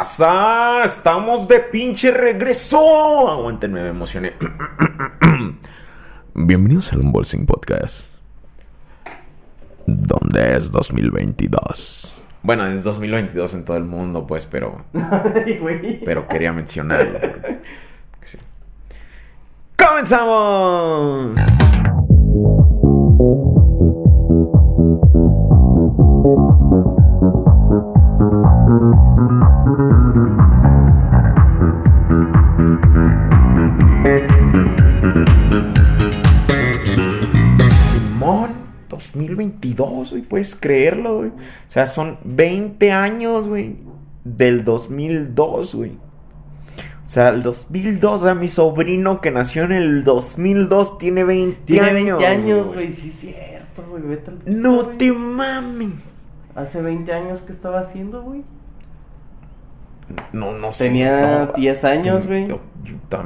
Raza, 0.00 0.82
estamos 0.84 1.48
de 1.48 1.58
pinche 1.58 2.10
regreso. 2.10 3.30
Aguántenme, 3.30 3.82
me 3.82 3.88
emocioné. 3.88 4.34
Bienvenidos 6.34 6.92
al 6.92 7.00
Unbolsing 7.00 7.46
Podcast. 7.46 8.18
¿Dónde 9.86 10.54
es 10.54 10.70
2022? 10.70 12.24
Bueno, 12.42 12.66
es 12.66 12.84
2022 12.84 13.54
en 13.54 13.64
todo 13.64 13.78
el 13.78 13.84
mundo, 13.84 14.26
pues, 14.26 14.44
pero. 14.44 14.84
Pero 16.04 16.28
quería 16.28 16.52
mencionarlo. 16.52 17.18
porque- 17.18 17.60
sí. 18.26 18.36
¡Comenzamos! 19.78 21.40
2022, 39.76 40.10
güey, 40.10 40.22
puedes 40.22 40.54
creerlo, 40.56 41.18
güey. 41.18 41.28
O 41.30 41.34
sea, 41.68 41.86
son 41.86 42.18
20 42.24 42.90
años, 42.92 43.46
güey, 43.46 43.76
del 44.24 44.64
2002, 44.64 45.74
güey. 45.74 45.90
O 47.04 47.08
sea, 47.08 47.28
el 47.28 47.42
2002, 47.44 48.24
a 48.24 48.34
mi 48.34 48.48
sobrino 48.48 49.20
que 49.20 49.30
nació 49.30 49.62
en 49.62 49.72
el 49.72 50.02
2002 50.02 50.98
tiene 50.98 51.22
20 51.22 51.60
Tiene 51.64 51.90
años. 51.90 52.18
20 52.18 52.26
años, 52.26 52.74
güey. 52.74 52.90
Sí, 52.90 53.10
es 53.10 53.14
cierto, 53.14 53.84
güey. 53.88 54.02
Vete 54.02 54.30
al 54.32 54.38
pito, 54.38 54.50
No 54.58 54.86
te 54.86 55.12
mames. 55.12 56.30
Hace 56.56 56.82
20 56.82 57.12
años 57.12 57.42
que 57.42 57.52
estaba 57.52 57.78
haciendo, 57.78 58.22
güey. 58.22 58.42
No, 60.32 60.52
no 60.52 60.72
sé. 60.72 60.86
Tenía 60.88 61.46
no, 61.46 61.52
10 61.52 61.84
años, 61.84 62.26
güey. 62.26 62.48
yo- 62.48 62.60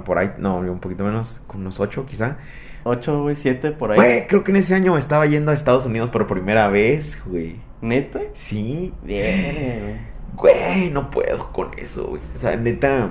por 0.04 0.18
ahí, 0.18 0.32
no, 0.38 0.64
yo 0.64 0.72
un 0.72 0.80
poquito 0.80 1.04
menos, 1.04 1.40
con 1.46 1.60
unos 1.60 1.80
8 1.80 2.06
quizá. 2.06 2.38
8, 2.84 3.22
güey, 3.22 3.34
7 3.34 3.72
por 3.72 3.92
ahí. 3.92 3.96
Güey, 3.96 4.26
creo 4.26 4.44
que 4.44 4.50
en 4.50 4.56
ese 4.56 4.74
año 4.74 4.92
me 4.94 4.98
estaba 4.98 5.26
yendo 5.26 5.50
a 5.50 5.54
Estados 5.54 5.86
Unidos 5.86 6.10
por 6.10 6.26
primera 6.26 6.68
vez, 6.68 7.22
güey. 7.26 7.56
¿Neta? 7.80 8.20
Sí, 8.34 8.92
Bien, 9.02 10.06
Güey, 10.34 10.90
no 10.90 11.10
puedo 11.10 11.52
con 11.52 11.70
eso, 11.78 12.06
güey. 12.06 12.22
O 12.34 12.38
sea, 12.38 12.56
neta, 12.56 13.10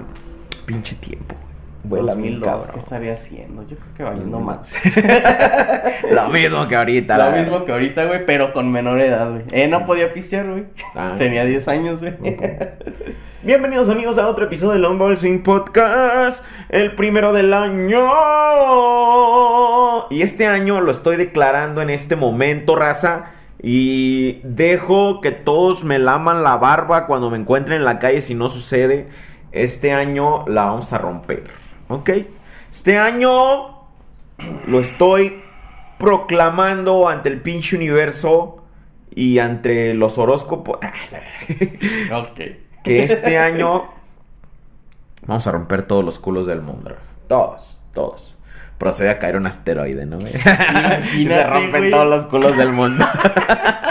pinche 0.66 0.95
tiempo. 0.95 1.36
Vuela 1.84 2.14
bien 2.14 2.40
2002, 2.40 2.68
¿qué 2.68 2.80
estaría 2.80 3.12
haciendo? 3.14 3.62
Yo 3.64 3.78
creo 3.78 3.94
que 3.96 4.04
valiendo 4.04 4.40
más. 4.42 4.70
Lo 6.12 6.28
mismo 6.30 6.68
que 6.68 6.76
ahorita. 6.76 7.18
Lo 7.18 7.38
mismo 7.38 7.64
que 7.64 7.72
ahorita, 7.72 8.06
güey, 8.06 8.26
pero 8.26 8.52
con 8.52 8.70
menor 8.70 9.00
edad, 9.00 9.30
güey. 9.30 9.44
Eh, 9.54 9.68
no 9.70 9.86
podía 9.86 10.14
pistear, 10.14 10.48
güey. 10.50 10.66
Ah. 10.94 11.16
Tenía 11.18 11.46
10 11.46 11.68
años, 11.70 12.02
güey. 12.02 12.16
Bienvenidos 13.44 13.90
amigos 13.90 14.18
a 14.18 14.28
otro 14.28 14.46
episodio 14.46 14.74
del 14.74 14.82
Longball 14.82 15.18
Swing 15.18 15.40
Podcast, 15.40 16.44
el 16.68 16.96
primero 16.96 17.32
del 17.32 17.54
año. 17.54 18.10
Y 20.10 20.22
este 20.22 20.48
año 20.48 20.82
lo 20.82 20.92
estoy 20.92 21.16
declarando 21.16 21.82
en 21.82 21.90
este 21.90 22.18
momento, 22.18 22.76
raza. 22.76 23.32
Y 23.62 24.42
dejo 24.44 25.22
que 25.22 25.32
todos 25.32 25.86
me 25.86 25.98
laman 26.00 26.44
la 26.44 26.58
barba 26.58 27.08
cuando 27.08 27.30
me 27.30 27.38
encuentren 27.38 27.78
en 27.78 27.86
la 27.86 28.00
calle 28.00 28.22
si 28.22 28.36
no 28.36 28.50
sucede. 28.50 29.08
Este 29.52 29.94
año 29.94 30.46
la 30.48 30.66
vamos 30.66 30.94
a 30.94 30.98
romper, 30.98 31.44
¿ok? 31.90 32.09
Este 32.72 32.98
año 32.98 33.80
lo 34.68 34.80
estoy 34.80 35.44
proclamando 35.98 37.09
ante 37.09 37.30
el 37.30 37.42
pinche 37.42 37.76
universo 37.76 38.64
y 39.14 39.40
ante 39.40 39.94
los 39.94 40.17
horóscopos. 40.17 40.80
Ah, 40.82 40.94
la 41.12 41.20
verdad 41.20 42.32
ok. 42.32 42.40
que 42.84 43.04
este 43.04 43.38
año 43.38 43.90
vamos 45.26 45.45
a 45.45 45.52
romper 45.52 45.84
todos 45.84 46.06
los 46.06 46.20
culos 46.20 46.45
del 46.48 46.62
mundo. 46.62 46.95
Todos, 47.28 47.82
todos. 47.94 48.38
Procede 48.78 49.10
a 49.10 49.20
caer 49.20 49.36
un 49.36 49.45
asteroide, 49.45 50.06
¿no? 50.06 50.20
y 51.17 51.27
se 51.27 51.44
rompen 51.44 51.82
güey. 51.82 51.92
todos 51.92 52.08
los 52.08 52.23
culos 52.26 52.56
del 52.56 52.70
mundo. 52.71 53.06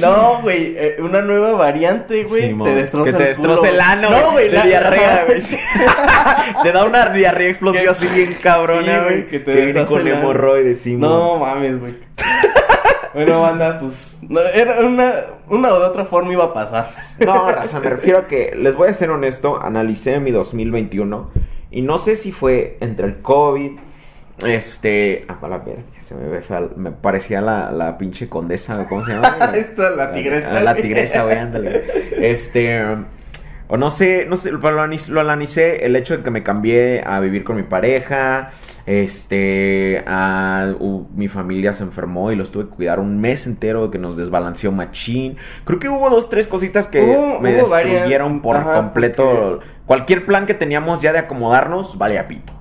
No, 0.00 0.40
güey, 0.42 0.74
eh, 0.76 0.96
una 1.00 1.22
nueva 1.22 1.52
variante, 1.52 2.24
güey, 2.24 2.56
te 2.56 2.74
destroza 2.74 3.12
que 3.12 3.16
te 3.16 3.22
el 3.22 3.28
destroce 3.28 3.68
el 3.70 3.80
ano, 3.80 4.10
No, 4.10 4.32
güey, 4.32 4.50
la 4.50 4.64
diarrea, 4.64 5.24
güey. 5.26 5.40
te 6.62 6.72
da 6.72 6.84
una 6.84 7.10
diarrea 7.10 7.48
explosiva 7.48 7.92
así 7.92 8.06
bien 8.14 8.36
cabrona, 8.42 9.04
güey, 9.04 9.26
que 9.26 9.40
te 9.40 9.52
viene 9.52 9.72
deshace 9.72 9.92
con 9.92 10.06
el 10.06 10.14
hemorroides, 10.14 10.80
sí, 10.80 10.96
No 10.96 11.38
mames, 11.38 11.80
güey. 11.80 11.94
bueno, 13.14 13.42
banda, 13.42 13.78
pues. 13.80 14.20
no, 14.28 14.40
era 14.40 14.80
una, 14.80 15.14
una 15.48 15.72
o 15.72 15.80
de 15.80 15.86
otra 15.86 16.04
forma 16.04 16.32
iba 16.32 16.44
a 16.44 16.52
pasar. 16.52 16.84
No, 17.24 17.50
raza, 17.50 17.80
me 17.80 17.90
refiero 17.90 18.18
a 18.18 18.26
que, 18.26 18.54
les 18.56 18.74
voy 18.74 18.88
a 18.88 18.94
ser 18.94 19.10
honesto, 19.10 19.60
analicé 19.62 20.20
mi 20.20 20.30
2021 20.30 21.26
y 21.70 21.82
no 21.82 21.98
sé 21.98 22.14
si 22.14 22.30
fue 22.30 22.76
entre 22.80 23.06
el 23.06 23.20
COVID, 23.20 23.72
este... 24.46 25.24
Ah, 25.28 25.38
la 25.48 25.58
verga, 25.58 25.82
se 26.00 26.14
me 26.14 26.28
ve 26.28 26.42
fea, 26.42 26.68
me 26.76 26.90
parecía 26.90 27.40
la, 27.40 27.70
la 27.70 27.98
pinche 27.98 28.28
condesa, 28.28 28.86
¿cómo 28.88 29.02
se 29.02 29.12
llama? 29.12 29.36
Esta, 29.54 29.90
la 29.90 30.12
tigresa. 30.12 30.56
Ah, 30.56 30.60
La 30.60 30.74
tigresa, 30.74 31.24
güey, 31.24 31.38
ándale. 31.38 31.84
Este... 32.18 32.82
O 33.66 33.78
no 33.78 33.90
sé, 33.90 34.26
no 34.28 34.36
sé, 34.36 34.52
lo 34.52 35.20
analicé 35.20 35.86
el 35.86 35.96
hecho 35.96 36.18
de 36.18 36.22
que 36.22 36.30
me 36.30 36.42
cambié 36.42 37.02
a 37.06 37.18
vivir 37.20 37.44
con 37.44 37.56
mi 37.56 37.62
pareja, 37.62 38.50
este, 38.86 40.04
a, 40.06 40.74
mi 41.14 41.28
familia 41.28 41.72
se 41.72 41.82
enfermó 41.82 42.30
y 42.30 42.36
los 42.36 42.50
tuve 42.50 42.64
que 42.64 42.70
cuidar 42.70 43.00
un 43.00 43.20
mes 43.20 43.46
entero 43.46 43.90
que 43.90 43.98
nos 43.98 44.16
desbalanceó 44.16 44.70
machín. 44.72 45.38
Creo 45.64 45.78
que 45.78 45.88
hubo 45.88 46.10
dos, 46.10 46.28
tres 46.28 46.46
cositas 46.46 46.86
que 46.88 47.00
me 47.40 47.62
varias, 47.62 47.70
destruyeron 47.70 48.42
por 48.42 48.56
ajá, 48.56 48.74
completo. 48.74 49.60
Cualquier 49.86 50.26
plan 50.26 50.44
que 50.46 50.54
teníamos 50.54 51.00
ya 51.00 51.12
de 51.12 51.20
acomodarnos, 51.20 51.96
vale 51.96 52.18
a 52.18 52.28
pito. 52.28 52.53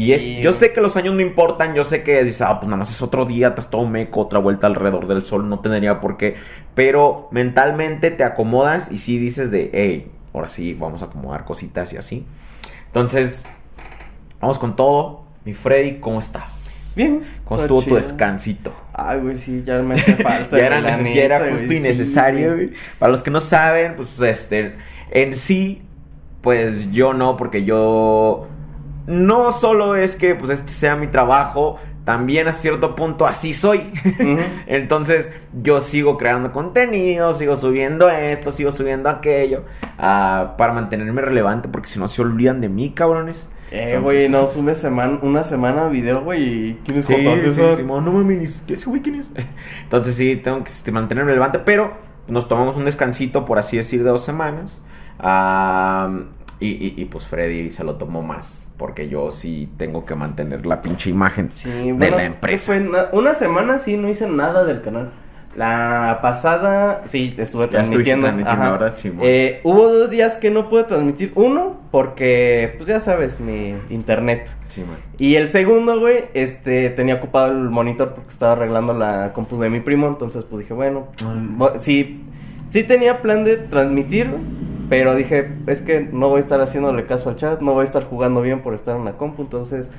Y 0.00 0.12
es, 0.12 0.20
Sí. 0.22 0.40
yo 0.42 0.52
sé 0.52 0.72
que 0.72 0.80
los 0.80 0.96
años 0.96 1.14
no 1.14 1.20
importan, 1.20 1.74
yo 1.74 1.84
sé 1.84 2.02
que 2.02 2.22
dices, 2.24 2.42
ah, 2.42 2.58
pues 2.60 2.68
nada 2.68 2.78
más 2.78 2.90
es 2.90 3.02
otro 3.02 3.24
día, 3.26 3.48
estás 3.48 3.70
todo 3.70 3.86
meco, 3.86 4.20
otra 4.20 4.38
vuelta 4.38 4.66
alrededor 4.66 5.06
del 5.06 5.24
sol, 5.24 5.48
no 5.48 5.60
tendría 5.60 6.00
por 6.00 6.16
qué. 6.16 6.36
Pero 6.74 7.28
mentalmente 7.30 8.10
te 8.10 8.24
acomodas 8.24 8.90
y 8.90 8.98
sí 8.98 9.18
dices 9.18 9.50
de, 9.50 9.70
hey, 9.72 10.10
ahora 10.32 10.48
sí, 10.48 10.74
vamos 10.74 11.02
a 11.02 11.06
acomodar 11.06 11.44
cositas 11.44 11.92
y 11.92 11.96
así. 11.96 12.26
Entonces, 12.86 13.44
vamos 14.40 14.58
con 14.58 14.76
todo. 14.76 15.24
Mi 15.44 15.54
Freddy, 15.54 16.00
¿cómo 16.00 16.18
estás? 16.20 16.92
Bien. 16.96 17.22
¿Cómo 17.44 17.60
estuvo 17.60 17.82
tu 17.82 17.94
descansito? 17.94 18.72
Ay, 18.92 19.20
güey, 19.20 19.36
sí, 19.36 19.62
ya 19.64 19.78
me 19.80 19.94
hace 19.94 20.16
falta. 20.22 20.58
ya 20.58 20.66
era, 20.66 20.80
ya 20.80 21.52
justo 21.52 21.72
y 21.72 21.76
sí, 21.76 21.80
necesario, 21.80 22.54
güey. 22.54 22.72
Para 22.98 23.12
los 23.12 23.22
que 23.22 23.30
no 23.30 23.40
saben, 23.40 23.94
pues 23.96 24.20
este, 24.20 24.74
en 25.10 25.34
sí, 25.34 25.82
pues 26.42 26.90
yo 26.90 27.14
no, 27.14 27.36
porque 27.36 27.64
yo 27.64 28.46
no 29.10 29.52
solo 29.52 29.96
es 29.96 30.16
que 30.16 30.34
pues 30.34 30.50
este 30.50 30.70
sea 30.72 30.96
mi 30.96 31.08
trabajo, 31.08 31.78
también 32.04 32.48
a 32.48 32.52
cierto 32.52 32.96
punto 32.96 33.26
así 33.26 33.52
soy. 33.54 33.92
Entonces 34.66 35.30
yo 35.62 35.80
sigo 35.80 36.16
creando 36.16 36.52
contenido, 36.52 37.32
sigo 37.32 37.56
subiendo 37.56 38.08
esto, 38.08 38.52
sigo 38.52 38.72
subiendo 38.72 39.08
aquello, 39.10 39.64
ah, 39.98 40.54
para 40.56 40.72
mantenerme 40.72 41.20
relevante, 41.20 41.68
porque 41.68 41.88
si 41.88 41.98
no 41.98 42.08
se 42.08 42.22
olvidan 42.22 42.60
de 42.60 42.68
mí, 42.68 42.90
cabrones. 42.90 43.50
Eh, 43.72 44.00
güey, 44.02 44.28
no 44.28 44.48
sube 44.48 44.74
semana, 44.74 45.20
una 45.22 45.44
semana 45.44 45.86
video, 45.88 46.22
güey. 46.22 46.42
y 46.42 46.80
¿Quién 46.84 46.98
es 46.98 47.04
Sí, 47.04 47.14
sí, 47.14 47.46
Eso- 47.48 47.76
Simón, 47.76 48.04
no 48.04 48.10
mames, 48.12 48.64
¿qué 48.66 48.74
ese 48.74 48.88
güey 48.88 49.02
quién 49.02 49.14
es? 49.16 49.30
Entonces 49.82 50.16
sí, 50.16 50.36
tengo 50.36 50.64
que 50.64 50.70
este, 50.70 50.90
mantenerme 50.90 51.30
relevante, 51.30 51.60
pero 51.60 51.92
nos 52.26 52.48
tomamos 52.48 52.76
un 52.76 52.84
descansito, 52.84 53.44
por 53.44 53.58
así 53.58 53.76
decir, 53.76 54.02
de 54.02 54.10
dos 54.10 54.24
semanas. 54.24 54.80
Ah, 55.20 56.10
y, 56.60 56.68
y- 56.68 56.94
y, 56.96 57.04
pues 57.06 57.24
Freddy 57.26 57.70
se 57.70 57.82
lo 57.84 57.94
tomó 57.96 58.22
más, 58.22 58.72
porque 58.76 59.08
yo 59.08 59.30
sí 59.30 59.68
tengo 59.78 60.04
que 60.04 60.14
mantener 60.14 60.66
la 60.66 60.82
pinche 60.82 61.10
imagen 61.10 61.50
Sí, 61.50 61.70
de 61.70 61.92
bueno, 61.94 62.16
la 62.18 62.24
empresa. 62.24 62.66
fue 62.74 62.90
una 63.12 63.34
semana 63.34 63.78
sí 63.78 63.96
no 63.96 64.08
hice 64.08 64.28
nada 64.28 64.64
del 64.64 64.82
canal. 64.82 65.10
La 65.56 66.20
pasada 66.22 67.02
sí 67.06 67.34
estuve 67.36 67.66
transmitiendo. 67.66 68.26
transmitiendo, 68.26 68.62
ajá. 68.62 68.72
¿verdad, 68.72 68.96
Simón? 68.96 69.18
Eh, 69.22 69.60
hubo 69.64 69.88
dos 69.88 70.08
días 70.08 70.36
que 70.36 70.48
no 70.52 70.68
pude 70.68 70.84
transmitir. 70.84 71.32
Uno, 71.34 71.80
porque, 71.90 72.74
pues 72.78 72.86
ya 72.88 73.00
sabes, 73.00 73.40
mi 73.40 73.74
internet. 73.90 74.48
Y 75.18 75.34
el 75.34 75.48
segundo, 75.48 75.98
güey, 75.98 76.26
este, 76.34 76.90
tenía 76.90 77.16
ocupado 77.16 77.50
el 77.50 77.68
monitor 77.68 78.14
porque 78.14 78.30
estaba 78.30 78.52
arreglando 78.52 78.94
la 78.94 79.32
compu 79.32 79.58
de 79.58 79.70
mi 79.70 79.80
primo. 79.80 80.06
Entonces, 80.06 80.44
pues 80.48 80.60
dije, 80.60 80.72
bueno, 80.72 81.08
bo- 81.56 81.72
sí, 81.78 82.22
sí 82.70 82.84
tenía 82.84 83.20
plan 83.20 83.42
de 83.42 83.56
transmitir, 83.56 84.30
pero 84.90 85.14
dije, 85.14 85.48
es 85.68 85.80
que 85.80 86.00
no 86.00 86.28
voy 86.28 86.36
a 86.38 86.40
estar 86.40 86.60
haciéndole 86.60 87.06
caso 87.06 87.30
al 87.30 87.36
chat, 87.36 87.60
no 87.60 87.72
voy 87.72 87.82
a 87.82 87.84
estar 87.84 88.04
jugando 88.04 88.42
bien 88.42 88.60
por 88.60 88.74
estar 88.74 88.96
en 88.96 89.04
la 89.06 89.12
compu. 89.12 89.40
Entonces, 89.42 89.92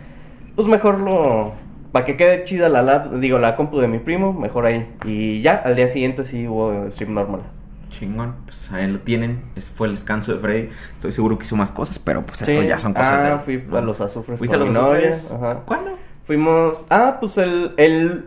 pues 0.56 0.68
mejor 0.68 1.00
lo, 1.00 1.54
para 1.94 2.06
que 2.06 2.18
quede 2.18 2.44
chida 2.44 2.68
la 2.70 2.82
lab, 2.82 3.20
digo, 3.20 3.40
la 3.40 3.56
compu 3.56 3.80
de 3.80 3.88
mi 3.88 4.00
primo, 4.00 4.34
mejor 4.34 4.66
ahí. 4.66 4.88
Y 5.06 5.42
ya, 5.42 5.56
al 5.56 5.76
día 5.76 5.88
siguiente 5.88 6.24
sí 6.26 6.48
hubo 6.48 6.90
stream 6.92 7.14
normal. 7.14 7.42
Chingón, 7.90 8.36
pues 8.46 8.72
ahí 8.72 8.86
lo 8.88 9.00
tienen. 9.00 9.42
Ese 9.56 9.72
fue 9.72 9.88
el 9.88 9.94
descanso 9.94 10.34
de 10.34 10.40
Freddy. 10.40 10.70
Estoy 10.98 11.12
seguro 11.14 11.38
que 11.38 11.46
hizo 11.46 11.56
más 11.56 11.72
cosas, 11.72 11.98
pero 11.98 12.26
pues 12.26 12.40
Sí. 12.40 12.52
eso 12.52 12.62
ya 12.64 12.78
son 12.78 12.94
cosas 12.94 13.12
ah, 13.14 13.30
de. 13.36 13.40
fui 13.40 13.64
¿no? 13.68 13.78
a 13.78 13.82
los 13.82 14.00
azufres 14.02 14.40
¿Fuiste 14.40 14.56
a 14.56 14.60
los 14.60 14.76
azufres? 14.76 15.32
ajá. 15.32 15.62
¿Cuándo? 15.66 15.92
Fuimos. 16.26 16.86
Ah, 16.90 17.18
pues 17.20 17.38
el, 17.38 17.74
el, 17.78 18.26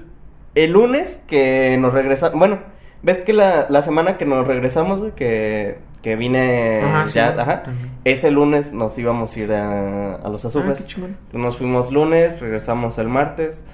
el 0.54 0.72
lunes 0.72 1.22
que 1.26 1.76
nos 1.78 1.92
regresamos. 1.92 2.38
Bueno, 2.38 2.58
ves 3.02 3.20
que 3.20 3.32
la, 3.34 3.66
la 3.68 3.82
semana 3.82 4.16
que 4.18 4.24
nos 4.26 4.46
regresamos, 4.46 5.00
güey, 5.00 5.12
que 5.14 5.78
que 6.04 6.16
vine 6.16 6.82
Ajá, 6.82 7.06
ya, 7.06 7.28
ajá. 7.30 7.62
también. 7.62 7.90
Ese 8.04 8.30
lunes 8.30 8.74
nos 8.74 8.98
íbamos 8.98 9.34
a 9.34 9.40
ir 9.40 9.52
a, 9.54 10.16
a 10.16 10.28
los 10.28 10.44
Ah, 10.44 10.48
azufres. 10.48 10.86
Nos 11.32 11.56
fuimos 11.56 11.90
lunes, 11.90 12.38
regresamos 12.40 12.98
el 12.98 13.08
martes. 13.08 13.64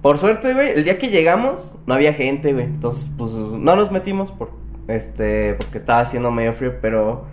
Por 0.00 0.16
suerte, 0.18 0.54
güey, 0.54 0.70
el 0.70 0.84
día 0.84 0.98
que 0.98 1.08
llegamos 1.08 1.78
no 1.86 1.92
había 1.92 2.14
gente, 2.14 2.54
güey. 2.54 2.64
Entonces, 2.64 3.10
pues 3.18 3.30
no 3.30 3.76
nos 3.76 3.90
metimos 3.92 4.32
por 4.32 4.52
este 4.88 5.52
porque 5.60 5.76
estaba 5.76 6.00
haciendo 6.00 6.30
medio 6.30 6.54
frío, 6.54 6.76
pero 6.80 7.26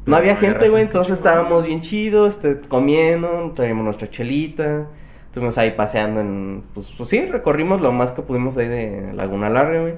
no 0.00 0.02
Pero 0.04 0.16
había 0.18 0.36
gente, 0.36 0.68
güey. 0.68 0.82
Entonces 0.82 1.16
estábamos 1.16 1.64
bien 1.64 1.80
chidos, 1.80 2.34
este, 2.34 2.68
comiendo, 2.68 3.52
traíamos 3.56 3.82
nuestra 3.84 4.10
chelita. 4.10 4.88
Estuvimos 5.24 5.56
ahí 5.56 5.70
paseando 5.70 6.20
en 6.20 6.64
pues, 6.74 6.92
pues 6.98 7.08
sí, 7.08 7.24
recorrimos 7.24 7.80
lo 7.80 7.92
más 7.92 8.12
que 8.12 8.20
pudimos 8.20 8.58
ahí 8.58 8.68
de 8.68 9.14
Laguna 9.14 9.48
Larga, 9.48 9.80
güey. 9.80 9.94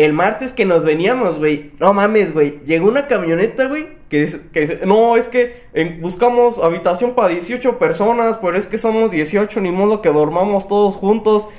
El 0.00 0.14
martes 0.14 0.54
que 0.54 0.64
nos 0.64 0.82
veníamos, 0.82 1.38
güey. 1.38 1.72
No 1.78 1.92
mames, 1.92 2.32
güey. 2.32 2.60
Llegó 2.64 2.88
una 2.88 3.06
camioneta, 3.06 3.66
güey. 3.66 3.86
Que 4.08 4.20
dice, 4.20 4.40
que 4.50 4.60
dice, 4.60 4.80
no, 4.86 5.18
es 5.18 5.28
que 5.28 5.64
eh, 5.74 5.98
buscamos 6.00 6.58
habitación 6.58 7.14
para 7.14 7.28
18 7.28 7.78
personas, 7.78 8.38
pero 8.40 8.56
es 8.56 8.66
que 8.66 8.78
somos 8.78 9.10
18, 9.10 9.60
ni 9.60 9.70
modo 9.70 10.00
que 10.00 10.08
dormamos 10.08 10.68
todos 10.68 10.96
juntos. 10.96 11.50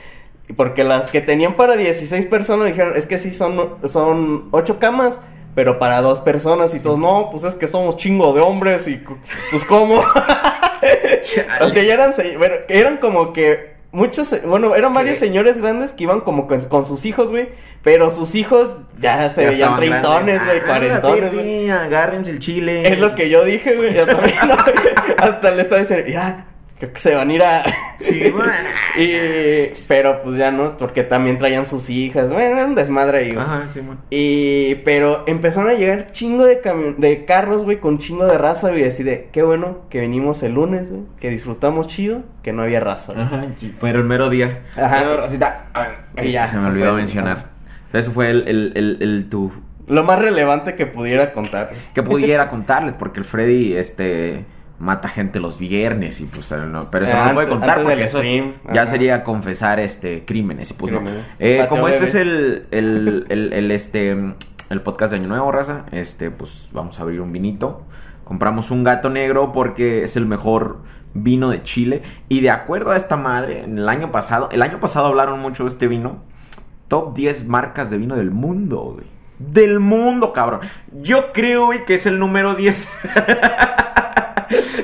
Porque 0.55 0.83
las 0.83 1.11
que 1.11 1.21
tenían 1.21 1.55
para 1.55 1.77
16 1.77 2.25
personas 2.25 2.65
dijeron, 2.65 2.93
es 2.95 3.05
que 3.05 3.19
sí 3.19 3.31
son, 3.31 3.75
son 3.85 4.47
8 4.49 4.79
camas, 4.79 5.21
pero 5.53 5.77
para 5.77 6.01
dos 6.01 6.19
personas. 6.19 6.73
Y 6.73 6.79
todos, 6.79 6.97
no, 6.97 7.29
pues 7.29 7.43
es 7.43 7.53
que 7.53 7.67
somos 7.67 7.95
chingo 7.97 8.33
de 8.33 8.41
hombres 8.41 8.88
y 8.88 9.03
pues 9.51 9.63
cómo. 9.65 9.99
o 11.61 11.69
sea, 11.69 11.83
ya 11.83 11.93
eran, 11.93 12.11
bueno, 12.39 12.55
eran 12.69 12.97
como 12.97 13.33
que 13.33 13.70
muchos, 13.91 14.35
bueno, 14.45 14.75
eran 14.75 14.93
varios 14.93 15.17
señores 15.17 15.59
grandes 15.59 15.91
que 15.93 16.03
iban 16.03 16.21
como 16.21 16.47
con, 16.47 16.61
con 16.63 16.85
sus 16.85 17.05
hijos, 17.05 17.29
güey. 17.31 17.49
Pero 17.83 18.11
sus 18.11 18.35
hijos 18.35 18.69
ya 18.99 19.29
se 19.29 19.43
Ya 19.43 19.49
veían 19.49 19.75
treintones, 19.77 20.45
güey, 20.45 20.59
Ah, 20.59 20.63
cuarentones, 20.65 21.33
güey. 21.33 21.69
agárrense 21.69 22.31
el 22.31 22.39
chile. 22.39 22.88
Es 22.88 22.99
lo 22.99 23.15
que 23.15 23.29
yo 23.29 23.43
dije, 23.43 23.75
güey. 23.75 23.93
Yo 23.93 24.05
también, 24.05 24.35
¿no? 24.47 24.55
Hasta 25.17 25.51
le 25.51 25.61
estaba 25.61 25.79
diciendo, 25.81 26.07
ya, 26.07 26.45
creo 26.81 26.94
que 26.94 27.00
se 27.00 27.16
van 27.16 27.30
a 27.30 27.33
ir 27.33 27.44
a. 27.44 27.63
Sí, 28.00 28.31
bueno. 28.31 28.51
y, 28.98 29.72
pero 29.88 30.22
pues 30.24 30.36
ya 30.36 30.51
no, 30.51 30.75
porque 30.78 31.04
también 31.04 31.38
traían 31.38 31.66
sus 31.66 31.89
hijas. 31.89 32.33
Bueno, 32.33 32.57
era 32.57 32.66
un 32.66 32.75
desmadre 32.75 33.19
ahí, 33.19 33.31
güey. 33.33 33.45
Ajá, 33.45 33.68
sí, 33.68 33.80
bueno. 33.81 34.01
Y, 34.10 34.75
pero 34.83 35.24
empezaron 35.28 35.69
a 35.69 35.75
llegar 35.75 36.12
chingo 36.12 36.45
de 36.45 36.62
de 36.98 37.25
carros, 37.25 37.63
güey, 37.63 37.80
con 37.80 38.00
chingo 38.00 38.25
de 38.25 38.38
raza, 38.38 38.69
güey. 38.69 38.83
Así 38.86 39.04
de, 39.04 39.30
qué 39.31 39.44
bueno 39.44 39.81
que 39.89 40.00
venimos 40.00 40.42
el 40.44 40.54
lunes, 40.56 40.89
güey. 40.92 41.04
Que 41.19 41.30
disfrutamos 41.30 41.88
chido, 41.88 42.24
que 42.42 42.51
no 42.54 42.63
había 42.63 42.80
raza, 42.80 43.13
güey. 43.13 43.25
Ajá, 43.25 43.45
pero 43.80 44.00
el 44.00 44.06
mero 44.06 44.30
día. 44.30 44.63
Ajá. 44.75 45.00
Pero, 45.01 45.18
Rosita, 45.18 45.68
a 45.74 45.81
ver, 45.81 45.95
Y 46.16 46.19
este 46.19 46.31
ya, 46.31 46.48
se 46.48 46.57
me 46.57 46.68
olvidó 46.68 46.89
fue. 46.92 46.98
mencionar. 46.98 47.51
Eso 47.94 48.12
fue 48.12 48.30
el, 48.31 48.48
el, 48.48 48.72
el, 48.75 48.98
el 49.01 49.30
tu 49.30 49.51
Lo 49.88 50.04
más 50.04 50.18
relevante 50.18 50.75
que 50.75 50.86
pudiera 50.88 51.34
contar. 51.34 51.72
que 51.94 52.01
pudiera 52.01 52.50
contarles, 52.50 52.95
porque 52.98 53.19
el 53.19 53.25
Freddy, 53.25 53.75
este, 53.75 54.45
mata 54.81 55.07
gente 55.07 55.39
los 55.39 55.60
viernes 55.60 56.19
y 56.22 56.25
pues 56.25 56.51
no, 56.51 56.81
pero 56.92 57.06
eso 57.06 57.16
no 57.16 57.25
lo 57.28 57.33
puede 57.36 57.48
Antes- 57.48 57.60
contar 57.60 57.83
porque 57.83 58.04
eso 58.04 58.18
stream, 58.18 58.54
ya 58.74 58.86
sería 58.86 59.24
confesar, 59.24 59.80
este, 59.80 60.25
crímenes 60.25 60.72
y 60.72 60.74
pues 60.74 60.92
Crímenes. 60.92 61.13
no. 61.13 61.22
Eh, 61.39 61.66
como 61.69 61.88
este 61.88 62.06
es 62.06 62.16
el, 62.16 62.66
el, 62.72 63.25
el, 63.30 63.72
este, 63.72 64.18
el 64.69 64.81
podcast 64.81 65.12
de 65.12 65.19
Año 65.19 65.28
Nuevo, 65.28 65.51
raza, 65.51 65.86
este, 65.92 66.31
pues 66.31 66.69
vamos 66.74 67.00
a 67.00 67.04
abrir 67.04 67.22
un 67.22 67.31
vinito. 67.31 67.83
Compramos 68.24 68.72
un 68.72 68.83
gato 68.83 69.10
negro 69.10 69.51
porque 69.51 70.04
es 70.04 70.16
el 70.16 70.25
mejor 70.25 70.80
vino 71.13 71.50
de 71.50 71.62
Chile. 71.63 72.01
Y 72.30 72.39
de 72.42 72.50
acuerdo 72.50 72.92
a 72.92 72.98
esta 72.98 73.18
madre, 73.18 73.63
en 73.66 73.77
el 73.77 73.88
año 73.89 74.12
pasado, 74.12 74.50
el 74.51 74.62
año 74.62 74.80
pasado 74.80 75.07
hablaron 75.07 75.39
mucho 75.39 75.63
de 75.63 75.69
este 75.69 75.88
vino. 75.88 76.24
Top 76.88 77.13
10 77.16 77.48
marcas 77.48 77.89
de 77.89 77.98
vino 77.98 78.16
del 78.16 78.31
mundo, 78.31 78.94
güey. 78.95 79.06
Del 79.38 79.80
mundo, 79.80 80.31
cabrón. 80.34 80.62
Yo 81.01 81.34
creo, 81.34 81.66
güey, 81.68 81.84
que 81.86 81.95
es 81.95 82.06
el 82.06 82.19
número 82.19 82.56
10. 82.56 83.00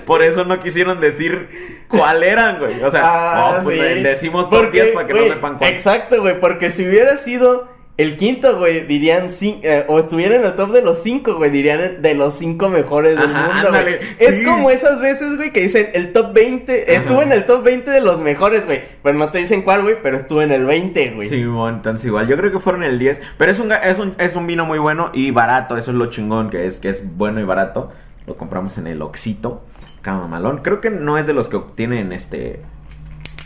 Por 0.06 0.22
eso 0.24 0.46
no 0.46 0.60
quisieron 0.60 1.00
decir 1.00 1.48
cuál 1.88 2.24
eran, 2.24 2.60
güey. 2.60 2.82
O 2.84 2.92
sea, 2.92 3.02
Ah, 3.04 3.58
oh, 3.60 3.64
pues 3.64 3.78
sí. 3.78 3.84
le- 3.84 4.04
decimos 4.10 4.50
top 4.50 4.72
10 4.72 4.88
para 4.92 5.08
que 5.08 5.14
güey, 5.14 5.28
no 5.30 5.34
sepan 5.36 5.58
cuál. 5.58 5.70
Exacto, 5.72 6.22
güey, 6.22 6.40
porque 6.40 6.70
si 6.70 6.88
hubiera 6.88 7.18
sido 7.18 7.76
el 7.98 8.16
quinto, 8.16 8.60
güey, 8.60 8.86
dirían 8.86 9.26
cin- 9.28 9.60
eh, 9.64 9.84
o 9.88 9.98
estuviera 9.98 10.36
en 10.36 10.44
el 10.46 10.56
top 10.56 10.72
de 10.72 10.84
los 10.84 11.02
cinco, 11.02 11.34
güey, 11.34 11.50
dirían 11.50 12.00
de 12.04 12.14
los 12.14 12.36
cinco 12.36 12.70
mejores 12.70 13.18
del 13.18 13.30
mundo, 13.30 13.70
güey. 13.72 13.96
Es 14.20 14.46
como 14.46 14.70
esas 14.70 15.00
veces, 15.02 15.36
güey, 15.36 15.52
que 15.52 15.62
dicen 15.62 15.90
el 15.96 16.14
top 16.14 16.32
20, 16.32 16.84
Ajá. 16.84 16.92
estuvo 16.92 17.24
en 17.24 17.32
el 17.32 17.48
top 17.48 17.64
20 17.64 17.90
de 17.90 18.02
los 18.02 18.20
mejores, 18.20 18.68
güey, 18.68 18.82
pero 19.02 19.18
no 19.18 19.32
te 19.32 19.40
dicen 19.40 19.64
cuál, 19.64 19.82
güey, 19.82 19.96
pero 20.04 20.18
estuvo 20.18 20.44
en 20.44 20.52
el 20.52 20.66
20, 20.68 21.10
güey. 21.16 21.28
Sí, 21.28 21.44
bueno, 21.46 21.76
entonces 21.78 22.06
igual. 22.06 22.28
Yo 22.28 22.38
creo 22.38 22.52
que 22.52 22.60
fueron 22.60 22.84
el 22.84 23.00
10. 23.00 23.20
Pero 23.40 23.52
es 23.52 23.60
un, 23.60 23.72
es 23.72 23.98
un, 23.98 24.14
es 24.20 24.36
un 24.36 24.46
vino 24.46 24.64
muy 24.68 24.78
bueno 24.78 25.10
y 25.16 25.32
barato. 25.32 25.76
Eso 25.76 25.90
es 25.90 25.98
lo 25.98 26.06
chingón 26.12 26.52
que 26.52 26.68
es, 26.68 26.80
que 26.80 26.90
es 26.90 27.18
bueno 27.18 27.40
y 27.42 27.46
barato. 27.46 27.92
Lo 28.28 28.36
compramos 28.38 28.78
en 28.78 28.88
el 28.88 29.02
Oxito. 29.02 29.64
Camamalón. 30.02 30.60
Creo 30.60 30.80
que 30.82 30.90
no 30.90 31.18
es 31.18 31.26
de 31.28 31.34
los 31.34 31.48
que 31.48 31.56
obtienen 31.56 32.12
este. 32.12 32.62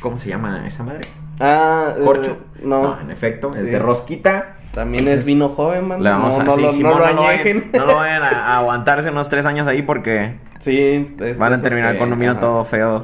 ¿Cómo 0.02 0.18
se 0.18 0.30
llama 0.30 0.66
esa 0.68 0.84
madre? 0.84 1.02
Ah, 1.40 1.94
eh, 1.98 2.02
Corcho. 2.04 2.38
no, 2.64 3.00
en 3.00 3.12
efecto. 3.12 3.56
Es, 3.56 3.68
de 3.68 3.80
rosquita. 3.80 4.56
también 4.74 5.04
Entonces, 5.04 5.22
es 5.22 5.26
vino 5.26 5.50
joven, 5.50 5.88
man. 5.88 6.04
Le 6.04 6.10
vamos 6.10 6.36
no, 6.36 6.42
a 6.42 6.44
no, 6.46 6.52
sí, 6.56 6.62
lo- 6.62 6.70
Simón, 6.72 6.94
no 6.94 7.00
lo 7.00 7.14
no 7.14 7.22
vayan- 7.24 7.40
añejen. 7.42 7.72
no 7.74 7.86
lo 7.86 7.96
vayan 7.96 8.24
a, 8.24 8.30
a 8.30 8.58
aguantarse 8.60 9.10
unos 9.12 9.30
tres 9.30 9.46
años 9.46 9.68
ahí 9.68 9.82
porque 9.84 10.40
Sí, 10.60 11.16
es 11.20 11.38
van 11.40 11.54
a 11.54 11.62
terminar 11.62 11.94
que- 11.94 12.00
con 12.00 12.12
un 12.14 12.20
vino 12.20 12.32
ajá. 12.32 12.40
todo 12.42 12.66
feo. 12.66 13.02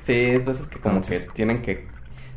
Sí, 0.00 0.26
entonces 0.30 0.66
que 0.66 0.78
como 0.78 0.96
Entonces- 0.96 1.26
que 1.28 1.32
tienen 1.34 1.62
que... 1.62 1.86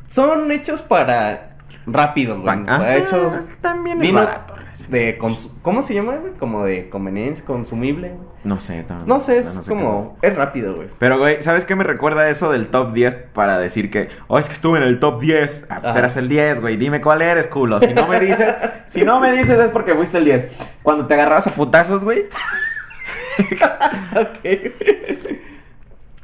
Son 0.09 0.49
hechos 0.51 0.81
para 0.81 1.57
rápido, 1.85 2.39
güey. 2.41 2.63
Ah, 2.67 2.95
hechos 2.95 3.33
es 3.33 3.47
que 3.49 3.55
también 3.61 4.01
es 4.01 4.13
barato. 4.13 4.55
De... 4.89 5.17
¿Cómo 5.61 5.81
se 5.81 5.93
llama, 5.93 6.17
güey? 6.17 6.33
Como 6.33 6.63
de 6.63 6.89
conveniencia, 6.89 7.45
consumible. 7.45 8.09
güey. 8.09 8.27
No 8.43 8.59
sé. 8.59 8.85
No 9.05 9.19
sé, 9.19 9.39
es 9.39 9.55
no 9.55 9.61
sé 9.63 9.69
qué 9.69 9.75
como... 9.75 10.17
Es 10.21 10.35
rápido, 10.35 10.75
güey. 10.75 10.87
Pero, 10.99 11.17
güey, 11.17 11.41
¿sabes 11.41 11.65
qué 11.65 11.75
me 11.75 11.83
recuerda 11.83 12.29
eso 12.29 12.51
del 12.51 12.67
top 12.67 12.93
10 12.93 13.15
para 13.33 13.57
decir 13.59 13.89
que, 13.91 14.09
oh, 14.27 14.39
es 14.39 14.47
que 14.47 14.53
estuve 14.53 14.77
en 14.77 14.85
el 14.85 14.99
top 14.99 15.19
10? 15.19 15.65
Ah, 15.69 15.75
pues 15.79 15.89
Ajá. 15.89 15.99
eras 15.99 16.17
el 16.17 16.29
10, 16.29 16.61
güey. 16.61 16.77
Dime 16.77 17.01
cuál 17.01 17.21
eres, 17.21 17.47
culo. 17.47 17.79
Si 17.81 17.93
no 17.93 18.07
me 18.07 18.19
dices, 18.19 18.53
si 18.87 19.03
no 19.03 19.19
me 19.19 19.31
dices 19.31 19.59
es 19.59 19.71
porque 19.71 19.93
fuiste 19.95 20.19
el 20.19 20.25
10. 20.25 20.51
Cuando 20.83 21.07
te 21.07 21.13
agarrabas 21.15 21.47
a 21.47 21.51
putazos, 21.51 22.03
güey, 22.03 22.25
ok. 24.15 24.71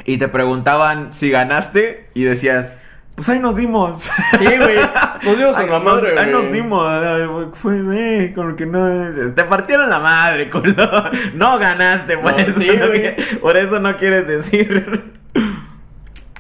y 0.06 0.18
te 0.18 0.28
preguntaban 0.28 1.14
si 1.14 1.30
ganaste 1.30 2.10
y 2.14 2.24
decías, 2.24 2.76
pues 3.16 3.30
ahí 3.30 3.40
nos 3.40 3.56
dimos. 3.56 4.12
Sí, 4.40 4.46
güey. 4.58 4.76
Nos 5.24 5.38
dimos 5.38 5.58
Ahí 5.58 5.66
en 5.66 5.72
la 5.72 5.80
madre, 5.80 6.10
Ahí 6.20 6.32
güey. 6.32 6.44
nos 6.46 6.52
dimos. 6.54 6.86
Ay, 6.90 7.26
güey, 7.28 7.48
Fue, 7.54 7.82
güey, 7.82 8.34
como 8.34 8.56
que 8.56 8.66
no. 8.66 9.32
Te 9.34 9.44
partieron 9.44 9.90
la 9.90 10.00
madre, 10.00 10.50
culo. 10.50 10.74
No 11.36 11.58
ganaste, 11.60 12.18
por, 12.18 12.32
No, 12.34 12.38
eso, 12.40 12.60
sí, 12.60 12.68
no, 12.80 12.88
güey. 12.88 13.16
qui- 13.16 13.40
por 13.40 13.56
eso 13.58 13.80
no 13.80 13.96
quieres 13.98 14.28
decir. 14.28 15.14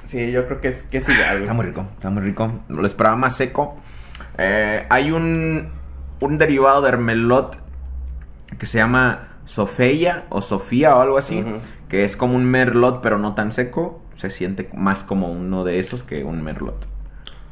Sí, 0.05 0.31
yo 0.31 0.45
creo 0.47 0.61
que 0.61 0.67
es, 0.67 0.83
que 0.83 0.97
es 0.97 1.09
igual. 1.09 1.37
Está 1.39 1.53
muy 1.53 1.65
rico, 1.65 1.87
está 1.95 2.09
muy 2.09 2.21
rico. 2.21 2.61
Lo 2.69 2.85
esperaba 2.85 3.15
más 3.15 3.35
seco. 3.35 3.75
Eh, 4.37 4.85
hay 4.89 5.11
un, 5.11 5.69
un 6.19 6.37
derivado 6.37 6.81
de 6.81 6.89
Hermelot 6.89 7.57
que 8.59 8.65
se 8.65 8.77
llama 8.77 9.29
Sofía 9.45 10.25
o 10.29 10.41
Sofía 10.41 10.95
o 10.95 11.01
algo 11.01 11.17
así. 11.17 11.39
Ujú. 11.41 11.59
Que 11.93 12.03
es 12.03 12.17
como 12.17 12.35
un 12.35 12.45
merlot, 12.45 13.01
pero 13.03 13.19
no 13.19 13.35
tan 13.35 13.51
seco. 13.51 14.01
Se 14.15 14.31
siente 14.31 14.67
más 14.73 15.03
como 15.03 15.31
uno 15.31 15.63
de 15.63 15.77
esos 15.77 16.01
que 16.01 16.23
un 16.23 16.41
merlot. 16.41 16.87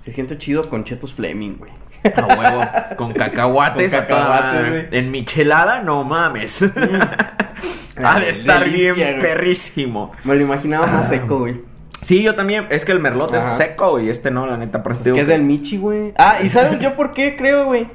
Se 0.03 0.11
siente 0.11 0.35
chido 0.39 0.67
con 0.67 0.83
chetos 0.83 1.13
Fleming, 1.13 1.57
güey. 1.59 1.71
A 2.15 2.25
huevo, 2.25 2.61
con 2.97 3.13
cacahuates, 3.13 3.91
Con 3.91 4.01
cacahuates, 4.01 4.67
güey. 4.67 4.81
Mm. 4.87 4.93
En 4.93 5.11
michelada, 5.11 5.81
no 5.83 6.03
mames. 6.05 6.63
ha 8.03 8.19
de 8.19 8.29
estar 8.31 8.61
Delicia, 8.65 8.93
bien 8.95 9.09
güey. 9.19 9.21
perrísimo. 9.21 10.11
Me 10.23 10.33
lo 10.33 10.41
imaginaba 10.41 10.87
más 10.87 11.05
Ah. 11.05 11.09
seco, 11.09 11.37
güey. 11.37 11.61
Sí, 12.01 12.23
yo 12.23 12.33
también. 12.33 12.65
Es 12.71 12.83
que 12.83 12.93
el 12.93 12.99
merlot 12.99 13.31
Ajá. 13.35 13.51
es 13.51 13.57
seco 13.59 13.99
y 13.99 14.09
este 14.09 14.31
no, 14.31 14.47
la 14.47 14.57
neta. 14.57 14.81
Por 14.81 14.93
eso 14.93 15.03
Es 15.03 15.13
que 15.13 15.21
es 15.21 15.27
del 15.27 15.43
Michi, 15.43 15.77
güey. 15.77 16.13
Ah, 16.17 16.37
¿y 16.43 16.49
sabes 16.49 16.79
yo 16.79 16.95
por 16.95 17.13
qué 17.13 17.37
creo, 17.37 17.65
güey? 17.65 17.87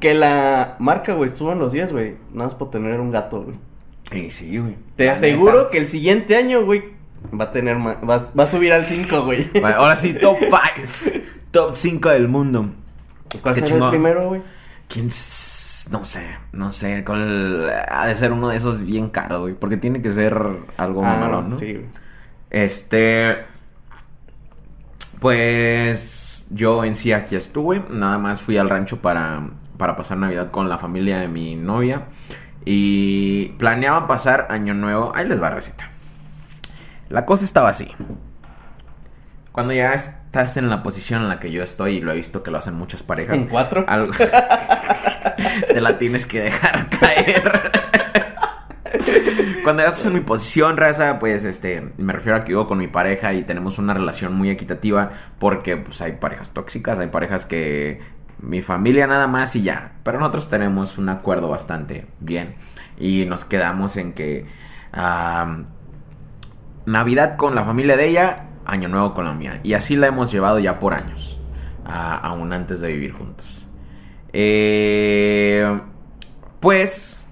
Que 0.00 0.14
la 0.14 0.74
marca, 0.80 1.12
güey, 1.12 1.30
estuvo 1.30 1.52
en 1.52 1.60
los 1.60 1.70
10, 1.70 1.92
güey. 1.92 2.16
Nada 2.32 2.46
más 2.46 2.56
por 2.56 2.70
tener 2.70 2.98
un 2.98 3.12
gato, 3.12 3.42
güey. 3.44 3.56
Sí, 4.12 4.30
sí, 4.30 4.58
güey. 4.58 4.76
Te 4.96 5.06
La 5.06 5.12
aseguro 5.14 5.58
neta. 5.58 5.70
que 5.70 5.78
el 5.78 5.86
siguiente 5.86 6.36
año, 6.36 6.64
güey, 6.64 6.84
va 7.38 7.44
a 7.46 7.52
tener 7.52 7.76
más, 7.76 7.96
va, 7.98 8.24
va 8.38 8.42
a 8.44 8.46
subir 8.46 8.72
al 8.72 8.86
5, 8.86 9.22
güey. 9.24 9.50
Bueno, 9.60 9.76
ahora 9.76 9.96
sí, 9.96 10.14
top 10.14 10.36
5. 11.04 11.18
top 11.50 11.74
5 11.74 12.08
del 12.10 12.28
mundo. 12.28 12.70
¿Cuál 13.42 13.56
será 13.56 13.84
el 13.84 13.90
primero, 13.90 14.28
güey? 14.28 14.42
¿Quién? 14.88 15.06
No 15.90 16.04
sé, 16.04 16.26
no 16.52 16.72
sé. 16.72 17.04
Ha 17.90 18.06
de 18.06 18.16
ser 18.16 18.32
uno 18.32 18.48
de 18.48 18.56
esos 18.56 18.82
bien 18.84 19.08
caros, 19.08 19.40
güey. 19.40 19.54
Porque 19.54 19.76
tiene 19.76 20.02
que 20.02 20.10
ser 20.10 20.34
algo 20.76 21.04
Ah, 21.04 21.08
mamalón, 21.14 21.50
¿no? 21.50 21.56
Sí, 21.56 21.74
güey. 21.74 21.86
Este. 22.50 23.36
Pues. 25.20 26.46
Yo 26.50 26.84
en 26.84 26.94
sí 26.94 27.12
aquí 27.12 27.34
estuve. 27.36 27.82
Nada 27.90 28.18
más 28.18 28.40
fui 28.40 28.56
al 28.56 28.70
rancho 28.70 29.00
para, 29.02 29.42
para 29.76 29.96
pasar 29.96 30.16
Navidad 30.18 30.50
con 30.50 30.68
la 30.68 30.78
familia 30.78 31.18
de 31.18 31.28
mi 31.28 31.56
novia. 31.56 32.04
Y 32.68 33.50
planeaban 33.58 34.08
pasar 34.08 34.48
Año 34.50 34.74
Nuevo. 34.74 35.12
Ahí 35.14 35.26
les 35.26 35.40
va 35.40 35.50
receta. 35.50 35.88
La 37.08 37.24
cosa 37.24 37.44
estaba 37.44 37.68
así. 37.68 37.92
Cuando 39.52 39.72
ya 39.72 39.94
estás 39.94 40.56
en 40.56 40.68
la 40.68 40.82
posición 40.82 41.22
en 41.22 41.28
la 41.28 41.38
que 41.38 41.52
yo 41.52 41.62
estoy, 41.62 41.98
y 41.98 42.00
lo 42.00 42.12
he 42.12 42.16
visto 42.16 42.42
que 42.42 42.50
lo 42.50 42.58
hacen 42.58 42.74
muchas 42.74 43.04
parejas. 43.04 43.36
¿En 43.36 43.46
cuatro? 43.46 43.84
Algo. 43.88 44.12
te 45.68 45.80
la 45.80 45.96
tienes 45.96 46.26
que 46.26 46.42
dejar 46.42 46.88
caer. 47.00 47.72
cuando 49.62 49.84
ya 49.84 49.88
estás 49.88 50.06
en 50.06 50.14
mi 50.14 50.20
posición, 50.20 50.76
raza, 50.76 51.20
pues 51.20 51.44
este, 51.44 51.92
me 51.98 52.12
refiero 52.12 52.36
a 52.36 52.40
que 52.40 52.48
vivo 52.48 52.66
con 52.66 52.78
mi 52.78 52.88
pareja 52.88 53.32
y 53.32 53.44
tenemos 53.44 53.78
una 53.78 53.94
relación 53.94 54.34
muy 54.34 54.50
equitativa 54.50 55.12
porque 55.38 55.76
pues 55.76 56.02
hay 56.02 56.12
parejas 56.12 56.50
tóxicas, 56.50 56.98
hay 56.98 57.08
parejas 57.08 57.46
que 57.46 58.00
mi 58.38 58.62
familia 58.62 59.06
nada 59.06 59.26
más 59.26 59.56
y 59.56 59.62
ya, 59.62 59.92
pero 60.02 60.18
nosotros 60.18 60.48
tenemos 60.48 60.98
un 60.98 61.08
acuerdo 61.08 61.48
bastante 61.48 62.06
bien 62.20 62.54
y 62.98 63.24
nos 63.26 63.44
quedamos 63.44 63.96
en 63.96 64.12
que 64.12 64.46
Navidad 66.86 67.36
con 67.36 67.54
la 67.54 67.64
familia 67.64 67.96
de 67.96 68.08
ella, 68.08 68.46
Año 68.64 68.88
Nuevo 68.88 69.14
con 69.14 69.24
la 69.24 69.32
mía 69.32 69.60
y 69.62 69.74
así 69.74 69.96
la 69.96 70.06
hemos 70.08 70.30
llevado 70.30 70.58
ya 70.58 70.78
por 70.78 70.94
años, 70.94 71.38
aún 71.84 72.52
antes 72.52 72.80
de 72.80 72.88
vivir 72.88 73.12
juntos. 73.12 73.68
Eh, 74.32 75.80
pues 76.60 77.22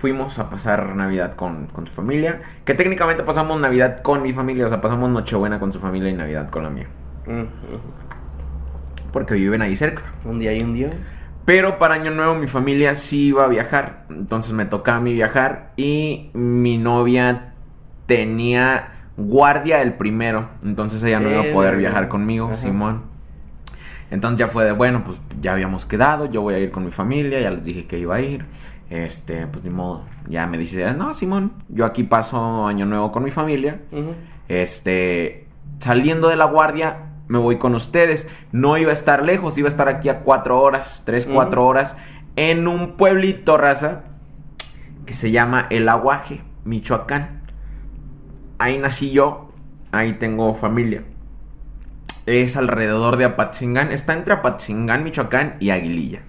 fuimos 0.00 0.38
a 0.38 0.48
pasar 0.48 0.96
Navidad 0.96 1.34
con, 1.34 1.68
su 1.84 1.92
familia. 1.92 2.40
Que 2.64 2.72
técnicamente 2.72 3.22
pasamos 3.22 3.60
Navidad 3.60 4.00
con 4.00 4.22
mi 4.22 4.32
familia. 4.32 4.64
O 4.64 4.68
sea, 4.70 4.80
pasamos 4.80 5.10
Nochebuena 5.10 5.60
con 5.60 5.72
su 5.72 5.78
familia 5.78 6.08
y 6.08 6.14
Navidad 6.14 6.48
con 6.48 6.62
la 6.62 6.70
mía. 6.70 6.86
Porque 9.12 9.34
viven 9.34 9.62
ahí 9.62 9.76
cerca. 9.76 10.02
Un 10.24 10.38
día 10.38 10.52
y 10.52 10.62
un 10.62 10.74
día. 10.74 10.90
Pero 11.44 11.78
para 11.78 11.94
Año 11.94 12.10
Nuevo 12.10 12.34
mi 12.34 12.46
familia 12.46 12.94
sí 12.94 13.28
iba 13.28 13.44
a 13.44 13.48
viajar. 13.48 14.06
Entonces 14.10 14.52
me 14.52 14.66
tocaba 14.66 14.98
a 14.98 15.00
mí 15.00 15.12
viajar. 15.14 15.72
Y 15.76 16.30
mi 16.34 16.78
novia 16.78 17.54
tenía 18.06 18.92
guardia 19.16 19.82
el 19.82 19.94
primero. 19.94 20.48
Entonces 20.64 21.02
ella 21.02 21.20
no 21.20 21.30
iba 21.30 21.42
a 21.42 21.52
poder 21.52 21.76
viajar 21.76 22.08
conmigo, 22.08 22.54
Simón. 22.54 23.02
Entonces 24.10 24.38
ya 24.40 24.48
fue 24.48 24.64
de, 24.64 24.72
bueno, 24.72 25.04
pues 25.04 25.20
ya 25.40 25.52
habíamos 25.52 25.86
quedado, 25.86 26.26
yo 26.26 26.42
voy 26.42 26.54
a 26.54 26.58
ir 26.58 26.70
con 26.70 26.84
mi 26.84 26.90
familia, 26.90 27.40
ya 27.40 27.50
les 27.50 27.62
dije 27.62 27.86
que 27.86 27.98
iba 27.98 28.16
a 28.16 28.20
ir. 28.20 28.44
Este, 28.90 29.46
pues 29.46 29.62
ni 29.62 29.70
modo. 29.70 30.04
Ya 30.28 30.48
me 30.48 30.58
dice, 30.58 30.92
no, 30.94 31.14
Simón, 31.14 31.52
yo 31.68 31.84
aquí 31.84 32.02
paso 32.02 32.66
año 32.66 32.86
nuevo 32.86 33.12
con 33.12 33.22
mi 33.22 33.30
familia. 33.30 33.80
Este, 34.48 35.46
saliendo 35.78 36.28
de 36.28 36.34
la 36.34 36.46
guardia, 36.46 37.09
me 37.30 37.38
voy 37.38 37.58
con 37.58 37.76
ustedes. 37.76 38.26
No 38.50 38.76
iba 38.76 38.90
a 38.90 38.92
estar 38.92 39.24
lejos, 39.24 39.56
iba 39.56 39.68
a 39.68 39.70
estar 39.70 39.88
aquí 39.88 40.08
a 40.08 40.20
cuatro 40.20 40.60
horas, 40.60 41.04
tres, 41.06 41.26
cuatro 41.26 41.64
horas, 41.64 41.96
en 42.34 42.66
un 42.66 42.96
pueblito, 42.96 43.56
raza, 43.56 44.02
que 45.06 45.14
se 45.14 45.30
llama 45.30 45.68
El 45.70 45.88
Aguaje, 45.88 46.42
Michoacán. 46.64 47.42
Ahí 48.58 48.78
nací 48.78 49.12
yo, 49.12 49.52
ahí 49.92 50.14
tengo 50.14 50.52
familia. 50.54 51.04
Es 52.26 52.56
alrededor 52.56 53.16
de 53.16 53.26
Apatzingán, 53.26 53.92
está 53.92 54.12
entre 54.12 54.34
Apatzingán, 54.34 55.04
Michoacán 55.04 55.56
y 55.60 55.70
Aguililla. 55.70 56.22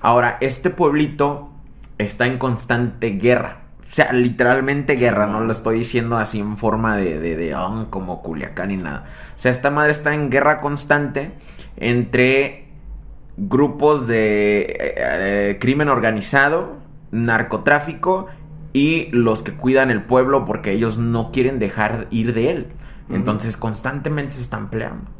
Ahora, 0.00 0.38
este 0.40 0.70
pueblito 0.70 1.50
está 1.98 2.26
en 2.26 2.38
constante 2.38 3.10
guerra. 3.10 3.61
O 3.92 3.94
sea, 3.94 4.10
literalmente 4.14 4.96
guerra, 4.96 5.26
no 5.26 5.40
lo 5.42 5.52
estoy 5.52 5.80
diciendo 5.80 6.16
así 6.16 6.40
en 6.40 6.56
forma 6.56 6.96
de, 6.96 7.20
de, 7.20 7.52
ah, 7.54 7.88
como 7.90 8.22
Culiacán 8.22 8.70
y 8.70 8.78
nada. 8.78 9.04
O 9.34 9.38
sea, 9.38 9.50
esta 9.50 9.68
madre 9.68 9.92
está 9.92 10.14
en 10.14 10.30
guerra 10.30 10.62
constante 10.62 11.32
entre 11.76 12.68
grupos 13.36 14.06
de 14.06 14.62
eh, 14.62 14.94
eh, 14.96 15.58
crimen 15.60 15.90
organizado, 15.90 16.78
narcotráfico 17.10 18.28
y 18.72 19.10
los 19.12 19.42
que 19.42 19.52
cuidan 19.52 19.90
el 19.90 20.00
pueblo 20.00 20.46
porque 20.46 20.72
ellos 20.72 20.96
no 20.96 21.30
quieren 21.30 21.58
dejar 21.58 22.06
ir 22.10 22.32
de 22.32 22.50
él. 22.50 22.68
Entonces 23.10 23.58
constantemente 23.58 24.36
se 24.36 24.40
están 24.40 24.70
peleando. 24.70 25.10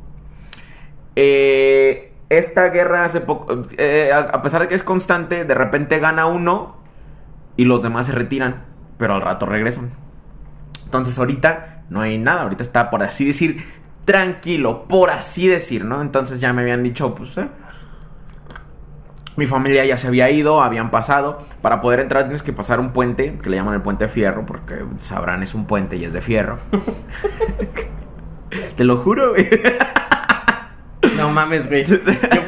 Eh, 1.15 2.15
esta 2.31 2.71
guerra 2.71 3.05
hace 3.05 3.21
poco, 3.21 3.53
a 3.53 4.43
pesar 4.43 4.63
de 4.63 4.69
que 4.69 4.75
es 4.75 4.83
constante, 4.83 5.45
de 5.45 5.55
repente 5.55 5.99
gana 5.99 6.25
uno 6.25 6.81
y 7.57 7.65
los 7.65 7.83
demás 7.83 8.07
se 8.07 8.13
retiran, 8.13 8.65
pero 8.99 9.15
al 9.15 9.23
rato 9.23 9.47
regresan. 9.47 9.91
Entonces 10.85 11.19
ahorita 11.19 11.85
no 11.91 12.01
hay 12.01 12.19
nada, 12.19 12.43
ahorita 12.43 12.63
está 12.63 12.91
por 12.91 13.03
así 13.03 13.25
decir 13.25 13.65
tranquilo, 14.05 14.87
por 14.89 15.11
así 15.11 15.49
decir, 15.49 15.85
¿no? 15.85 16.03
Entonces 16.03 16.41
ya 16.41 16.53
me 16.53 16.63
habían 16.63 16.83
dicho, 16.83 17.15
pues, 17.15 17.37
eh, 17.39 17.49
mi 19.37 19.47
familia 19.47 19.85
ya 19.85 19.97
se 19.97 20.09
había 20.09 20.31
ido, 20.31 20.63
habían 20.63 20.91
pasado. 20.91 21.39
Para 21.63 21.81
poder 21.81 22.01
entrar 22.01 22.25
tienes 22.25 22.43
que 22.43 22.53
pasar 22.53 22.81
un 22.81 22.93
puente, 22.93 23.39
que 23.39 23.49
le 23.49 23.57
llaman 23.57 23.75
el 23.75 23.83
puente 23.83 24.05
de 24.05 24.11
fierro, 24.11 24.45
porque 24.45 24.85
sabrán 24.97 25.43
es 25.43 25.55
un 25.55 25.67
puente 25.67 25.97
y 25.97 26.05
es 26.05 26.13
de 26.13 26.21
fierro. 26.21 26.59
Te 28.77 28.85
lo 28.85 28.99
juro, 28.99 29.31
güey. 29.31 29.49
No 31.17 31.31
mames, 31.31 31.69
güey. 31.69 31.85
Yo 31.87 31.99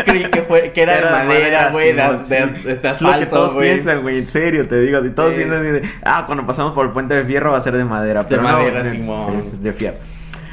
creí 0.04 0.30
que, 0.30 0.42
fue, 0.42 0.73
que 0.73 0.83
era, 0.83 0.97
de 0.97 1.11
madera, 1.11 1.71
güey. 1.71 1.92
De, 1.92 2.73
este 2.73 2.88
asfalto, 2.88 3.18
lo 3.18 3.18
que 3.21 3.26
todos 3.26 3.54
piensan, 3.54 4.02
güey. 4.02 4.18
En 4.18 4.26
serio, 4.26 4.66
te 4.68 4.80
digo. 4.80 5.02
Si 5.02 5.11
todos 5.11 5.35
piensan, 5.35 5.83
ah, 6.04 6.25
cuando 6.26 6.47
pasamos 6.47 6.73
por 6.73 6.87
el 6.87 6.92
puente 6.92 7.14
de 7.14 7.25
fierro 7.25 7.52
va 7.52 7.59
a 7.59 7.61
ser 7.61 7.76
de 7.76 7.85
madera. 7.85 8.26
Pero 8.26 8.42
de 8.42 8.49
madera, 8.49 8.83
no, 8.83 9.38
es 9.38 9.62
de 9.62 9.73
fierro. 9.73 9.97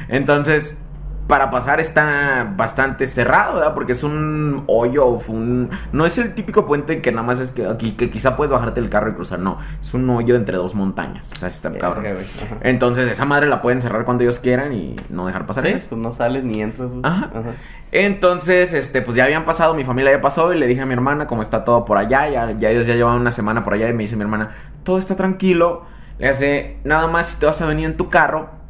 Entonces, 0.08 0.76
para 1.32 1.48
pasar 1.48 1.80
está 1.80 2.52
bastante 2.58 3.06
cerrado, 3.06 3.54
¿verdad? 3.54 3.72
Porque 3.72 3.92
es 3.92 4.02
un 4.02 4.64
hoyo, 4.66 5.18
un... 5.28 5.70
no 5.90 6.04
es 6.04 6.18
el 6.18 6.34
típico 6.34 6.66
puente 6.66 7.00
que 7.00 7.10
nada 7.10 7.26
más 7.26 7.40
es 7.40 7.50
que 7.50 7.66
aquí 7.66 7.92
que 7.92 8.10
quizá 8.10 8.36
puedes 8.36 8.50
bajarte 8.50 8.80
el 8.80 8.90
carro 8.90 9.08
y 9.08 9.14
cruzar, 9.14 9.38
no, 9.38 9.56
es 9.80 9.94
un 9.94 10.10
hoyo 10.10 10.36
entre 10.36 10.58
dos 10.58 10.74
montañas, 10.74 11.32
o 11.32 11.36
sea, 11.36 11.48
está 11.48 11.72
cabrón. 11.72 12.04
Entonces 12.60 13.10
esa 13.10 13.24
madre 13.24 13.48
la 13.48 13.62
pueden 13.62 13.80
cerrar 13.80 14.04
cuando 14.04 14.24
ellos 14.24 14.40
quieran 14.40 14.74
y 14.74 14.94
no 15.08 15.26
dejar 15.26 15.46
pasar. 15.46 15.64
Sí, 15.64 15.72
pues 15.88 15.98
no 15.98 16.12
sales 16.12 16.44
ni 16.44 16.60
entras. 16.60 16.92
Ajá. 17.02 17.30
Entonces, 17.92 18.74
este, 18.74 19.00
pues 19.00 19.16
ya 19.16 19.24
habían 19.24 19.46
pasado, 19.46 19.72
mi 19.72 19.84
familia 19.84 20.12
ya 20.12 20.20
pasó 20.20 20.52
y 20.52 20.58
le 20.58 20.66
dije 20.66 20.82
a 20.82 20.86
mi 20.86 20.92
hermana 20.92 21.26
cómo 21.26 21.40
está 21.40 21.64
todo 21.64 21.86
por 21.86 21.96
allá, 21.96 22.28
ya, 22.28 22.50
ya 22.50 22.68
ellos 22.68 22.86
ya 22.86 22.94
llevaban 22.94 23.22
una 23.22 23.30
semana 23.30 23.64
por 23.64 23.72
allá 23.72 23.88
y 23.88 23.94
me 23.94 24.02
dice 24.02 24.16
mi 24.16 24.22
hermana, 24.22 24.50
todo 24.84 24.98
está 24.98 25.16
tranquilo, 25.16 25.86
le 26.18 26.28
hace, 26.28 26.76
nada 26.84 27.06
más 27.06 27.28
si 27.28 27.40
te 27.40 27.46
vas 27.46 27.62
a 27.62 27.66
venir 27.66 27.86
en 27.86 27.96
tu 27.96 28.10
carro 28.10 28.60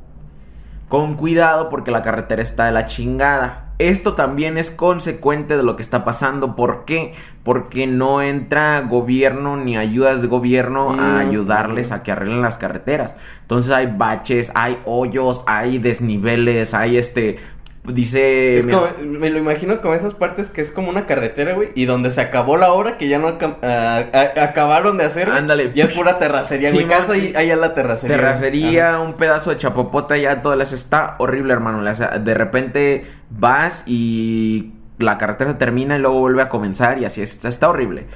con 0.92 1.14
cuidado 1.14 1.70
porque 1.70 1.90
la 1.90 2.02
carretera 2.02 2.42
está 2.42 2.66
de 2.66 2.72
la 2.72 2.84
chingada. 2.84 3.72
Esto 3.78 4.12
también 4.12 4.58
es 4.58 4.70
consecuente 4.70 5.56
de 5.56 5.62
lo 5.62 5.75
que 5.75 5.80
está 5.80 6.04
pasando. 6.04 6.54
¿Por 6.54 6.84
qué? 6.84 7.14
Porque 7.44 7.87
no 7.87 8.20
entra 8.20 8.82
gobierno 8.82 9.56
ni 9.56 9.78
ayudas 9.78 10.20
de 10.20 10.28
gobierno 10.28 10.90
a 10.90 10.96
mm. 10.96 11.16
ayudarles 11.16 11.92
a 11.92 12.02
que 12.02 12.12
arreglen 12.12 12.42
las 12.42 12.58
carreteras. 12.58 13.16
Entonces 13.40 13.72
hay 13.72 13.87
baches, 13.87 14.52
hay 14.54 14.82
hoyos, 14.84 15.42
hay 15.46 15.78
desniveles, 15.78 16.75
hay 16.75 16.99
este 16.99 17.38
Dice. 17.84 18.60
me 19.02 19.30
lo 19.30 19.38
imagino 19.38 19.80
como 19.80 19.94
esas 19.94 20.14
partes 20.14 20.48
que 20.50 20.60
es 20.60 20.70
como 20.70 20.88
una 20.88 21.04
carretera, 21.06 21.54
güey. 21.54 21.70
Y 21.74 21.86
donde 21.86 22.12
se 22.12 22.20
acabó 22.20 22.56
la 22.56 22.72
hora 22.72 22.96
que 22.96 23.08
ya 23.08 23.18
no 23.18 23.26
acabaron 23.26 24.98
de 24.98 25.04
hacer. 25.04 25.28
Ándale. 25.28 25.72
Y 25.74 25.80
es 25.80 25.92
pura 25.92 26.20
terracería. 26.20 26.70
Sí, 26.70 26.78
mi 26.78 26.84
casa 26.84 27.16
y 27.16 27.34
allá 27.34 27.56
la 27.56 27.74
terracería. 27.74 28.16
Terracería, 28.16 29.00
un 29.00 29.14
pedazo 29.14 29.50
de 29.50 29.58
chapopota, 29.58 30.16
ya 30.16 30.42
todo 30.42 30.54
las 30.54 30.72
está 30.72 31.16
horrible, 31.18 31.52
hermano. 31.52 31.82
de 31.82 32.34
repente 32.34 33.04
vas 33.30 33.82
y 33.86 34.74
la 34.98 35.18
carretera 35.18 35.58
termina 35.58 35.96
y 35.96 35.98
luego 35.98 36.20
vuelve 36.20 36.42
a 36.42 36.48
comenzar 36.48 36.98
y 36.98 37.04
así 37.04 37.20
está, 37.20 37.48
está 37.48 37.68
horrible. 37.68 38.06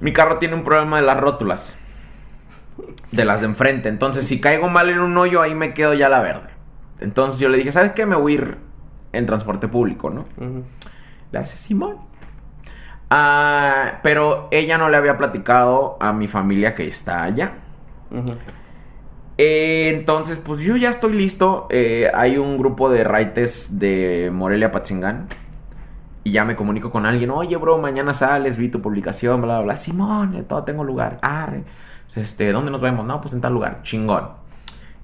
Mi 0.00 0.12
carro 0.12 0.38
tiene 0.38 0.54
un 0.54 0.62
problema 0.62 1.00
de 1.00 1.06
las 1.06 1.18
rótulas. 1.18 1.78
De 3.10 3.24
las 3.24 3.40
de 3.40 3.46
enfrente. 3.46 3.88
Entonces, 3.88 4.24
si 4.24 4.40
caigo 4.40 4.68
mal 4.68 4.88
en 4.88 5.00
un 5.00 5.18
hoyo, 5.18 5.42
ahí 5.42 5.54
me 5.54 5.74
quedo 5.74 5.94
ya 5.94 6.08
la 6.08 6.20
verde. 6.20 6.51
Entonces 7.02 7.40
yo 7.40 7.48
le 7.48 7.58
dije, 7.58 7.72
¿sabes 7.72 7.92
qué? 7.92 8.06
Me 8.06 8.16
voy 8.16 8.32
a 8.32 8.34
ir 8.36 8.58
en 9.12 9.26
transporte 9.26 9.68
público, 9.68 10.10
¿no? 10.10 10.24
Le 11.30 11.38
hace 11.38 11.56
Simón. 11.56 11.98
Ah, 13.10 14.00
pero 14.02 14.48
ella 14.50 14.78
no 14.78 14.88
le 14.88 14.96
había 14.96 15.18
platicado 15.18 15.98
a 16.00 16.14
mi 16.14 16.28
familia 16.28 16.74
que 16.74 16.88
está 16.88 17.22
allá. 17.22 17.58
entonces, 19.36 20.38
pues 20.38 20.60
yo 20.60 20.76
ya 20.76 20.88
estoy 20.88 21.12
listo. 21.12 21.66
Eh, 21.70 22.10
hay 22.14 22.38
un 22.38 22.56
grupo 22.56 22.88
de 22.88 23.04
raites 23.04 23.78
de 23.78 24.30
Morelia 24.32 24.72
Patzingán. 24.72 25.28
Y 26.24 26.32
ya 26.32 26.44
me 26.44 26.56
comunico 26.56 26.90
con 26.90 27.04
alguien. 27.04 27.30
Oye, 27.30 27.56
bro, 27.56 27.78
mañana 27.78 28.14
sales, 28.14 28.56
vi 28.56 28.68
tu 28.68 28.80
publicación, 28.80 29.42
bla, 29.42 29.56
bla, 29.56 29.64
bla. 29.64 29.76
Simón, 29.76 30.46
todo 30.48 30.62
tengo 30.64 30.84
lugar. 30.84 31.18
Arre. 31.20 31.64
Pues, 32.06 32.16
este, 32.16 32.52
¿dónde 32.52 32.70
nos 32.70 32.80
vemos? 32.80 33.04
No, 33.04 33.20
pues 33.20 33.34
en 33.34 33.40
tal 33.40 33.52
lugar. 33.52 33.82
Chingón. 33.82 34.30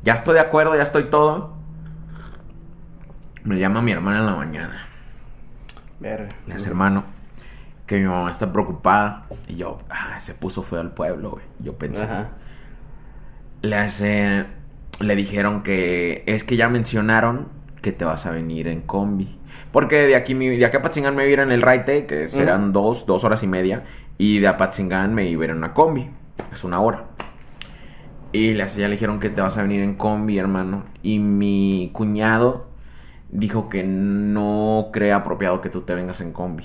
Ya 0.03 0.15
estoy 0.15 0.35
de 0.35 0.41
acuerdo, 0.41 0.77
ya 0.77 0.85
estoy 0.85 1.05
todo. 1.05 1.58
Me 3.45 3.59
llama 3.59 3.83
mi 3.83 3.93
hermana 3.93 4.19
en 4.19 4.27
la 4.27 4.35
mañana. 4.35 4.87
Ver. 6.01 6.29
Le 6.47 6.55
hace 6.55 6.69
hermano 6.69 7.05
que 7.87 7.99
mi 7.99 8.05
mamá 8.07 8.31
está 8.31 8.53
preocupada. 8.53 9.27
Y 9.49 9.57
yo, 9.57 9.79
ah, 9.91 10.21
se 10.21 10.35
puso 10.35 10.63
feo 10.63 10.81
al 10.81 10.93
pueblo, 10.93 11.33
güey. 11.33 11.45
Yo 11.59 11.77
pensé. 11.77 12.07
Le 13.63 13.77
hace. 13.77 14.47
Le 15.01 15.17
dijeron 15.17 15.63
que 15.63 16.23
es 16.27 16.45
que 16.45 16.57
ya 16.57 16.69
mencionaron 16.69 17.49
que 17.83 17.93
te 17.93 18.05
vas 18.05 18.27
a 18.27 18.31
venir 18.31 18.69
en 18.69 18.83
combi. 18.83 19.39
Porque 19.73 20.07
de 20.07 20.17
aquí, 20.17 20.35
de 20.35 20.65
aquí 20.65 20.77
a 20.77 20.83
Patzingán 20.83 21.17
me 21.17 21.29
iba 21.29 21.43
en 21.43 21.53
el 21.53 21.63
Raite, 21.63 22.07
que 22.07 22.29
serán 22.29 22.73
dos, 22.73 23.07
dos 23.07 23.25
horas 23.25 23.43
y 23.43 23.47
media. 23.47 23.85
Y 24.19 24.41
de 24.41 24.49
Apatzingán 24.49 25.15
me 25.15 25.27
iba 25.27 25.45
en 25.45 25.57
una 25.57 25.75
combi. 25.75 26.11
Es 26.53 26.65
una 26.65 26.81
hora. 26.81 27.05
Y 28.33 28.53
le, 28.53 28.69
ya 28.69 28.89
le 28.89 28.95
dijeron 28.95 29.21
que 29.21 29.31
te 29.31 29.41
vas 29.41 29.57
a 29.57 29.63
venir 29.63 29.81
en 29.83 29.95
combi, 29.95 30.39
hermano. 30.39 30.85
Y 31.03 31.19
mi 31.19 31.91
cuñado 31.95 32.68
dijo 33.31 33.69
que 33.69 33.85
no 33.85 34.89
cree 34.93 35.13
apropiado 35.13 35.61
que 35.61 35.69
tú 35.71 35.83
te 35.83 35.95
vengas 35.95 36.21
en 36.21 36.33
combi. 36.33 36.65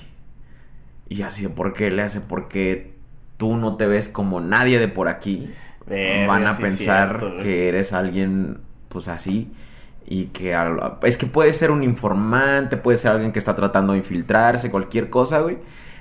Y 1.10 1.22
así, 1.24 1.48
¿por 1.48 1.74
qué 1.74 1.92
le 1.92 2.02
hace? 2.02 2.22
Porque 2.22 2.94
tú 3.38 3.58
no 3.58 3.76
te 3.78 3.88
ves 3.88 4.10
como 4.10 4.42
nadie 4.42 4.80
de 4.80 4.88
por 4.88 5.08
aquí. 5.08 5.50
Van 6.28 6.48
a 6.48 6.58
pensar 6.58 7.20
cierto, 7.20 7.38
que 7.44 7.68
eres 7.68 7.92
alguien, 7.94 8.60
pues 8.90 9.08
así. 9.10 9.52
Y 10.06 10.26
que 10.28 10.56
al- 10.56 10.98
es 11.04 11.18
que 11.18 11.26
puede 11.26 11.54
ser 11.54 11.72
un 11.72 11.84
informante, 11.84 12.78
puede 12.78 12.98
ser 12.98 13.12
alguien 13.12 13.32
que 13.32 13.40
está 13.40 13.56
tratando 13.56 13.94
de 13.94 14.00
infiltrarse, 14.00 14.72
cualquier 14.72 15.10
cosa, 15.10 15.42
güey. 15.42 15.58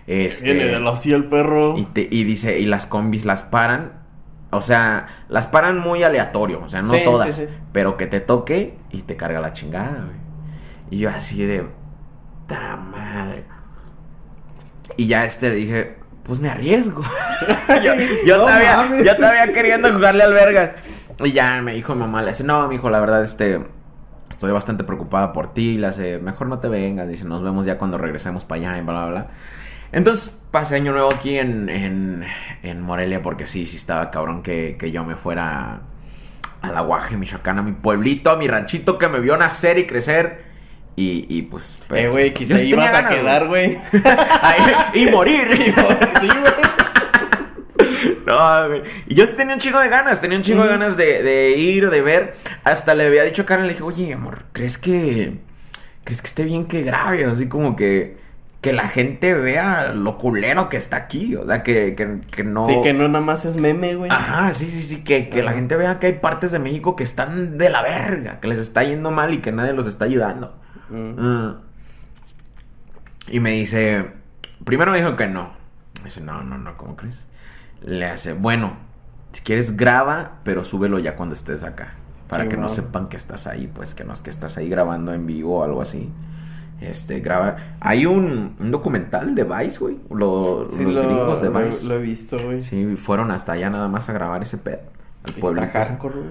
Este, 0.07 0.53
Viene 0.53 0.65
de 0.67 0.81
la 0.81 0.93
el 1.05 1.25
perro. 1.29 1.77
y, 1.79 1.85
te- 1.85 2.09
y 2.11 2.25
dice, 2.25 2.59
y 2.59 2.67
las 2.67 2.87
combis 2.87 3.25
las 3.25 3.43
paran. 3.43 3.93
O 4.51 4.61
sea, 4.61 5.07
las 5.29 5.47
paran 5.47 5.79
muy 5.79 6.03
aleatorio, 6.03 6.61
o 6.63 6.69
sea, 6.69 6.83
no 6.83 6.93
Sí, 6.93 7.01
todas. 7.05 7.35
sí, 7.35 7.47
sí. 7.47 7.53
Pero 7.73 7.97
que 7.97 8.07
te 8.07 8.21
toque 8.21 8.75
y 8.91 9.03
te 9.03 9.17
carga 9.17 9.41
la 9.41 9.53
chingada, 9.53 10.05
güey. 10.05 10.22
Y 10.93 10.99
yo 10.99 11.09
así 11.09 11.43
de. 11.47 11.67
¡Ta 12.47 12.77
madre! 12.77 13.45
Y 14.99 15.07
ya 15.07 15.25
este 15.25 15.49
le 15.49 15.55
dije, 15.55 15.97
pues 16.23 16.39
me 16.39 16.51
arriesgo. 16.51 17.03
yo, 17.83 17.95
yo 18.27 18.37
No 18.37 18.45
todavía, 18.45 19.03
yo 19.03 19.17
todavía 19.17 19.53
queriendo 19.55 19.91
jugarle 19.91 20.23
al 20.23 20.35
vergas. 20.35 20.75
Y 21.25 21.33
ya 21.33 21.63
me 21.63 21.73
dijo 21.73 21.95
mi 21.95 22.01
mamá, 22.01 22.21
le 22.21 22.33
dice, 22.33 22.45
no, 22.45 22.69
mi 22.69 22.75
hijo, 22.75 22.91
la 22.91 23.01
verdad, 23.01 23.23
este. 23.25 23.65
Estoy 24.29 24.53
bastante 24.53 24.85
preocupada 24.85 25.33
por 25.33 25.55
ti. 25.55 25.79
Le 25.79 25.87
hace, 25.87 26.19
mejor 26.19 26.49
no 26.49 26.59
te 26.59 26.69
vengas. 26.69 27.09
Dice, 27.09 27.25
nos 27.25 27.43
vemos 27.43 27.65
ya 27.65 27.79
cuando 27.79 27.97
regresemos 27.97 28.45
para 28.45 28.61
allá 28.61 28.79
y 28.79 28.83
bla, 28.83 28.93
bla, 28.93 29.07
bla. 29.07 29.27
Entonces 29.93 30.43
pasé 30.51 30.77
año 30.77 30.93
nuevo 30.93 31.11
aquí 31.11 31.39
en, 31.39 31.71
en, 31.71 32.27
en 32.63 32.83
Morelia 32.83 33.23
porque 33.23 33.47
sí, 33.47 33.65
sí 33.65 33.77
estaba 33.77 34.11
cabrón 34.11 34.43
que, 34.43 34.77
que 34.79 34.93
yo 34.93 35.05
me 35.05 35.17
fuera 35.17 35.81
a 36.61 36.71
la 36.71 36.81
Guaje, 36.83 37.17
Michoacán, 37.17 37.59
a 37.59 37.63
mi 37.63 37.73
pueblito, 37.73 38.31
a 38.31 38.37
mi 38.37 38.47
ranchito 38.47 38.99
que 38.99 39.09
me 39.09 39.21
vio 39.21 39.39
nacer 39.39 39.79
y 39.79 39.87
crecer. 39.87 40.52
Y, 40.97 41.27
y 41.29 41.43
pues... 41.43 41.79
Eh, 41.81 41.85
pero- 41.89 42.13
güey, 42.13 42.29
yo 42.29 42.35
quizá 42.35 42.57
sí 42.59 42.69
ibas 42.71 42.93
a 42.93 43.09
quedar, 43.09 43.47
güey. 43.49 43.77
Ahí- 44.43 45.03
y 45.03 45.07
morir. 45.11 45.49
Sí, 46.21 46.29
güey. 46.29 46.53
No, 48.27 48.69
güey. 48.69 48.83
Y 49.07 49.15
yo 49.15 49.27
sí 49.27 49.35
tenía 49.37 49.55
un 49.55 49.61
chingo 49.61 49.81
de 49.81 49.89
ganas, 49.89 50.21
tenía 50.21 50.37
un 50.39 50.45
chingo 50.45 50.63
de 50.63 50.69
ganas 50.69 50.97
de, 50.97 51.23
de 51.23 51.51
ir, 51.51 51.91
de 51.91 52.01
ver. 52.03 52.35
Hasta 52.65 52.95
le 52.95 53.07
había 53.07 53.23
dicho 53.25 53.43
a 53.43 53.47
Karen, 53.47 53.67
le 53.67 53.73
dije, 53.73 53.83
oye, 53.85 54.13
amor, 54.13 54.45
¿crees 54.53 54.79
que. 54.79 55.39
¿Crees 56.05 56.21
que 56.21 56.27
esté 56.29 56.45
bien 56.45 56.67
que 56.67 56.83
grabe? 56.83 57.25
Así 57.25 57.49
como 57.49 57.77
que. 57.77 58.17
Que 58.61 58.73
la 58.73 58.87
gente 58.89 59.35
vea 59.35 59.89
lo 59.93 60.19
culero 60.19 60.69
que 60.69 60.77
está 60.77 60.97
aquí. 60.97 61.35
O 61.35 61.45
sea, 61.45 61.65
que, 61.65 61.97
que, 61.97 62.21
que 62.31 62.45
no. 62.45 62.65
Sí, 62.65 62.77
que 62.83 62.93
no 62.93 63.09
nada 63.09 63.25
más 63.25 63.45
es 63.45 63.57
meme, 63.61 63.97
güey. 63.97 64.11
Ajá, 64.13 64.55
sí, 64.55 64.67
sí, 64.69 64.83
sí, 64.83 65.03
que, 65.03 65.29
que 65.29 65.43
la 65.43 65.53
gente 65.53 65.75
vea 65.77 65.99
que 65.99 66.07
hay 66.07 66.13
partes 66.15 66.53
de 66.53 66.61
México 66.61 66.95
que 66.95 67.03
están 67.03 67.59
de 67.59 67.69
la 67.71 67.83
verga, 67.83 68.39
que 68.41 68.47
les 68.47 68.59
está 68.59 68.85
yendo 68.85 69.11
mal 69.11 69.35
y 69.35 69.39
que 69.39 69.51
nadie 69.51 69.73
los 69.73 69.89
está 69.89 70.05
ayudando. 70.05 70.57
Mm. 70.93 71.57
Y 73.29 73.41
me 73.41 73.51
dice, 73.53 74.13
primero 74.65 74.91
me 74.93 74.99
dijo 74.99 75.17
que 75.17 75.27
no. 75.27 75.51
Dice, 76.05 76.21
no, 76.21 76.43
no, 76.43 76.59
no, 76.59 76.77
¿cómo 76.77 76.97
crees? 76.97 77.29
Le 77.83 78.07
hace, 78.07 78.33
bueno, 78.33 78.75
si 79.33 79.43
quieres 79.43 79.77
graba, 79.77 80.39
pero 80.45 80.65
súbelo 80.65 80.99
ya 80.99 81.17
cuando 81.17 81.35
estés 81.35 81.65
acá. 81.65 81.95
Para 82.29 82.49
que 82.49 82.57
no 82.57 82.69
sepan 82.71 83.09
que 83.09 83.17
estás 83.19 83.47
ahí, 83.47 83.71
pues 83.73 83.95
que 83.95 84.05
no 84.05 84.13
es 84.15 84.23
que 84.23 84.31
estás 84.31 84.57
ahí 84.57 84.69
grabando 84.69 85.13
en 85.13 85.27
vivo 85.27 85.59
o 85.59 85.65
algo 85.65 85.83
así. 85.83 86.11
Este, 86.81 87.21
graba. 87.21 87.57
Hay 87.79 88.07
un, 88.07 88.57
un 88.59 88.71
documental 88.71 89.35
de 89.35 89.45
Vice, 89.45 89.79
güey. 89.79 89.99
Lo- 90.11 90.67
Sí, 90.71 90.83
los 90.83 90.95
lo, 90.95 91.03
gringos 91.03 91.43
de 91.43 91.51
lo- 91.51 91.61
Vice. 91.65 91.87
lo 91.87 91.95
he 91.97 91.99
visto, 91.99 92.39
güey. 92.43 92.63
Sí, 92.63 92.97
fueron 92.97 93.31
hasta 93.31 93.53
allá 93.53 93.69
nada 93.71 93.87
más 93.89 94.09
a 94.09 94.13
grabar 94.15 94.43
ese 94.43 94.57
pedo. 94.59 94.81
Al 95.25 95.31
Está 95.31 95.41
güey. 95.97 96.25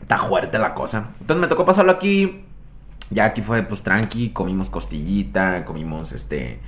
Está 0.00 0.18
fuerte 0.18 0.58
la 0.58 0.72
cosa. 0.72 1.08
Entonces 1.20 1.40
me 1.40 1.48
tocó 1.48 1.64
pasarlo 1.64 1.90
aquí. 1.92 2.44
Ya 3.10 3.26
aquí 3.26 3.42
fue 3.42 3.62
pues 3.62 3.82
tranqui, 3.82 4.30
comimos 4.30 4.68
costillita, 4.68 5.64
comimos 5.64 6.12
este 6.12 6.60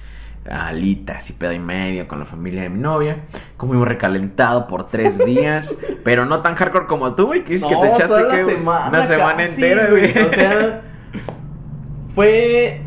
alitas 0.50 1.28
y 1.30 1.35
pedo 1.35 1.52
y 1.52 1.59
medio 1.59 2.09
con 2.09 2.18
la 2.18 2.25
familia 2.25 2.62
de 2.62 2.71
mi 2.71 2.80
novia. 2.80 3.25
Comimos 3.57 3.87
recalentado 3.87 4.66
por 4.66 4.87
tres 4.87 5.18
días, 5.26 5.78
pero 6.04 6.25
no 6.25 6.40
tan 6.40 6.54
hardcore 6.54 6.87
como 6.87 7.14
tú, 7.14 7.26
güey, 7.26 7.45
que 7.45 7.54
dices 7.54 7.68
que 7.68 7.76
te 7.76 7.87
echaste 7.88 8.07
toda 8.07 8.23
la 8.23 8.35
¿qué, 8.37 8.45
güey? 8.45 8.56
semana 8.56 8.89
una 8.89 9.06
semana 9.06 9.36
casi, 9.36 9.63
entera, 9.63 9.91
güey. 9.91 10.19
O 10.19 10.30
sea, 10.30 10.82
fue 12.15 12.80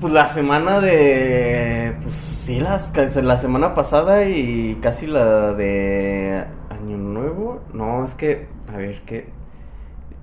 pues 0.00 0.12
la 0.12 0.28
semana 0.28 0.80
de 0.80 1.96
pues 2.02 2.14
sí 2.14 2.60
las 2.60 2.92
la 3.22 3.36
semana 3.36 3.74
pasada 3.74 4.24
y 4.24 4.78
casi 4.80 5.06
la 5.06 5.52
de 5.54 6.44
año 6.70 6.96
nuevo. 6.96 7.62
No, 7.72 8.04
es 8.04 8.14
que 8.14 8.48
a 8.72 8.76
ver 8.76 9.02
qué 9.06 9.37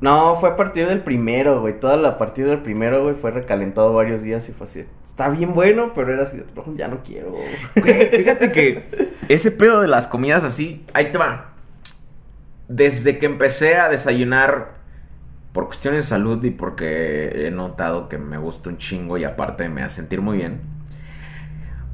no, 0.01 0.35
fue 0.35 0.49
a 0.49 0.55
partir 0.55 0.87
del 0.87 1.01
primero, 1.01 1.61
güey. 1.61 1.79
Toda 1.79 1.95
la 1.97 2.09
a 2.09 2.17
partir 2.17 2.45
del 2.45 2.61
primero, 2.61 3.03
güey, 3.03 3.15
fue 3.15 3.31
recalentado 3.31 3.93
varios 3.93 4.21
días 4.21 4.47
y 4.49 4.51
fue 4.51 4.67
así. 4.67 4.85
Está 5.03 5.29
bien 5.29 5.53
bueno, 5.53 5.93
pero 5.95 6.13
era 6.13 6.23
así, 6.23 6.43
"No, 6.55 6.63
ya 6.75 6.87
no 6.87 7.01
quiero. 7.03 7.31
Güey, 7.75 8.09
fíjate 8.09 8.51
que 8.51 8.83
ese 9.29 9.51
pedo 9.51 9.81
de 9.81 9.87
las 9.87 10.07
comidas 10.07 10.43
así, 10.43 10.85
ahí 10.93 11.11
te 11.11 11.17
va. 11.17 11.53
Desde 12.67 13.19
que 13.19 13.25
empecé 13.25 13.75
a 13.75 13.89
desayunar 13.89 14.75
por 15.53 15.67
cuestiones 15.67 16.03
de 16.03 16.09
salud 16.09 16.43
y 16.43 16.51
porque 16.51 17.47
he 17.47 17.51
notado 17.51 18.09
que 18.09 18.17
me 18.17 18.37
gusta 18.37 18.69
un 18.69 18.77
chingo 18.77 19.17
y 19.17 19.23
aparte 19.23 19.69
me 19.69 19.83
hace 19.83 19.97
sentir 19.97 20.19
muy 20.21 20.37
bien. 20.37 20.61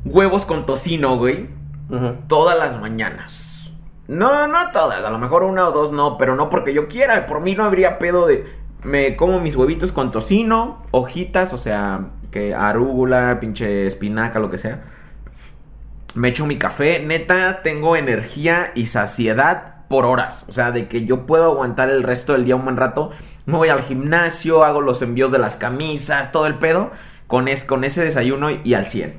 Huevos 0.03 0.47
con 0.47 0.65
tocino, 0.65 1.17
güey, 1.17 1.47
todas 2.27 2.57
las 2.57 2.79
mañanas. 2.81 3.50
No, 4.11 4.45
no 4.45 4.71
todas, 4.73 5.01
a 5.05 5.09
lo 5.09 5.17
mejor 5.19 5.43
una 5.43 5.69
o 5.69 5.71
dos 5.71 5.93
no, 5.93 6.17
pero 6.17 6.35
no 6.35 6.49
porque 6.49 6.73
yo 6.73 6.89
quiera, 6.89 7.27
por 7.27 7.39
mí 7.39 7.55
no 7.55 7.63
habría 7.63 7.97
pedo 7.97 8.27
de 8.27 8.43
me 8.83 9.15
como 9.15 9.39
mis 9.39 9.55
huevitos 9.55 9.93
con 9.93 10.11
tocino, 10.11 10.83
hojitas, 10.91 11.53
o 11.53 11.57
sea, 11.57 12.09
que 12.29 12.53
arúgula, 12.53 13.37
pinche 13.39 13.87
espinaca, 13.87 14.39
lo 14.39 14.49
que 14.49 14.57
sea. 14.57 14.83
Me 16.13 16.27
echo 16.27 16.45
mi 16.45 16.57
café, 16.57 16.99
neta, 16.99 17.61
tengo 17.63 17.95
energía 17.95 18.73
y 18.75 18.87
saciedad 18.87 19.87
por 19.87 20.05
horas. 20.05 20.43
O 20.49 20.51
sea, 20.51 20.73
de 20.73 20.89
que 20.89 21.05
yo 21.05 21.25
puedo 21.25 21.45
aguantar 21.45 21.89
el 21.89 22.03
resto 22.03 22.33
del 22.33 22.43
día 22.43 22.57
un 22.57 22.65
buen 22.65 22.75
rato. 22.75 23.11
Me 23.45 23.55
voy 23.55 23.69
al 23.69 23.81
gimnasio, 23.81 24.65
hago 24.65 24.81
los 24.81 25.01
envíos 25.01 25.31
de 25.31 25.39
las 25.39 25.55
camisas, 25.55 26.33
todo 26.33 26.47
el 26.47 26.55
pedo. 26.55 26.91
Con, 27.27 27.47
es, 27.47 27.63
con 27.63 27.85
ese 27.85 28.03
desayuno 28.03 28.49
y 28.51 28.73
al 28.73 28.87
100. 28.87 29.15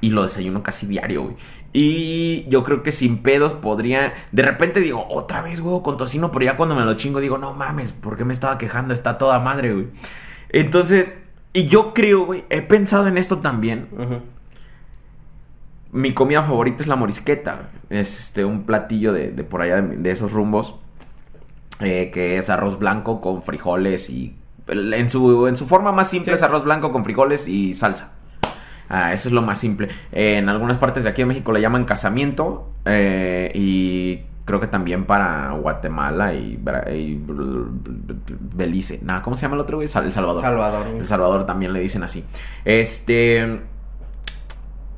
Y 0.00 0.10
lo 0.10 0.22
desayuno 0.22 0.62
casi 0.62 0.86
diario, 0.86 1.24
güey. 1.24 1.36
Y 1.74 2.44
yo 2.48 2.64
creo 2.64 2.82
que 2.82 2.92
sin 2.92 3.22
pedos 3.22 3.54
podría. 3.54 4.12
De 4.30 4.42
repente 4.42 4.80
digo, 4.80 5.06
otra 5.08 5.40
vez 5.42 5.60
huevo 5.60 5.82
con 5.82 5.96
tocino. 5.96 6.30
Pero 6.30 6.44
ya 6.44 6.56
cuando 6.56 6.74
me 6.74 6.84
lo 6.84 6.94
chingo 6.94 7.20
digo, 7.20 7.38
no 7.38 7.54
mames, 7.54 7.92
¿por 7.92 8.16
qué 8.16 8.24
me 8.24 8.32
estaba 8.34 8.58
quejando? 8.58 8.92
Está 8.92 9.16
toda 9.18 9.38
madre, 9.40 9.72
güey. 9.72 9.86
Entonces, 10.50 11.18
y 11.54 11.68
yo 11.68 11.94
creo, 11.94 12.26
güey, 12.26 12.44
he 12.50 12.60
pensado 12.62 13.06
en 13.06 13.16
esto 13.16 13.38
también. 13.38 13.88
Mi 15.92 16.14
comida 16.14 16.42
favorita 16.42 16.82
es 16.82 16.88
la 16.88 16.96
morisqueta. 16.96 17.68
Es 17.90 18.18
este 18.18 18.44
un 18.44 18.64
platillo 18.64 19.12
de, 19.12 19.30
de 19.30 19.44
por 19.44 19.60
allá 19.62 19.82
de, 19.82 19.96
de 19.96 20.10
esos 20.10 20.32
rumbos. 20.32 20.78
eh, 21.80 22.10
que 22.12 22.38
es 22.38 22.48
arroz 22.50 22.78
blanco 22.78 23.20
con 23.20 23.42
frijoles 23.42 24.08
y. 24.10 24.36
En 24.68 25.10
su, 25.10 25.46
en 25.48 25.56
su 25.56 25.66
forma 25.66 25.90
más 25.90 26.08
simple 26.08 26.32
Sí. 26.32 26.36
es 26.36 26.42
arroz 26.42 26.64
blanco 26.64 26.92
con 26.92 27.02
frijoles 27.04 27.48
y 27.48 27.74
salsa. 27.74 28.14
Ah, 28.88 29.12
eso 29.12 29.28
es 29.28 29.32
lo 29.32 29.42
más 29.42 29.58
simple. 29.58 29.88
Eh, 30.12 30.36
en 30.36 30.48
algunas 30.48 30.76
partes 30.78 31.04
de 31.04 31.10
aquí 31.10 31.22
en 31.22 31.28
México 31.28 31.52
le 31.52 31.60
llaman 31.60 31.84
casamiento. 31.84 32.68
eh, 32.84 33.50
y 33.54 34.22
creo 34.44 34.60
que 34.60 34.66
también 34.66 35.04
para 35.04 35.50
Guatemala 35.52 36.34
y, 36.34 36.58
Belice. 38.54 39.00
Nada, 39.02 39.22
¿cómo 39.22 39.36
se 39.36 39.42
llama 39.42 39.54
el 39.54 39.60
otro, 39.60 39.76
güey? 39.78 39.86
El 39.86 40.12
Salvador. 40.12 40.42
El 40.98 41.04
Salvador 41.06 41.46
también 41.46 41.72
le 41.72 41.80
dicen 41.80 42.02
así. 42.02 42.24
Este. 42.64 43.60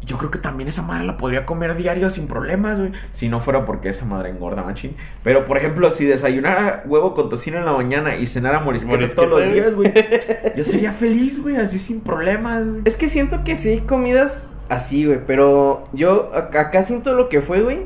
Yo 0.04 0.18
creo 0.18 0.30
que 0.30 0.38
también 0.38 0.68
esa 0.68 0.82
madre 0.82 1.04
la 1.04 1.16
podría 1.16 1.46
comer 1.46 1.76
diario 1.76 2.10
sin 2.10 2.26
problemas, 2.26 2.78
güey. 2.78 2.92
Si 3.12 3.28
no 3.28 3.40
fuera 3.40 3.64
porque 3.64 3.88
esa 3.88 4.04
madre 4.04 4.30
engorda, 4.30 4.62
machín. 4.62 4.96
Pero, 5.22 5.44
por 5.44 5.56
ejemplo, 5.58 5.90
si 5.92 6.04
desayunara 6.04 6.82
huevo 6.86 7.14
con 7.14 7.28
tocino 7.28 7.58
en 7.58 7.64
la 7.64 7.72
mañana 7.72 8.16
y 8.16 8.26
cenara 8.26 8.60
morisqueta 8.60 8.96
Morisqueta, 8.96 9.22
todos 9.28 9.44
los 9.44 9.52
días, 9.52 9.74
güey. 9.74 9.92
Yo 10.56 10.64
sería 10.64 10.92
feliz, 10.92 11.40
güey, 11.40 11.56
así 11.56 11.78
sin 11.78 12.00
problemas, 12.00 12.66
güey. 12.66 12.82
Es 12.84 12.96
que 12.96 13.08
siento 13.08 13.44
que 13.44 13.56
sí 13.56 13.68
hay 13.70 13.80
comidas 13.80 14.54
así, 14.68 15.04
güey, 15.06 15.20
pero 15.26 15.88
yo 15.92 16.30
ac- 16.32 16.56
acá 16.58 16.82
siento 16.82 17.12
lo 17.14 17.28
que 17.28 17.40
fue, 17.42 17.62
güey. 17.62 17.82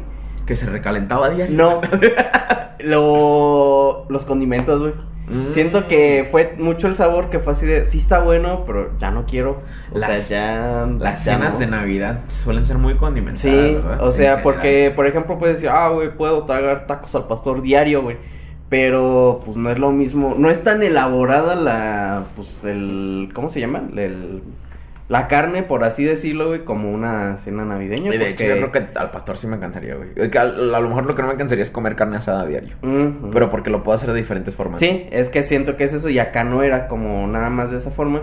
Que 0.48 0.56
se 0.56 0.66
recalentaba 0.66 1.28
diario. 1.30 1.54
No. 1.56 1.80
lo, 2.80 4.06
los 4.08 4.24
condimentos, 4.24 4.80
güey. 4.80 4.92
Mm. 5.28 5.50
Siento 5.52 5.86
que 5.88 6.26
fue 6.30 6.54
mucho 6.58 6.86
el 6.86 6.94
sabor 6.94 7.28
que 7.28 7.38
fue 7.38 7.52
así 7.52 7.66
de, 7.66 7.84
sí 7.84 7.98
está 7.98 8.20
bueno, 8.20 8.64
pero 8.66 8.92
ya 8.98 9.10
no 9.10 9.26
quiero. 9.26 9.60
O 9.92 9.98
Las- 9.98 10.22
sea, 10.22 10.86
ya... 10.86 10.86
Las 10.98 11.24
ya 11.24 11.34
cenas 11.34 11.54
no. 11.54 11.60
de 11.60 11.66
Navidad 11.66 12.20
suelen 12.28 12.64
ser 12.64 12.78
muy 12.78 12.94
condimentadas. 12.96 13.40
Sí, 13.40 13.74
¿verdad? 13.74 14.02
o 14.02 14.06
En 14.06 14.12
sea, 14.12 14.36
general. 14.36 14.42
porque, 14.42 14.92
por 14.96 15.06
ejemplo, 15.06 15.38
puedes 15.38 15.56
decir, 15.56 15.68
ah, 15.70 15.90
güey, 15.90 16.16
puedo 16.16 16.44
tragar 16.44 16.86
tacos 16.86 17.14
al 17.14 17.26
pastor 17.26 17.60
diario, 17.60 18.02
güey. 18.02 18.16
Pero, 18.70 19.40
pues, 19.44 19.56
no 19.58 19.68
es 19.70 19.78
lo 19.78 19.92
mismo, 19.92 20.34
no 20.38 20.50
es 20.50 20.62
tan 20.62 20.82
elaborada 20.82 21.54
la, 21.56 22.24
pues, 22.34 22.64
el, 22.64 23.30
¿cómo 23.34 23.48
se 23.50 23.60
llama? 23.60 23.82
El, 23.96 24.42
la 25.08 25.26
carne, 25.26 25.62
por 25.62 25.84
así 25.84 26.04
decirlo, 26.04 26.48
güey, 26.48 26.64
como 26.64 26.90
una 26.92 27.36
cena 27.38 27.64
navideña. 27.64 28.14
Y 28.14 28.18
de 28.18 28.28
hecho, 28.28 28.44
yo 28.44 28.56
creo 28.56 28.72
que 28.72 28.98
al 28.98 29.10
pastor 29.10 29.36
sí 29.38 29.46
me 29.46 29.56
encantaría, 29.56 29.94
güey. 29.94 30.10
A, 30.36 30.44
lo 30.44 30.88
mejor 30.88 31.06
lo 31.06 31.14
que 31.14 31.22
no 31.22 31.28
me 31.28 31.36
cansaría 31.36 31.62
es 31.62 31.70
comer 31.70 31.96
carne 31.96 32.18
asada 32.18 32.42
a 32.42 32.46
diario. 32.46 32.76
Pero 33.32 33.48
porque 33.50 33.70
lo 33.70 33.82
puedo 33.82 33.94
hacer 33.96 34.12
de 34.12 34.18
diferentes 34.18 34.54
formas. 34.54 34.80
Sí, 34.80 35.06
es 35.10 35.28
que 35.30 35.42
siento 35.42 35.76
que 35.76 35.84
es 35.84 35.94
eso 35.94 36.10
y 36.10 36.18
acá 36.18 36.44
no 36.44 36.62
era 36.62 36.88
como 36.88 37.26
nada 37.26 37.48
más 37.50 37.70
de 37.70 37.78
esa 37.78 37.90
forma. 37.90 38.22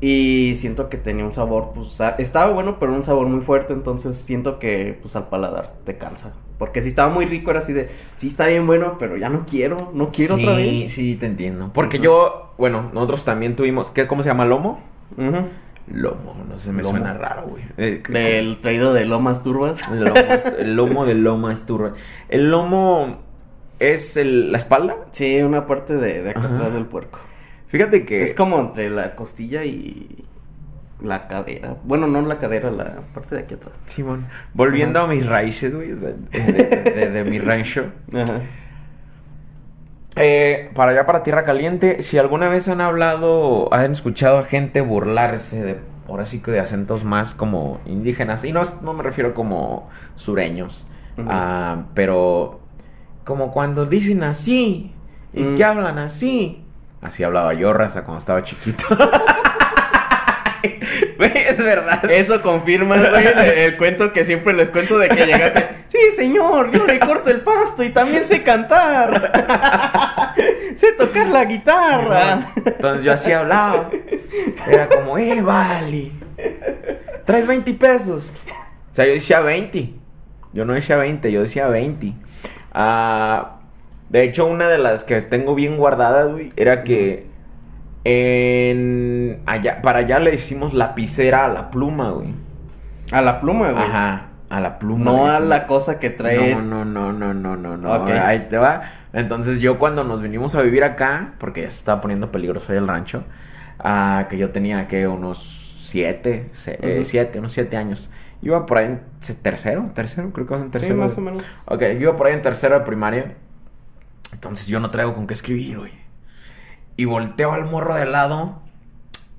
Y 0.00 0.56
siento 0.58 0.90
que 0.90 0.98
tenía 0.98 1.24
un 1.24 1.32
sabor, 1.32 1.70
pues, 1.74 2.00
a- 2.02 2.16
estaba 2.18 2.52
bueno, 2.52 2.78
pero 2.78 2.92
un 2.92 3.02
sabor 3.02 3.28
muy 3.28 3.40
fuerte, 3.40 3.72
entonces 3.72 4.16
siento 4.16 4.58
que, 4.58 4.98
pues, 5.00 5.16
al 5.16 5.28
paladar 5.28 5.70
te 5.84 5.96
cansa. 5.96 6.34
Porque 6.58 6.82
si 6.82 6.88
estaba 6.88 7.08
muy 7.12 7.24
rico, 7.24 7.50
era 7.50 7.60
así 7.60 7.72
de, 7.72 7.88
sí 8.16 8.26
está 8.28 8.46
bien 8.46 8.66
bueno, 8.66 8.96
pero 8.98 9.16
ya 9.16 9.30
no 9.30 9.46
quiero, 9.46 9.92
no 9.94 10.10
quiero 10.10 10.36
sí, 10.36 10.42
otra 10.42 10.56
vez. 10.56 10.92
Sí, 10.92 11.16
te 11.16 11.24
entiendo. 11.24 11.70
Porque 11.72 11.98
yo, 11.98 12.52
bueno, 12.58 12.90
nosotros 12.92 13.24
también 13.24 13.56
tuvimos, 13.56 13.88
¿qué, 13.90 14.06
¿cómo 14.06 14.22
se 14.22 14.28
llama? 14.28 14.44
¿Lomo? 14.44 14.80
Lomo, 15.92 16.36
no 16.48 16.58
sé, 16.58 16.72
me 16.72 16.82
Lomo. 16.82 16.90
suena 16.96 17.14
raro, 17.14 17.46
güey. 17.48 17.62
Eh, 17.76 18.02
Del 18.08 18.58
traído 18.60 18.92
de 18.92 19.06
Lomas 19.06 19.42
Turbas. 19.42 19.88
El 19.90 20.04
lomo, 20.04 20.16
el 20.58 20.74
lomo 20.76 21.04
de 21.06 21.14
loma 21.14 21.52
es 21.52 21.64
turba. 21.66 21.92
El 22.28 22.50
lomo 22.50 23.22
es 23.78 24.16
el- 24.16 24.50
la 24.52 24.58
espalda. 24.58 24.96
Sí, 25.12 25.40
una 25.42 25.66
parte 25.66 25.94
de, 25.94 26.22
de 26.22 26.30
acá 26.30 26.40
Ajá. 26.40 26.54
atrás 26.56 26.72
del 26.74 26.86
puerco. 26.86 27.20
Fíjate 27.68 28.04
que 28.04 28.22
Es 28.22 28.34
como 28.34 28.60
entre 28.60 28.90
la 28.90 29.14
costilla 29.14 29.64
y 29.64 30.24
la 31.02 31.28
cadera. 31.28 31.76
Bueno, 31.84 32.06
no 32.06 32.20
la 32.22 32.38
cadera, 32.38 32.70
la 32.70 32.96
parte 33.14 33.34
de 33.36 33.42
aquí 33.42 33.54
atrás. 33.54 33.82
Simón, 33.86 34.26
volviendo 34.54 35.00
a 35.00 35.06
mis 35.06 35.26
raíces, 35.26 35.74
güey, 35.74 35.92
o 35.92 35.98
sea, 35.98 36.08
de, 36.10 36.92
de- 36.94 37.10
de 37.10 37.24
mi 37.24 37.38
rancho. 37.38 37.92
Ajá. 38.12 38.40
Eh, 40.16 40.70
para 40.74 40.92
allá, 40.92 41.04
para 41.06 41.22
Tierra 41.22 41.44
Caliente, 41.44 42.02
si 42.02 42.16
alguna 42.18 42.48
vez 42.48 42.68
han 42.68 42.80
hablado, 42.80 43.72
han 43.72 43.92
escuchado 43.92 44.38
a 44.38 44.44
gente 44.44 44.80
burlarse 44.80 45.62
de, 45.62 45.80
ahora 46.08 46.24
sí 46.24 46.40
que 46.42 46.50
de 46.50 46.60
acentos 46.60 47.04
más 47.04 47.34
como 47.34 47.80
indígenas, 47.84 48.44
y 48.44 48.52
no, 48.52 48.62
no 48.82 48.92
me 48.94 49.02
refiero 49.02 49.34
como 49.34 49.88
sureños, 50.14 50.86
ah, 51.28 51.84
pero 51.94 52.60
como 53.24 53.52
cuando 53.52 53.84
dicen 53.86 54.22
así, 54.22 54.92
y 55.34 55.42
Mm. 55.42 55.54
que 55.56 55.64
hablan 55.64 55.98
así. 55.98 56.62
Así 57.02 57.22
hablaba 57.22 57.52
yo, 57.52 57.72
raza, 57.74 58.04
cuando 58.04 58.18
estaba 58.18 58.42
chiquito. 58.42 58.86
Güey, 61.18 61.32
es 61.34 61.56
verdad. 61.56 62.10
Eso 62.10 62.42
confirma, 62.42 62.96
güey, 62.96 63.26
el, 63.26 63.38
el 63.38 63.76
cuento 63.76 64.12
que 64.12 64.24
siempre 64.24 64.52
les 64.52 64.68
cuento 64.68 64.98
de 64.98 65.08
que 65.08 65.26
llegaste. 65.26 65.66
Sí, 65.88 65.98
señor, 66.16 66.72
yo 66.72 66.84
le 66.84 66.98
corto 66.98 67.30
el 67.30 67.42
pasto 67.42 67.82
y 67.84 67.90
también 67.90 68.24
sé 68.24 68.42
cantar. 68.42 70.34
sé 70.76 70.92
tocar 70.92 71.28
la 71.28 71.44
guitarra. 71.44 72.48
Entonces 72.56 73.04
yo 73.04 73.12
así 73.12 73.32
hablaba. 73.32 73.90
Era 74.68 74.88
como, 74.88 75.16
eh, 75.16 75.40
vale. 75.40 76.10
Traes 77.24 77.46
20 77.46 77.72
pesos. 77.74 78.34
O 78.90 78.94
sea, 78.94 79.06
yo 79.06 79.12
decía 79.12 79.40
20. 79.40 79.94
Yo 80.52 80.64
no 80.64 80.72
decía 80.72 80.96
20, 80.96 81.30
yo 81.30 81.42
decía 81.42 81.68
20. 81.68 82.14
Ah, 82.72 83.60
de 84.08 84.24
hecho, 84.24 84.46
una 84.46 84.68
de 84.68 84.78
las 84.78 85.04
que 85.04 85.20
tengo 85.22 85.54
bien 85.54 85.76
guardadas, 85.76 86.28
güey, 86.28 86.50
era 86.56 86.82
que 86.82 87.26
en 88.06 89.40
allá, 89.46 89.82
para 89.82 90.00
allá 90.00 90.18
le 90.18 90.30
decimos 90.30 90.74
lapicera 90.74 91.44
a 91.44 91.48
la 91.48 91.70
pluma, 91.70 92.10
güey. 92.10 92.34
A 93.12 93.20
la 93.20 93.40
pluma, 93.40 93.70
güey. 93.70 93.84
Ajá, 93.84 94.26
a 94.48 94.60
la 94.60 94.78
pluma. 94.78 95.04
No 95.04 95.26
a 95.26 95.40
la 95.40 95.66
cosa 95.66 95.98
que 95.98 96.10
trae. 96.10 96.54
No, 96.54 96.62
no, 96.62 96.84
no, 96.84 97.12
no, 97.12 97.34
no, 97.34 97.56
no, 97.56 97.76
no. 97.76 97.92
Ok. 97.94 98.08
Ahí 98.10 98.46
te 98.48 98.58
va. 98.58 98.82
Entonces 99.12 99.60
yo 99.60 99.78
cuando 99.78 100.04
nos 100.04 100.22
vinimos 100.22 100.54
a 100.54 100.62
vivir 100.62 100.84
acá, 100.84 101.34
porque 101.38 101.62
ya 101.62 101.70
se 101.70 101.76
estaba 101.78 102.00
poniendo 102.00 102.30
peligroso 102.32 102.72
ahí 102.72 102.78
el 102.78 102.86
rancho, 102.88 103.24
ah, 103.78 104.26
que 104.28 104.38
yo 104.38 104.50
tenía 104.50 104.86
que 104.88 105.06
unos 105.08 105.80
siete, 105.82 106.48
se- 106.52 106.78
eh, 106.82 107.04
siete, 107.04 107.38
unos 107.38 107.52
siete 107.52 107.76
años. 107.76 108.10
Iba 108.42 108.66
por 108.66 108.78
ahí 108.78 108.86
en 108.86 109.00
tercero, 109.42 109.86
tercero, 109.94 110.30
creo 110.32 110.46
que 110.46 110.52
vas 110.52 110.60
en 110.60 110.66
Sí, 110.68 110.72
tercero. 110.72 110.96
más 110.96 111.16
o 111.16 111.20
menos. 111.20 111.42
Ok, 111.64 111.80
yo 111.80 112.00
iba 112.00 112.16
por 112.16 112.26
ahí 112.26 112.34
en 112.34 112.42
tercero 112.42 112.78
de 112.78 112.84
primaria. 112.84 113.34
Entonces 114.32 114.66
yo 114.66 114.78
no 114.80 114.90
traigo 114.90 115.14
con 115.14 115.26
qué 115.26 115.34
escribir, 115.34 115.78
güey. 115.78 116.05
Y 116.96 117.04
volteo 117.04 117.52
al 117.52 117.66
morro 117.66 117.94
de 117.94 118.06
lado 118.06 118.60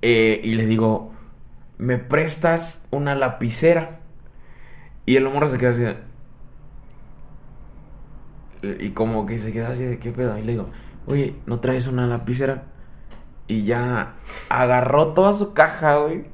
eh, 0.02 0.42
y 0.44 0.54
le 0.54 0.66
digo, 0.66 1.12
¿me 1.78 1.98
prestas 1.98 2.88
una 2.92 3.16
lapicera? 3.16 4.00
Y 5.06 5.16
el 5.16 5.30
morro 5.30 5.48
se 5.48 5.58
queda 5.58 5.72
así 5.72 5.82
de... 5.82 5.98
Y 8.80 8.92
como 8.92 9.26
que 9.26 9.40
se 9.40 9.52
queda 9.52 9.70
así 9.70 9.86
de, 9.86 10.00
¿qué 10.00 10.12
pedo? 10.12 10.38
Y 10.38 10.44
le 10.44 10.54
digo, 10.54 10.68
oye, 11.06 11.36
¿no 11.46 11.60
traes 11.60 11.88
una 11.88 12.06
lapicera? 12.08 12.64
Y 13.48 13.64
ya 13.64 14.14
agarró 14.50 15.14
toda 15.14 15.34
su 15.34 15.54
caja, 15.54 15.98
güey. 15.98 16.26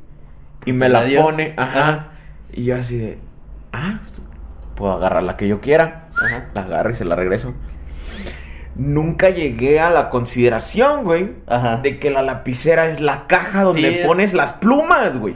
Y 0.66 0.74
me 0.74 0.88
¿Te 0.88 0.90
la 0.90 1.22
pone, 1.22 1.54
ajá. 1.58 1.90
Ajá. 1.90 2.12
Y 2.52 2.66
yo 2.66 2.76
así 2.76 2.98
de, 2.98 3.20
ah, 3.72 4.00
pues, 4.02 4.30
puedo 4.76 4.94
agarrar 4.94 5.24
la 5.24 5.38
que 5.38 5.48
yo 5.48 5.62
quiera. 5.62 6.10
Ajá. 6.26 6.50
La 6.54 6.62
agarro 6.64 6.92
y 6.92 6.96
se 6.96 7.06
la 7.06 7.16
regreso. 7.16 7.54
Nunca 8.76 9.30
llegué 9.30 9.80
a 9.80 9.90
la 9.90 10.10
consideración, 10.10 11.04
güey, 11.04 11.34
Ajá. 11.48 11.78
de 11.78 12.00
que 12.00 12.10
la 12.10 12.22
lapicera 12.24 12.88
es 12.88 13.00
la 13.00 13.28
caja 13.28 13.64
donde 13.64 13.82
Sí, 13.90 13.98
es- 14.00 14.08
pones 14.08 14.34
las 14.34 14.54
plumas, 14.54 15.20
güey. 15.20 15.36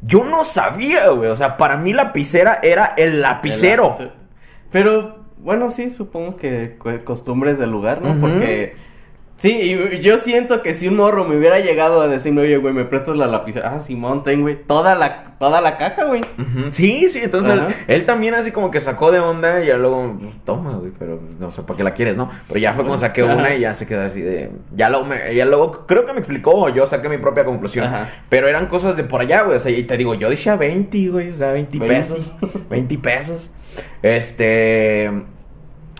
Yo 0.00 0.24
no 0.24 0.44
sabía, 0.44 1.08
güey. 1.10 1.28
O 1.30 1.36
sea, 1.36 1.56
para 1.56 1.76
mí 1.76 1.92
lapicera 1.92 2.58
era 2.62 2.94
el 2.96 3.20
lapicero. 3.20 3.84
El 3.84 3.88
lapicero. 4.06 4.12
Pero, 4.70 5.24
bueno, 5.38 5.70
sí, 5.70 5.90
supongo 5.90 6.36
que 6.36 6.78
costumbres 7.04 7.58
del 7.58 7.70
lugar, 7.70 8.00
¿no? 8.02 8.18
Porque. 8.20 8.74
Sí, 9.38 9.52
y 9.52 10.00
yo 10.00 10.18
siento 10.18 10.62
que 10.62 10.74
si 10.74 10.88
un 10.88 10.96
morro 10.96 11.24
me 11.24 11.36
hubiera 11.36 11.60
llegado 11.60 12.00
a 12.00 12.08
decirme, 12.08 12.42
oye, 12.42 12.56
güey, 12.56 12.74
me 12.74 12.84
prestas 12.84 13.14
la 13.16 13.28
lapicera. 13.28 13.72
Ah, 13.72 13.78
Simón, 13.78 14.24
ten, 14.24 14.40
güey. 14.42 14.60
Toda 14.60 14.96
la, 14.96 15.36
toda 15.38 15.60
la 15.60 15.76
caja, 15.76 16.06
güey. 16.06 16.22
Sí, 16.70 17.08
sí, 17.08 17.20
entonces 17.22 17.54
él, 17.86 18.04
también 18.04 18.34
así 18.34 18.50
como 18.50 18.72
que 18.72 18.80
sacó 18.80 19.12
de 19.12 19.20
onda 19.20 19.62
y 19.62 19.68
ya 19.68 19.76
luego, 19.76 20.16
pues 20.20 20.34
toma, 20.44 20.72
güey, 20.78 20.90
pero 20.98 21.20
no 21.38 21.52
sé 21.52 21.62
para 21.62 21.76
qué 21.76 21.84
la 21.84 21.94
quieres, 21.94 22.16
¿no? 22.16 22.28
Pero 22.48 22.58
ya 22.58 22.72
fue 22.72 22.82
como 22.82 22.98
saqué 22.98 23.22
Ajá. 23.22 23.36
una 23.36 23.54
y 23.54 23.60
ya 23.60 23.74
se 23.74 23.86
quedó 23.86 24.02
así 24.04 24.20
de... 24.22 24.50
Ya 24.74 24.90
luego, 24.90 25.04
me- 25.06 25.32
ya 25.32 25.44
luego 25.44 25.86
creo 25.86 26.04
que 26.04 26.12
me 26.14 26.18
explicó 26.18 26.50
o 26.64 26.68
yo 26.68 26.84
saqué 26.88 27.08
mi 27.08 27.18
propia 27.18 27.44
conclusión. 27.44 27.86
Ajá. 27.86 28.08
Pero 28.28 28.48
eran 28.48 28.66
cosas 28.66 28.96
de 28.96 29.04
por 29.04 29.20
allá, 29.20 29.42
güey, 29.42 29.56
o 29.56 29.60
sea, 29.60 29.70
y 29.70 29.84
te 29.84 29.96
digo, 29.96 30.14
yo 30.14 30.28
decía 30.30 30.56
20, 30.56 31.10
güey, 31.10 31.30
o 31.30 31.36
sea, 31.36 31.52
20, 31.52 31.78
20. 31.78 31.94
pesos, 31.94 32.34
20 32.70 32.98
pesos. 32.98 33.52
Este... 34.02 35.12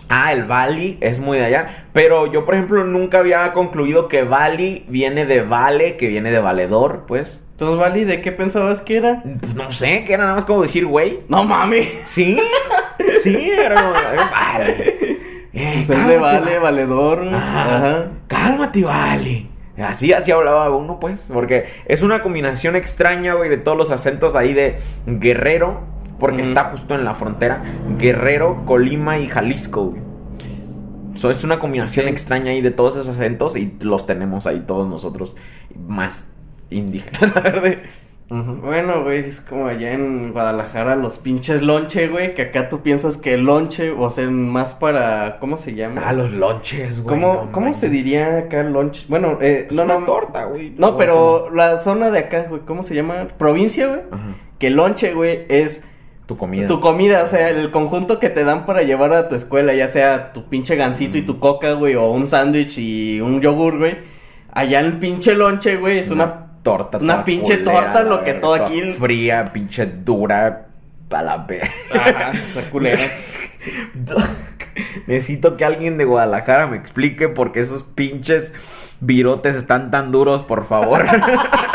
Ah, 0.09 0.33
el 0.33 0.45
Bali 0.45 0.97
es 1.01 1.19
muy 1.19 1.37
de 1.37 1.45
allá. 1.45 1.85
Pero 1.93 2.25
yo, 2.31 2.43
por 2.45 2.55
ejemplo, 2.55 2.83
nunca 2.83 3.19
había 3.19 3.53
concluido 3.53 4.07
que 4.07 4.23
Bali 4.23 4.85
viene 4.89 5.25
de 5.25 5.43
vale, 5.43 5.97
que 5.97 6.07
viene 6.07 6.31
de 6.31 6.39
valedor, 6.39 7.05
pues. 7.07 7.45
Entonces, 7.51 7.77
Vali, 7.79 8.05
¿de 8.05 8.21
qué 8.21 8.31
pensabas 8.31 8.81
que 8.81 8.97
era? 8.97 9.21
Pues 9.41 9.53
no 9.53 9.69
sé, 9.71 10.03
que 10.05 10.13
era 10.13 10.23
nada 10.23 10.35
más 10.35 10.45
como 10.45 10.61
decir, 10.61 10.85
güey. 10.85 11.19
No 11.27 11.43
mames. 11.43 11.87
Sí, 12.07 12.39
sí, 13.21 13.35
era 13.51 13.75
como, 13.75 13.93
vale. 14.31 15.17
Eh, 15.51 15.83
Pues 15.85 15.87
cálmate, 15.87 16.17
vale, 16.19 16.55
va- 16.57 16.63
valedor. 16.63 17.27
Ajá. 17.33 18.11
Cálmate, 18.27 18.83
vale. 18.83 19.47
Así, 19.77 20.13
así 20.13 20.31
hablaba 20.31 20.69
uno, 20.69 20.99
pues. 20.99 21.29
Porque 21.33 21.65
es 21.85 22.01
una 22.03 22.21
combinación 22.21 22.75
extraña, 22.75 23.33
güey, 23.33 23.49
de 23.49 23.57
todos 23.57 23.75
los 23.77 23.91
acentos 23.91 24.35
ahí 24.35 24.53
de 24.53 24.77
Guerrero. 25.07 25.81
Porque 26.19 26.41
está 26.41 26.65
justo 26.65 26.95
en 26.95 27.05
la 27.05 27.13
frontera. 27.15 27.63
Guerrero, 27.97 28.63
Colima 28.65 29.17
y 29.19 29.27
Jalisco, 29.27 29.85
güey. 29.85 30.01
So, 31.15 31.31
es 31.31 31.43
una 31.43 31.59
combinación 31.59 32.05
Sí. 32.05 32.11
extraña 32.11 32.51
ahí 32.51 32.61
de 32.61 32.71
todos 32.71 32.95
esos 32.95 33.09
acentos 33.09 33.55
y 33.55 33.77
los 33.81 34.05
tenemos 34.05 34.47
ahí 34.47 34.61
todos 34.65 34.87
nosotros. 34.87 35.35
Más 35.87 36.27
indígenas, 36.69 37.21
la 37.35 37.41
verdad. 37.41 37.75
Bueno, 38.31 39.03
güey, 39.03 39.21
es 39.21 39.39
como 39.39 39.65
allá 39.65 39.91
en 39.91 40.33
Guadalajara 40.33 40.95
los 40.95 41.17
pinches 41.17 41.63
lonche, 41.63 42.09
güey, 42.09 42.35
que 42.35 42.43
acá 42.43 42.69
tú 42.69 42.81
piensas 42.81 43.17
que 43.17 43.37
lonche, 43.37 43.89
o 43.89 44.07
sea, 44.11 44.29
más 44.29 44.75
para, 44.75 45.39
¿cómo 45.39 45.57
se 45.57 45.73
llama? 45.73 46.03
Ah, 46.05 46.13
los 46.13 46.31
lonches, 46.31 47.01
güey. 47.01 47.19
¿Cómo, 47.19 47.33
no 47.45 47.51
¿cómo 47.51 47.73
se 47.73 47.89
diría 47.89 48.37
acá 48.37 48.61
lonche? 48.61 49.07
Bueno, 49.09 49.39
eh, 49.41 49.65
Es 49.71 49.75
no, 49.75 49.81
una 49.83 49.97
no, 49.97 50.05
torta, 50.05 50.45
güey. 50.45 50.75
no, 50.77 50.95
pero 50.95 51.49
la 51.51 51.79
zona 51.79 52.11
de 52.11 52.19
acá, 52.19 52.45
güey, 52.47 52.61
¿cómo 52.67 52.83
se 52.83 52.93
llama? 52.93 53.27
Provincia, 53.39 53.87
güey. 53.87 54.01
Que 54.59 54.69
lonche, 54.69 55.15
güey, 55.15 55.45
es 55.49 55.85
Tu 56.29 56.37
comida. 56.37 56.67
tu 56.67 56.79
comida, 56.79 57.23
o 57.23 57.27
sea, 57.27 57.49
el 57.49 57.71
conjunto 57.71 58.19
que 58.19 58.29
te 58.29 58.43
dan 58.43 58.67
para 58.67 58.83
llevar 58.83 59.13
a 59.13 59.27
tu 59.27 59.33
escuela, 59.33 59.73
ya 59.73 59.87
sea 59.87 60.31
tu 60.31 60.47
pinche 60.47 60.75
gancito 60.75 61.17
y 61.17 61.23
tu 61.23 61.39
coca, 61.39 61.71
güey, 61.71 61.95
o 61.95 62.05
un 62.11 62.27
sándwich 62.27 62.77
y 62.77 63.19
un 63.19 63.41
yogur, 63.41 63.79
güey. 63.79 63.97
Allá 64.51 64.79
el 64.79 64.97
pinche 64.99 65.33
lonche, 65.33 65.77
güey, 65.77 65.97
es 65.97 66.11
una 66.11 66.51
torta. 66.61 66.99
una 66.99 67.23
pinche 67.25 67.63
culera, 67.63 67.93
torta, 67.93 68.03
lo 68.03 68.23
que 68.23 68.33
todo 68.35 68.53
aquí- 68.53 68.91
Fría, 68.91 69.51
pinche 69.51 69.87
dura. 69.87 70.67
A 71.09 71.21
la 71.23 71.37
verga. 71.37 71.67
Ajá, 71.91 72.31
culera. 72.71 72.99
Necesito 75.07 75.57
que 75.57 75.65
alguien 75.65 75.97
de 75.97 76.05
Guadalajara 76.05 76.67
me 76.67 76.77
explique 76.77 77.27
por 77.27 77.51
qué 77.51 77.61
esos 77.61 77.81
pinches 77.81 78.53
virotes 78.99 79.55
están 79.55 79.89
tan 79.89 80.11
duros, 80.11 80.43
por 80.43 80.67
favor. 80.67 81.05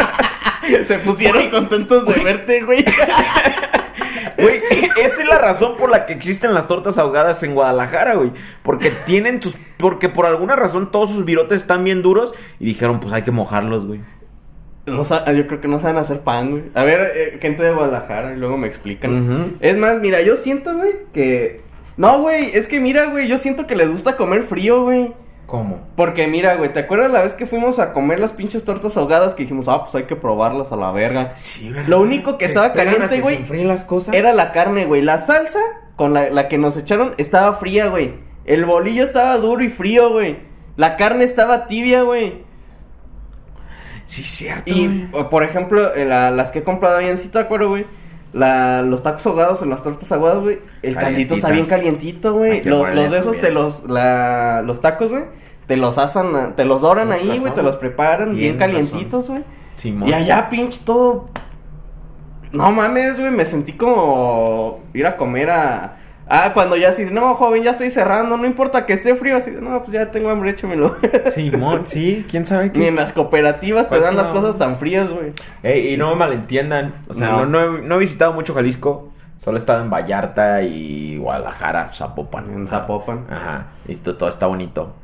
Se 0.86 0.98
pusieron 1.00 1.50
contentos 1.50 2.06
de 2.06 2.22
verte, 2.22 2.62
güey. 2.62 2.84
Güey, 4.38 4.60
esa 4.70 5.22
es 5.22 5.28
la 5.28 5.38
razón 5.38 5.76
por 5.76 5.90
la 5.90 6.06
que 6.06 6.12
existen 6.12 6.54
las 6.54 6.68
tortas 6.68 6.98
ahogadas 6.98 7.42
en 7.42 7.54
Guadalajara, 7.54 8.14
güey. 8.14 8.32
Porque 8.62 8.90
tienen 9.06 9.40
tus. 9.40 9.56
Porque 9.76 10.08
por 10.08 10.26
alguna 10.26 10.56
razón 10.56 10.90
todos 10.90 11.10
sus 11.10 11.24
virotes 11.24 11.62
están 11.62 11.84
bien 11.84 12.02
duros. 12.02 12.34
Y 12.58 12.66
dijeron, 12.66 13.00
pues 13.00 13.12
hay 13.12 13.22
que 13.22 13.30
mojarlos, 13.30 13.86
güey. 13.86 14.00
No 14.86 15.02
yo 15.02 15.46
creo 15.46 15.60
que 15.62 15.68
no 15.68 15.80
saben 15.80 15.96
hacer 15.96 16.20
pan, 16.20 16.50
güey. 16.50 16.64
A 16.74 16.84
ver, 16.84 17.10
eh, 17.14 17.38
gente 17.40 17.62
de 17.62 17.72
Guadalajara, 17.72 18.34
y 18.34 18.36
luego 18.36 18.58
me 18.58 18.68
explican. 18.68 19.56
Es 19.60 19.78
más, 19.78 19.98
mira, 20.00 20.20
yo 20.20 20.36
siento, 20.36 20.76
güey, 20.76 20.92
que... 21.12 21.62
No, 21.96 22.20
güey, 22.20 22.50
es 22.52 22.66
que 22.66 22.80
mira, 22.80 23.06
güey, 23.06 23.26
yo 23.28 23.38
siento 23.38 23.66
que 23.66 23.76
les 23.76 23.90
gusta 23.90 24.16
comer 24.16 24.42
frío, 24.42 24.82
güey. 24.82 25.12
¿Cómo? 25.46 25.78
Porque 25.96 26.26
mira, 26.26 26.54
güey, 26.56 26.72
¿te 26.72 26.80
acuerdas 26.80 27.10
la 27.10 27.20
vez 27.22 27.34
que 27.34 27.46
fuimos 27.46 27.78
a 27.78 27.92
comer 27.92 28.18
las 28.18 28.32
pinches 28.32 28.64
tortas 28.64 28.96
ahogadas 28.96 29.34
que 29.34 29.42
dijimos, 29.42 29.68
ah, 29.68 29.82
pues 29.82 29.94
hay 29.94 30.04
que 30.04 30.16
probarlas 30.16 30.72
a 30.72 30.76
la 30.76 30.90
verga? 30.90 31.32
Sí, 31.34 31.70
¿verdad? 31.70 31.88
Lo 31.88 32.00
único 32.00 32.38
que 32.38 32.46
¿Se 32.46 32.52
estaba 32.52 32.72
caliente, 32.72 33.20
güey, 33.20 33.44
las 33.64 33.84
cosas? 33.84 34.14
Era 34.14 34.32
la 34.32 34.52
carne, 34.52 34.86
güey. 34.86 35.02
La 35.02 35.18
salsa 35.18 35.58
con 35.96 36.14
la, 36.14 36.30
la 36.30 36.48
que 36.48 36.56
nos 36.58 36.76
echaron 36.76 37.14
estaba 37.18 37.52
fría, 37.54 37.86
güey. 37.88 38.14
El 38.46 38.64
bolillo 38.64 39.04
estaba 39.04 39.36
duro 39.36 39.62
y 39.62 39.68
frío, 39.68 40.10
güey. 40.10 40.38
La 40.76 40.96
carne 40.96 41.24
estaba 41.24 41.66
tibia, 41.66 42.02
güey. 42.02 42.42
Sí, 44.06 44.22
cierto. 44.22 44.64
Y, 44.70 45.06
güey. 45.10 45.28
por 45.30 45.44
ejemplo, 45.44 45.94
la- 45.96 46.30
las 46.30 46.50
que 46.50 46.60
he 46.60 46.62
comprado 46.64 46.96
ahí 46.98 47.08
en 47.08 47.18
sí, 47.18 47.28
¿te 47.28 47.38
acuerdas, 47.38 47.68
güey? 47.68 47.86
La, 48.34 48.82
los 48.82 49.02
tacos 49.02 49.24
ahogados 49.26 49.62
en 49.62 49.70
las 49.70 49.82
tortas 49.82 50.10
ahogadas, 50.12 50.42
güey. 50.42 50.58
El 50.82 50.96
caldito 50.96 51.34
está 51.34 51.50
bien 51.50 51.64
calientito, 51.66 52.34
güey. 52.34 52.62
Lo- 52.64 52.86
Los, 52.92 53.10
de 53.10 53.18
esos 53.18 53.32
bien. 53.32 53.44
te 53.44 53.50
los, 53.52 53.88
la, 53.88 54.60
los 54.66 54.80
tacos, 54.80 55.10
güey. 55.10 55.22
Te 55.68 55.76
los 55.78 55.96
asan, 55.98 56.54
te 56.56 56.64
los 56.64 56.80
doran 56.82 57.10
ahí, 57.12 57.38
güey. 57.38 57.54
Te 57.54 57.62
los 57.62 57.76
preparan 57.76 58.30
bien 58.34 58.58
Tienes 58.58 58.58
calientitos, 58.90 59.28
güey. 59.28 59.44
Y 60.08 60.12
allá, 60.12 60.48
pinche, 60.50 60.80
todo. 60.84 61.28
No 62.52 62.70
mames, 62.70 63.18
güey, 63.18 63.30
me 63.30 63.44
sentí 63.44 63.72
como 63.72 64.80
ir 64.94 65.06
a 65.06 65.16
comer 65.16 65.50
a. 65.50 65.96
Ah, 66.28 66.52
cuando 66.54 66.76
ya 66.76 66.88
así, 66.88 67.04
no, 67.10 67.34
joven, 67.34 67.62
ya 67.62 67.72
estoy 67.72 67.90
cerrando, 67.90 68.36
no 68.38 68.46
importa 68.46 68.86
que 68.86 68.94
esté 68.94 69.14
frío, 69.14 69.36
así, 69.36 69.50
no, 69.60 69.80
pues 69.80 69.92
ya 69.92 70.10
tengo 70.10 70.30
hambre, 70.30 70.50
échamelo. 70.50 70.96
Simón, 71.30 71.86
sí, 71.86 72.24
quién 72.30 72.46
sabe 72.46 72.66
Ni 72.66 72.70
qué. 72.70 72.88
en 72.88 72.96
las 72.96 73.12
cooperativas 73.12 73.86
te 73.86 73.96
Pues 73.96 74.04
dan 74.04 74.16
las 74.16 74.30
cosas 74.30 74.56
tan 74.56 74.76
frías, 74.76 75.10
güey. 75.10 75.32
Ey, 75.62 75.92
y 75.92 75.96
no 75.98 76.08
me 76.10 76.16
malentiendan. 76.16 76.94
O 77.08 77.14
sea, 77.14 77.28
No. 77.28 77.44
no, 77.44 77.46
no 77.68 77.76
he, 77.78 77.82
no 77.82 77.94
he 77.96 77.98
visitado 77.98 78.32
mucho 78.32 78.54
Jalisco. 78.54 79.10
Solo 79.36 79.58
he 79.58 79.60
estado 79.60 79.82
en 79.82 79.90
Vallarta 79.90 80.62
y 80.62 81.18
Guadalajara, 81.18 81.90
Zapopan. 81.92 82.50
En. 82.50 82.68
Zapopan. 82.68 83.26
Ajá. 83.28 83.66
Y 83.86 83.96
to- 83.96 84.16
todo 84.16 84.28
está 84.30 84.46
bonito. 84.46 84.94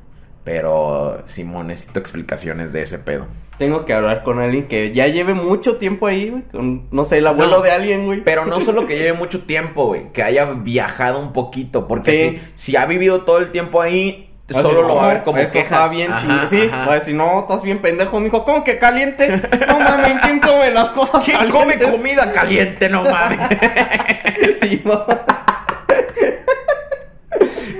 Pero, 0.45 1.23
Simón, 1.27 1.67
necesito 1.69 1.99
explicaciones 2.01 2.73
de 2.73 2.83
ese 2.83 2.99
pedo. 2.99 3.27
Tengo 3.59 3.85
que 3.85 3.93
hablar 3.93 4.23
con 4.23 4.39
alguien 4.39 4.69
que 4.69 4.93
ya 4.93 5.07
lleve 5.07 5.35
mucho 5.35 5.77
tiempo 5.77 6.07
ahí, 6.07 6.31
güey. 6.31 6.43
Con, 6.51 6.89
no 6.91 7.05
sé, 7.05 7.19
el 7.19 7.27
abuelo 7.27 7.59
No, 7.59 7.63
de 7.63 7.71
alguien, 7.73 8.07
güey. 8.07 8.25
Pero 8.25 8.47
no 8.47 8.59
solo 8.61 8.87
que 8.87 8.97
lleve 8.99 9.13
mucho 9.13 9.43
tiempo, 9.43 9.87
güey. 9.89 10.11
Que 10.13 10.23
haya 10.23 10.47
viajado 10.47 11.21
un 11.21 11.33
poquito. 11.35 11.87
Porque 11.87 12.15
Sí. 12.15 12.39
si, 12.55 12.71
si 12.73 12.77
ha 12.77 12.87
vivido 12.87 13.23
todo 13.25 13.37
el 13.39 13.51
tiempo 13.51 13.83
ahí, 13.83 14.27
Va 14.53 14.59
a 14.59 14.63
solo 14.63 14.83
lo 14.83 14.95
va 14.97 15.03
a 15.03 15.07
"No, 15.07 15.09
ver 15.15 15.23
como 15.23 15.39
esto 15.39 15.53
quejas. 15.53 15.71
está 15.71 15.89
bien 15.95 16.13
chido. 16.17 16.47
Sí, 16.49 16.69
ajá. 16.73 16.87
va 16.87 16.93
a 16.93 16.95
decir, 16.97 17.15
no, 17.15 17.41
estás 17.41 17.63
bien 17.63 17.81
pendejo, 17.81 18.19
mijo. 18.19 18.45
¿Cómo 18.45 18.65
que 18.65 18.79
caliente? 18.79 19.29
No 19.69 19.79
mames, 19.79 20.15
¿quién 20.23 20.41
come 20.41 20.71
las 20.73 20.91
cosas 20.91 21.23
¿Quién 21.25 21.51
come 21.51 21.79
comida 21.79 22.33
caliente? 22.33 22.89
No 22.89 23.05
mames. 23.05 23.39
No. 24.85 25.05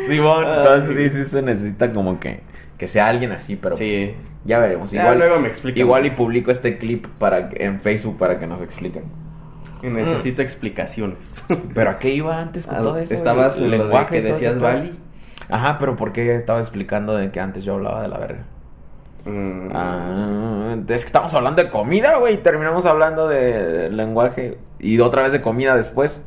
Simón, 0.07 0.45
Ah, 0.47 0.55
entonces 0.59 1.13
sí, 1.13 1.25
sí 1.25 1.31
se 1.31 1.43
necesita 1.43 1.93
como 1.93 2.19
que, 2.21 2.41
que 2.81 2.89
sea 2.89 3.07
alguien 3.09 3.31
así, 3.31 3.55
pero 3.57 3.77
Sí. 3.77 4.15
pues, 4.17 4.27
ya 4.45 4.59
veremos. 4.59 4.91
Ya 4.91 5.03
Igual, 5.03 5.19
luego 5.19 5.39
me 5.39 5.49
explican. 5.49 5.79
igual 5.79 6.07
y 6.07 6.11
publico 6.13 6.51
este 6.51 6.79
clip 6.79 7.07
para 7.19 7.51
en 7.53 7.79
Facebook 7.79 8.17
para 8.17 8.39
que 8.39 8.47
nos 8.47 8.63
expliquen. 8.63 9.05
Necesito 9.83 10.41
explicaciones. 10.43 11.43
Pero 11.75 11.91
¿a 11.91 11.99
qué 11.99 12.11
iba 12.11 12.39
antes 12.41 12.67
con 12.67 12.83
todo 12.83 12.99
eso? 12.99 13.15
Estabas 13.15 13.57
El 13.59 13.71
de 13.71 13.79
lenguaje 13.79 14.23
que 14.23 14.33
decías? 14.33 14.59
Bali. 14.59 14.99
Ajá, 15.49 15.79
pero 15.79 15.97
¿por 15.97 16.13
qué 16.13 16.37
estaba 16.37 16.61
explicando 16.61 17.17
de 17.17 17.31
que 17.31 17.41
antes 17.41 17.65
yo 17.65 17.75
hablaba 17.75 18.03
de 18.03 18.09
la 18.09 18.19
verga? 18.19 18.45
Mm, 19.25 19.71
Ah, 19.75 20.77
es 20.89 21.01
que 21.03 21.07
estamos 21.07 21.35
hablando 21.35 21.63
de 21.63 21.69
comida, 21.71 22.17
güey, 22.19 22.35
y 22.35 22.37
terminamos 22.39 22.87
hablando 22.87 23.27
de, 23.29 23.63
de 23.67 23.91
lenguaje 23.91 24.59
y 24.79 24.99
otra 25.01 25.23
vez 25.23 25.33
de 25.33 25.41
comida 25.43 25.75
después. 25.77 26.23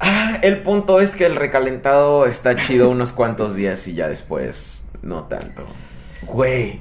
Ah, 0.00 0.38
el 0.42 0.62
punto 0.62 1.00
es 1.00 1.14
que 1.16 1.26
el 1.26 1.36
recalentado 1.36 2.26
está 2.26 2.56
chido 2.56 2.90
unos 2.90 3.12
cuantos 3.12 3.54
días 3.54 3.86
y 3.88 3.94
ya 3.94 4.08
después 4.08 4.83
no 5.04 5.24
tanto. 5.24 5.64
Güey. 6.26 6.80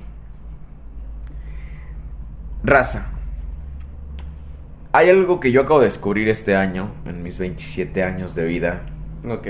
Raza. 2.63 3.09
Hay 4.93 5.09
algo 5.09 5.39
que 5.39 5.51
yo 5.51 5.61
acabo 5.61 5.79
de 5.79 5.85
descubrir 5.85 6.29
este 6.29 6.55
año, 6.55 6.91
en 7.05 7.23
mis 7.23 7.39
27 7.39 8.03
años 8.03 8.35
de 8.35 8.45
vida, 8.45 8.83
Ok. 9.27 9.47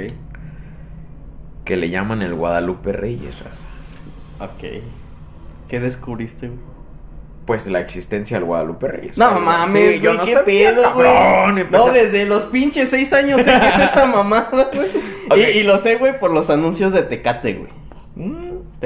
que 1.65 1.75
le 1.75 1.89
llaman 1.89 2.21
el 2.21 2.33
Guadalupe 2.33 2.93
Reyes, 2.93 3.39
raza. 3.43 3.65
Ok. 4.39 4.81
¿Qué 5.67 5.79
descubriste, 5.79 6.47
güey? 6.47 6.59
Pues 7.45 7.67
la 7.67 7.81
existencia 7.81 8.37
del 8.37 8.45
Guadalupe 8.45 8.87
Reyes. 8.87 9.17
No 9.17 9.33
Sí, 9.35 9.39
mames, 9.43 10.01
yo 10.01 10.11
güey, 10.11 10.17
no 10.19 10.25
qué 10.25 10.33
sabía, 10.33 10.69
pedo, 10.75 10.93
güey. 10.93 11.65
No, 11.71 11.91
desde 11.91 12.25
los 12.25 12.43
pinches 12.43 12.89
seis 12.89 13.11
años 13.11 13.41
sé 13.41 13.51
que 13.59 13.67
es 13.67 13.79
esa 13.79 14.05
mamada, 14.05 14.69
güey. 14.73 14.87
Y 15.59 15.63
lo 15.63 15.77
sé, 15.77 15.95
güey, 15.95 16.17
por 16.19 16.31
los 16.31 16.49
anuncios 16.49 16.93
de 16.93 17.01
Tecate, 17.03 17.53
güey. 17.55 17.69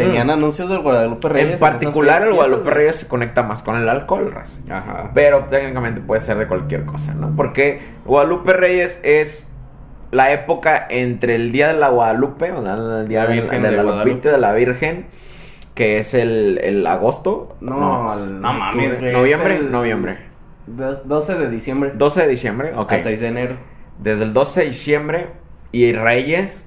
Tenían 0.03 0.27
Mm. 0.27 0.31
anuncios 0.31 0.69
del 0.69 0.79
Guadalupe 0.79 1.27
Reyes. 1.29 1.53
En 1.53 1.59
particular, 1.59 2.21
el 2.21 2.33
Guadalupe 2.33 2.69
Reyes 2.69 2.95
se 2.97 3.07
conecta 3.07 3.43
más 3.43 3.61
con 3.63 3.75
el 3.75 3.89
alcohol, 3.89 4.31
raza. 4.33 4.59
Ajá. 4.69 5.11
Pero 5.13 5.45
técnicamente 5.49 6.01
puede 6.01 6.21
ser 6.21 6.37
de 6.37 6.47
cualquier 6.47 6.85
cosa, 6.85 7.13
¿no? 7.15 7.33
Porque 7.35 7.81
Guadalupe 8.05 8.53
Reyes 8.53 8.99
es 9.03 9.47
la 10.11 10.31
época 10.31 10.85
entre 10.89 11.35
el 11.35 11.51
día 11.51 11.67
de 11.67 11.73
la 11.79 11.89
Guadalupe, 11.89 12.51
o 12.51 12.61
la- 12.61 13.01
el 13.01 13.07
día 13.07 13.23
La 13.23 13.29
de, 13.29 13.33
Virgen 13.41 13.61
de 13.61 13.69
de 13.71 13.75
la 13.77 13.83
Guadalupe. 13.83 14.29
De 14.31 14.37
la 14.37 14.53
Virgen, 14.53 15.05
que 15.75 15.97
es 15.97 16.13
el, 16.13 16.59
el 16.63 16.87
agosto. 16.87 17.57
No, 17.59 18.15
no 18.15 18.53
mames, 18.53 18.99
güey, 18.99 19.11
Noviembre, 19.13 19.57
el- 19.57 19.71
noviembre. 19.71 20.19
Dos- 20.65 21.07
12 21.07 21.35
de 21.35 21.49
diciembre. 21.49 21.91
12 21.95 22.21
de 22.21 22.27
diciembre, 22.27 22.71
ok. 22.75 22.91
A 22.93 22.99
6 22.99 23.19
de 23.19 23.27
enero. 23.27 23.55
Desde 23.99 24.23
el 24.23 24.33
12 24.33 24.61
de 24.61 24.67
diciembre 24.67 25.27
y 25.71 25.91
Reyes, 25.93 26.65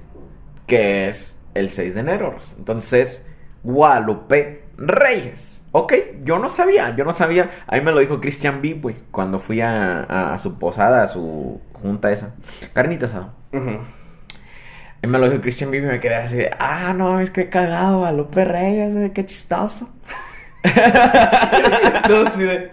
que 0.67 1.07
es 1.09 1.40
el 1.53 1.69
6 1.69 1.93
de 1.95 1.99
enero. 1.99 2.37
Entonces, 2.57 3.27
Guadalupe 3.63 4.63
Reyes. 4.77 5.67
Ok, 5.71 5.93
yo 6.23 6.39
no 6.39 6.49
sabía, 6.49 6.95
yo 6.95 7.05
no 7.05 7.13
sabía. 7.13 7.49
A 7.67 7.75
mí 7.75 7.81
me 7.81 7.91
lo 7.91 7.99
dijo 7.99 8.19
Christian 8.19 8.61
B, 8.61 8.79
güey, 8.81 8.95
cuando 9.11 9.39
fui 9.39 9.61
a, 9.61 10.01
a- 10.03 10.33
a 10.33 10.37
su 10.37 10.57
posada, 10.59 11.03
a 11.03 11.07
su 11.07 11.61
junta 11.81 12.11
esa. 12.11 12.35
Carnita 12.73 13.05
asada. 13.05 13.33
Ujú. 13.53 13.79
Y 15.03 15.07
me 15.07 15.17
lo 15.17 15.29
dijo 15.29 15.41
Christian 15.41 15.71
B 15.71 15.77
y 15.77 15.81
me 15.81 15.99
quedé 15.99 16.15
así 16.15 16.35
de, 16.35 16.51
ah, 16.59 16.93
no, 16.95 17.19
es 17.19 17.31
que 17.31 17.49
cagado, 17.49 17.99
Guadalupe 17.99 18.45
Reyes, 18.45 18.95
güey, 18.95 19.11
qué 19.13 19.25
chistoso. 19.25 19.89
Entonces, 20.63 22.37
de, 22.37 22.71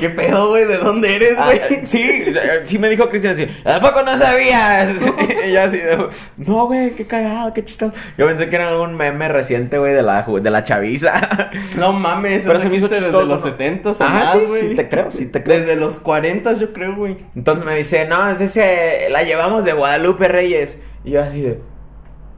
¿Qué 0.00 0.08
pedo, 0.10 0.48
güey? 0.48 0.64
¿De 0.64 0.78
dónde 0.78 1.14
eres, 1.14 1.34
Ah, 1.38 1.44
güey? 1.44 1.84
sí, 1.86 2.02
eh, 2.02 2.62
sí 2.64 2.78
me 2.78 2.88
dijo 2.88 3.08
Cristian 3.10 3.34
así, 3.34 3.46
¿a 3.64 3.80
poco 3.80 4.02
no 4.02 4.18
sabías? 4.18 4.96
y 5.48 5.52
yo 5.52 5.60
así, 5.62 5.76
de, 5.76 6.08
no, 6.38 6.66
güey, 6.66 6.92
qué 6.92 7.06
cagado, 7.06 7.52
qué 7.52 7.64
chistoso. 7.64 7.92
Yo 8.16 8.26
pensé 8.26 8.48
que 8.48 8.56
era 8.56 8.68
algún 8.68 8.94
meme 8.96 9.28
reciente, 9.28 9.78
güey, 9.78 9.92
de 9.92 10.02
la, 10.02 10.22
de 10.22 10.50
la 10.50 10.64
chaviza. 10.64 11.12
No 11.76 11.92
mames, 11.92 12.44
Pero 12.44 12.54
eso 12.54 12.62
se 12.62 12.68
me 12.70 12.76
hizo 12.76 12.88
chistoso, 12.88 13.06
desde 13.18 13.28
los 13.28 13.44
¿no? 13.44 13.50
70 13.50 13.90
o 13.90 13.94
Ah, 14.00 14.08
más, 14.08 14.32
sí, 14.32 14.38
güey. 14.48 14.60
sí 14.70 14.74
te 14.74 14.88
creo, 14.88 15.10
sí 15.10 15.26
te 15.26 15.42
creo. 15.42 15.60
Desde 15.60 15.76
los 15.76 15.98
40 15.98 16.52
yo 16.54 16.72
creo, 16.72 16.96
güey. 16.96 17.16
Entonces 17.36 17.64
me 17.64 17.74
dice, 17.76 18.06
no, 18.06 18.28
es 18.30 18.40
ese, 18.40 19.08
la 19.10 19.22
llevamos 19.22 19.64
de 19.64 19.72
Guadalupe 19.74 20.28
Reyes. 20.28 20.78
Y 21.04 21.12
yo 21.12 21.22
así 21.22 21.42
de, 21.42 21.60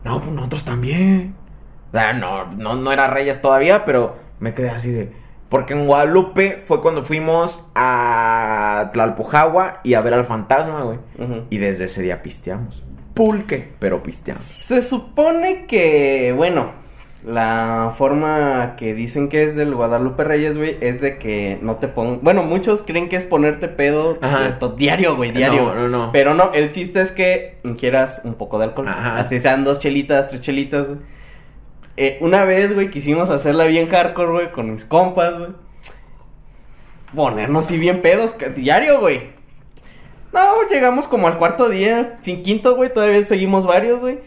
no, 0.04 0.20
pues 0.20 0.32
nosotros 0.32 0.64
también. 0.64 1.34
Ah, 1.92 2.12
no, 2.12 2.46
no, 2.52 2.74
no 2.74 2.92
era 2.92 3.06
Reyes 3.08 3.40
todavía, 3.40 3.84
pero 3.84 4.16
me 4.40 4.54
quedé 4.54 4.70
así 4.70 4.90
de... 4.90 5.12
Porque 5.52 5.74
en 5.74 5.86
Guadalupe 5.86 6.56
fue 6.64 6.80
cuando 6.80 7.02
fuimos 7.02 7.68
a 7.74 8.88
Tlalpujagua 8.94 9.80
y 9.84 9.92
a 9.92 10.00
ver 10.00 10.14
al 10.14 10.24
fantasma, 10.24 10.82
güey. 10.82 10.98
Y 11.50 11.58
desde 11.58 11.84
ese 11.84 12.00
día 12.00 12.22
pisteamos. 12.22 12.82
Pulque, 13.12 13.68
pero 13.78 14.02
pisteamos. 14.02 14.42
Se 14.42 14.80
supone 14.80 15.66
que, 15.66 16.32
bueno, 16.34 16.70
la 17.26 17.92
forma 17.98 18.76
que 18.78 18.94
dicen 18.94 19.28
que 19.28 19.44
es 19.44 19.54
del 19.54 19.74
Guadalupe 19.74 20.24
Reyes, 20.24 20.56
güey, 20.56 20.78
es 20.80 21.02
de 21.02 21.18
que 21.18 21.58
no 21.60 21.76
te 21.76 21.86
pongan... 21.88 22.20
Bueno, 22.22 22.44
muchos 22.44 22.82
creen 22.82 23.10
que 23.10 23.16
es 23.16 23.24
ponerte 23.24 23.68
pedo 23.68 24.18
to- 24.58 24.70
diario, 24.70 25.16
güey, 25.16 25.32
diario. 25.32 25.74
No, 25.74 25.74
no, 25.74 25.88
no. 25.90 26.12
Pero 26.12 26.32
no, 26.32 26.52
el 26.54 26.72
chiste 26.72 27.02
es 27.02 27.12
que 27.12 27.58
ingieras 27.62 28.22
un 28.24 28.34
poco 28.34 28.58
de 28.58 28.64
alcohol. 28.64 28.88
Ajá. 28.88 29.18
Así 29.18 29.38
sean 29.38 29.64
dos 29.64 29.78
chelitas, 29.80 30.28
tres 30.30 30.40
chelitas, 30.40 30.88
güey. 30.88 30.98
Eh, 31.96 32.18
una 32.20 32.44
vez, 32.44 32.74
güey, 32.74 32.90
quisimos 32.90 33.30
hacerla 33.30 33.64
bien 33.64 33.88
hardcore, 33.88 34.32
güey, 34.32 34.52
con 34.52 34.72
mis 34.72 34.84
compas, 34.84 35.38
güey. 35.38 35.50
Ponernos 37.14 37.66
así 37.66 37.76
bien 37.78 38.00
pedos 38.00 38.34
diario, 38.56 38.98
güey. 39.00 39.30
No, 40.32 40.66
llegamos 40.70 41.06
como 41.06 41.28
al 41.28 41.36
cuarto 41.36 41.68
día, 41.68 42.18
sin 42.22 42.42
quinto, 42.42 42.74
güey, 42.74 42.92
todavía 42.92 43.22
seguimos 43.24 43.66
varios, 43.66 44.00
güey. 44.00 44.18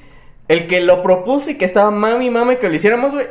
El 0.47 0.67
que 0.67 0.81
lo 0.81 1.01
propuso 1.01 1.49
y 1.49 1.57
que 1.57 1.65
estaba 1.65 1.89
mami, 1.89 2.29
mami, 2.29 2.57
que 2.57 2.69
lo 2.69 2.75
hiciéramos, 2.75 3.13
güey. 3.15 3.25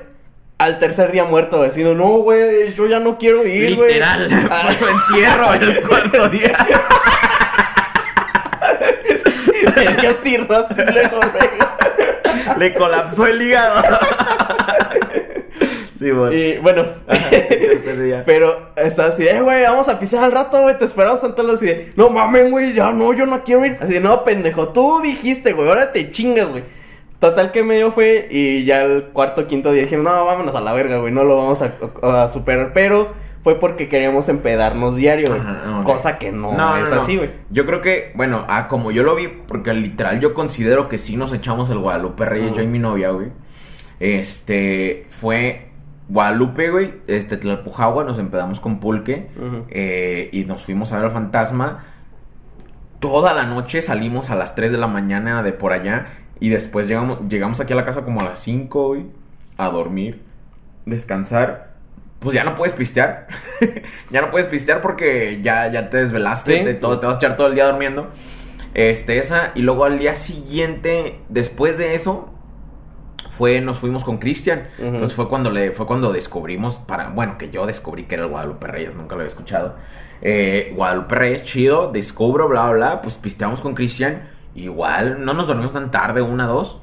Al 0.59 0.81
tercer 0.81 1.12
día 1.12 1.25
muerto, 1.25 1.62
decido, 1.62 1.94
no, 1.94 2.09
güey, 2.18 2.75
yo 2.75 2.88
ya 2.88 2.99
no 2.99 3.16
quiero 3.18 3.47
ir, 3.47 3.77
güey. 3.77 3.88
Literal, 3.94 4.29
Ah, 4.51 4.62
fue 4.64 4.75
su 4.75 4.87
entierro 4.88 5.55
el 5.55 5.87
cuarto 5.87 6.29
día. 6.31 6.57
Me 9.77 9.92
dio 10.01 10.12
cirrosis 10.14 10.92
luego, 10.92 11.20
luego. 11.20 11.73
Le 12.59 12.74
colapsó 12.74 13.26
el 13.26 13.40
hígado. 13.40 13.83
sí, 15.98 16.11
bueno. 16.11 16.33
Y 16.35 16.59
bueno, 16.59 16.85
pero 18.24 18.70
estaba 18.76 19.09
así, 19.09 19.26
eh, 19.26 19.40
güey, 19.40 19.62
vamos 19.62 19.88
a 19.88 19.98
pisar 19.98 20.24
al 20.24 20.33
rato, 20.33 20.62
güey, 20.62 20.76
te 20.78 20.85
esperamos 20.85 21.20
tanto 21.20 21.50
así 21.52 21.66
de, 21.66 21.92
no 21.96 22.11
mames, 22.11 22.50
güey, 22.50 22.72
ya 22.72 22.90
no, 22.90 23.12
yo 23.12 23.26
no 23.26 23.42
quiero 23.44 23.64
ir. 23.64 23.78
Así 23.80 23.94
de, 23.94 24.00
no, 24.00 24.24
pendejo, 24.24 24.68
tú 24.68 25.00
dijiste, 25.02 25.52
güey, 25.52 25.68
ahora 25.68 25.92
te 25.92 26.11
chingas, 26.11 26.48
güey. 26.48 26.64
Total 27.18 27.52
que 27.52 27.62
medio 27.62 27.90
fue 27.90 28.26
y 28.30 28.64
ya 28.64 28.83
el 28.83 29.04
cuarto 29.04 29.46
quinto 29.46 29.72
día 29.72 29.83
dijimos, 29.83 30.04
no, 30.04 30.24
vámonos 30.24 30.54
a 30.54 30.61
la 30.61 30.72
verga, 30.72 30.98
güey, 30.98 31.12
no 31.12 31.24
lo 31.24 31.37
vamos 31.37 31.62
a, 31.62 31.74
a 32.02 32.28
superar. 32.28 32.72
Pero 32.74 33.12
fue 33.44 33.61
porque 33.61 33.88
queríamos 33.88 34.28
empedarnos 34.28 34.96
diario, 34.96 35.28
güey. 35.28 35.40
Ajá. 35.40 35.83
Cosa 35.85 36.18
que 36.18 36.33
no, 36.33 36.54
No, 36.57 36.76
es 36.78 36.88
no, 36.90 36.96
no. 36.96 37.02
así, 37.02 37.16
güey. 37.18 37.30
Yo 37.50 37.66
creo 37.66 37.80
que, 37.83 38.11
bueno, 38.16 38.44
ah, 38.48 38.66
como 38.66 38.90
yo 38.90 39.02
lo 39.04 39.14
vi, 39.14 39.28
porque 39.28 39.72
literal 39.74 40.18
yo 40.18 40.35
considero 40.35 40.88
que 40.88 40.98
sí 40.98 41.16
nos 41.16 41.33
echamos 41.33 41.68
el 41.70 41.78
Guadalupe 41.78 42.24
Reyes, 42.24 42.48
Ujú. 42.52 42.57
yo 42.57 42.62
y 42.64 42.66
mi 42.66 42.78
novia, 42.80 43.11
güey. 43.11 43.28
Este, 44.00 45.04
fue 45.09 45.68
Guadalupe, 46.09 46.70
güey, 46.70 46.94
este, 47.07 47.37
Tlalpujagua, 47.37 48.04
nos 48.04 48.18
empedamos 48.18 48.61
con 48.61 48.80
Pulque, 48.80 49.28
eh, 49.70 50.28
y 50.33 50.44
nos 50.44 50.64
fuimos 50.64 50.92
a 50.92 50.96
ver 50.96 51.04
al 51.07 51.11
fantasma. 51.11 51.85
Toda 53.00 53.35
la 53.35 53.44
noche 53.44 53.83
salimos 53.83 54.30
a 54.30 54.35
las 54.35 54.54
3 54.54 54.72
de 54.72 54.78
la 54.78 54.87
mañana 54.87 55.42
de 55.42 55.52
por 55.52 55.72
allá, 55.72 56.07
y 56.40 56.48
después 56.48 56.88
llegamos, 56.88 57.18
llegamos 57.28 57.61
aquí 57.61 57.72
a 57.72 57.76
la 57.76 57.85
casa 57.85 58.04
como 58.04 58.20
a 58.20 58.24
las 58.24 58.38
5, 58.40 58.88
güey, 58.88 59.07
a 59.59 59.68
dormir, 59.68 60.22
descansar. 60.87 61.73
Pues 62.24 62.34
ya 62.34 62.42
no 62.42 62.56
puedes 62.56 62.74
pistear. 62.74 63.28
ya 64.10 64.20
no 64.20 64.30
puedes 64.30 64.48
pistear 64.48 64.80
porque 64.80 65.40
ya, 65.42 65.70
ya 65.70 65.90
te 65.90 65.98
desvelaste. 65.98 66.58
Sí, 66.58 66.64
te, 66.64 66.74
todo, 66.74 66.92
pues. 66.92 67.00
te 67.00 67.06
vas 67.06 67.16
a 67.16 67.18
echar 67.18 67.37
todo 67.37 67.46
el 67.46 67.54
día 67.54 67.66
durmiendo. 67.66 68.10
Este, 68.74 69.18
esa. 69.18 69.52
Y 69.54 69.62
luego 69.62 69.84
al 69.84 69.98
día 69.98 70.16
siguiente, 70.16 71.20
después 71.28 71.78
de 71.78 71.94
eso, 71.94 72.34
fue, 73.30 73.60
nos 73.60 73.78
fuimos 73.78 74.04
con 74.04 74.18
Cristian. 74.18 74.68
Entonces 74.78 75.14
fue 75.14 75.28
cuando 75.28 75.50
le, 75.50 75.72
fue 75.72 75.87
cuando 75.87 76.12
descubrimos 76.12 76.78
para, 76.78 77.10
bueno, 77.10 77.37
que 77.38 77.50
yo 77.50 77.66
descubrí 77.66 78.04
que 78.04 78.14
era 78.14 78.24
el 78.24 78.30
Guadalupe 78.30 78.66
Reyes, 78.66 78.94
nunca 78.94 79.14
lo 79.14 79.20
había 79.20 79.28
escuchado. 79.28 79.76
Eh, 80.22 80.72
Guadalupe 80.74 81.14
Reyes, 81.14 81.42
chido, 81.42 81.90
descubro, 81.92 82.48
bla, 82.48 82.70
bla, 82.70 82.72
bla. 82.72 83.02
Pues 83.02 83.16
pisteamos 83.16 83.60
con 83.60 83.74
Cristian. 83.74 84.28
Igual, 84.54 85.24
no 85.24 85.34
nos 85.34 85.48
dormimos 85.48 85.72
tan 85.72 85.90
tarde, 85.90 86.22
una, 86.22 86.46
dos. 86.46 86.78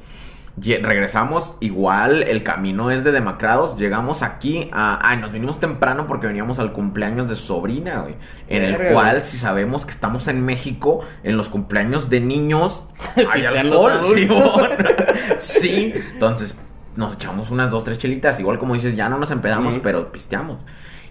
Regresamos, 0.58 1.56
igual 1.62 2.24
el 2.24 2.44
camino 2.44 2.92
es 2.92 3.04
de 3.04 3.12
demacrados. 3.12 3.78
Llegamos 3.78 4.22
aquí 4.22 4.70
a. 4.74 5.00
Ay, 5.02 5.18
nos 5.18 5.32
vinimos 5.32 5.60
temprano 5.60 6.08
porque 6.08 6.28
veníamos 6.28 6.60
al 6.60 6.74
cumpleaños 6.74 7.30
de 7.30 7.36
sobrina, 7.36 8.02
güey. 8.02 8.16
En 8.48 8.64
el 8.64 8.74
Verga, 8.74 8.94
cual, 8.94 9.12
güey. 9.12 9.24
si 9.24 9.38
sabemos 9.38 9.86
que 9.86 9.92
estamos 9.92 10.28
en 10.28 10.44
México, 10.44 11.06
en 11.24 11.38
los 11.38 11.50
cumpleaños 11.50 12.10
de 12.10 12.20
niños, 12.20 12.86
hay 13.32 13.46
alcohol, 13.46 13.94
sí, 15.38 15.94
entonces 16.14 16.58
nos 16.96 17.16
echamos 17.16 17.50
unas 17.50 17.72
dos, 17.72 17.86
tres 17.86 17.98
chelitas. 17.98 18.40
Igual 18.40 18.60
como 18.60 18.74
dices, 18.74 18.96
ya 18.96 19.10
no 19.10 19.18
nos 19.18 19.32
empedamos, 19.32 19.80
pero 19.82 20.12
pisteamos. 20.12 20.60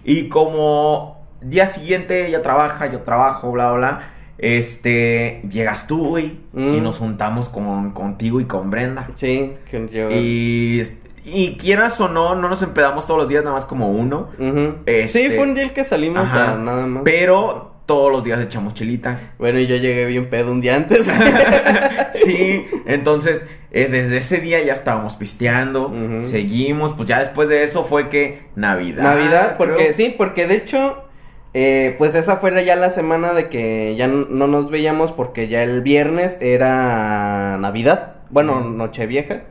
Y 0.03 0.29
como 0.29 1.25
día 1.41 1.65
siguiente 1.65 2.27
ella 2.27 2.41
trabaja, 2.41 2.91
yo 2.91 3.01
trabajo, 3.01 3.51
bla, 3.51 3.71
bla, 3.71 3.77
bla. 3.77 4.10
Este, 4.41 5.41
llegas 5.49 5.87
tú, 5.87 6.09
güey, 6.09 6.39
y 6.53 6.59
Mm. 6.59 6.83
nos 6.83 6.97
juntamos 6.97 7.47
con, 7.47 7.91
contigo 7.91 8.41
y 8.41 8.45
con 8.45 8.69
Brenda. 8.71 9.07
Sí, 9.15 9.53
que 9.69 9.87
yo... 9.93 10.09
Y, 10.11 10.81
y 11.23 11.55
quieras 11.57 12.01
o 12.01 12.09
no, 12.09 12.33
no 12.35 12.49
nos 12.49 12.61
empedamos 12.63 13.05
todos 13.05 13.19
los 13.19 13.29
días, 13.29 13.43
nada 13.43 13.55
más 13.55 13.65
como 13.65 13.91
uno. 13.91 14.29
Ujú. 14.39 14.75
Este- 14.87 15.07
Sí, 15.07 15.29
fue 15.29 15.43
un 15.43 15.53
día 15.53 15.63
el 15.63 15.73
que 15.73 15.83
salimos 15.83 16.21
Ajá. 16.23 16.53
a 16.53 16.57
nada 16.57 16.87
más. 16.87 17.03
Pero 17.05 17.69
todos 17.85 18.11
los 18.11 18.23
días 18.23 18.41
echamos 18.41 18.73
chelita. 18.73 19.33
Bueno, 19.37 19.59
y 19.59 19.67
yo 19.67 19.75
llegué 19.75 20.05
bien 20.05 20.29
pedo 20.29 20.51
un 20.51 20.59
día 20.61 20.75
antes. 20.75 21.09
Sí, 22.13 22.65
entonces 22.87 23.47
eh, 23.71 23.87
desde 23.89 24.17
ese 24.17 24.37
día 24.39 24.61
ya 24.63 24.73
estábamos 24.73 25.15
pisteando, 25.15 25.93
seguimos, 26.23 26.93
pues 26.95 27.07
ya 27.07 27.19
después 27.19 27.47
de 27.47 27.63
eso 27.63 27.85
fue 27.85 28.09
que 28.09 28.41
Navidad. 28.55 29.01
Navidad, 29.03 29.55
porque 29.57 29.75
creo. 29.75 29.93
sí, 29.93 30.13
porque 30.17 30.45
de 30.45 30.55
hecho, 30.55 31.05
eh, 31.53 31.95
pues 31.97 32.15
esa 32.15 32.37
fue 32.37 32.63
ya 32.65 32.75
la 32.75 32.89
semana 32.89 33.33
de 33.33 33.49
que 33.49 33.95
ya 33.97 34.07
no 34.07 34.47
nos 34.47 34.69
veíamos 34.69 35.11
porque 35.11 35.47
ya 35.47 35.63
el 35.63 35.81
viernes 35.81 36.37
era 36.41 37.57
Navidad, 37.59 38.15
bueno. 38.29 38.61
Nochevieja, 38.61 39.41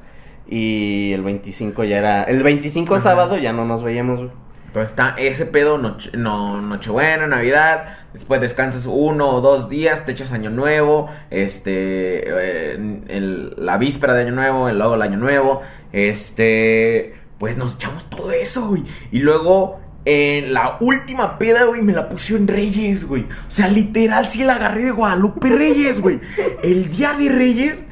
y 0.49 1.13
el 1.13 1.23
25 1.23 1.85
ya 1.85 1.99
era, 1.99 2.23
el 2.25 2.43
25 2.43 2.95
Ajá. 2.95 3.03
sábado 3.03 3.37
ya 3.39 3.53
no 3.53 3.65
nos 3.65 3.83
veíamos, 3.85 4.19
güey. 4.19 4.31
Entonces 4.67 4.91
está 4.91 5.17
ese 5.19 5.47
pedo, 5.47 5.79
noche, 5.79 6.11
no, 6.17 6.61
Nochebuena, 6.61 7.27
Navidad, 7.27 7.97
después 8.13 8.41
descansas 8.41 8.87
uno 8.87 9.29
o 9.31 9.41
dos 9.41 9.69
días, 9.69 10.07
te 10.07 10.13
echas 10.13 10.31
Año 10.33 10.51
Nuevo, 10.51 11.09
este, 11.31 12.23
eh, 12.25 13.01
el- 13.09 13.55
la 13.59 13.79
víspera 13.79 14.15
de 14.15 14.23
Año 14.23 14.33
Nuevo, 14.33 14.69
el 14.69 14.79
luego 14.79 14.95
el 14.95 15.03
Año 15.03 15.17
Nuevo, 15.17 15.61
este, 15.93 17.15
pues 17.39 17.57
nos 17.57 17.75
echamos 17.75 18.09
todo 18.11 18.31
eso, 18.31 18.69
güey. 18.69 18.85
Y 19.11 19.19
luego, 19.21 19.81
en 20.05 20.55
la 20.55 20.79
última 20.81 21.39
peda, 21.39 21.65
güey, 21.65 21.83
me 21.83 21.93
la 21.93 22.09
puse 22.09 22.37
en 22.37 22.49
Reyes, 22.49 23.07
güey. 23.07 23.23
O 23.23 23.51
sea, 23.51 23.69
literal, 23.69 24.29
sí 24.29 24.45
la 24.45 24.55
agarré 24.55 24.85
de 24.85 24.91
Guadalupe 24.91 25.49
Reyes, 25.49 26.01
güey. 26.01 26.21
El 26.63 26.91
día 26.91 27.13
de 27.15 27.29
Reyes... 27.29 27.85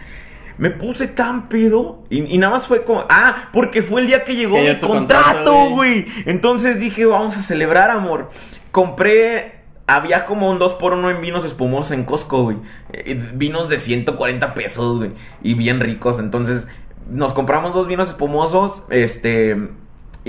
Me 0.59 0.71
puse 0.71 1.07
tan 1.07 1.49
pedo 1.49 2.03
y, 2.11 2.35
y 2.35 2.37
nada 2.37 2.55
más 2.55 2.66
fue 2.66 2.83
como... 2.83 3.05
Ah, 3.09 3.49
porque 3.53 3.81
fue 3.81 4.01
el 4.01 4.09
día 4.09 4.25
que 4.25 4.35
llegó 4.35 4.57
Que 4.57 4.75
mi 4.75 4.81
contrato, 4.81 5.71
güey. 5.71 6.05
Entonces 6.27 6.81
dije, 6.81 7.07
vamos 7.07 7.37
a 7.37 7.42
celebrar, 7.42 7.92
amor. 7.92 8.29
Compré. 8.73 9.61
Había 9.87 10.27
como 10.27 10.51
un 10.51 10.59
2x1 10.59 11.14
en 11.14 11.23
vinos 11.23 11.44
espumosos 11.44 11.92
en 11.92 12.03
Costco, 12.03 12.42
güey. 12.42 12.57
Eh, 12.92 13.14
Vinos 13.35 13.68
de 13.68 13.79
140 13.79 14.55
pesos, 14.55 14.99
güey. 14.99 15.12
Y 15.44 15.55
bien 15.55 15.79
ricos. 15.79 16.18
Entonces, 16.18 16.66
nos 17.09 17.35
compramos 17.35 17.73
dos 17.73 17.87
vinos 17.87 18.09
espumosos. 18.09 18.83
Este. 18.90 19.57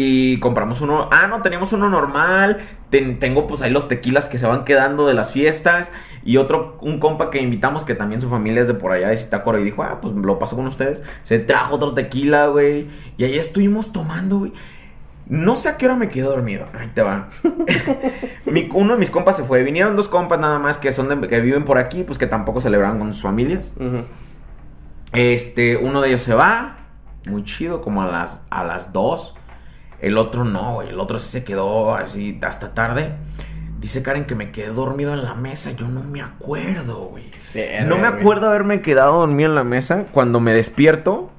Y 0.01 0.39
compramos 0.39 0.79
uno. 0.79 1.09
Ah, 1.11 1.27
no, 1.27 1.41
teníamos 1.41 1.73
uno 1.73 1.89
normal. 1.89 2.59
Ten- 2.89 3.19
tengo 3.19 3.47
pues 3.47 3.61
ahí 3.61 3.69
los 3.69 3.89
tequilas 3.89 4.29
que 4.29 4.37
se 4.37 4.45
van 4.47 4.63
quedando 4.63 5.05
de 5.05 5.13
las 5.13 5.31
fiestas. 5.31 5.91
Y 6.23 6.37
otro, 6.37 6.77
un 6.79 6.99
compa 6.99 7.29
que 7.29 7.41
invitamos 7.41 7.83
que 7.83 7.95
también 7.95 8.21
su 8.21 8.29
familia 8.29 8.61
es 8.61 8.67
de 8.69 8.75
por 8.75 8.93
allá 8.93 9.09
de 9.09 9.17
Zitácuaro. 9.17 9.59
Y 9.59 9.65
dijo, 9.65 9.83
ah, 9.83 9.99
pues 10.01 10.15
lo 10.15 10.39
paso 10.39 10.55
con 10.55 10.67
ustedes. 10.67 11.03
Se 11.23 11.39
trajo 11.39 11.75
otro 11.75 11.93
tequila, 11.95 12.47
güey. 12.47 12.87
Y 13.17 13.25
ahí 13.25 13.35
estuvimos 13.37 13.91
tomando, 13.91 14.37
güey. 14.39 14.53
No 15.25 15.57
sé 15.57 15.67
a 15.67 15.75
qué 15.75 15.85
hora 15.87 15.97
me 15.97 16.07
quedé 16.07 16.23
dormido. 16.23 16.65
Ahí 16.79 16.87
te 16.93 17.01
va. 17.01 17.27
Mi- 18.45 18.69
uno 18.73 18.93
de 18.93 18.99
mis 18.99 19.09
compas 19.09 19.35
se 19.35 19.43
fue. 19.43 19.63
Vinieron 19.63 19.97
dos 19.97 20.07
compas 20.07 20.39
nada 20.39 20.59
más 20.59 20.77
que 20.77 20.93
son 20.93 21.09
de- 21.09 21.27
que 21.27 21.41
viven 21.41 21.65
por 21.65 21.77
aquí, 21.77 22.03
pues 22.05 22.17
que 22.17 22.25
tampoco 22.25 22.61
celebraban 22.61 22.99
con 22.99 23.11
sus 23.11 23.23
familias. 23.23 23.73
Este, 25.11 25.75
uno 25.75 25.99
de 25.99 26.07
ellos 26.07 26.21
se 26.21 26.33
va. 26.33 26.77
Muy 27.25 27.43
chido, 27.43 27.81
como 27.81 28.01
a 28.01 28.07
las, 28.07 28.43
a 28.49 28.63
las 28.63 28.93
2. 28.93 29.35
El 30.01 30.17
otro 30.17 30.45
no, 30.45 30.75
güey. 30.75 30.89
El 30.89 30.99
otro 30.99 31.19
sí 31.19 31.29
se 31.29 31.43
quedó 31.43 31.95
así 31.95 32.39
hasta 32.41 32.73
tarde. 32.73 33.13
Dice 33.79 34.03
Karen 34.03 34.25
que 34.25 34.35
me 34.35 34.51
quedé 34.51 34.67
dormido 34.69 35.13
en 35.13 35.23
la 35.23 35.35
mesa. 35.35 35.71
Yo 35.71 35.87
no 35.87 36.03
me 36.03 36.21
acuerdo, 36.21 37.05
güey. 37.11 37.23
No 37.85 37.97
me 37.97 38.07
acuerdo 38.07 38.49
haberme 38.49 38.81
quedado 38.81 39.19
dormido 39.19 39.49
en 39.49 39.55
la 39.55 39.63
mesa. 39.63 40.05
Cuando 40.11 40.39
me 40.39 40.53
despierto, 40.53 41.31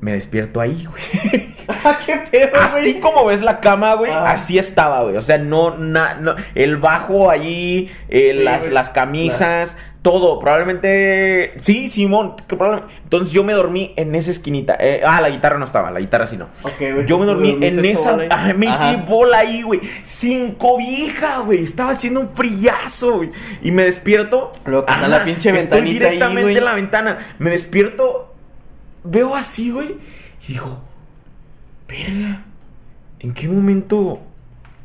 me 0.00 0.12
despierto 0.12 0.60
ahí, 0.60 0.86
güey. 0.86 1.48
Ah, 1.84 1.98
qué 2.04 2.16
pedo, 2.30 2.56
Así 2.62 2.92
güey. 2.92 3.00
como 3.00 3.26
ves 3.26 3.42
la 3.42 3.60
cama, 3.60 3.92
güey, 3.92 4.10
Ah. 4.10 4.30
así 4.30 4.58
estaba, 4.58 5.02
güey. 5.02 5.18
O 5.18 5.20
sea, 5.20 5.36
no, 5.36 5.76
na- 5.76 6.14
no, 6.14 6.34
el 6.54 6.78
bajo 6.78 7.30
allí, 7.30 7.90
eh, 8.08 8.30
Sí, 8.32 8.42
las, 8.42 8.60
güey. 8.60 8.72
las 8.72 8.88
camisas, 8.88 9.76
todo. 10.02 10.38
Probablemente, 10.38 11.54
sí, 11.60 11.88
Simón. 11.88 12.34
que 12.46 12.56
Entonces 13.02 13.32
yo 13.34 13.44
me 13.44 13.52
dormí 13.52 13.92
en 13.96 14.14
esa 14.14 14.30
esquinita. 14.30 14.76
Eh, 14.80 15.02
ah, 15.04 15.20
la 15.20 15.30
guitarra 15.30 15.58
no 15.58 15.64
estaba, 15.64 15.90
la 15.90 16.00
guitarra 16.00 16.26
sí 16.26 16.36
no. 16.36 16.46
Ok, 16.62 16.78
güey. 16.78 17.06
Yo 17.06 17.18
me 17.18 17.26
dormí 17.26 17.52
¿Dormiste 17.52 17.78
en 17.78 17.84
esa. 17.84 18.14
ahí? 18.16 18.28
ah, 18.30 18.52
me 18.56 18.66
hice 18.66 18.84
Ajá. 18.84 19.04
bola 19.08 19.38
ahí, 19.38 19.62
güey. 19.62 19.80
Sin 20.04 20.52
cobija, 20.52 21.40
güey. 21.40 21.62
Estaba 21.64 21.90
haciendo 21.90 22.20
un 22.20 22.28
frillazo, 22.28 23.16
güey. 23.16 23.30
Y 23.62 23.70
me 23.70 23.84
despierto. 23.84 24.52
Luego 24.64 24.86
que 24.86 24.92
está 24.92 25.08
la 25.08 25.24
pinche 25.24 25.50
estoy 25.56 25.80
ahí, 25.80 25.92
directamente 25.92 26.42
güey. 26.42 26.56
en 26.56 26.64
la 26.64 26.74
ventana. 26.74 27.18
Me 27.38 27.50
despierto. 27.50 28.34
Veo 29.04 29.34
así, 29.34 29.70
güey. 29.70 29.96
Y 30.46 30.52
digo, 30.52 30.82
verga. 31.88 32.44
¿En 33.20 33.32
qué 33.34 33.48
momento 33.48 34.20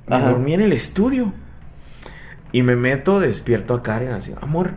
me 0.07 0.15
Ajá. 0.15 0.29
dormí 0.29 0.53
en 0.53 0.61
el 0.61 0.73
estudio? 0.73 1.33
Y 2.51 2.61
me 2.63 2.75
meto, 2.75 3.19
despierto 3.19 3.73
a 3.73 3.83
Karen 3.83 4.11
así, 4.11 4.33
amor, 4.41 4.73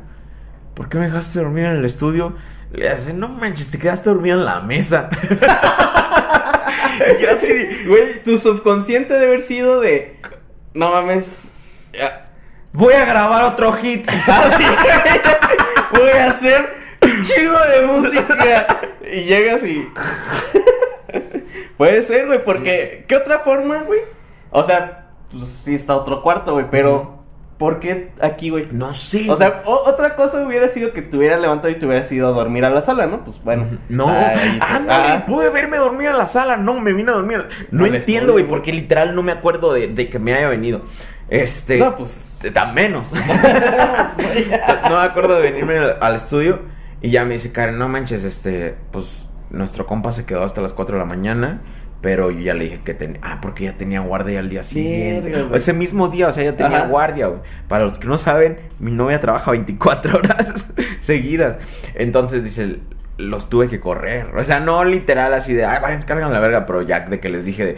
¿por 0.77 0.89
qué 0.91 0.99
me 0.99 1.07
dejaste 1.07 1.41
dormir 1.41 1.65
en 1.65 1.73
el 1.73 1.85
estudio? 1.85 2.37
Le 2.71 2.89
hace, 2.89 3.15
no 3.15 3.29
manches, 3.29 3.71
te 3.71 3.79
quedaste 3.79 4.11
dormida 4.11 4.35
en 4.35 4.45
la 4.45 4.61
mesa. 4.61 5.09
y 7.19 7.23
yo 7.23 7.31
así, 7.31 7.85
Güey, 7.89 8.23
tu 8.23 8.37
subconsciente 8.37 9.15
debe 9.15 9.27
haber 9.27 9.41
sido 9.41 9.81
de. 9.81 10.21
No 10.75 10.91
mames. 10.91 11.49
ya, 11.93 12.27
voy 12.73 12.93
a 12.93 13.07
grabar 13.07 13.45
otro 13.45 13.73
hit. 13.73 14.07
Así, 14.27 14.63
güey. 14.63 15.21
Voy 16.03 16.11
a 16.11 16.27
hacer 16.27 16.69
un 17.01 17.23
chingo 17.23 17.59
de 17.59 17.87
música. 17.87 18.67
Y 19.11 19.23
llegas 19.23 19.65
y. 19.65 19.91
Puede 21.79 22.03
ser, 22.03 22.27
güey, 22.27 22.45
porque. 22.45 23.07
¿Qué 23.09 23.17
otra 23.17 23.39
forma, 23.39 23.83
güey? 23.85 24.01
O 24.51 24.63
sea, 24.63 25.13
pues 25.31 25.49
sí 25.49 25.75
está 25.75 25.97
otro 25.97 26.23
cuarto, 26.23 26.53
güey, 26.53 26.67
pero. 26.71 27.16
¿Por 27.59 27.81
qué 27.81 28.13
aquí, 28.21 28.51
güey? 28.51 28.67
no 28.71 28.93
sé. 28.93 29.31
O 29.31 29.37
sea, 29.37 29.63
o- 29.65 29.89
otra 29.89 30.15
cosa 30.15 30.47
hubiera 30.47 30.69
sido 30.69 30.93
que 30.93 31.01
te 31.01 31.17
hubieras 31.17 31.41
levantado 31.41 31.71
y 31.73 31.79
te 31.79 31.87
hubieras 31.87 32.13
ido 32.13 32.29
a 32.29 32.33
dormir 32.33 32.67
a 32.67 32.71
la 32.71 32.83
sala, 32.83 33.07
¿no? 33.07 33.25
Pues 33.25 33.43
bueno. 33.43 33.67
No, 33.89 34.09
Ahí- 34.11 34.59
ándale, 34.61 35.09
ah. 35.15 35.25
pude 35.27 35.47
haberme 35.49 35.79
dormido 35.79 36.11
en 36.11 36.19
la 36.19 36.27
sala. 36.29 36.59
No, 36.59 36.75
me 36.79 36.93
vine 36.93 37.11
a 37.11 37.15
dormir. 37.15 37.47
No 37.71 37.87
Al 37.87 37.95
entiendo, 37.95 38.33
güey, 38.33 38.45
güey. 38.45 38.51
porque 38.55 38.73
literal 38.75 39.15
no 39.15 39.23
me 39.23 39.33
acuerdo 39.33 39.73
de, 39.73 39.89
de 39.89 40.11
que 40.11 40.19
me 40.19 40.35
haya 40.35 40.49
venido. 40.49 40.83
Este. 41.31 41.79
No, 41.79 41.97
pues. 41.97 42.47
Tan 42.53 42.75
menos. 42.75 43.13
no 44.91 44.97
me 44.97 45.03
acuerdo 45.03 45.37
de 45.37 45.43
venirme 45.51 45.79
al, 45.79 45.97
al 46.01 46.17
estudio. 46.17 46.61
Y 47.03 47.11
ya 47.11 47.25
me 47.25 47.35
dice 47.35 47.53
Karen, 47.53 47.79
no 47.79 47.89
manches, 47.89 48.25
este. 48.25 48.77
Pues 48.91 49.27
nuestro 49.51 49.87
compa 49.87 50.13
se 50.13 50.27
quedó 50.27 50.43
hasta 50.45 50.61
las 50.61 50.73
4 50.73 50.97
de 50.97 50.99
la 51.01 51.07
mañana. 51.07 51.61
Pero 52.01 52.31
yo 52.31 52.41
ya 52.41 52.55
le 52.55 52.65
dije 52.65 52.81
que 52.85 52.95
tenía. 52.95 53.19
Ah, 53.23 53.39
porque 53.41 53.65
ya 53.65 53.73
tenía 53.73 54.01
guardia 54.01 54.39
al 54.39 54.49
día 54.49 54.63
siguiente. 54.63 55.31
Güey. 55.45 55.57
Ese 55.57 55.73
mismo 55.73 56.09
día, 56.09 56.29
o 56.29 56.33
sea, 56.33 56.45
ya 56.45 56.57
tenía 56.57 56.79
Ajá. 56.79 56.87
guardia, 56.89 57.27
güey. 57.29 57.41
Para 57.69 57.85
los 57.85 57.99
que 57.99 58.07
no 58.07 58.19
saben, 58.19 58.59
mi 58.79 58.91
novia 58.93 59.19
trabaja 59.19 59.51
24 59.51 60.19
horas 60.19 60.75
seguidas. 61.01 61.57
Entonces 61.95 62.45
dice, 62.45 62.79
los 63.17 63.49
tuve 63.49 63.69
que 63.69 63.81
correr. 63.81 64.27
O 64.37 64.45
sea, 64.45 64.61
no 64.61 64.85
literal 64.85 65.33
así 65.35 65.55
de, 65.55 65.65
ay, 65.65 65.79
vayan, 65.83 66.03
cargan 66.03 66.33
la 66.33 66.39
verga. 66.41 66.67
Pero 66.67 66.83
ya 66.83 67.01
de 67.01 67.19
que 67.19 67.29
les 67.29 67.45
dije, 67.45 67.65
de, 67.65 67.77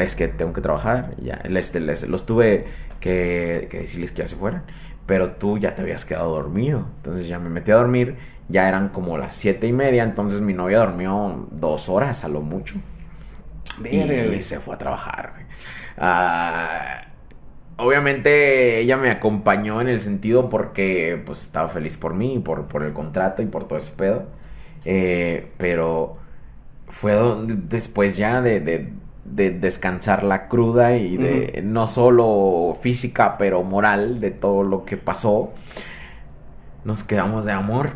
es, 0.00 0.14
que 0.16 0.28
tengo 0.28 0.52
que 0.52 0.60
trabajar. 0.60 1.14
Ya, 1.18 1.40
les- 1.48 2.08
los 2.08 2.24
tuve 2.24 2.66
que, 3.00 3.66
que 3.70 3.80
decirles 3.80 4.12
que 4.12 4.22
ya 4.22 4.28
se 4.28 4.36
fueran. 4.36 4.62
Pero 5.06 5.32
tú 5.32 5.58
ya 5.58 5.74
te 5.74 5.82
habías 5.82 6.04
quedado 6.04 6.30
dormido. 6.30 6.86
Entonces 6.98 7.26
ya 7.28 7.38
me 7.38 7.50
metí 7.50 7.72
a 7.72 7.76
dormir. 7.76 8.16
Ya 8.48 8.68
eran 8.68 8.88
como 8.90 9.18
las 9.18 9.34
siete 9.34 9.66
y 9.66 9.72
media. 9.72 10.04
Entonces 10.04 10.40
mi 10.40 10.52
novia 10.54 10.78
durmió 10.78 11.46
dos 11.50 11.88
horas 11.88 12.24
a 12.24 12.28
lo 12.28 12.40
mucho. 12.40 12.76
Verga, 13.78 14.34
Y 14.34 14.42
se 14.42 14.60
fue 14.60 14.74
a 14.74 14.78
trabajar, 14.78 15.32
güey. 15.34 15.44
Ah, 15.98 17.06
obviamente 17.76 18.78
ella 18.80 18.96
me 18.96 19.10
acompañó 19.10 19.80
en 19.80 19.88
el 19.88 20.00
sentido 20.00 20.48
porque 20.48 21.22
pues 21.26 21.42
estaba 21.42 21.68
feliz 21.68 21.96
por 21.96 22.14
mí, 22.14 22.38
por, 22.38 22.66
por 22.68 22.82
el 22.82 22.92
contrato 22.92 23.42
y 23.42 23.46
por 23.46 23.66
todo 23.68 23.78
ese 23.78 23.92
pedo. 23.92 24.26
Eh, 24.84 25.52
pero 25.58 26.16
fue 26.88 27.12
donde- 27.12 27.56
después 27.56 28.16
ya 28.16 28.40
de, 28.40 28.60
de- 28.60 28.92
de 29.24 29.50
descansar 29.50 30.22
la 30.22 30.46
cruda 30.46 30.96
y 30.96 31.16
de 31.16 31.60
no 31.64 31.88
solo 31.88 32.76
física, 32.80 33.36
pero 33.38 33.64
moral 33.64 34.20
de 34.20 34.30
todo 34.30 34.62
lo 34.62 34.84
que 34.84 34.96
pasó. 34.96 35.52
Nos 36.84 37.02
quedamos 37.02 37.44
de 37.44 37.50
amor. 37.52 37.90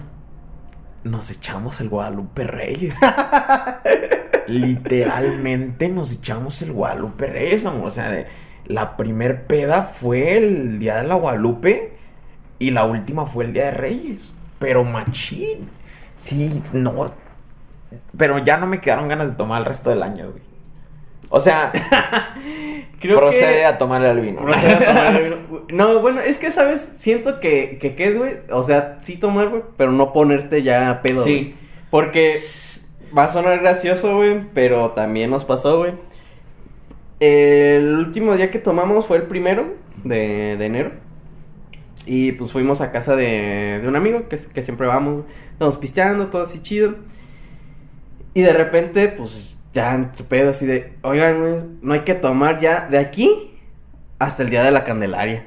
Nos 1.05 1.31
echamos 1.31 1.81
el 1.81 1.89
Guadalupe 1.89 2.43
Reyes. 2.45 2.97
Literalmente 4.51 5.89
nos 5.89 6.13
echamos 6.13 6.61
el 6.63 6.73
Guadalupe 6.73 7.27
Reyes, 7.27 7.67
amor. 7.67 7.87
O 7.87 7.91
sea, 7.91 8.11
de- 8.11 8.27
la 8.67 8.97
primer 8.97 9.47
peda 9.47 9.83
fue 9.83 10.37
el 10.37 10.79
día 10.79 10.97
de 10.97 11.05
la 11.09 11.15
Guadalupe 11.17 11.93
y 12.59 12.71
la 12.71 12.85
última 12.85 13.27
fue 13.27 13.45
el 13.45 13.53
día 13.53 13.67
de 13.67 13.71
Reyes. 13.73 14.33
Pero 14.59 14.85
machín. 14.85 15.69
Sí, 16.19 16.63
no. 16.73 17.07
Pero 18.17 18.39
ya 18.39 18.57
no 18.59 18.67
me 18.67 18.81
quedaron 18.81 19.09
ganas 19.09 19.31
de 19.31 19.35
tomar 19.37 19.61
el 19.63 19.67
resto 19.67 19.91
del 19.91 20.03
año, 20.03 20.31
güey. 20.31 20.43
O 21.31 21.41
sea, 21.41 21.73
Creo 23.01 23.19
procede 23.19 23.55
que... 23.61 23.65
a 23.65 23.79
tomarle 23.79 24.09
al 24.09 24.21
vino. 24.21 24.43
Procede 24.43 24.75
a 24.75 24.79
tomar 24.95 25.17
el 25.17 25.25
vino. 25.25 25.65
No, 25.71 26.01
bueno, 26.01 26.21
es 26.21 26.39
que, 26.39 26.51
¿sabes? 26.51 26.81
Siento 26.99 27.41
que, 27.41 27.79
que 27.81 27.93
¿qué 27.97 28.09
es, 28.09 28.19
güey? 28.19 28.35
O 28.51 28.63
sea, 28.63 28.99
sí 29.03 29.17
tomar, 29.17 29.49
güey, 29.49 29.63
pero 29.77 29.93
no 29.93 30.13
ponerte 30.13 30.63
ya 30.63 31.01
pedo, 31.03 31.23
Sí. 31.23 31.37
güey. 31.39 31.55
Porque 31.91 32.37
va 33.17 33.25
a 33.25 33.33
sonar 33.33 33.61
gracioso, 33.61 34.17
güey, 34.17 34.41
pero 34.55 34.91
también 34.93 35.31
nos 35.31 35.45
pasó, 35.45 35.79
güey. 35.79 35.95
El 37.21 37.97
último 37.97 38.35
día 38.35 38.51
que 38.51 38.59
tomamos 38.59 39.07
fue 39.07 39.19
el 39.19 39.25
primero 39.25 39.75
de, 40.05 40.57
de 40.57 40.67
enero. 40.67 40.93
Y 42.07 42.33
pues 42.33 42.51
fuimos 42.53 42.81
a 42.81 42.93
casa 42.93 43.15
de, 43.15 43.81
de 43.83 43.87
un 43.87 43.95
amigo 43.95 44.29
que, 44.29 44.37
que 44.37 44.63
siempre 44.63 44.87
vamos. 44.87 45.25
Estamos 45.53 45.77
pisteando, 45.77 46.29
todo 46.29 46.43
así 46.43 46.63
chido. 46.63 46.97
Y 48.33 48.43
de 48.43 48.53
repente, 48.53 49.09
pues 49.09 49.61
ya 49.75 49.95
entre 49.95 50.25
pedo 50.25 50.51
así 50.51 50.67
de, 50.67 50.93
oigan, 51.03 51.79
no 51.83 51.93
hay 51.93 52.01
que 52.01 52.15
tomar 52.15 52.59
ya 52.59 52.87
de 52.89 52.99
aquí 52.99 53.59
hasta 54.19 54.43
el 54.43 54.51
día 54.51 54.63
de 54.63 54.71
la 54.71 54.85
Candelaria. 54.85 55.47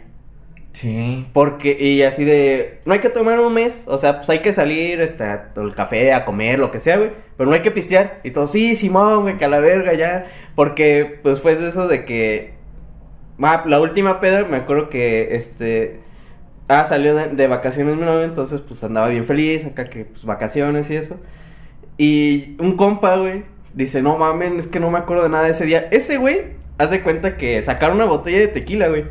Sí. 0.74 1.28
Porque, 1.34 1.78
y 1.80 2.02
así 2.02 2.26
de, 2.26 2.80
no 2.86 2.94
hay 2.94 3.00
que 3.00 3.10
tomar 3.10 3.40
un 3.40 3.54
mes, 3.54 3.86
o 3.88 3.98
sea, 3.98 4.18
pues 4.18 4.30
hay 4.32 4.40
que 4.40 4.52
salir, 4.52 5.02
este, 5.02 5.24
al 5.24 5.76
café, 5.76 6.14
a 6.14 6.26
comer, 6.26 6.60
lo 6.60 6.72
que 6.72 6.80
sea, 6.80 6.98
güey, 6.98 7.12
pero 7.38 7.48
no 7.48 7.56
hay 7.56 7.62
que 7.62 7.72
pistear. 7.72 8.20
Y 8.24 8.32
todo, 8.32 8.48
sí, 8.48 8.76
Simón, 8.76 9.22
güey, 9.22 9.38
que 9.38 9.46
a 9.46 9.50
la 9.50 9.60
verga 9.60 9.94
ya, 9.94 10.26
porque, 10.56 11.20
pues 11.22 11.40
fue 11.42 11.54
eso 11.54 11.88
de 11.88 12.06
que, 12.06 12.54
la 13.38 13.80
última 13.80 14.20
peda, 14.20 14.46
me 14.46 14.58
acuerdo 14.58 14.90
que, 14.90 15.36
este, 15.36 16.00
ah, 16.68 16.86
salió 16.86 17.16
de, 17.16 17.48
vacaciones 17.48 17.98
entonces, 18.24 18.62
pues 18.62 18.84
andaba 18.84 19.08
bien 19.10 19.26
feliz, 19.26 19.66
acá 19.66 19.86
que, 19.86 20.06
pues, 20.06 20.26
vacaciones 20.26 20.90
y 20.90 20.96
eso. 20.96 21.20
Y 21.98 22.56
un 22.60 22.76
compa, 22.78 23.16
güey, 23.18 23.44
dice, 23.74 24.02
no 24.02 24.18
mamen, 24.18 24.58
es 24.58 24.68
que 24.68 24.80
no 24.80 24.90
me 24.90 24.98
acuerdo 24.98 25.24
de 25.24 25.30
nada 25.30 25.48
ese 25.48 25.66
día. 25.66 25.88
Ese 25.92 26.18
güey, 26.18 26.42
hace 26.80 27.02
cuenta 27.02 27.38
que 27.38 27.62
sacaron 27.62 27.98
una 27.98 28.06
botella 28.06 28.40
de 28.40 28.48
tequila, 28.48 28.88
güey. 28.88 29.06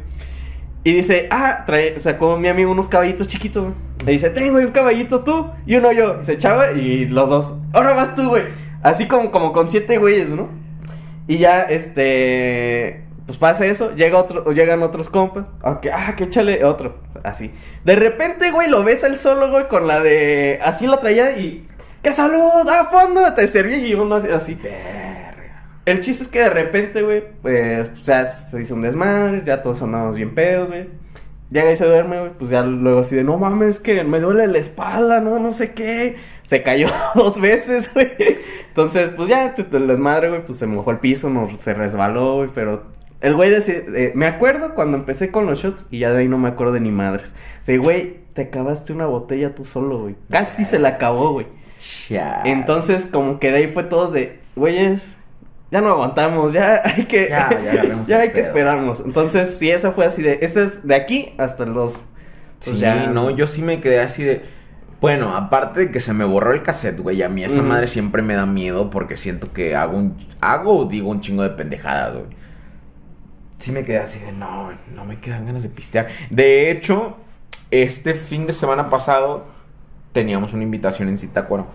Y 0.84 0.94
dice, 0.94 1.28
ah, 1.30 1.62
trae, 1.64 1.98
sacó 1.98 2.36
mi 2.36 2.48
amigo 2.48 2.72
unos 2.72 2.88
caballitos 2.88 3.28
chiquitos, 3.28 3.64
güey. 3.64 3.74
Le 4.04 4.12
dice, 4.12 4.30
tengo 4.30 4.58
un 4.58 4.72
caballito 4.72 5.22
tú 5.22 5.50
y 5.64 5.76
uno 5.76 5.92
yo. 5.92 6.18
Y 6.20 6.24
se 6.24 6.32
echaba 6.32 6.72
y 6.72 7.06
los 7.06 7.28
dos, 7.28 7.54
ahora 7.72 7.94
vas 7.94 8.14
tú, 8.16 8.28
güey. 8.28 8.44
Así 8.82 9.06
como, 9.06 9.30
como 9.30 9.52
con 9.52 9.70
siete 9.70 9.98
güeyes, 9.98 10.30
¿no? 10.30 10.48
Y 11.28 11.38
ya, 11.38 11.62
este, 11.62 13.04
pues 13.26 13.38
pasa 13.38 13.64
eso, 13.64 13.94
llega 13.94 14.18
otro, 14.18 14.50
llegan 14.52 14.82
otros 14.82 15.08
compas. 15.08 15.48
Ok, 15.62 15.86
ah, 15.92 16.14
que 16.16 16.24
échale 16.24 16.64
otro, 16.64 16.98
así. 17.22 17.52
De 17.84 17.94
repente, 17.94 18.50
güey, 18.50 18.68
lo 18.68 18.82
ves 18.82 19.04
él 19.04 19.16
solo, 19.16 19.50
güey, 19.52 19.68
con 19.68 19.86
la 19.86 20.00
de, 20.00 20.58
así 20.64 20.88
la 20.88 20.98
traía 20.98 21.38
y, 21.38 21.68
¡qué 22.02 22.12
salud! 22.12 22.68
¡A 22.68 22.86
fondo! 22.86 23.32
Te 23.34 23.46
serví 23.46 23.76
y 23.76 23.94
uno 23.94 24.16
así. 24.16 24.28
así. 24.28 24.58
El 25.84 26.00
chiste 26.00 26.22
es 26.22 26.28
que 26.28 26.38
de 26.38 26.50
repente, 26.50 27.02
güey, 27.02 27.24
pues, 27.42 27.90
o 28.00 28.04
sea, 28.04 28.26
se 28.26 28.60
hizo 28.62 28.74
un 28.74 28.82
desmadre, 28.82 29.42
ya 29.44 29.62
todos 29.62 29.82
andamos 29.82 30.14
bien 30.14 30.34
pedos, 30.34 30.68
güey. 30.68 30.88
Llega 31.50 31.70
y 31.70 31.76
se 31.76 31.84
duerme, 31.84 32.18
güey, 32.18 32.32
pues 32.38 32.50
ya 32.50 32.62
luego 32.62 33.00
así 33.00 33.14
de, 33.14 33.24
no 33.24 33.36
mames, 33.36 33.78
que 33.78 34.04
me 34.04 34.20
duele 34.20 34.46
la 34.46 34.58
espalda, 34.58 35.20
no, 35.20 35.38
no 35.38 35.52
sé 35.52 35.72
qué. 35.72 36.16
Se 36.44 36.62
cayó 36.62 36.86
dos 37.14 37.40
veces, 37.40 37.92
güey. 37.92 38.10
Entonces, 38.68 39.10
pues 39.16 39.28
ya, 39.28 39.54
el 39.56 39.86
desmadre, 39.86 40.30
güey, 40.30 40.44
pues 40.44 40.58
se 40.58 40.66
mojó 40.66 40.92
el 40.92 40.98
piso, 40.98 41.28
nos, 41.28 41.58
se 41.58 41.74
resbaló, 41.74 42.36
güey, 42.36 42.50
pero... 42.54 42.90
El 43.20 43.36
güey 43.36 43.50
decía, 43.50 43.76
eh, 43.94 44.10
me 44.16 44.26
acuerdo 44.26 44.74
cuando 44.74 44.96
empecé 44.96 45.30
con 45.30 45.46
los 45.46 45.62
shots 45.62 45.86
y 45.92 46.00
ya 46.00 46.10
de 46.10 46.20
ahí 46.20 46.28
no 46.28 46.38
me 46.38 46.48
acuerdo 46.48 46.72
de 46.72 46.80
ni 46.80 46.90
madres. 46.90 47.34
O 47.60 47.64
sea, 47.64 47.78
güey, 47.78 48.16
te 48.32 48.42
acabaste 48.42 48.92
una 48.92 49.06
botella 49.06 49.54
tú 49.54 49.64
solo, 49.64 50.00
güey. 50.00 50.16
Casi 50.28 50.64
se 50.64 50.80
la 50.80 50.88
acabó, 50.90 51.32
güey. 51.32 51.46
Ya. 52.08 52.42
Entonces, 52.44 53.06
como 53.06 53.38
que 53.38 53.52
de 53.52 53.58
ahí 53.58 53.68
fue 53.68 53.84
todos 53.84 54.12
de, 54.12 54.40
güeyes, 54.56 55.18
ya 55.72 55.80
no 55.80 55.88
aguantamos, 55.88 56.52
ya 56.52 56.82
hay 56.84 57.06
que, 57.06 57.30
Ya, 57.30 57.50
ya 57.60 58.04
ya 58.06 58.18
hay 58.18 58.30
que 58.30 58.40
esperarnos. 58.40 59.00
Entonces, 59.00 59.56
sí, 59.56 59.70
eso 59.70 59.92
fue 59.92 60.04
así 60.04 60.22
de, 60.22 60.38
este 60.42 60.64
es 60.64 60.86
de 60.86 60.94
aquí 60.94 61.32
hasta 61.38 61.64
el 61.64 61.72
2. 61.72 62.00
Sí, 62.60 62.80
no, 63.12 63.30
yo 63.30 63.48
sí 63.48 63.62
me 63.62 63.80
quedé 63.80 63.98
así 63.98 64.22
de. 64.22 64.44
Bueno, 65.00 65.34
aparte 65.34 65.80
de 65.80 65.90
que 65.90 65.98
se 65.98 66.12
me 66.12 66.24
borró 66.24 66.52
el 66.52 66.62
cassette, 66.62 67.00
güey, 67.00 67.22
a 67.22 67.28
mí 67.28 67.42
esa 67.42 67.60
madre 67.60 67.88
siempre 67.88 68.22
me 68.22 68.34
da 68.34 68.46
miedo 68.46 68.88
porque 68.88 69.16
siento 69.16 69.52
que 69.52 69.74
hago 69.74 69.96
un. 69.96 70.16
Hago 70.40 70.78
o 70.78 70.84
digo 70.84 71.10
un 71.10 71.20
chingo 71.20 71.42
de 71.42 71.50
pendejadas, 71.50 72.14
güey. 72.14 72.26
Sí 73.58 73.72
me 73.72 73.84
quedé 73.84 73.98
así 73.98 74.20
de, 74.20 74.30
no, 74.30 74.70
no 74.94 75.04
me 75.04 75.18
quedan 75.18 75.46
ganas 75.46 75.64
de 75.64 75.70
pistear. 75.70 76.08
De 76.30 76.70
hecho, 76.70 77.16
este 77.72 78.14
fin 78.14 78.46
de 78.46 78.52
semana 78.52 78.90
pasado 78.90 79.46
teníamos 80.12 80.52
una 80.52 80.62
invitación 80.62 81.08
en 81.08 81.18
Zitácuaro. 81.18 81.66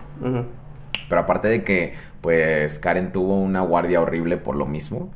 Pero 1.08 1.20
aparte 1.20 1.48
de 1.48 1.62
que, 1.62 1.94
pues, 2.20 2.78
Karen 2.78 3.12
tuvo 3.12 3.40
una 3.40 3.60
guardia 3.60 4.00
horrible 4.00 4.36
por 4.36 4.56
lo 4.56 4.66
mismo 4.66 5.10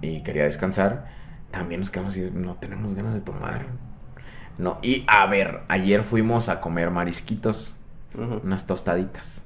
y 0.00 0.22
quería 0.22 0.44
descansar, 0.44 1.06
también 1.50 1.80
nos 1.80 1.90
quedamos 1.90 2.14
así, 2.14 2.30
no 2.34 2.56
tenemos 2.56 2.94
ganas 2.94 3.14
de 3.14 3.20
tomar. 3.20 3.66
No, 4.58 4.78
y 4.82 5.04
a 5.08 5.26
ver, 5.26 5.62
ayer 5.68 6.02
fuimos 6.02 6.48
a 6.48 6.60
comer 6.60 6.90
marisquitos, 6.90 7.74
unas 8.14 8.66
tostaditas, 8.66 9.44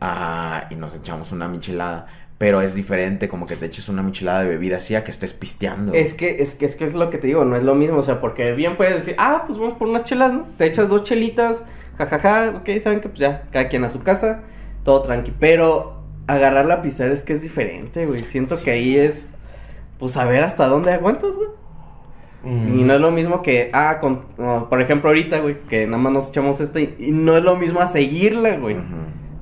ah, 0.00 0.64
y 0.70 0.76
nos 0.76 0.94
echamos 0.94 1.32
una 1.32 1.48
michelada. 1.48 2.06
Pero 2.38 2.62
es 2.62 2.74
diferente, 2.74 3.28
como 3.28 3.46
que 3.46 3.54
te 3.54 3.66
eches 3.66 3.90
una 3.90 4.02
michelada 4.02 4.42
de 4.42 4.48
bebida 4.48 4.76
así 4.76 4.94
a 4.94 5.04
que 5.04 5.10
estés 5.10 5.34
pisteando. 5.34 5.92
Es 5.92 6.14
que, 6.14 6.40
es 6.42 6.54
que, 6.54 6.64
es 6.64 6.74
que 6.74 6.86
es 6.86 6.94
lo 6.94 7.10
que 7.10 7.18
te 7.18 7.26
digo, 7.26 7.44
no 7.44 7.54
es 7.54 7.62
lo 7.62 7.74
mismo, 7.74 7.98
o 7.98 8.02
sea, 8.02 8.18
porque 8.18 8.52
bien 8.52 8.78
puedes 8.78 8.94
decir, 8.94 9.14
ah, 9.18 9.44
pues 9.46 9.58
vamos 9.58 9.76
por 9.76 9.88
unas 9.88 10.04
chelas, 10.04 10.32
¿no? 10.32 10.44
Te 10.56 10.64
echas 10.64 10.88
dos 10.88 11.04
chelitas, 11.04 11.66
jajaja, 12.06 12.54
ok, 12.56 12.68
saben 12.80 13.00
que 13.00 13.08
pues 13.08 13.20
ya, 13.20 13.42
cada 13.50 13.68
quien 13.68 13.84
a 13.84 13.88
su 13.90 14.02
casa, 14.02 14.42
todo 14.84 15.02
tranqui, 15.02 15.32
pero 15.38 16.02
agarrar 16.26 16.66
la 16.66 16.80
pizarra 16.82 17.12
es 17.12 17.22
que 17.22 17.32
es 17.32 17.42
diferente, 17.42 18.06
güey, 18.06 18.24
siento 18.24 18.56
Sí. 18.56 18.64
que 18.64 18.70
ahí 18.72 18.96
es, 18.96 19.34
pues 19.98 20.16
a 20.16 20.24
ver 20.24 20.42
hasta 20.44 20.66
dónde 20.66 20.92
aguantas, 20.92 21.36
güey. 21.36 21.48
Mm. 22.42 22.78
Y 22.78 22.82
no 22.84 22.94
es 22.94 23.00
lo 23.00 23.10
mismo 23.10 23.42
que, 23.42 23.68
ah, 23.72 23.98
con, 24.00 24.24
no, 24.38 24.68
por 24.70 24.80
ejemplo, 24.80 25.10
ahorita, 25.10 25.40
güey, 25.40 25.58
que 25.68 25.86
nada 25.86 25.98
más 25.98 26.12
nos 26.12 26.28
echamos 26.30 26.60
esto 26.60 26.78
y, 26.78 26.94
y 26.98 27.10
no 27.12 27.36
es 27.36 27.44
lo 27.44 27.56
mismo 27.56 27.80
a 27.80 27.86
seguirla, 27.86 28.56
güey. 28.56 28.76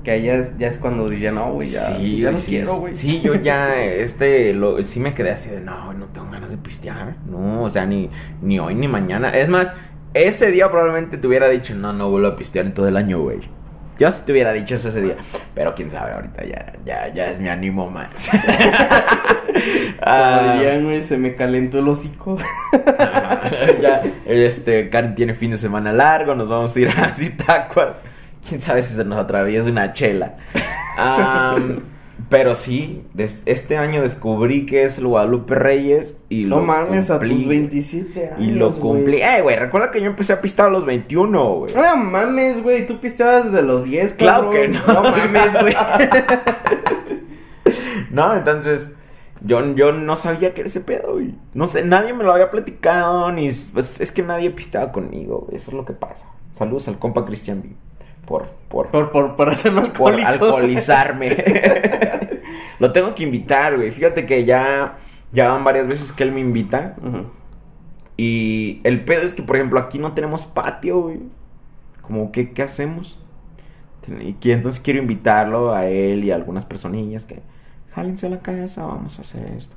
Que 0.02 0.12
ahí 0.12 0.22
ya 0.24 0.34
es, 0.34 0.58
ya 0.58 0.66
es 0.68 0.78
cuando 0.78 1.08
diría, 1.08 1.30
no, 1.30 1.52
güey, 1.52 1.68
ya, 1.68 1.80
sí, 1.80 2.20
ya 2.22 2.30
no 2.32 2.38
sí, 2.38 2.50
quiero, 2.50 2.74
güey. 2.76 2.94
Sí, 2.94 3.20
yo 3.20 3.34
ya, 3.36 3.80
este, 3.84 4.52
lo, 4.52 4.82
sí 4.82 4.98
me 4.98 5.14
quedé 5.14 5.30
así 5.30 5.50
de, 5.50 5.60
no, 5.60 5.86
güey, 5.86 5.98
no 5.98 6.06
tengo 6.06 6.28
ganas 6.30 6.50
de 6.50 6.56
pistear. 6.56 7.16
No, 7.26 7.62
o 7.62 7.68
sea, 7.68 7.86
ni, 7.86 8.10
ni 8.42 8.58
hoy 8.58 8.74
ni 8.74 8.88
mañana. 8.88 9.30
Es 9.30 9.48
más, 9.48 9.72
ese 10.14 10.50
día 10.50 10.70
probablemente 10.70 11.18
te 11.18 11.26
hubiera 11.26 11.48
dicho, 11.48 11.74
no, 11.74 11.92
no 11.92 12.10
vuelvo 12.10 12.28
a 12.28 12.36
pistear 12.36 12.66
en 12.66 12.74
todo 12.74 12.88
el 12.88 12.96
año, 12.96 13.20
güey. 13.20 13.40
Yo 13.98 14.12
sí 14.12 14.20
te 14.24 14.32
hubiera 14.32 14.52
dicho 14.52 14.76
eso 14.76 14.88
ese 14.90 15.02
día. 15.02 15.16
Pero 15.54 15.74
quién 15.74 15.90
sabe, 15.90 16.12
ahorita 16.12 16.44
ya, 16.44 16.72
ya, 16.84 17.08
ya 17.08 17.30
es 17.30 17.40
mi 17.40 17.48
ánimo 17.48 17.90
más. 17.90 18.30
Ah, 20.00 20.54
dirían, 20.54 20.84
güey, 20.84 21.02
se 21.02 21.18
me 21.18 21.34
calentó 21.34 21.80
el 21.80 21.88
hocico. 21.88 22.36
ya, 23.82 24.02
este, 24.24 24.88
Karen 24.88 25.14
tiene 25.16 25.34
fin 25.34 25.50
de 25.50 25.58
semana 25.58 25.92
largo, 25.92 26.34
nos 26.34 26.48
vamos 26.48 26.74
a 26.76 26.80
ir 26.80 26.88
a 26.88 27.08
Zitácuaro. 27.08 27.94
Quién 28.46 28.60
sabe 28.60 28.82
si 28.82 28.94
se 28.94 29.04
nos 29.04 29.18
atraviesa 29.18 29.68
una 29.68 29.92
chela. 29.92 30.36
Pero 32.28 32.54
sí, 32.54 33.04
des- 33.14 33.42
este 33.46 33.76
año 33.76 34.02
descubrí 34.02 34.66
que 34.66 34.82
es 34.84 34.98
el 34.98 35.06
Guadalupe 35.06 35.54
Reyes 35.54 36.20
y 36.28 36.44
No 36.44 36.56
lo 36.60 36.62
mames, 36.62 37.10
a 37.10 37.18
cumplí. 37.18 37.36
tus 37.36 37.48
27 37.48 38.26
años. 38.30 38.40
Y 38.40 38.50
lo 38.52 38.72
cumplí. 38.78 39.22
Eh, 39.22 39.40
güey, 39.42 39.56
recuerda 39.56 39.90
que 39.90 40.00
yo 40.00 40.06
empecé 40.06 40.32
a 40.32 40.40
pistar 40.40 40.66
a 40.68 40.70
los 40.70 40.84
21, 40.84 41.54
güey. 41.54 41.72
No 41.74 41.96
mames, 41.96 42.62
güey, 42.62 42.86
tú 42.86 42.98
pisteabas 43.00 43.46
desde 43.52 43.62
los 43.62 43.84
10, 43.84 44.14
Claro 44.14 44.50
cabrón. 44.50 44.52
que 44.52 44.68
no. 44.78 44.86
No 44.86 45.02
mames, 45.02 45.52
güey. 45.60 45.74
No, 48.10 48.34
entonces 48.34 48.92
yo, 49.40 49.74
yo 49.74 49.92
no 49.92 50.16
sabía 50.16 50.54
que 50.54 50.62
era 50.62 50.68
ese 50.68 50.80
pedo, 50.80 51.12
güey. 51.14 51.34
No 51.54 51.68
sé, 51.68 51.84
nadie 51.84 52.12
me 52.14 52.24
lo 52.24 52.32
había 52.32 52.50
platicado, 52.50 53.30
ni... 53.32 53.48
pues, 53.72 54.00
es 54.00 54.10
que 54.10 54.22
nadie 54.22 54.50
pistaba 54.50 54.92
conmigo, 54.92 55.40
güey. 55.46 55.56
Eso 55.56 55.70
es 55.70 55.76
lo 55.76 55.84
que 55.84 55.92
pasa. 55.92 56.24
Saludos 56.54 56.88
al 56.88 56.98
compa 56.98 57.24
Cristian 57.24 57.62
B. 57.62 57.68
Por, 58.28 58.46
por, 58.68 58.88
Por, 58.88 59.10
por, 59.10 59.36
por 59.36 59.48
hacerlo 59.48 59.84
por 59.84 60.12
alcohólico. 60.12 60.28
alcoholizarme. 60.28 61.34
lo 62.78 62.92
tengo 62.92 63.14
que 63.14 63.22
invitar, 63.22 63.76
güey. 63.76 63.90
Fíjate 63.90 64.26
que 64.26 64.44
ya, 64.44 64.98
ya 65.32 65.48
van 65.48 65.64
varias 65.64 65.86
veces 65.86 66.12
que 66.12 66.24
él 66.24 66.32
me 66.32 66.40
invita. 66.40 66.94
Y 68.18 68.82
el 68.84 69.02
pedo 69.02 69.22
es 69.22 69.32
que, 69.32 69.42
por 69.42 69.56
ejemplo, 69.56 69.80
aquí 69.80 69.98
no 69.98 70.12
tenemos 70.12 70.44
patio, 70.44 71.00
güey. 71.00 71.20
Como 72.02 72.30
que, 72.30 72.52
¿qué 72.52 72.62
hacemos? 72.62 73.18
Y 74.20 74.34
que 74.34 74.52
entonces 74.52 74.82
quiero 74.82 75.00
invitarlo 75.00 75.74
a 75.74 75.86
él 75.86 76.22
y 76.22 76.30
a 76.30 76.34
algunas 76.34 76.66
personillas 76.66 77.24
que 77.24 77.40
jálense 77.92 78.26
a 78.26 78.30
la 78.30 78.40
casa, 78.40 78.84
vamos 78.84 79.18
a 79.18 79.22
hacer 79.22 79.46
esto. 79.56 79.76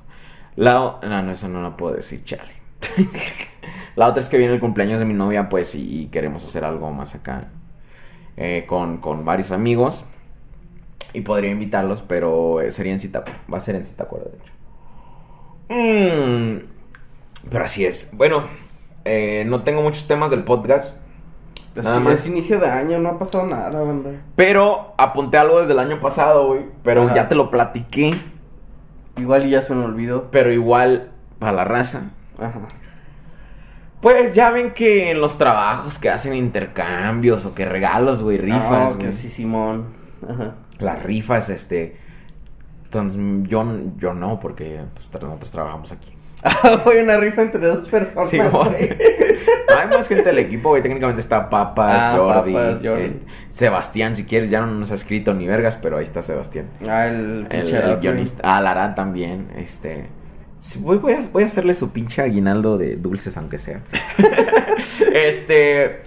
La 0.57 0.73
no, 0.73 1.21
no, 1.21 1.31
eso 1.31 1.47
no 1.47 1.61
lo 1.61 1.77
puedo 1.77 1.95
decir, 1.95 2.25
chale. 2.25 2.51
la 3.95 4.07
otra 4.07 4.21
es 4.21 4.27
que 4.27 4.37
viene 4.37 4.53
el 4.55 4.59
cumpleaños 4.59 4.99
de 4.99 5.05
mi 5.05 5.13
novia, 5.13 5.47
pues, 5.47 5.73
y, 5.75 6.01
y 6.01 6.05
queremos 6.07 6.43
hacer 6.43 6.65
algo 6.65 6.91
más 6.91 7.15
acá. 7.15 7.47
Eh, 8.37 8.65
con, 8.67 8.97
con 8.97 9.25
varios 9.25 9.51
amigos. 9.51 10.05
Y 11.13 11.21
podría 11.21 11.51
invitarlos, 11.51 12.03
pero 12.03 12.61
eh, 12.61 12.71
sería 12.71 12.93
en 12.93 12.99
Zitácuaro. 12.99 13.39
Va 13.51 13.57
a 13.57 13.61
ser 13.61 13.75
en 13.75 13.85
Zitácuaro, 13.85 14.25
de 14.25 14.37
hecho. 14.37 14.53
Mm, 15.69 17.49
pero 17.49 17.65
así 17.65 17.85
es. 17.85 18.11
Bueno, 18.13 18.43
eh, 19.05 19.43
no 19.47 19.63
tengo 19.63 19.81
muchos 19.81 20.07
temas 20.07 20.31
del 20.31 20.43
podcast. 20.43 20.97
Nada 21.75 21.99
más. 21.99 22.13
Es 22.13 22.27
inicio 22.27 22.59
de 22.59 22.67
año, 22.67 22.99
no 22.99 23.09
ha 23.09 23.19
pasado 23.19 23.47
nada, 23.47 23.81
banda. 23.81 24.11
Pero 24.35 24.93
apunté 24.97 25.37
algo 25.37 25.59
desde 25.59 25.73
el 25.73 25.79
año 25.79 25.99
pasado, 25.99 26.47
güey. 26.47 26.65
Pero 26.83 27.03
Ajá. 27.05 27.15
ya 27.15 27.27
te 27.29 27.35
lo 27.35 27.49
platiqué. 27.49 28.13
Igual 29.17 29.45
y 29.47 29.51
ya 29.51 29.61
se 29.61 29.73
me 29.73 29.85
olvidó. 29.85 30.29
Pero 30.31 30.51
igual, 30.51 31.11
para 31.39 31.53
la 31.53 31.63
raza. 31.63 32.11
Ajá. 32.37 32.67
Pues 34.01 34.33
ya 34.33 34.49
ven 34.49 34.71
que 34.73 35.11
en 35.11 35.21
los 35.21 35.37
trabajos 35.37 35.99
que 35.99 36.09
hacen 36.09 36.33
intercambios 36.33 37.45
o 37.45 37.53
que 37.53 37.65
regalos, 37.65 38.23
güey, 38.23 38.37
rifas. 38.37 38.93
Ah, 38.93 38.97
que 38.99 39.11
sí, 39.11 39.29
Simón. 39.29 39.85
Ajá. 40.27 40.55
Las 40.79 41.03
rifas, 41.03 41.49
este. 41.49 41.97
Entonces, 42.85 43.21
yo, 43.47 43.65
yo 43.97 44.13
no, 44.13 44.39
porque 44.39 44.81
pues, 44.95 45.11
nosotros 45.21 45.51
trabajamos 45.51 45.91
aquí. 45.91 46.11
Fue 46.83 47.03
una 47.03 47.17
rifa 47.17 47.43
entre 47.43 47.67
dos 47.67 47.87
personas. 47.87 48.31
Güey. 48.31 48.41
No 49.69 49.77
hay 49.79 49.87
más 49.89 50.07
gente 50.07 50.23
del 50.23 50.39
equipo, 50.39 50.69
güey. 50.69 50.81
Técnicamente 50.81 51.21
está 51.21 51.49
Papas, 51.51 51.95
Ah, 51.95 52.15
Jordi, 52.17 52.53
Papas, 52.53 52.79
Jordi. 52.83 53.03
este, 53.03 53.25
Sebastián, 53.51 54.15
si 54.15 54.25
quieres, 54.25 54.49
ya 54.49 54.61
no 54.61 54.67
nos 54.67 54.91
ha 54.91 54.95
escrito 54.95 55.35
ni 55.35 55.45
vergas, 55.47 55.77
pero 55.77 55.97
ahí 55.97 56.03
está 56.03 56.23
Sebastián. 56.23 56.65
Ah, 56.89 57.05
el 57.05 57.45
El, 57.51 57.75
el 57.75 57.97
guionista. 57.99 58.41
Ah, 58.43 58.59
Lara 58.61 58.95
también. 58.95 59.49
Este. 59.55 60.09
Voy, 60.79 60.97
voy 60.97 61.13
a, 61.13 61.19
voy 61.31 61.43
a 61.43 61.45
hacerle 61.47 61.73
su 61.73 61.91
pinche 61.91 62.21
aguinaldo 62.21 62.77
de 62.77 62.95
dulces, 62.95 63.35
aunque 63.37 63.57
sea. 63.57 63.81
este. 65.13 66.03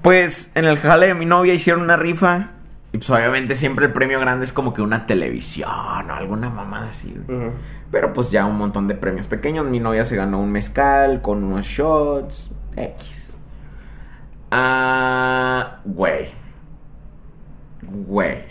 Pues 0.00 0.52
en 0.54 0.64
el 0.64 0.78
jale 0.78 1.08
de 1.08 1.14
mi 1.14 1.26
novia 1.26 1.54
hicieron 1.54 1.82
una 1.82 1.96
rifa. 1.96 2.50
Y 2.92 2.98
pues 2.98 3.08
obviamente 3.10 3.56
siempre 3.56 3.86
el 3.86 3.92
premio 3.92 4.20
grande 4.20 4.44
es 4.44 4.52
como 4.52 4.74
que 4.74 4.82
una 4.82 5.06
televisión 5.06 5.70
o 5.70 6.14
alguna 6.14 6.50
mamada 6.50 6.90
así. 6.90 7.14
Pero 7.90 8.12
pues 8.12 8.30
ya 8.30 8.44
un 8.44 8.58
montón 8.58 8.88
de 8.88 8.94
premios 8.94 9.26
pequeños. 9.28 9.64
Mi 9.66 9.80
novia 9.80 10.04
se 10.04 10.16
ganó 10.16 10.40
un 10.40 10.50
mezcal 10.50 11.22
con 11.22 11.42
unos 11.44 11.66
shots. 11.66 12.50
X. 12.76 13.38
Ah, 14.50 15.80
güey. 15.84 16.30
Güey. 17.82 18.44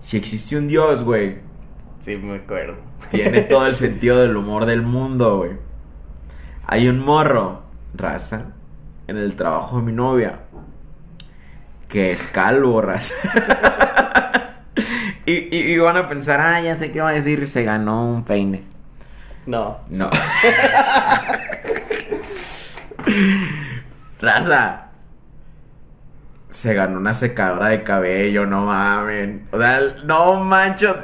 Si 0.00 0.16
existe 0.16 0.56
un 0.56 0.68
Dios, 0.68 1.02
güey, 1.02 1.38
Sí, 2.06 2.16
me 2.16 2.36
acuerdo. 2.36 2.76
tiene 3.10 3.40
todo 3.40 3.66
el 3.66 3.74
sentido 3.84 4.20
del 4.20 4.36
humor 4.36 4.64
del 4.64 4.82
mundo, 4.82 5.38
güey. 5.38 5.56
Hay 6.64 6.88
un 6.88 7.00
morro, 7.00 7.64
raza, 7.94 8.52
en 9.08 9.16
el 9.16 9.34
trabajo 9.34 9.78
de 9.78 9.82
mi 9.82 9.90
novia, 9.90 10.42
que 11.88 12.12
es 12.12 12.28
calvo, 12.28 12.80
raza. 12.80 13.16
y, 15.26 15.32
y, 15.32 15.72
y 15.72 15.78
van 15.78 15.96
a 15.96 16.08
pensar, 16.08 16.40
ah, 16.40 16.60
ya 16.60 16.78
sé 16.78 16.92
qué 16.92 17.00
va 17.00 17.08
a 17.08 17.14
decir, 17.14 17.48
se 17.48 17.64
ganó 17.64 18.08
un 18.08 18.22
peine. 18.22 18.62
No. 19.46 19.78
No. 19.90 20.08
Raza. 24.20 24.90
Se 26.50 26.72
ganó 26.72 26.98
una 26.98 27.14
secadora 27.14 27.66
de 27.66 27.82
cabello, 27.82 28.46
no 28.46 28.66
mamen. 28.66 29.48
O 29.50 29.58
sea, 29.58 29.80
no 30.04 30.44
mancho. 30.44 30.96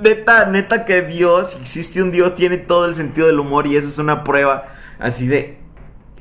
Neta, 0.00 0.46
neta 0.46 0.84
que 0.84 1.02
Dios, 1.02 1.50
si 1.50 1.58
existe 1.60 2.02
un 2.02 2.10
Dios, 2.12 2.34
tiene 2.34 2.58
todo 2.58 2.86
el 2.86 2.94
sentido 2.94 3.26
del 3.26 3.38
humor 3.40 3.66
y 3.66 3.76
esa 3.76 3.88
es 3.88 3.98
una 3.98 4.24
prueba 4.24 4.64
así 4.98 5.26
de... 5.26 5.58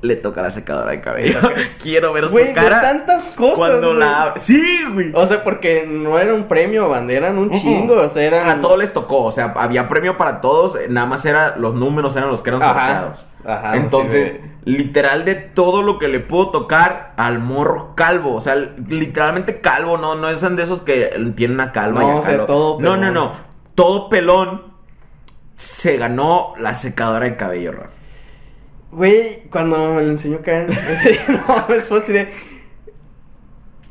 Le 0.01 0.15
toca 0.15 0.41
la 0.43 0.51
secadora 0.51 0.91
de 0.91 1.01
cabello. 1.01 1.39
Quiero 1.81 2.13
ver 2.13 2.27
Güey, 2.27 2.43
su 2.43 2.47
de 2.49 2.53
cara 2.53 2.79
tantas 2.81 3.29
cosas. 3.29 3.57
cuando 3.57 3.87
güey. 3.87 3.99
la. 3.99 4.33
Sí, 4.35 4.83
güey. 4.93 5.11
O 5.15 5.25
sea, 5.25 5.43
porque 5.43 5.87
no 5.87 6.19
era 6.19 6.33
un 6.35 6.47
premio, 6.47 6.87
bandera, 6.89 7.27
eran 7.29 7.39
un 7.39 7.49
chingo. 7.49 7.95
O 8.01 8.09
sea, 8.09 8.21
eran. 8.23 8.47
A 8.47 8.61
todos 8.61 8.77
les 8.77 8.93
tocó, 8.93 9.23
o 9.23 9.31
sea, 9.31 9.53
había 9.57 9.87
premio 9.87 10.15
para 10.15 10.41
todos, 10.41 10.77
nada 10.89 11.07
más 11.07 11.25
era 11.25 11.55
los 11.57 11.73
números 11.73 12.15
eran 12.17 12.29
los 12.29 12.43
que 12.43 12.51
eran 12.51 12.61
Ajá, 12.61 12.73
sorteados. 12.73 13.19
ajá, 13.45 13.77
Entonces, 13.77 14.41
literal 14.65 15.25
de 15.25 15.33
todo 15.35 15.81
lo 15.81 15.97
que 15.97 16.07
le 16.07 16.19
pudo 16.19 16.51
tocar 16.51 17.13
al 17.17 17.39
morro 17.39 17.95
calvo, 17.95 18.35
o 18.35 18.41
sea, 18.41 18.55
literalmente 18.55 19.59
calvo, 19.59 19.97
no 19.97 20.13
no 20.13 20.29
es 20.29 20.41
de 20.41 20.61
esos 20.61 20.81
que 20.81 21.13
tienen 21.35 21.55
una 21.55 21.71
calva 21.71 22.01
No, 22.01 22.15
y 22.15 22.19
o 22.19 22.21
sea, 22.21 22.37
No, 22.47 22.95
no, 22.97 23.09
no, 23.11 23.31
todo 23.75 24.09
pelón 24.09 24.73
se 25.55 25.97
ganó 25.97 26.53
la 26.57 26.75
secadora 26.75 27.25
de 27.25 27.37
cabello, 27.37 27.71
Raz. 27.71 27.97
Güey, 28.91 29.49
cuando 29.51 29.93
me 29.93 30.03
lo 30.03 30.11
enseñó 30.11 30.41
Karen, 30.41 30.67
ese 30.89 31.19
no, 31.29 31.75
es 31.75 32.07
de. 32.07 32.29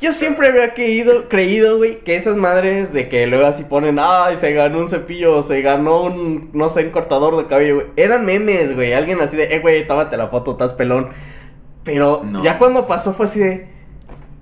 Yo 0.01 0.13
siempre 0.13 0.49
había 0.49 0.75
creído, 0.75 1.29
creído, 1.29 1.79
güey, 1.79 2.01
que 2.01 2.17
esas 2.17 2.37
madres 2.37 2.93
de 2.93 3.09
que 3.09 3.27
luego 3.27 3.47
así 3.47 3.65
ponen, 3.65 3.99
ay, 4.01 4.37
se 4.37 4.53
ganó 4.53 4.81
un 4.81 4.89
cepillo, 4.89 5.41
se 5.41 5.63
ganó 5.63 6.03
un, 6.03 6.51
no 6.53 6.69
sé, 6.69 6.85
un 6.85 6.91
cortador 6.91 7.37
de 7.37 7.47
cabello, 7.47 7.77
güey. 7.77 7.87
Eran 7.97 8.27
memes, 8.27 8.75
güey. 8.75 8.93
Alguien 8.93 9.21
así 9.21 9.37
de, 9.37 9.55
eh, 9.55 9.61
güey, 9.61 9.87
tómate 9.87 10.17
la 10.17 10.29
foto, 10.29 10.53
estás 10.53 10.73
pelón. 10.73 11.11
Pero 11.85 12.23
No. 12.25 12.43
ya 12.43 12.59
cuando 12.59 12.87
pasó 12.87 13.15
fue 13.15 13.27
así 13.27 13.41
de, 13.41 13.69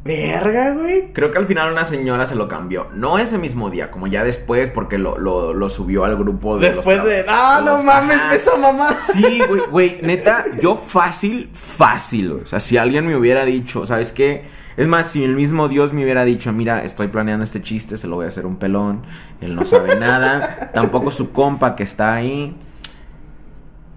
verga, 0.05 0.73
güey. 0.73 1.13
Creo 1.13 1.31
que 1.31 1.39
al 1.39 1.47
final 1.47 1.73
una 1.73 1.85
señora 1.85 2.27
se 2.27 2.35
lo 2.35 2.49
cambió. 2.49 2.89
No 2.95 3.19
ese 3.19 3.39
mismo 3.39 3.71
día, 3.71 3.91
como 3.91 4.07
ya 4.09 4.25
después, 4.25 4.69
porque 4.71 4.99
lo, 4.99 5.17
lo, 5.19 5.53
lo 5.55 5.69
subió 5.69 6.05
al 6.05 6.17
grupo 6.17 6.59
de 6.59 6.69
Después 6.73 7.05
de, 7.05 7.25
ah, 7.29 7.63
no 7.65 7.77
los- 7.77 7.85
mames, 7.85 8.17
Ajá. 8.17 8.35
esa 8.35 8.57
mamá. 8.57 8.93
Sí, 8.95 9.41
güey, 9.49 9.63
güey, 9.71 9.99
neta, 10.03 10.47
yo 10.61 10.77
fácil, 10.77 11.51
fácil. 11.53 12.33
O 12.43 12.47
sea, 12.47 12.59
si 12.61 12.77
alguien 12.77 13.07
me 13.07 13.17
hubiera 13.17 13.45
dicho, 13.45 13.87
¿sabes 13.87 14.11
qué? 14.13 14.45
Es 14.77 14.89
más, 14.89 15.07
si 15.09 15.23
el 15.23 15.35
mismo 15.37 15.69
Dios 15.69 15.93
me 15.93 16.03
hubiera 16.03 16.25
dicho, 16.25 16.53
mira, 16.53 16.83
estoy 16.83 17.09
planeando 17.09 17.45
este 17.45 17.61
chiste, 17.61 17.97
se 17.97 18.09
lo 18.09 18.17
voy 18.17 18.25
a 18.25 18.29
hacer 18.29 18.47
un 18.47 18.57
pelón, 18.57 19.03
él 19.43 19.55
no 19.55 19.65
sabe 19.67 19.97
nada, 19.97 20.71
tampoco 20.73 21.11
su 21.11 21.31
compa 21.31 21.77
que 21.77 21.83
está 21.83 22.15
ahí. 22.15 22.57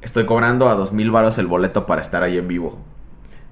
Estoy 0.02 0.26
cobrando 0.26 0.70
a 0.70 0.76
dos 0.76 0.92
mil 0.92 1.10
varos 1.12 1.38
el 1.40 1.48
boleto 1.48 1.86
para 1.86 2.02
estar 2.02 2.22
ahí 2.24 2.38
en 2.38 2.48
vivo. 2.48 2.78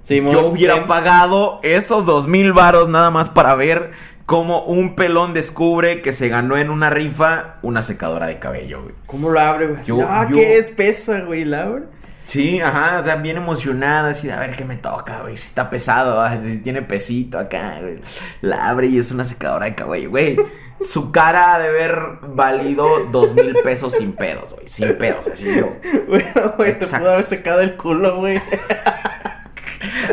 Sí, 0.04 0.18
Yo 0.32 0.45
hubiera 0.47 0.86
pagado 0.86 1.60
esos 1.64 2.06
dos 2.06 2.28
mil 2.28 2.54
varos 2.54 2.89
nada 2.89 3.10
más 3.10 3.30
para 3.30 3.56
ver 3.56 3.91
cómo 4.26 4.64
un 4.64 4.95
pelón 4.95 5.34
descubre 5.34 6.01
que 6.01 6.12
se 6.14 6.28
ganó 6.30 6.58
en 6.58 6.70
una 6.70 6.89
rifa 6.89 7.56
una 7.62 7.82
secadora 7.82 8.28
de 8.28 8.38
cabello, 8.38 8.84
güey. 8.84 8.95
¿Cómo 9.06 9.30
lo 9.30 9.39
abre, 9.39 9.68
güey? 9.68 9.84
Yo- 9.84 10.06
ah, 10.08 10.28
yo- 10.30 10.36
qué 10.36 10.58
espesa, 10.58 11.22
güey, 11.22 11.45
la 11.45 11.64
abre. 11.64 11.84
Sí, 12.26 12.62
ajá, 12.62 12.99
o 12.99 13.04
sea, 13.04 13.16
bien 13.18 13.36
emocionada, 13.38 14.10
así 14.12 14.28
de 14.28 14.34
a 14.34 14.39
ver 14.39 14.56
qué 14.56 14.64
me 14.66 14.76
toca, 14.78 15.22
güey. 15.22 15.36
Si 15.38 15.47
está 15.47 15.70
pesado, 15.70 16.22
ah, 16.22 16.38
si 16.43 16.58
tiene 16.60 16.82
pesito 16.82 17.39
acá, 17.39 17.80
güey. 17.82 18.01
La 18.41 18.70
abre 18.70 18.88
y 18.88 18.97
es 18.97 19.12
una 19.12 19.26
secadora 19.26 19.66
de 19.66 19.76
cabello, 19.76 20.10
güey. 20.10 20.38
Su 20.82 21.12
cara 21.12 21.56
ha 21.56 21.60
de 21.60 21.68
haber 21.70 21.97
valido 22.28 23.06
dos 23.12 23.34
mil 23.36 23.54
pesos 23.64 23.93
sin 23.93 24.12
pedos, 24.14 24.54
güey. 24.54 24.68
Sin 24.68 24.97
pedos, 24.97 25.28
así 25.28 25.47
yo. 25.56 25.70
Bueno, 26.08 26.54
güey, 26.58 26.78
te 26.78 26.86
pudo 26.86 27.12
haber 27.12 27.24
secado 27.26 27.62
el 27.62 27.76
culo, 27.78 28.18
güey. 28.18 28.41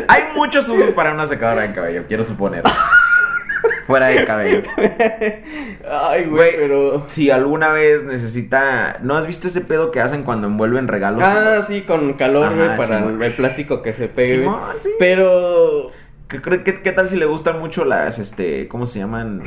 Hay 0.07 0.23
muchos 0.35 0.67
usos 0.69 0.93
para 0.93 1.13
una 1.13 1.27
secadora 1.27 1.63
de 1.63 1.73
cabello, 1.73 2.05
quiero 2.07 2.23
suponer. 2.23 2.63
Fuera 3.87 4.07
de 4.07 4.25
cabello. 4.25 4.63
Ay, 5.89 6.25
güey, 6.25 6.55
pero. 6.55 7.05
Si 7.07 7.29
alguna 7.29 7.71
vez 7.71 8.03
necesita. 8.03 8.97
¿No 9.01 9.17
has 9.17 9.27
visto 9.27 9.47
ese 9.47 9.61
pedo 9.61 9.91
que 9.91 9.99
hacen 9.99 10.23
cuando 10.23 10.47
envuelven 10.47 10.87
regalos? 10.87 11.23
Ah, 11.23 11.61
sí, 11.65 11.81
con 11.81 12.13
calor, 12.13 12.55
güey, 12.55 12.77
para 12.77 12.99
sí, 12.99 13.17
el, 13.21 13.33
plástico 13.33 13.81
que 13.81 13.93
se 13.93 14.07
pegue. 14.07 14.37
Simón, 14.39 14.61
sí. 14.81 14.89
Pero. 14.97 15.91
¿Qué, 16.27 16.41
cree- 16.41 16.63
qué, 16.63 16.81
qué 16.81 16.91
tal 16.91 17.09
si 17.09 17.17
le 17.17 17.25
gustan 17.25 17.59
mucho 17.59 17.83
las, 17.83 18.17
este, 18.17 18.67
¿cómo 18.69 18.85
se 18.85 18.99
llaman? 18.99 19.43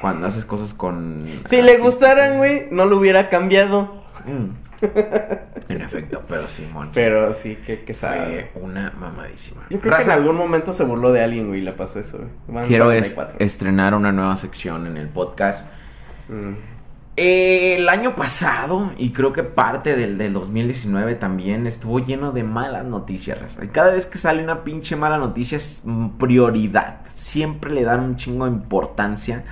cuando 0.00 0.26
haces 0.26 0.44
cosas 0.44 0.74
con... 0.74 1.24
Si 1.46 1.60
le 1.62 1.78
gustaran, 1.78 2.38
güey, 2.38 2.68
no 2.70 2.84
lo 2.84 2.98
hubiera 2.98 3.28
cambiado. 3.28 3.94
Mm. 4.26 4.67
En 5.68 5.80
efecto, 5.80 6.22
pero 6.28 6.46
sí, 6.48 6.68
mon. 6.72 6.90
Pero 6.92 7.32
sí, 7.32 7.56
que, 7.56 7.84
que 7.84 7.94
sabe. 7.94 8.50
Fue 8.52 8.62
una 8.62 8.90
mamadísima. 8.98 9.62
Yo 9.70 9.80
creo 9.80 9.96
que 9.96 10.02
en 10.04 10.10
algún 10.10 10.36
momento 10.36 10.72
se 10.72 10.84
burló 10.84 11.12
de 11.12 11.22
alguien, 11.22 11.48
güey, 11.48 11.60
y 11.60 11.64
le 11.64 11.72
pasó 11.72 12.00
eso, 12.00 12.20
güey. 12.46 12.66
Quiero 12.66 12.90
es- 12.92 13.14
44. 13.14 13.44
estrenar 13.44 13.94
una 13.94 14.12
nueva 14.12 14.36
sección 14.36 14.86
en 14.86 14.96
el 14.96 15.08
podcast. 15.08 15.66
Mm. 16.28 16.52
Eh, 17.20 17.74
el 17.78 17.88
año 17.88 18.14
pasado, 18.14 18.92
y 18.96 19.10
creo 19.10 19.32
que 19.32 19.42
parte 19.42 19.96
del, 19.96 20.18
del 20.18 20.32
2019 20.32 21.16
también, 21.16 21.66
estuvo 21.66 21.98
lleno 21.98 22.30
de 22.30 22.44
malas 22.44 22.84
noticias. 22.84 23.40
raza. 23.40 23.64
Y 23.64 23.68
cada 23.68 23.90
vez 23.90 24.06
que 24.06 24.18
sale 24.18 24.40
una 24.42 24.62
pinche 24.62 24.94
mala 24.94 25.18
noticia 25.18 25.56
es 25.56 25.82
prioridad. 26.18 27.00
Siempre 27.12 27.72
le 27.72 27.82
dan 27.82 28.00
un 28.00 28.14
chingo 28.16 28.44
de 28.44 28.52
importancia 28.52 29.44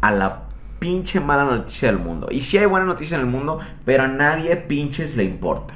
a 0.00 0.10
la 0.10 0.42
pinche 0.84 1.18
mala 1.18 1.46
noticia 1.46 1.88
del 1.88 1.98
mundo. 1.98 2.28
Y 2.30 2.42
sí 2.42 2.58
hay 2.58 2.66
buena 2.66 2.84
noticia 2.84 3.14
en 3.14 3.22
el 3.22 3.26
mundo, 3.26 3.58
pero 3.86 4.02
a 4.02 4.06
nadie 4.06 4.54
pinches 4.54 5.16
le 5.16 5.24
importa. 5.24 5.72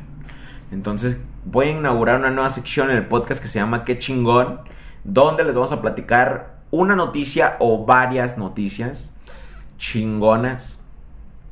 Entonces 0.70 1.16
voy 1.46 1.68
a 1.68 1.70
inaugurar 1.70 2.18
una 2.18 2.30
nueva 2.30 2.50
sección 2.50 2.90
en 2.90 2.98
el 2.98 3.06
podcast 3.06 3.40
que 3.40 3.48
se 3.48 3.58
llama 3.58 3.86
Qué 3.86 3.98
chingón, 3.98 4.60
donde 5.04 5.44
les 5.44 5.54
vamos 5.54 5.72
a 5.72 5.80
platicar 5.80 6.58
una 6.70 6.94
noticia 6.94 7.56
o 7.58 7.86
varias 7.86 8.36
noticias 8.36 9.14
chingonas 9.78 10.82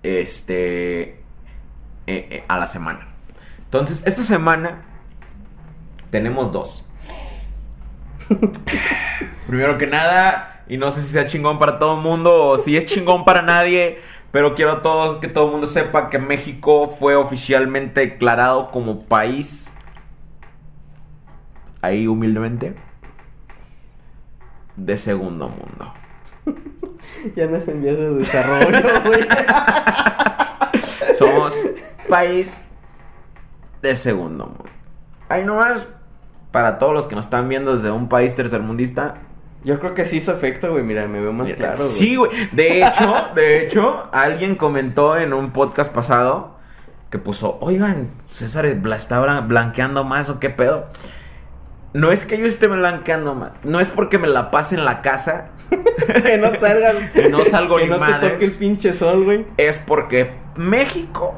este 0.03 1.03
eh, 1.03 1.23
eh, 2.07 2.45
a 2.49 2.59
la 2.59 2.67
semana. 2.67 3.09
Entonces, 3.65 4.07
esta 4.07 4.23
semana 4.23 4.83
tenemos 6.11 6.53
dos. 6.53 6.85
Primero 9.47 9.79
que 9.79 9.87
nada, 9.87 10.56
y 10.69 10.79
no 10.79 10.91
sé 10.91 11.03
si 11.03 11.09
sea 11.09 11.27
chingón 11.27 11.59
para 11.59 11.79
todo 11.79 11.97
el 11.97 12.03
mundo 12.03 12.35
o 12.35 12.59
si 12.59 12.77
es 12.77 12.87
chingón 12.87 13.25
para 13.25 13.43
nadie, 13.43 13.99
pero 14.31 14.55
quiero 14.55 14.83
todo, 14.83 15.21
que 15.21 15.29
todo 15.29 15.47
el 15.47 15.53
mundo 15.53 15.67
sepa 15.67 16.11
que 16.11 16.19
México 16.19 16.89
fue 16.89 17.15
oficialmente 17.15 18.01
declarado 18.01 18.71
como 18.71 19.01
país, 19.01 19.75
ahí 21.83 22.07
humildemente, 22.07 22.75
de 24.77 24.97
segundo 24.97 25.49
mundo. 25.49 25.93
Ya 27.35 27.47
no 27.47 27.57
es 27.57 27.69
en 27.69 27.83
vías 27.83 27.97
de 27.97 28.11
desarrollo, 28.15 28.83
güey. 29.05 29.27
Somos 31.17 31.55
país 32.09 32.63
de 33.83 33.97
segundo 33.97 34.47
mundo. 34.47 34.65
Ahí 35.29 35.45
nomás, 35.45 35.87
para 36.53 36.79
todos 36.79 36.95
los 36.95 37.07
que 37.07 37.15
nos 37.15 37.27
están 37.27 37.49
viendo 37.49 37.75
desde 37.75 37.91
un 37.91 38.09
país 38.09 38.35
tercermundista. 38.35 39.17
Yo 39.67 39.79
creo 39.81 39.93
que 39.95 40.05
sí 40.05 40.19
hizo 40.19 40.33
efecto, 40.33 40.71
güey. 40.71 40.83
Mira, 40.83 41.07
me 41.09 41.21
veo 41.21 41.33
más 41.33 41.53
claro, 41.53 41.77
güey. 41.77 41.89
Sí, 41.91 42.17
güey. 42.17 42.31
De 42.53 42.81
hecho, 42.83 43.15
de 43.35 43.65
hecho, 43.67 44.09
alguien 44.13 44.55
comentó 44.55 45.19
en 45.19 45.33
un 45.35 45.51
podcast 45.51 45.93
pasado 45.93 46.57
que 47.11 47.19
puso, 47.19 47.59
oigan, 47.61 48.11
César 48.25 48.65
está 48.65 49.21
blan- 49.21 49.49
blanqueando 49.49 50.05
más 50.05 50.31
o 50.31 50.39
qué 50.41 50.51
pedo. 50.51 50.87
No 51.95 52.13
es 52.13 52.25
que 52.27 52.39
yo 52.39 52.47
esté 52.47 52.69
blanqueando 52.69 53.35
más. 53.35 53.65
No 53.65 53.81
es 53.81 53.89
porque 53.89 54.19
me 54.19 54.29
la 54.29 54.51
pase 54.53 54.77
en 54.77 54.85
la 54.85 55.03
casa. 55.03 55.49
que 56.25 56.39
no 56.39 56.55
salgan. 56.55 57.11
Que 57.13 57.29
no 57.29 57.45
salgo 57.45 57.77
que 57.79 57.85
ni 57.85 57.91
no 57.91 57.97
te 57.97 58.01
madres. 58.01 58.33
toque 58.35 58.45
el 58.45 58.53
pinche 58.53 58.93
sol, 58.93 59.25
güey. 59.25 59.47
es 59.57 59.79
porque 59.81 60.33
México 60.55 61.35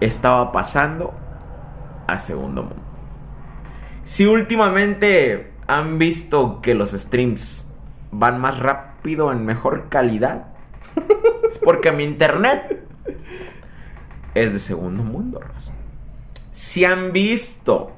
estaba 0.00 0.52
pasando 0.52 1.14
a 2.06 2.18
segundo 2.18 2.64
mundo. 2.64 2.82
Si 4.04 4.26
últimamente 4.26 5.51
han 5.78 5.98
visto 5.98 6.60
que 6.60 6.74
los 6.74 6.90
streams 6.90 7.66
van 8.10 8.40
más 8.40 8.58
rápido 8.58 9.32
en 9.32 9.44
mejor 9.44 9.88
calidad, 9.88 10.48
es 11.50 11.58
porque 11.58 11.92
mi 11.92 12.04
internet 12.04 12.86
es 14.34 14.52
de 14.52 14.58
segundo 14.58 15.02
mundo. 15.02 15.40
Si 16.50 16.84
han 16.84 17.12
visto 17.12 17.92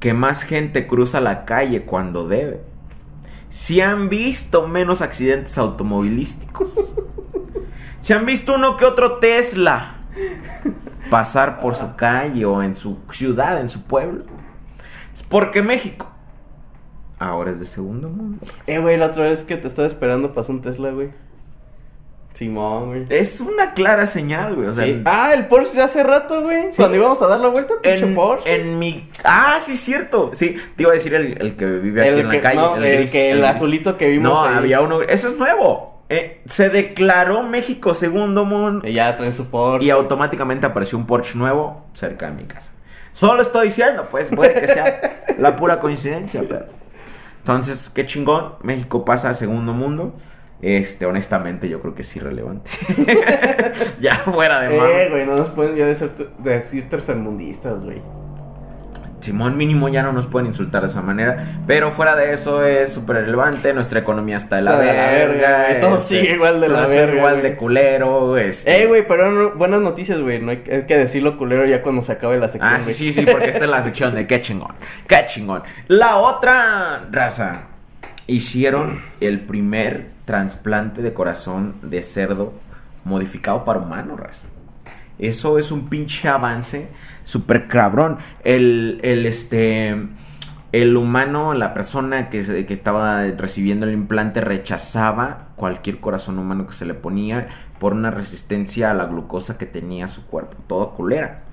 que 0.00 0.14
más 0.14 0.42
gente 0.42 0.86
cruza 0.86 1.20
la 1.20 1.44
calle 1.44 1.84
cuando 1.84 2.26
debe, 2.26 2.62
si 3.48 3.80
han 3.80 4.08
visto 4.08 4.66
menos 4.66 5.02
accidentes 5.02 5.56
automovilísticos, 5.58 6.96
si 8.00 8.12
han 8.12 8.26
visto 8.26 8.56
uno 8.56 8.76
que 8.76 8.84
otro 8.84 9.18
Tesla 9.18 9.98
pasar 11.10 11.60
por 11.60 11.76
su 11.76 11.94
calle 11.94 12.44
o 12.44 12.62
en 12.62 12.74
su 12.74 12.98
ciudad, 13.10 13.60
en 13.60 13.68
su 13.68 13.84
pueblo, 13.84 14.24
es 15.12 15.22
porque 15.22 15.62
México 15.62 16.10
ahora 17.18 17.50
es 17.52 17.60
de 17.60 17.66
segundo 17.66 18.08
mundo. 18.08 18.44
Eh, 18.66 18.78
güey, 18.78 18.96
la 18.96 19.06
otra 19.06 19.24
vez 19.24 19.44
que 19.44 19.56
te 19.56 19.68
estaba 19.68 19.86
esperando 19.86 20.34
pasó 20.34 20.52
un 20.52 20.62
Tesla, 20.62 20.90
güey. 20.90 21.10
Simón, 22.34 22.86
güey. 22.88 23.04
Es 23.10 23.40
una 23.42 23.74
clara 23.74 24.06
señal, 24.06 24.54
güey. 24.54 24.66
O 24.68 24.72
sea, 24.72 24.86
Sí. 24.86 25.02
Ah, 25.04 25.32
el 25.36 25.46
Porsche 25.46 25.74
de 25.74 25.82
hace 25.82 26.02
rato, 26.02 26.40
güey. 26.42 26.70
Sí. 26.70 26.78
Cuando 26.78 26.96
íbamos 26.96 27.20
a 27.20 27.26
dar 27.26 27.38
la 27.40 27.48
vuelta, 27.48 27.74
el 27.74 27.80
pinche 27.92 28.06
en, 28.06 28.14
Porsche. 28.14 28.54
en 28.54 28.78
mi... 28.78 29.08
Ah, 29.22 29.58
sí, 29.60 29.76
cierto. 29.76 30.30
Sí, 30.32 30.56
te 30.74 30.82
iba 30.82 30.92
a 30.92 30.94
decir 30.94 31.12
el, 31.14 31.40
el 31.42 31.56
que 31.56 31.66
vive 31.66 32.00
aquí 32.00 32.08
el 32.08 32.18
en 32.20 32.26
la 32.28 32.32
que- 32.32 32.40
calle. 32.40 32.56
no, 32.60 32.76
el, 32.76 32.96
gris, 32.96 33.10
que 33.12 33.30
el, 33.32 33.38
gris. 33.40 33.50
azulito 33.50 33.96
que 33.98 34.08
vimos. 34.08 34.32
No, 34.32 34.44
ahí. 34.44 34.54
había 34.56 34.80
uno... 34.80 35.02
Eso 35.02 35.28
es 35.28 35.36
nuevo. 35.36 36.02
Eh, 36.08 36.40
se 36.46 36.70
declaró 36.70 37.42
México 37.42 37.92
segundo 37.94 38.46
mundo. 38.46 38.86
Y 38.86 38.94
ya 38.94 39.14
traen 39.14 39.34
su 39.34 39.50
Porsche. 39.50 39.86
Y 39.86 39.90
automáticamente 39.90 40.64
apareció 40.66 40.96
un 40.96 41.06
Porsche 41.06 41.36
nuevo 41.38 41.84
cerca 41.92 42.26
de 42.26 42.32
mi 42.32 42.44
casa. 42.44 42.72
Solo 43.12 43.42
estoy 43.42 43.66
diciendo, 43.66 44.08
pues 44.10 44.28
puede 44.28 44.54
que 44.54 44.68
sea 44.68 45.24
la 45.38 45.56
pura 45.56 45.78
coincidencia, 45.78 46.44
pero. 46.48 46.66
Entonces, 47.38 47.90
qué 47.92 48.06
chingón. 48.06 48.54
México 48.62 49.04
pasa 49.04 49.30
a 49.30 49.34
segundo 49.34 49.74
mundo. 49.74 50.14
Este, 50.62 51.06
honestamente, 51.06 51.68
yo 51.68 51.80
creo 51.80 51.94
que 51.94 52.02
es 52.02 52.16
irrelevante. 52.16 52.70
ya 54.00 54.14
fuera 54.14 54.60
de 54.60 54.76
Eh, 54.76 55.08
güey, 55.10 55.26
no 55.26 55.36
nos 55.36 55.50
pueden 55.50 55.74
ya 55.74 55.86
decir, 55.86 56.12
decir 56.38 56.88
tercermundistas, 56.88 57.84
güey. 57.84 58.00
Simón 59.22 59.56
mínimo 59.56 59.88
ya 59.88 60.02
no 60.02 60.12
nos 60.12 60.26
pueden 60.26 60.48
insultar 60.48 60.82
de 60.82 60.88
esa 60.88 61.00
manera. 61.00 61.62
Pero 61.66 61.92
fuera 61.92 62.16
de 62.16 62.34
eso 62.34 62.64
es 62.64 62.92
súper 62.92 63.16
relevante. 63.16 63.72
Nuestra 63.72 64.00
economía 64.00 64.36
está 64.36 64.56
de 64.56 64.62
la 64.62 64.72
Está 64.72 64.82
de 64.82 64.86
la 64.92 65.06
verga. 65.06 65.58
verga. 65.58 65.80
Todo 65.80 65.96
este, 65.96 66.20
sigue 66.20 66.34
igual 66.34 66.60
de 66.60 66.68
la 66.68 66.86
verga, 66.86 67.16
igual 67.16 67.34
güey. 67.40 67.42
de 67.50 67.56
culero. 67.56 68.36
Este. 68.36 68.82
Eh, 68.82 68.86
güey, 68.86 69.06
pero 69.06 69.30
no- 69.30 69.50
buenas 69.54 69.80
noticias, 69.80 70.20
güey. 70.20 70.40
No 70.40 70.50
hay, 70.50 70.62
hay 70.70 70.86
que 70.86 70.96
decirlo 70.96 71.38
culero 71.38 71.64
ya 71.66 71.82
cuando 71.82 72.02
se 72.02 72.12
acabe 72.12 72.38
la 72.38 72.48
sección, 72.48 72.74
Ah, 72.74 72.80
sí, 72.80 72.92
sí, 72.92 73.12
sí, 73.12 73.24
porque 73.24 73.50
esta 73.50 73.64
es 73.64 73.70
la 73.70 73.82
sección 73.84 74.14
de 74.14 74.26
qué 74.26 74.40
chingón. 74.40 74.74
Qué 75.06 75.24
chingón. 75.26 75.62
La 75.88 76.16
otra 76.16 77.02
raza. 77.10 77.62
Hicieron 78.26 79.02
el 79.20 79.40
primer 79.40 80.06
trasplante 80.24 81.02
de 81.02 81.12
corazón 81.12 81.74
de 81.82 82.02
cerdo 82.02 82.52
modificado 83.04 83.64
para 83.64 83.80
humano, 83.80 84.16
raza. 84.16 84.46
Eso 85.18 85.58
es 85.58 85.72
un 85.72 85.88
pinche 85.88 86.28
avance 86.28 86.88
súper 87.24 87.68
cabrón. 87.68 88.18
El, 88.44 89.00
el, 89.02 89.26
este, 89.26 90.08
el 90.72 90.96
humano, 90.96 91.54
la 91.54 91.74
persona 91.74 92.30
que, 92.30 92.64
que 92.66 92.72
estaba 92.72 93.24
recibiendo 93.24 93.86
el 93.86 93.92
implante 93.92 94.40
rechazaba 94.40 95.48
cualquier 95.56 96.00
corazón 96.00 96.38
humano 96.38 96.66
que 96.66 96.72
se 96.72 96.86
le 96.86 96.94
ponía 96.94 97.48
por 97.78 97.92
una 97.92 98.10
resistencia 98.10 98.90
a 98.90 98.94
la 98.94 99.06
glucosa 99.06 99.58
que 99.58 99.66
tenía 99.66 100.08
su 100.08 100.26
cuerpo, 100.26 100.56
todo 100.66 100.94
culera. 100.94 101.44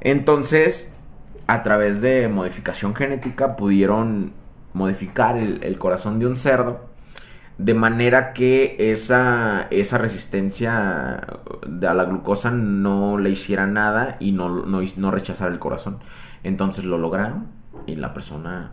Entonces, 0.00 0.92
a 1.46 1.62
través 1.62 2.00
de 2.00 2.28
modificación 2.28 2.94
genética 2.94 3.56
pudieron 3.56 4.32
modificar 4.72 5.36
el, 5.36 5.62
el 5.64 5.78
corazón 5.78 6.18
de 6.18 6.26
un 6.26 6.36
cerdo 6.36 6.89
de 7.60 7.74
manera 7.74 8.32
que 8.32 8.74
esa, 8.78 9.66
esa 9.70 9.98
resistencia 9.98 11.16
a 11.16 11.94
la 11.94 12.04
glucosa 12.04 12.50
no 12.50 13.18
le 13.18 13.28
hiciera 13.28 13.66
nada 13.66 14.16
y 14.18 14.32
no, 14.32 14.64
no, 14.64 14.80
no 14.96 15.10
rechazara 15.10 15.52
el 15.52 15.58
corazón. 15.58 15.98
Entonces 16.42 16.86
lo 16.86 16.96
lograron 16.96 17.48
y 17.86 17.96
la 17.96 18.14
persona... 18.14 18.72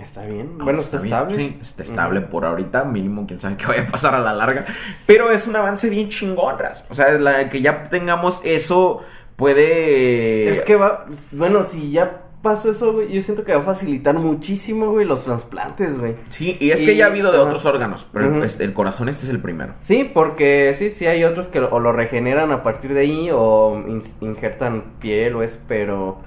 Está 0.00 0.26
bien. 0.26 0.48
ahora 0.54 0.64
bueno, 0.64 0.78
está, 0.80 0.98
bien. 0.98 1.06
estable. 1.06 1.34
Sí, 1.36 1.58
está 1.62 1.82
estable 1.84 2.20
por 2.20 2.44
ahorita, 2.44 2.84
mínimo, 2.84 3.26
quién 3.28 3.38
sabe 3.38 3.56
qué 3.58 3.66
vaya 3.66 3.82
a 3.82 3.86
pasar 3.86 4.14
a 4.16 4.18
la 4.18 4.34
larga. 4.34 4.66
Pero 5.06 5.30
es 5.30 5.46
un 5.46 5.54
avance 5.54 5.88
bien 5.88 6.08
chingón. 6.08 6.56
O 6.90 6.94
sea, 6.94 7.12
la, 7.18 7.48
que 7.48 7.62
ya 7.62 7.84
tengamos 7.84 8.40
eso 8.44 9.02
puede... 9.36 10.48
Es 10.48 10.62
que 10.62 10.74
va. 10.74 11.06
Bueno, 11.30 11.62
si 11.62 11.92
ya 11.92 12.25
pasó 12.46 12.70
eso, 12.70 12.92
güey, 12.92 13.12
yo 13.12 13.20
siento 13.20 13.44
que 13.44 13.52
va 13.52 13.58
a 13.58 13.62
facilitar 13.64 14.14
muchísimo, 14.18 14.90
güey, 14.92 15.04
los 15.04 15.24
trasplantes, 15.24 15.98
güey. 15.98 16.14
Sí, 16.28 16.56
y 16.60 16.70
es 16.70 16.80
Y- 16.82 16.86
que 16.86 16.96
ya 16.96 17.06
ha 17.06 17.08
habido 17.08 17.32
de 17.32 17.38
ajá. 17.38 17.46
otros 17.46 17.66
órganos, 17.66 18.06
pero 18.12 18.44
este, 18.44 18.62
el 18.64 18.72
corazón 18.72 19.08
este 19.08 19.24
es 19.26 19.30
el 19.30 19.40
primero. 19.40 19.74
Sí, 19.80 20.08
porque 20.14 20.72
sí, 20.74 20.90
sí 20.90 21.06
hay 21.06 21.24
otros 21.24 21.48
que 21.48 21.60
lo- 21.60 21.70
o 21.70 21.80
lo 21.80 21.92
regeneran 21.92 22.52
a 22.52 22.62
partir 22.62 22.94
de 22.94 23.00
ahí 23.00 23.28
o 23.32 23.82
in- 23.88 24.02
injertan 24.20 24.84
piel 25.00 25.34
o 25.34 25.42
eso, 25.42 25.58
pero 25.66 26.18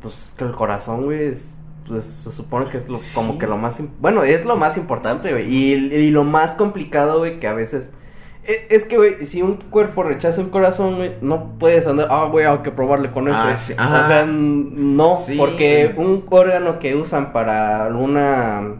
pues 0.00 0.34
que 0.38 0.44
el 0.44 0.52
corazón, 0.52 1.04
güey, 1.04 1.26
es, 1.26 1.58
pues 1.86 2.04
se 2.04 2.30
supone 2.32 2.66
que 2.66 2.76
es 2.78 2.88
lo, 2.88 2.96
Sí. 2.96 3.14
como 3.14 3.38
que 3.38 3.46
lo 3.46 3.56
más, 3.58 3.80
bueno, 4.00 4.22
es 4.24 4.44
lo 4.44 4.56
más 4.56 4.76
importante, 4.76 5.32
güey, 5.32 5.46
y, 5.52 5.72
y 5.74 6.10
lo 6.10 6.24
más 6.24 6.54
complicado, 6.54 7.18
güey, 7.18 7.38
que 7.38 7.46
a 7.48 7.52
veces, 7.52 7.92
es, 8.68 8.84
que, 8.84 8.96
güey, 8.96 9.24
si 9.24 9.42
un 9.42 9.56
cuerpo 9.56 10.02
rechaza 10.02 10.40
el 10.40 10.50
corazón, 10.50 10.96
güey, 10.96 11.12
no 11.20 11.58
puedes 11.58 11.86
andar, 11.86 12.08
ah, 12.10 12.28
güey, 12.30 12.46
hay 12.46 12.58
que 12.58 12.70
probarle 12.70 13.10
con 13.10 13.28
esto, 13.28 13.42
Ah, 13.42 13.56
sí, 13.56 13.72
o 13.72 14.06
sea, 14.06 14.24
no, 14.26 15.16
Sí. 15.16 15.36
porque 15.36 15.94
un 15.96 16.24
órgano 16.30 16.78
que 16.78 16.94
usan 16.94 17.32
para 17.32 17.84
alguna 17.84 18.76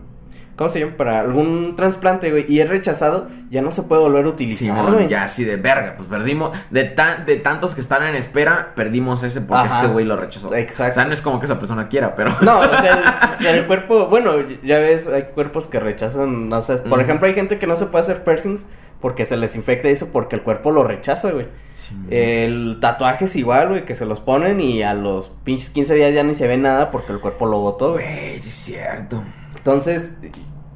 ¿cómo 0.56 0.70
se 0.70 0.80
llama? 0.80 0.96
Para 0.96 1.20
algún 1.20 1.76
trasplante, 1.76 2.30
güey, 2.30 2.46
y 2.48 2.60
es 2.60 2.68
rechazado, 2.68 3.28
ya 3.50 3.62
no 3.62 3.72
se 3.72 3.82
puede 3.82 4.00
volver 4.00 4.24
a 4.24 4.28
utilizar, 4.28 4.92
güey. 4.92 5.08
ya 5.08 5.24
así 5.24 5.44
de 5.44 5.56
verga, 5.56 5.94
pues 5.96 6.08
perdimos, 6.08 6.56
de, 6.70 6.84
tan, 6.84 7.26
de 7.26 7.36
tantos 7.36 7.74
que 7.74 7.80
están 7.80 8.02
en 8.04 8.14
espera, 8.14 8.72
perdimos 8.74 9.22
ese 9.22 9.42
porque 9.42 9.66
Ajá. 9.66 9.80
este 9.80 9.92
güey 9.92 10.04
lo 10.04 10.16
rechazó. 10.16 10.54
Exacto. 10.54 10.92
O 10.92 10.94
sea, 10.94 11.04
no 11.04 11.12
es 11.12 11.22
como 11.22 11.38
que 11.38 11.44
esa 11.44 11.58
persona 11.58 11.88
quiera, 11.88 12.14
pero... 12.14 12.30
No, 12.40 12.60
o 12.60 12.80
sea, 12.80 13.30
el, 13.50 13.66
cuerpo, 13.66 14.06
bueno, 14.06 14.32
ya 14.62 14.78
ves, 14.78 15.06
hay 15.06 15.24
cuerpos 15.34 15.66
que 15.66 15.78
rechazan, 15.78 16.52
o 16.52 16.62
sea, 16.62 16.82
por 16.84 17.00
ejemplo, 17.00 17.28
hay 17.28 17.34
gente 17.34 17.58
que 17.58 17.66
no 17.66 17.76
se 17.76 17.86
puede 17.86 18.02
hacer 18.02 18.24
piercings 18.24 18.64
porque 19.01 19.24
se 19.24 19.36
les 19.36 19.57
infecta 19.57 19.88
eso 19.88 20.09
porque 20.12 20.36
el 20.36 20.42
cuerpo 20.42 20.70
lo 20.70 20.84
rechaza, 20.84 21.30
güey. 21.32 21.47
Simón. 21.72 22.07
El 22.11 22.78
tatuaje 22.80 23.26
es 23.26 23.36
igual, 23.36 23.68
güey, 23.68 23.84
que 23.84 23.94
se 23.94 24.07
los 24.07 24.20
ponen 24.20 24.61
y 24.61 24.82
a 24.82 24.94
los 24.94 25.30
pinches 25.44 25.70
15 25.70 25.94
días 25.94 26.14
ya 26.14 26.22
ni 26.22 26.34
se 26.34 26.47
ve 26.47 26.57
nada 26.57 26.90
porque 26.90 27.12
el 27.12 27.20
cuerpo 27.20 27.47
lo 27.47 27.59
botó, 27.59 27.92
güey. 27.92 28.38
Sí 28.38 28.49
es 28.49 28.55
cierto. 28.55 29.22
Entonces, 29.57 30.16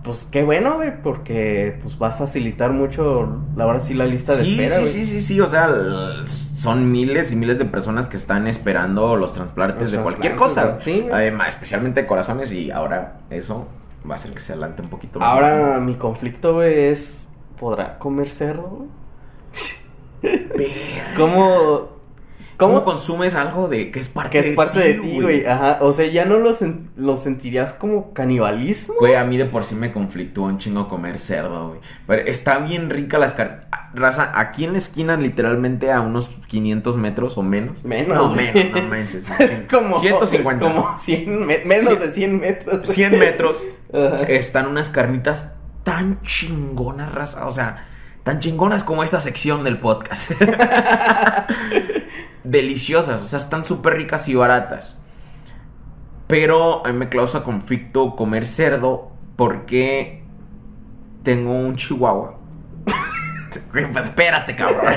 pues 0.02 0.26
qué 0.30 0.42
bueno, 0.42 0.76
güey, 0.76 1.02
porque 1.02 1.78
pues 1.82 1.96
va 2.00 2.08
a 2.08 2.12
facilitar 2.12 2.72
mucho, 2.72 3.42
ahora 3.58 3.80
sí, 3.80 3.94
la 3.94 4.06
lista 4.06 4.34
de 4.34 4.44
Sí, 4.44 4.60
espera, 4.60 4.84
sí, 4.84 4.86
sí, 4.86 5.04
sí, 5.04 5.20
sí, 5.20 5.40
o 5.40 5.46
sea, 5.46 5.68
son 6.24 6.90
miles 6.90 7.32
y 7.32 7.36
miles 7.36 7.58
de 7.58 7.66
personas 7.66 8.08
que 8.08 8.16
están 8.16 8.46
esperando 8.48 9.16
los 9.16 9.34
trasplantes 9.34 9.82
Los 9.82 9.92
de 9.92 9.98
cualquier 9.98 10.36
cosa. 10.36 10.78
Sí, 10.80 11.00
güey. 11.00 11.12
Además, 11.12 11.48
especialmente 11.48 12.02
de 12.02 12.06
corazones 12.06 12.52
y 12.52 12.70
ahora 12.70 13.20
eso 13.30 13.68
va 14.08 14.14
a 14.14 14.16
hacer 14.16 14.32
que 14.32 14.40
se 14.40 14.52
adelante 14.52 14.82
un 14.82 14.88
poquito 14.88 15.18
más. 15.20 15.32
Ahora 15.32 15.78
mi 15.80 15.94
conflicto, 15.94 16.54
güey, 16.54 16.84
es, 16.84 17.29
¿podrá 17.60 17.98
comer 17.98 18.28
cerdo. 18.30 18.86
¿Cómo, 21.16 22.00
¿Cómo 22.56 22.74
cómo 22.74 22.84
consumes 22.84 23.34
algo 23.34 23.68
de 23.68 23.90
que 23.90 24.00
es 24.00 24.08
parte 24.08 24.30
que 24.32 24.38
es 24.40 24.44
de 24.50 24.52
parte 24.52 24.80
ti, 24.80 24.86
de 24.88 24.94
ti, 25.00 25.20
güey? 25.20 25.46
Ajá, 25.46 25.78
o 25.80 25.92
sea, 25.94 26.06
ya 26.06 26.26
no 26.26 26.38
lo, 26.38 26.50
sen- 26.50 26.88
lo 26.96 27.16
sentirías 27.16 27.72
como 27.72 28.12
canibalismo. 28.12 28.94
Güey, 29.00 29.14
a 29.14 29.24
mí 29.24 29.38
de 29.38 29.46
por 29.46 29.64
sí 29.64 29.74
me 29.74 29.92
conflictúa 29.92 30.48
un 30.48 30.58
chingo 30.58 30.86
comer 30.88 31.18
cerdo, 31.18 31.68
güey. 31.68 31.80
Pero 32.06 32.22
está 32.30 32.58
bien 32.58 32.90
rica 32.90 33.18
las. 33.18 33.34
Raza, 33.94 34.30
aquí 34.38 34.64
en 34.64 34.72
la 34.72 34.78
esquina, 34.78 35.16
literalmente 35.16 35.90
a 35.90 36.00
unos 36.02 36.28
500 36.46 36.96
metros 36.96 37.38
o 37.38 37.42
menos. 37.42 37.82
Menos, 37.82 38.30
No, 38.30 38.36
menos, 38.36 38.82
no 38.82 38.88
manches. 38.88 39.24
Es 39.40 39.60
como 39.62 39.98
150. 39.98 40.64
Como 40.64 40.96
100 40.98 41.46
me- 41.46 41.64
menos 41.64 41.98
de 41.98 42.12
100 42.12 42.40
metros. 42.40 42.82
100 42.88 43.18
metros 43.18 43.64
Ajá. 43.92 44.16
están 44.28 44.66
unas 44.68 44.90
carnitas 44.90 45.54
tan 45.82 46.20
chingonas, 46.22 47.12
raza. 47.12 47.46
O 47.46 47.52
sea, 47.52 47.86
tan 48.22 48.40
chingonas 48.40 48.84
como 48.84 49.04
esta 49.04 49.20
sección 49.20 49.64
del 49.64 49.78
podcast. 49.78 50.32
Deliciosas, 52.44 53.22
o 53.22 53.26
sea, 53.26 53.38
están 53.38 53.64
súper 53.64 53.94
ricas 53.94 54.28
y 54.28 54.34
baratas. 54.34 54.96
Pero 56.26 56.86
a 56.86 56.92
mí 56.92 56.98
me 56.98 57.08
causa 57.08 57.42
conflicto 57.42 58.16
comer 58.16 58.44
cerdo 58.44 59.12
porque 59.36 60.22
tengo 61.22 61.52
un 61.52 61.76
chihuahua. 61.76 62.38
Pues 63.72 63.96
espérate, 64.04 64.54
cabrón. 64.54 64.94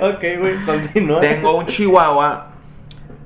ok, 0.00 0.24
güey, 0.38 0.64
continúa. 0.64 1.20
Tengo 1.20 1.58
un 1.58 1.66
chihuahua 1.66 2.52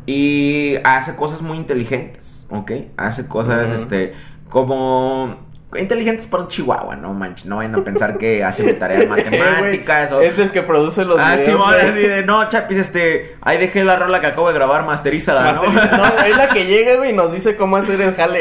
y 0.06 0.76
hace 0.84 1.16
cosas 1.16 1.42
muy 1.42 1.56
inteligentes, 1.56 2.46
¿ok? 2.48 2.72
Hace 2.96 3.26
cosas, 3.26 3.68
este, 3.70 4.14
como 4.48 5.45
inteligentes 5.74 6.26
para 6.26 6.44
un 6.44 6.48
chihuahua, 6.48 6.96
no 6.96 7.12
manches, 7.12 7.46
no 7.46 7.56
vayan 7.56 7.74
a 7.74 7.84
pensar 7.84 8.16
que 8.18 8.42
hace 8.44 8.72
tareas 8.74 9.06
matemáticas 9.08 10.12
o... 10.12 10.20
Es 10.20 10.38
el 10.38 10.50
que 10.52 10.62
produce 10.62 11.04
los 11.04 11.18
Ah, 11.20 11.32
videos. 11.34 11.44
Simón, 11.60 11.72
güey. 11.74 11.80
así 11.88 12.00
de, 12.06 12.22
no, 12.24 12.48
Chapis, 12.48 12.78
este, 12.78 13.36
ahí 13.42 13.58
dejé 13.58 13.84
la 13.84 13.96
rola 13.96 14.20
que 14.20 14.26
acabo 14.26 14.48
de 14.48 14.54
grabar, 14.54 14.84
masterízala. 14.86 15.52
Masteriza- 15.54 15.96
No, 15.98 16.24
es 16.24 16.36
la 16.36 16.46
que 16.48 16.64
llega, 16.66 16.96
güey, 16.96 17.10
y 17.10 17.12
nos 17.12 17.32
dice 17.32 17.56
cómo 17.56 17.76
hacer 17.76 18.00
el 18.00 18.14
jale. 18.14 18.38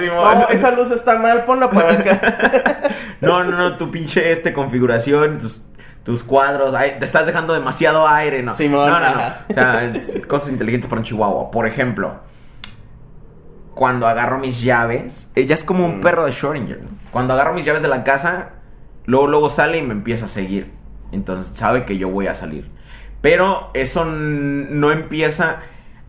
Simón. 0.00 0.38
no, 0.40 0.48
esa 0.48 0.70
luz 0.72 0.90
está 0.90 1.16
mal, 1.18 1.44
ponla 1.44 1.70
para 1.70 1.92
acá. 1.92 2.80
No, 3.20 3.42
no, 3.44 3.52
no, 3.56 3.76
tu 3.78 3.90
pinche, 3.90 4.30
este, 4.32 4.52
configuración, 4.52 5.38
tus... 5.38 5.62
Tus 6.04 6.22
cuadros, 6.22 6.74
ay, 6.74 6.96
te 6.98 7.04
estás 7.06 7.24
dejando 7.24 7.54
demasiado 7.54 8.06
aire, 8.06 8.42
¿no? 8.42 8.54
Simón, 8.54 8.90
no, 8.90 9.00
no, 9.00 9.14
no. 9.14 9.22
O 9.48 9.54
sea, 9.54 9.90
cosas 10.28 10.50
inteligentes 10.50 10.86
para 10.86 10.98
un 10.98 11.04
chihuahua. 11.06 11.50
Por 11.50 11.66
ejemplo, 11.66 12.16
cuando 13.74 14.06
agarro 14.06 14.38
mis 14.38 14.60
llaves, 14.62 15.30
ella 15.34 15.54
es 15.54 15.64
como 15.64 15.84
un 15.84 15.98
Mm. 15.98 16.00
perro 16.00 16.24
de 16.26 16.32
Schrödinger. 16.32 16.80
¿no? 16.80 16.88
Cuando 17.10 17.34
agarro 17.34 17.54
mis 17.54 17.64
llaves 17.64 17.82
de 17.82 17.88
la 17.88 18.04
casa, 18.04 18.50
luego, 19.04 19.26
luego 19.26 19.50
sale 19.50 19.78
y 19.78 19.82
me 19.82 19.92
empieza 19.92 20.26
a 20.26 20.28
seguir. 20.28 20.72
Entonces 21.12 21.56
sabe 21.56 21.84
que 21.84 21.98
yo 21.98 22.08
voy 22.08 22.26
a 22.26 22.34
salir. 22.34 22.70
Pero 23.20 23.70
eso 23.74 24.04
no 24.04 24.90
empieza 24.92 25.60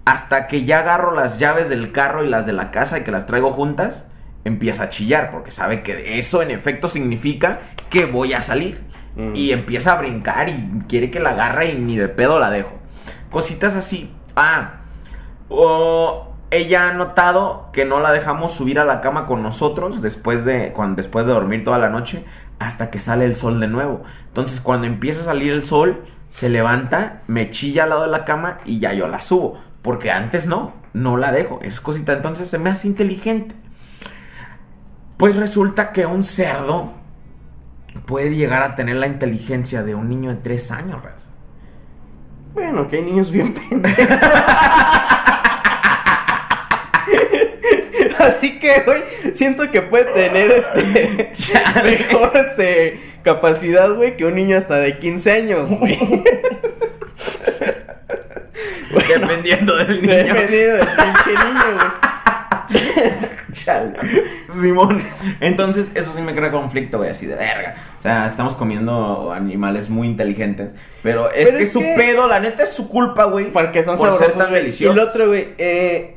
hasta 0.06 0.48
que 0.48 0.66
ya 0.66 0.80
agarro 0.80 1.14
las 1.16 1.40
llaves 1.40 1.70
del 1.70 1.92
carro 1.92 2.24
y 2.24 2.30
las 2.30 2.46
de 2.46 2.54
la 2.54 2.72
casa 2.72 3.00
y 3.00 3.04
que 3.04 3.12
las 3.12 3.26
traigo 3.26 3.52
juntas. 3.52 4.08
Empieza 4.44 4.84
a 4.84 4.90
chillar 4.90 5.32
porque 5.32 5.50
sabe 5.52 5.82
que 5.82 6.20
eso 6.20 6.42
en 6.44 6.52
efecto 6.52 6.88
significa 6.88 7.60
que 7.90 8.06
voy 8.06 8.34
a 8.34 8.42
salir. 8.42 8.82
Mm. 9.16 9.32
Y 9.34 9.52
empieza 9.54 9.94
a 9.94 9.96
brincar 9.96 10.50
y 10.50 10.84
quiere 10.90 11.10
que 11.10 11.20
la 11.20 11.32
agarre 11.32 11.70
y 11.72 11.76
ni 11.80 11.96
de 11.98 12.10
pedo 12.10 12.38
la 12.38 12.50
dejo. 12.52 12.74
Cositas 13.32 13.76
así. 13.76 14.14
Ah, 14.36 14.82
o 15.50 16.35
ella 16.58 16.90
ha 16.90 16.94
notado 16.94 17.70
que 17.74 17.86
no 17.86 18.00
la 18.00 18.12
dejamos 18.12 18.54
subir 18.54 18.80
a 18.80 18.86
la 18.86 19.02
cama 19.02 19.26
con 19.26 19.44
nosotros 19.44 20.02
después 20.02 20.46
de, 20.46 20.72
cuando, 20.74 20.98
después 20.98 21.26
de 21.26 21.34
dormir 21.34 21.64
toda 21.64 21.78
la 21.78 21.90
noche 21.90 22.26
hasta 22.60 22.90
que 22.90 23.00
sale 23.00 23.26
el 23.26 23.36
sol 23.36 23.60
de 23.60 23.68
nuevo. 23.68 24.04
Entonces 24.28 24.62
cuando 24.62 24.88
empieza 24.88 25.22
a 25.22 25.26
salir 25.26 25.52
el 25.52 25.64
sol, 25.64 26.04
se 26.30 26.50
levanta, 26.50 27.22
me 27.28 27.52
chilla 27.52 27.84
al 27.84 27.90
lado 27.90 28.02
de 28.04 28.10
la 28.10 28.26
cama 28.26 28.58
y 28.66 28.80
ya 28.80 28.94
yo 28.94 29.08
la 29.08 29.22
subo. 29.22 29.60
Porque 29.82 30.12
antes 30.12 30.48
no, 30.48 30.74
no 30.94 31.18
la 31.18 31.32
dejo. 31.32 31.60
Es 31.62 31.80
cosita, 31.80 32.14
entonces 32.14 32.50
se 32.50 32.58
me 32.58 32.70
hace 32.70 32.88
inteligente. 32.88 33.56
Pues 35.18 35.36
resulta 35.36 35.92
que 35.92 36.06
un 36.06 36.24
cerdo 36.24 36.92
puede 38.06 38.36
llegar 38.36 38.64
a 38.64 38.76
tener 38.76 38.98
la 38.98 39.08
inteligencia 39.08 39.84
de 39.84 39.96
un 39.96 40.10
niño 40.10 40.32
de 40.32 40.38
3 40.38 40.72
años, 40.72 41.04
raza. 41.04 41.30
Bueno, 42.54 42.88
que 42.88 42.98
hay 42.98 43.04
niños 43.04 43.32
bien 43.32 43.54
pendejos. 43.54 44.08
Así 48.28 48.60
que, 48.60 48.82
güey, 48.86 49.02
siento 49.34 49.70
que 49.72 49.82
puede 49.82 50.06
tener 50.06 50.52
este 50.52 50.84
mejor 51.84 52.32
este 52.36 53.00
capacidad, 53.24 53.94
güey, 53.94 54.18
que 54.18 54.26
un 54.26 54.36
niño 54.36 54.58
hasta 54.58 54.76
de 54.78 54.98
15 55.00 55.32
años, 55.32 55.70
güey. 55.70 55.98
Dependiendo 59.08 59.76
del 59.78 60.02
niño. 60.02 60.14
Dependiendo 60.16 60.78
del 60.78 60.88
pinche 60.88 61.30
niño, 61.32 61.64
güey. 61.74 62.06
Chale. 63.54 63.94
Simón. 64.60 65.02
Entonces, 65.40 65.92
eso 65.96 66.12
sí 66.16 66.22
me 66.22 66.36
crea 66.36 66.52
conflicto, 66.52 66.98
güey, 66.98 67.10
así 67.12 67.26
de 67.26 67.36
verga. 67.36 67.76
O 67.98 68.02
sea, 68.02 68.28
estamos 68.28 68.56
comiendo 68.56 69.32
animales 69.32 69.90
muy 69.90 70.08
inteligentes. 70.08 70.74
Pero 71.04 71.32
es 71.32 71.46
Pero 71.46 71.58
que 71.58 71.64
es 71.64 71.72
su 71.72 71.80
que- 71.80 71.94
pedo, 71.98 72.28
la 72.28 72.40
neta 72.40 72.64
es 72.64 72.74
su 72.74 72.90
culpa, 72.90 73.26
güey. 73.26 73.52
Porque 73.52 73.82
son 73.84 73.98
por 73.98 74.10
sabrosos, 74.12 74.34
ser 74.34 74.44
tan 74.44 74.54
deliciosos. 74.54 74.96
Y 74.96 75.00
lo 75.00 75.08
otro, 75.10 75.28
güey, 75.28 75.50
eh, 75.58 76.15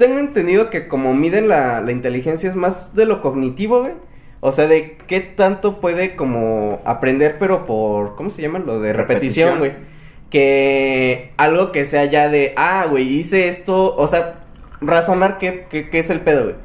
tengo 0.00 0.18
entendido 0.18 0.70
que 0.70 0.88
como 0.88 1.14
miden 1.14 1.46
la, 1.46 1.80
la 1.80 1.92
inteligencia 1.92 2.48
es 2.48 2.56
más 2.56 2.96
de 2.96 3.06
lo 3.06 3.22
cognitivo, 3.22 3.82
güey. 3.82 3.92
O 4.40 4.50
sea, 4.50 4.66
de 4.66 4.96
qué 5.06 5.20
tanto 5.20 5.80
puede 5.80 6.16
como 6.16 6.80
aprender, 6.84 7.36
pero 7.38 7.66
por, 7.66 8.16
¿cómo 8.16 8.30
se 8.30 8.42
llama? 8.42 8.58
Lo 8.58 8.80
de 8.80 8.94
repetición, 8.94 9.58
güey. 9.58 9.72
Que 10.30 11.32
algo 11.36 11.70
que 11.70 11.84
sea 11.84 12.06
ya 12.06 12.28
de, 12.28 12.54
ah, 12.56 12.86
güey, 12.88 13.06
hice 13.06 13.48
esto, 13.48 13.94
o 13.94 14.06
sea, 14.06 14.40
razonar 14.80 15.36
qué, 15.36 15.66
qué, 15.68 15.90
qué 15.90 15.98
es 15.98 16.08
el 16.08 16.20
pedo, 16.20 16.44
güey. 16.44 16.56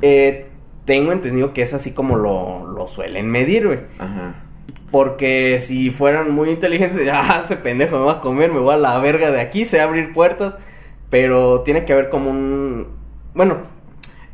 Eh, 0.00 0.46
tengo 0.84 1.12
entendido 1.12 1.52
que 1.52 1.62
es 1.62 1.74
así 1.74 1.92
como 1.92 2.16
lo, 2.16 2.66
lo 2.66 2.86
suelen 2.86 3.28
medir, 3.28 3.66
güey. 3.66 3.80
Ajá. 3.98 4.36
Porque 4.92 5.58
si 5.58 5.90
fueran 5.90 6.30
muy 6.30 6.50
inteligentes, 6.50 6.96
dirían, 6.96 7.16
ah, 7.24 7.42
ese 7.44 7.56
pendejo 7.56 7.98
me 7.98 8.04
va 8.04 8.12
a 8.12 8.20
comer, 8.20 8.52
me 8.52 8.60
voy 8.60 8.74
a 8.74 8.76
la 8.76 8.98
verga 9.00 9.32
de 9.32 9.40
aquí, 9.40 9.64
sé 9.64 9.80
abrir 9.80 10.12
puertas. 10.12 10.56
Pero 11.12 11.60
tiene 11.60 11.84
que 11.84 11.92
haber 11.92 12.08
como 12.08 12.30
un. 12.30 12.88
Bueno, 13.34 13.58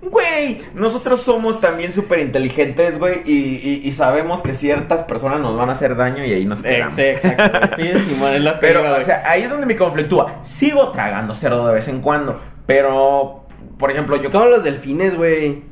Güey, 0.00 0.62
nosotros 0.74 1.20
somos 1.20 1.60
también 1.60 1.92
súper 1.92 2.20
inteligentes, 2.20 3.00
güey, 3.00 3.20
y, 3.26 3.56
y- 3.56 3.80
y 3.82 3.90
sabemos 3.90 4.42
que 4.42 4.54
ciertas 4.54 5.02
personas 5.02 5.40
nos 5.40 5.56
van 5.56 5.70
a 5.70 5.72
hacer 5.72 5.96
daño 5.96 6.24
y 6.24 6.32
ahí 6.32 6.44
nos 6.44 6.60
eh, 6.64 6.68
quedamos. 6.76 6.94
sí, 6.94 7.02
exacto. 7.02 7.70
Sí, 7.76 7.88
Simón, 8.08 8.32
es 8.34 8.42
que 8.42 8.52
Pero, 8.60 8.96
o 8.96 9.02
sea, 9.02 9.24
ahí 9.28 9.42
es 9.42 9.50
donde 9.50 9.66
me 9.66 9.74
conflictúa. 9.74 10.38
Sigo 10.42 10.92
tragando 10.92 11.34
cerdo 11.34 11.66
de 11.66 11.74
vez 11.74 11.88
en 11.88 12.00
cuando, 12.00 12.38
pero, 12.64 13.44
por 13.76 13.90
ejemplo, 13.90 14.14
yo... 14.18 14.22
Es 14.22 14.28
como 14.30 14.44
los 14.44 14.62
delfines, 14.62 15.16
güey. 15.16 15.64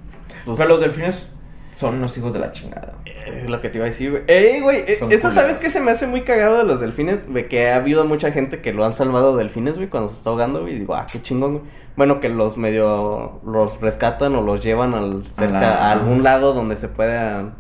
Pues, 0.45 0.59
Pero 0.59 0.71
los 0.71 0.81
delfines 0.81 1.29
son 1.77 1.97
unos 1.97 2.17
hijos 2.17 2.33
de 2.33 2.39
la 2.39 2.53
chingada. 2.53 2.95
Es 3.27 3.49
lo 3.51 3.61
que 3.61 3.69
te 3.69 3.79
iba 3.79 3.85
a 3.85 3.89
decir, 3.91 4.11
güey. 4.11 4.23
Ey, 4.29 4.61
güey, 4.61 4.79
eh, 4.87 4.97
Son 4.99 5.13
eso 5.13 5.31
sabes 5.31 5.59
que 5.59 5.69
se 5.71 5.81
me 5.81 5.91
hace 5.91 6.07
muy 6.07 6.23
cagado 6.23 6.59
de 6.59 6.65
los 6.65 6.81
delfines, 6.81 7.29
güey, 7.31 7.49
que 7.49 7.69
ha 7.71 7.77
habido 7.77 8.05
mucha 8.05 8.33
gente 8.33 8.61
que 8.63 8.73
lo 8.73 8.85
han 8.85 8.95
salvado 8.95 9.37
delfines, 9.37 9.77
güey, 9.77 9.89
cuando 9.91 10.09
se 10.09 10.17
está 10.17 10.31
ahogando, 10.31 10.63
güey, 10.63 10.77
y 10.77 10.79
digo, 10.81 10.95
ah, 10.95 11.05
qué 11.13 11.21
chingón, 11.21 11.59
güey. 11.59 11.65
Bueno, 11.97 12.21
que 12.21 12.29
los 12.29 12.57
medio 12.57 13.41
los 13.45 13.81
rescatan 13.81 14.35
o 14.37 14.43
los 14.43 14.63
llevan 14.63 14.95
al 14.95 15.27
cerca 15.27 15.61
la- 15.61 15.89
a 15.89 15.93
algún 15.93 16.23
lado 16.23 16.53
donde 16.55 16.77
se 16.77 16.89
puedan 16.89 17.57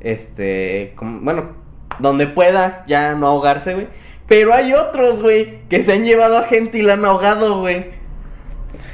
este, 0.00 0.92
como- 0.96 1.20
bueno, 1.20 1.50
donde 1.98 2.26
pueda 2.26 2.84
ya 2.86 3.14
no 3.14 3.26
ahogarse, 3.26 3.74
güey. 3.74 3.88
Pero 4.26 4.52
hay 4.52 4.74
otros, 4.74 5.20
güey, 5.22 5.60
que 5.68 5.82
se 5.82 5.92
han 5.94 6.04
llevado 6.04 6.38
a 6.38 6.42
gente 6.44 6.78
y 6.78 6.82
la 6.82 6.94
han 6.94 7.04
ahogado, 7.04 7.60
güey. 7.60 7.97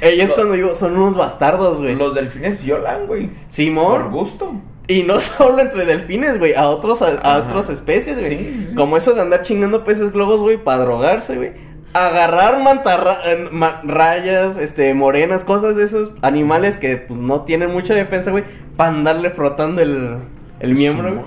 Es 0.01 0.29
Lo- 0.29 0.35
cuando 0.35 0.53
digo, 0.53 0.75
son 0.75 0.95
unos 0.97 1.15
bastardos, 1.17 1.81
güey. 1.81 1.95
Los 1.95 2.13
delfines 2.15 2.61
violan, 2.63 3.07
güey. 3.07 3.27
Por 3.27 3.35
Simón. 3.47 4.11
gusto. 4.11 4.53
Y 4.87 5.03
no 5.03 5.19
solo 5.19 5.59
entre 5.59 5.85
delfines, 5.85 6.37
güey, 6.37 6.53
a 6.53 6.69
otros 6.69 7.01
a, 7.01 7.37
otras 7.37 7.69
especies, 7.69 8.19
güey. 8.19 8.37
Sí. 8.37 8.75
Como 8.75 8.97
eso 8.97 9.13
de 9.13 9.21
andar 9.21 9.41
chingando 9.41 9.83
peces 9.83 10.11
globos, 10.11 10.41
güey, 10.41 10.63
para 10.63 10.79
drogarse, 10.83 11.35
güey. 11.37 11.53
Agarrar 11.93 12.61
mantarra 12.61 13.19
eh, 13.25 13.47
ma- 13.51 13.81
rayas, 13.85 14.57
este, 14.57 14.93
morenas, 14.93 15.43
cosas 15.45 15.77
de 15.77 15.85
esos 15.85 16.11
animales 16.21 16.75
que 16.77 16.97
pues 16.97 17.17
no 17.19 17.41
tienen 17.43 17.71
mucha 17.71 17.93
defensa, 17.95 18.31
güey, 18.31 18.43
para 18.75 18.89
andarle 18.89 19.29
frotando 19.29 19.81
el, 19.81 20.17
el 20.59 20.73
miembro, 20.75 21.09
Sí, 21.09 21.15
güey. 21.15 21.25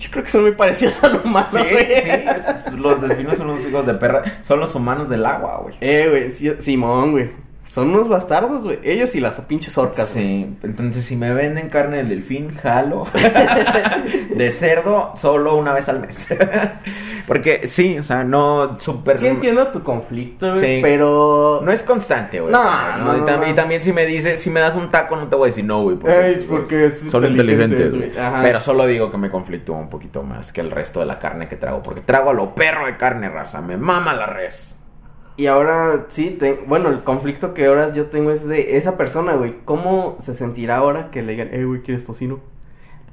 Yo 0.00 0.10
creo 0.10 0.24
que 0.24 0.30
son 0.30 0.42
muy 0.42 0.52
parecidos 0.52 1.02
a 1.04 1.08
los 1.08 1.24
humanos, 1.24 1.52
Sí, 1.52 1.58
güey. 1.72 1.86
sí, 1.86 2.10
es- 2.10 2.72
los 2.74 3.00
delfines 3.00 3.38
son 3.38 3.46
los 3.48 3.64
hijos 3.66 3.86
de 3.86 3.94
perra. 3.94 4.22
Son 4.42 4.60
los 4.60 4.74
humanos 4.74 5.08
del 5.08 5.24
agua, 5.24 5.60
güey. 5.62 5.74
Eh, 5.80 6.08
güey, 6.10 6.60
Simón, 6.60 7.12
güey. 7.12 7.30
Son 7.68 7.90
unos 7.90 8.08
bastardos, 8.08 8.64
güey. 8.64 8.78
Ellos 8.82 9.14
y 9.14 9.20
las 9.20 9.40
pinches 9.42 9.76
orcas. 9.76 10.08
Sí, 10.08 10.56
entonces 10.62 11.04
si 11.04 11.16
me 11.16 11.32
venden 11.34 11.68
carne 11.68 11.98
de 11.98 12.04
delfín, 12.04 12.48
jalo. 12.56 13.06
de 14.34 14.50
cerdo, 14.50 15.12
solo 15.14 15.56
una 15.56 15.72
vez 15.74 15.88
al 15.88 16.00
mes. 16.00 16.28
Porque 17.26 17.66
sí, 17.68 17.98
o 17.98 18.02
sea, 18.02 18.24
no 18.24 18.78
súper. 18.80 19.18
Sí 19.18 19.26
entiendo 19.26 19.68
tu 19.68 19.82
conflicto, 19.82 20.50
güey, 20.52 20.60
Sí. 20.76 20.78
pero... 20.82 21.60
No 21.62 21.70
es 21.70 21.82
constante, 21.82 22.40
güey. 22.40 22.50
No, 22.50 22.60
o 22.60 22.62
sea, 22.64 22.96
no, 23.04 23.16
Y, 23.16 23.20
no, 23.20 23.26
tam- 23.26 23.40
no. 23.40 23.48
y 23.48 23.52
también 23.54 23.82
si 23.82 23.92
me 23.92 24.06
dices, 24.06 24.40
si 24.40 24.48
me 24.48 24.60
das 24.60 24.74
un 24.74 24.88
taco, 24.88 25.16
no 25.16 25.28
te 25.28 25.36
voy 25.36 25.48
a 25.48 25.50
decir 25.50 25.64
no, 25.66 25.82
güey. 25.82 25.98
Eh, 26.06 26.32
es 26.34 26.44
porque 26.46 26.96
son 26.96 27.26
inteligentes, 27.26 27.94
güey. 27.94 28.12
Pero 28.42 28.60
solo 28.60 28.86
digo 28.86 29.10
que 29.10 29.18
me 29.18 29.28
conflictúa 29.28 29.76
un 29.76 29.90
poquito 29.90 30.22
más 30.22 30.52
que 30.52 30.62
el 30.62 30.70
resto 30.70 31.00
de 31.00 31.06
la 31.06 31.18
carne 31.18 31.48
que 31.48 31.56
trago. 31.56 31.82
Porque 31.82 32.00
trago 32.00 32.30
a 32.30 32.34
lo 32.34 32.54
perro 32.54 32.86
de 32.86 32.96
carne, 32.96 33.28
raza. 33.28 33.60
Me 33.60 33.76
mama 33.76 34.14
la 34.14 34.26
res. 34.26 34.77
Y 35.38 35.46
ahora 35.46 36.04
sí, 36.08 36.30
te- 36.38 36.52
bueno, 36.66 36.90
el 36.90 37.02
conflicto 37.04 37.54
que 37.54 37.64
ahora 37.66 37.94
yo 37.94 38.06
tengo 38.06 38.30
es 38.32 38.46
de 38.46 38.76
esa 38.76 38.98
persona, 38.98 39.34
güey. 39.36 39.54
¿Cómo 39.64 40.16
se 40.20 40.34
sentirá 40.34 40.76
ahora 40.76 41.10
que 41.10 41.22
le 41.22 41.32
digan, 41.32 41.48
eh, 41.54 41.64
güey, 41.64 41.80
¿quieres 41.80 42.04
tocino? 42.04 42.40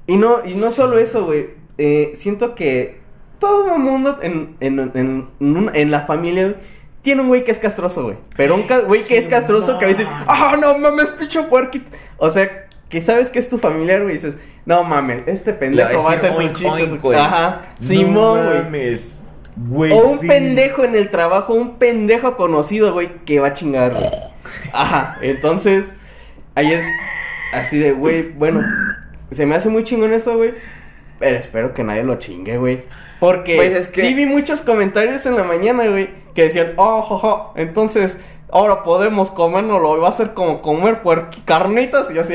Y 0.08 0.18
no, 0.18 0.44
y 0.44 0.56
no 0.56 0.68
Sí. 0.70 0.74
solo 0.74 0.98
eso, 1.00 1.26
güey. 1.26 1.52
Eh, 1.78 2.12
siento 2.16 2.54
que 2.56 3.00
todo 3.40 3.76
el 3.76 3.80
mundo 3.82 4.18
en, 4.22 4.58
en, 4.60 4.92
en, 4.96 5.70
en 5.74 5.92
la 5.92 6.02
familia 6.02 6.44
güey, 6.46 6.56
tiene 7.04 7.22
un 7.22 7.28
güey 7.28 7.44
que 7.44 7.52
es 7.52 7.60
castroso, 7.60 8.04
güey. 8.04 8.18
Pero 8.36 8.56
un 8.56 8.64
güey 8.88 9.04
que 9.08 9.20
es 9.20 9.28
castroso 9.28 9.78
que 9.78 9.86
a 9.86 9.88
decir, 9.90 10.08
man. 10.08 10.26
ah, 10.28 10.58
no 10.60 10.80
mames, 10.80 11.12
picho 11.12 11.48
puerquito. 11.48 11.92
O 12.18 12.32
sea, 12.32 12.68
que 12.90 13.02
sabes 13.04 13.30
que 13.30 13.38
es 13.38 13.50
tu 13.50 13.60
familiar, 13.60 14.02
güey, 14.02 14.16
y 14.16 14.18
dices, 14.18 14.40
no 14.66 14.84
mames, 14.84 15.22
este 15.28 15.54
pendejo 15.54 16.04
va 16.04 16.10
a 16.12 16.14
hacer 16.14 16.34
sus 16.34 16.54
chistes. 16.54 16.92
oink, 16.94 17.02
güey. 17.04 17.20
Ajá, 17.20 17.62
No 17.80 17.88
Simón, 17.88 18.46
güey. 18.48 18.64
Güey, 19.58 19.92
O 19.94 19.98
un 19.98 20.18
sí. 20.20 20.28
pendejo 20.28 20.84
en 20.84 20.96
el 20.96 21.10
trabajo, 21.10 21.54
un 21.54 21.78
pendejo 21.78 22.36
conocido, 22.36 22.94
güey, 22.94 23.10
que 23.26 23.40
va 23.40 23.48
a 23.48 23.54
chingar, 23.54 23.94
güey. 23.94 24.06
Ajá, 24.74 25.18
entonces, 25.22 25.96
ahí 26.56 26.74
es 26.74 26.86
así 27.54 27.80
de, 27.80 27.94
güey, 27.94 28.32
bueno, 28.34 28.62
se 29.32 29.46
me 29.46 29.56
hace 29.56 29.70
muy 29.70 29.84
chingón 29.84 30.14
eso, 30.14 30.36
güey. 30.38 30.54
Pero 31.20 31.38
espero 31.38 31.74
que 31.74 31.84
nadie 31.84 32.04
lo 32.04 32.16
chingue, 32.16 32.58
güey. 32.58 32.84
Porque 33.22 33.56
Pues 33.56 33.72
es 33.74 33.88
que- 33.88 34.02
sí 34.02 34.14
vi 34.14 34.26
muchos 34.26 34.62
comentarios 34.62 35.26
en 35.26 35.38
la 35.38 35.44
mañana, 35.46 35.88
güey, 35.88 36.10
que 36.34 36.44
decían, 36.44 36.74
oh, 36.76 37.02
jojo, 37.02 37.54
entonces 37.56 38.20
ahora 38.52 38.84
podemos 38.84 39.32
comérnoslo, 39.32 40.00
va 40.02 40.10
a 40.10 40.14
ser 40.14 40.34
como 40.34 40.62
comer 40.62 41.02
puerqui 41.02 41.42
carnitas. 41.42 42.12
Y 42.12 42.16
yo 42.16 42.22
así, 42.22 42.34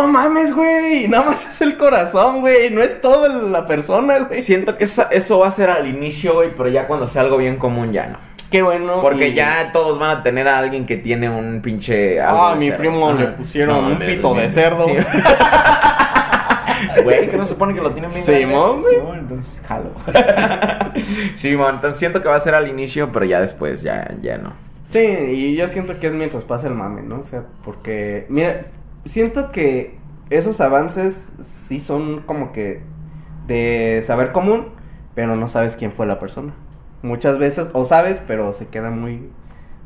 oh 0.00 0.06
mames, 0.08 0.54
güey, 0.54 1.08
nada 1.08 1.26
más 1.30 1.48
es 1.48 1.60
el 1.62 1.76
corazón, 1.76 2.40
güey, 2.40 2.70
no 2.70 2.82
es 2.82 3.00
toda 3.00 3.28
la 3.28 3.66
persona, 3.66 4.18
güey. 4.20 4.40
Siento 4.40 4.76
que 4.76 4.84
esa- 4.84 5.08
eso 5.10 5.38
va 5.38 5.48
a 5.48 5.50
ser 5.50 5.70
al 5.70 5.86
inicio, 5.86 6.34
güey, 6.34 6.54
pero 6.54 6.68
ya 6.68 6.86
cuando 6.86 7.06
sea 7.06 7.22
algo 7.22 7.36
bien 7.36 7.56
común 7.56 7.92
ya 7.92 8.06
no. 8.06 8.18
Qué 8.50 8.62
bueno. 8.62 9.00
Porque 9.00 9.28
y- 9.28 9.34
ya 9.34 9.70
todos 9.72 9.98
van 9.98 10.10
a 10.10 10.22
tener 10.24 10.48
a 10.48 10.58
alguien 10.58 10.84
que 10.84 10.96
tiene 10.96 11.30
un 11.30 11.60
pinche. 11.62 12.20
algo 12.20 12.46
Ah, 12.48 12.54
de 12.54 12.58
mi 12.60 12.66
cerdo. 12.66 12.78
primo 12.78 13.12
le 13.12 13.26
pusieron 13.28 13.76
un 13.84 13.92
mames, 13.92 14.08
pito 14.16 14.34
de 14.34 14.48
cerdo. 14.48 14.84
Sí. 14.86 14.92
Güey, 17.04 17.28
que 17.28 17.36
no 17.36 17.44
se 17.44 17.52
supone 17.52 17.74
que 17.74 17.80
lo 17.80 17.90
tienen 17.92 18.10
bien 18.10 18.22
Simón. 18.24 18.80
Simón, 18.82 19.18
entonces 19.18 19.62
jalo. 19.66 19.90
Simón, 21.34 21.74
entonces 21.76 21.98
siento 21.98 22.22
que 22.22 22.28
va 22.28 22.36
a 22.36 22.40
ser 22.40 22.54
al 22.54 22.68
inicio, 22.68 23.10
pero 23.12 23.24
ya 23.26 23.40
después 23.40 23.82
ya, 23.82 24.14
ya 24.20 24.38
no. 24.38 24.52
Sí, 24.88 24.98
y 24.98 25.56
yo 25.56 25.68
siento 25.68 25.98
que 26.00 26.08
es 26.08 26.12
mientras 26.14 26.42
pasa 26.44 26.66
el 26.68 26.74
mame, 26.74 27.02
¿no? 27.02 27.20
O 27.20 27.22
sea, 27.22 27.42
porque, 27.64 28.26
mira, 28.28 28.62
siento 29.04 29.52
que 29.52 29.98
esos 30.30 30.60
avances 30.60 31.34
sí 31.40 31.80
son 31.80 32.20
como 32.22 32.52
que 32.52 32.82
de 33.46 34.00
saber 34.04 34.32
común, 34.32 34.68
pero 35.14 35.36
no 35.36 35.48
sabes 35.48 35.76
quién 35.76 35.92
fue 35.92 36.06
la 36.06 36.18
persona. 36.18 36.54
Muchas 37.02 37.38
veces, 37.38 37.70
o 37.72 37.84
sabes, 37.84 38.20
pero 38.26 38.52
se 38.52 38.68
queda 38.68 38.90
muy, 38.90 39.28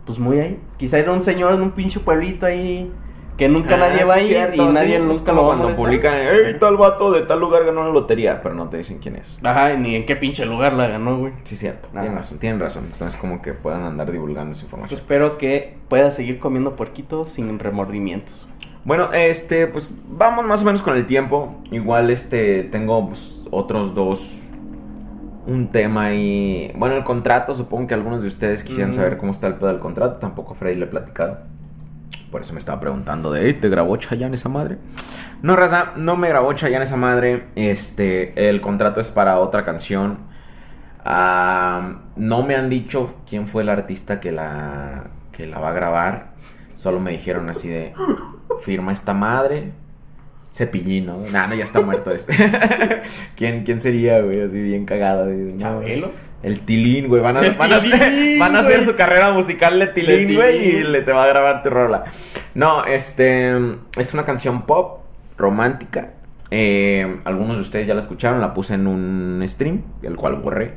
pues 0.05 0.19
muy 0.19 0.41
ahí. 0.41 0.61
Quizá 0.77 0.99
era 0.99 1.13
un 1.13 1.23
señor 1.23 1.55
en 1.55 1.63
un 1.63 1.71
pinche 1.73 2.01
pueblito 2.01 2.47
ahí 2.47 2.93
que 3.37 3.49
nunca 3.49 3.75
Ah, 3.75 3.79
nadie 3.89 4.05
va 4.05 4.15
a 4.15 4.21
ir 4.21 4.29
cierto, 4.29 4.63
y 4.63 4.73
nadie 4.73 4.89
sí, 4.89 4.95
es 4.95 5.01
nunca 5.03 5.33
lo 5.33 5.47
va 5.47 5.55
a 5.55 5.57
cuando 5.59 5.75
publican, 5.77 6.13
hey, 6.17 6.57
tal 6.61 6.77
vato 6.77 7.11
de 7.11 7.23
tal 7.23 7.41
lugar 7.41 7.65
ganó 7.65 7.85
la 7.85 7.91
lotería, 7.91 8.41
pero 8.43 8.55
no 8.55 8.69
te 8.69 8.77
dicen 8.77 8.99
quién 8.99 9.17
es. 9.17 9.41
Ajá, 9.43 9.75
ni 9.75 9.97
en 9.97 10.07
qué 10.07 10.15
pinche 10.15 10.47
lugar 10.47 10.73
la 10.75 10.87
ganó, 10.87 11.19
güey. 11.19 11.33
Sí, 11.43 11.57
cierto. 11.57 11.89
Tienen 11.89 12.15
razón, 12.15 12.39
tienen 12.39 12.61
razón. 12.61 12.85
Entonces, 12.93 13.19
como 13.19 13.43
que 13.43 13.53
puedan 13.53 13.83
andar 13.83 14.13
divulgando 14.13 14.53
esa 14.53 14.61
Yo 14.61 14.67
información. 14.67 15.01
espero 15.01 15.37
que 15.37 15.77
pueda 15.89 16.11
seguir 16.13 16.39
comiendo 16.39 16.77
puerquito 16.77 17.27
sin 17.27 17.59
remordimientos. 17.59 18.47
Bueno, 18.85 19.11
este, 19.13 19.67
pues 19.67 19.89
vamos 20.09 20.45
más 20.47 20.63
o 20.63 20.65
menos 20.67 20.83
con 20.83 20.95
el 20.97 21.07
tiempo. 21.07 21.57
Igual, 21.71 22.11
este, 22.11 22.65
tengo 22.65 23.09
pues, 23.09 23.41
otros 23.51 23.95
dos. 23.95 24.41
Un 25.47 25.69
tema 25.69 26.05
ahí. 26.07 26.73
Bueno, 26.77 26.97
el 26.97 27.05
contrato, 27.05 27.55
supongo 27.55 27.87
que 27.87 27.95
algunos 27.95 28.23
de 28.23 28.29
ustedes 28.29 28.65
quisieran 28.65 28.91
Mm. 28.91 28.95
saber 28.95 29.17
cómo 29.19 29.33
está 29.33 29.47
el 29.47 29.55
pedo 29.55 29.69
del 29.69 29.79
contrato. 29.79 30.17
Tampoco 30.17 30.55
Freddy 30.55 30.77
le 30.77 30.85
he 30.85 30.89
platicado. 30.89 31.39
Por 32.31 32.41
eso 32.41 32.53
me 32.53 32.59
estaba 32.59 32.81
preguntando 32.81 33.31
de, 33.31 33.47
"Ey, 33.47 33.55
¿te 33.55 33.69
grabó 33.69 33.97
Chayanne 33.97 34.35
esa 34.35 34.49
madre? 34.49 34.79
No, 35.43 35.55
raza, 35.55 35.93
no 35.97 36.17
me 36.17 36.29
grabó 36.29 36.53
Chayanne 36.55 36.85
esa 36.85 36.97
madre. 36.97 37.45
Este, 37.57 38.49
el 38.49 38.61
contrato 38.61 39.01
es 39.01 39.11
para 39.11 39.39
otra 39.39 39.65
canción. 39.65 40.19
No 41.05 42.43
me 42.43 42.55
han 42.57 42.71
dicho 42.71 43.15
quién 43.29 43.47
fue 43.47 43.63
el 43.63 43.69
artista 43.69 44.21
que 44.21 44.33
la, 44.33 45.05
que 45.33 45.47
la 45.47 45.59
va 45.59 45.71
a 45.71 45.73
grabar. 45.75 46.33
Solo 46.75 47.01
me 47.01 47.13
dijeron 47.13 47.49
así 47.51 47.69
de, 47.69 47.93
firma 48.61 48.93
esta 48.93 49.15
madre. 49.15 49.73
Cepillín, 50.55 51.07
¿no? 51.07 51.19
Nah, 51.33 51.49
no, 51.49 51.57
ya 51.57 51.65
está 51.65 51.81
muerto 51.81 52.13
este. 52.13 52.33
¿Quién, 53.37 53.65
¿Quién 53.65 53.81
sería, 53.81 54.21
güey? 54.21 54.41
Así 54.41 54.63
bien 54.63 54.87
no, 54.89 55.59
¿Chabelo? 55.59 56.13
El 56.45 56.61
Tilín, 56.61 57.09
güey. 57.09 57.21
Van 57.23 57.37
a, 57.37 57.41
van 57.59 57.73
a 57.73 57.77
hacer, 57.77 58.39
van 58.39 58.55
a 58.55 58.61
hacer 58.61 58.83
su 58.83 58.95
carrera 58.95 59.33
musical 59.33 59.81
de 59.81 59.89
Tilín, 59.89 60.37
güey. 60.37 60.65
Y 60.65 60.83
le 60.85 61.03
te 61.03 61.13
va 61.13 61.25
a 61.25 61.27
grabar 61.27 61.65
tu 61.65 61.71
rola. 61.71 62.05
No, 62.55 62.85
este. 62.85 63.53
Es 63.99 64.15
una 64.15 64.25
canción 64.25 64.63
pop, 64.63 65.01
romántica. 65.37 66.13
Eh, 66.53 67.21
algunos 67.25 67.57
de 67.57 67.63
ustedes 67.63 67.89
ya 67.89 67.95
la 67.95 68.01
escucharon. 68.01 68.41
La 68.41 68.55
puse 68.55 68.75
en 68.75 68.87
un 68.87 69.43
stream, 69.49 69.83
el 70.03 70.15
cual 70.15 70.37
borré. 70.37 70.75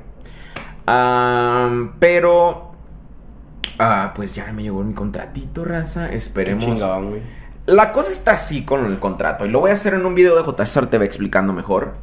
Pero. 1.99 2.71
Ah, 3.77 4.13
pues 4.15 4.33
ya 4.33 4.51
me 4.53 4.63
llegó 4.63 4.83
mi 4.83 4.95
contratito, 4.95 5.65
raza. 5.65 6.09
Esperemos. 6.09 6.65
Chingaban, 6.65 7.09
güey. 7.09 7.21
La 7.67 7.91
cosa 7.91 8.13
está 8.13 8.31
así 8.31 8.63
con 8.63 8.85
el 8.85 8.97
contrato. 8.97 9.45
Y 9.45 9.49
lo 9.49 9.59
voy 9.59 9.71
a 9.71 9.73
hacer 9.73 9.93
en 9.93 10.05
un 10.05 10.15
video 10.15 10.41
de 10.41 10.49
JSR 10.49 10.87
TV 10.87 11.03
explicando 11.03 11.51
mejor. 11.51 11.95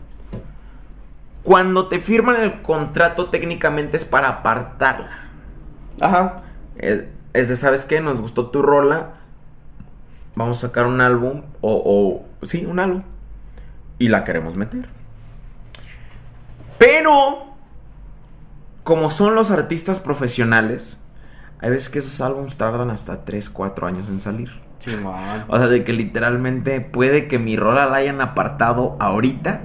Cuando 1.43 1.89
te 1.89 2.01
firman 2.01 2.43
el 2.43 2.61
contrato, 2.61 3.31
técnicamente 3.31 3.97
es 3.97 4.05
para 4.05 4.29
apartarla. 4.29 5.31
Ajá. 6.03 6.43
Es, 6.77 7.05
es 7.33 7.49
de, 7.49 7.57
¿sabes 7.57 7.87
qué? 7.87 8.03
Nos 8.03 8.21
gustó 8.21 8.51
tu 8.51 8.61
rola. 8.61 9.15
Vamos 10.35 10.59
a 10.59 10.69
sacar 10.69 10.85
un 10.85 11.01
álbum. 11.01 11.45
O, 11.63 12.27
o 12.43 12.47
sí, 12.47 12.67
un 12.67 12.79
álbum. 12.79 13.03
Y 13.99 14.09
la 14.09 14.23
queremos 14.25 14.57
meter. 14.57 14.91
Pero, 16.77 17.55
como 18.83 19.09
son 19.09 19.35
los 19.35 19.51
artistas 19.51 19.99
profesionales, 19.99 21.01
hay 21.61 21.71
veces 21.71 21.89
que 21.89 22.01
esos 22.01 22.21
álbumes 22.21 22.59
tardan 22.59 22.91
hasta 22.91 23.25
3, 23.25 23.49
4 23.49 23.87
años 23.87 24.11
en 24.11 24.21
salir. 24.21 24.64
O 25.49 25.59
sea, 25.59 25.69
de 25.69 25.85
que 25.85 25.93
literalmente 25.93 26.81
puede 26.81 27.27
que 27.29 27.39
mi 27.39 27.57
rola 27.57 27.87
la 27.87 27.97
hayan 27.97 28.21
apartado 28.21 28.97
ahorita. 29.01 29.61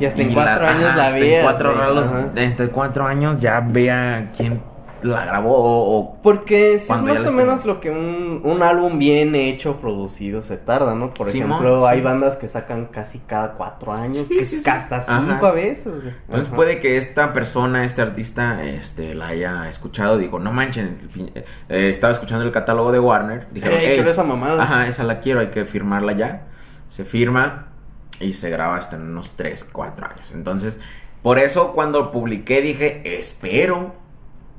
Y 0.00 0.04
hasta 0.06 0.22
en 0.22 0.32
cuatro 0.32 0.66
años 0.66 0.84
ajá, 0.84 0.96
la 0.96 1.04
hasta 1.06 1.18
en 1.18 1.24
güey. 1.24 2.68
cuatro 2.68 3.06
años 3.06 3.40
ya 3.40 3.60
vea 3.60 4.30
quién 4.36 4.60
la 5.02 5.24
grabó 5.24 5.54
o, 5.98 6.16
Porque 6.22 6.78
si 6.78 6.92
es 6.92 7.00
más 7.02 7.26
o 7.26 7.32
menos 7.32 7.64
lo 7.64 7.80
que 7.80 7.90
un, 7.90 8.40
un 8.44 8.62
álbum 8.62 8.98
bien 8.98 9.34
hecho, 9.34 9.76
producido, 9.76 10.42
se 10.42 10.56
tarda, 10.56 10.94
¿no? 10.94 11.12
Por 11.14 11.28
Simón, 11.28 11.50
ejemplo, 11.52 11.86
hay 11.86 12.00
bandas 12.00 12.36
que 12.36 12.48
sacan 12.48 12.86
casi 12.86 13.18
cada 13.20 13.52
cuatro 13.54 13.92
años, 13.92 14.26
Sí, 14.28 14.36
que 14.36 14.42
es 14.42 14.66
hasta 14.66 14.96
Ajá. 14.98 15.24
cinco 15.28 15.46
a 15.46 15.52
veces, 15.52 16.00
güey. 16.02 16.14
Entonces 16.24 16.46
Ajá. 16.48 16.56
puede 16.56 16.80
que 16.80 16.96
esta 16.96 17.32
persona, 17.32 17.84
este 17.84 18.02
artista, 18.02 18.62
este, 18.64 19.14
la 19.14 19.28
haya 19.28 19.68
escuchado, 19.68 20.18
dijo, 20.18 20.38
no 20.38 20.52
manchen, 20.52 20.98
fin- 21.10 21.30
eh, 21.34 21.88
estaba 21.88 22.12
escuchando 22.12 22.44
el 22.44 22.52
catálogo 22.52 22.92
de 22.92 23.00
Warner, 23.00 23.46
dijeron, 23.50 23.78
Ey, 23.78 23.86
"Ey, 23.86 23.94
quiero 23.96 24.10
esa 24.10 24.24
mamada. 24.24 24.62
Ajá, 24.62 24.86
esa 24.88 25.04
la 25.04 25.20
quiero, 25.20 25.40
hay 25.40 25.48
que 25.48 25.64
firmarla 25.64 26.12
ya. 26.12 26.46
Se 26.88 27.04
firma 27.04 27.68
y 28.20 28.32
se 28.32 28.50
graba 28.50 28.76
hasta 28.76 28.96
en 28.96 29.02
unos 29.02 29.32
3, 29.36 29.64
4 29.64 30.06
años. 30.06 30.32
Entonces, 30.32 30.80
por 31.22 31.38
eso 31.38 31.72
cuando 31.72 32.10
publiqué 32.12 32.60
dije, 32.62 33.02
espero 33.18 33.92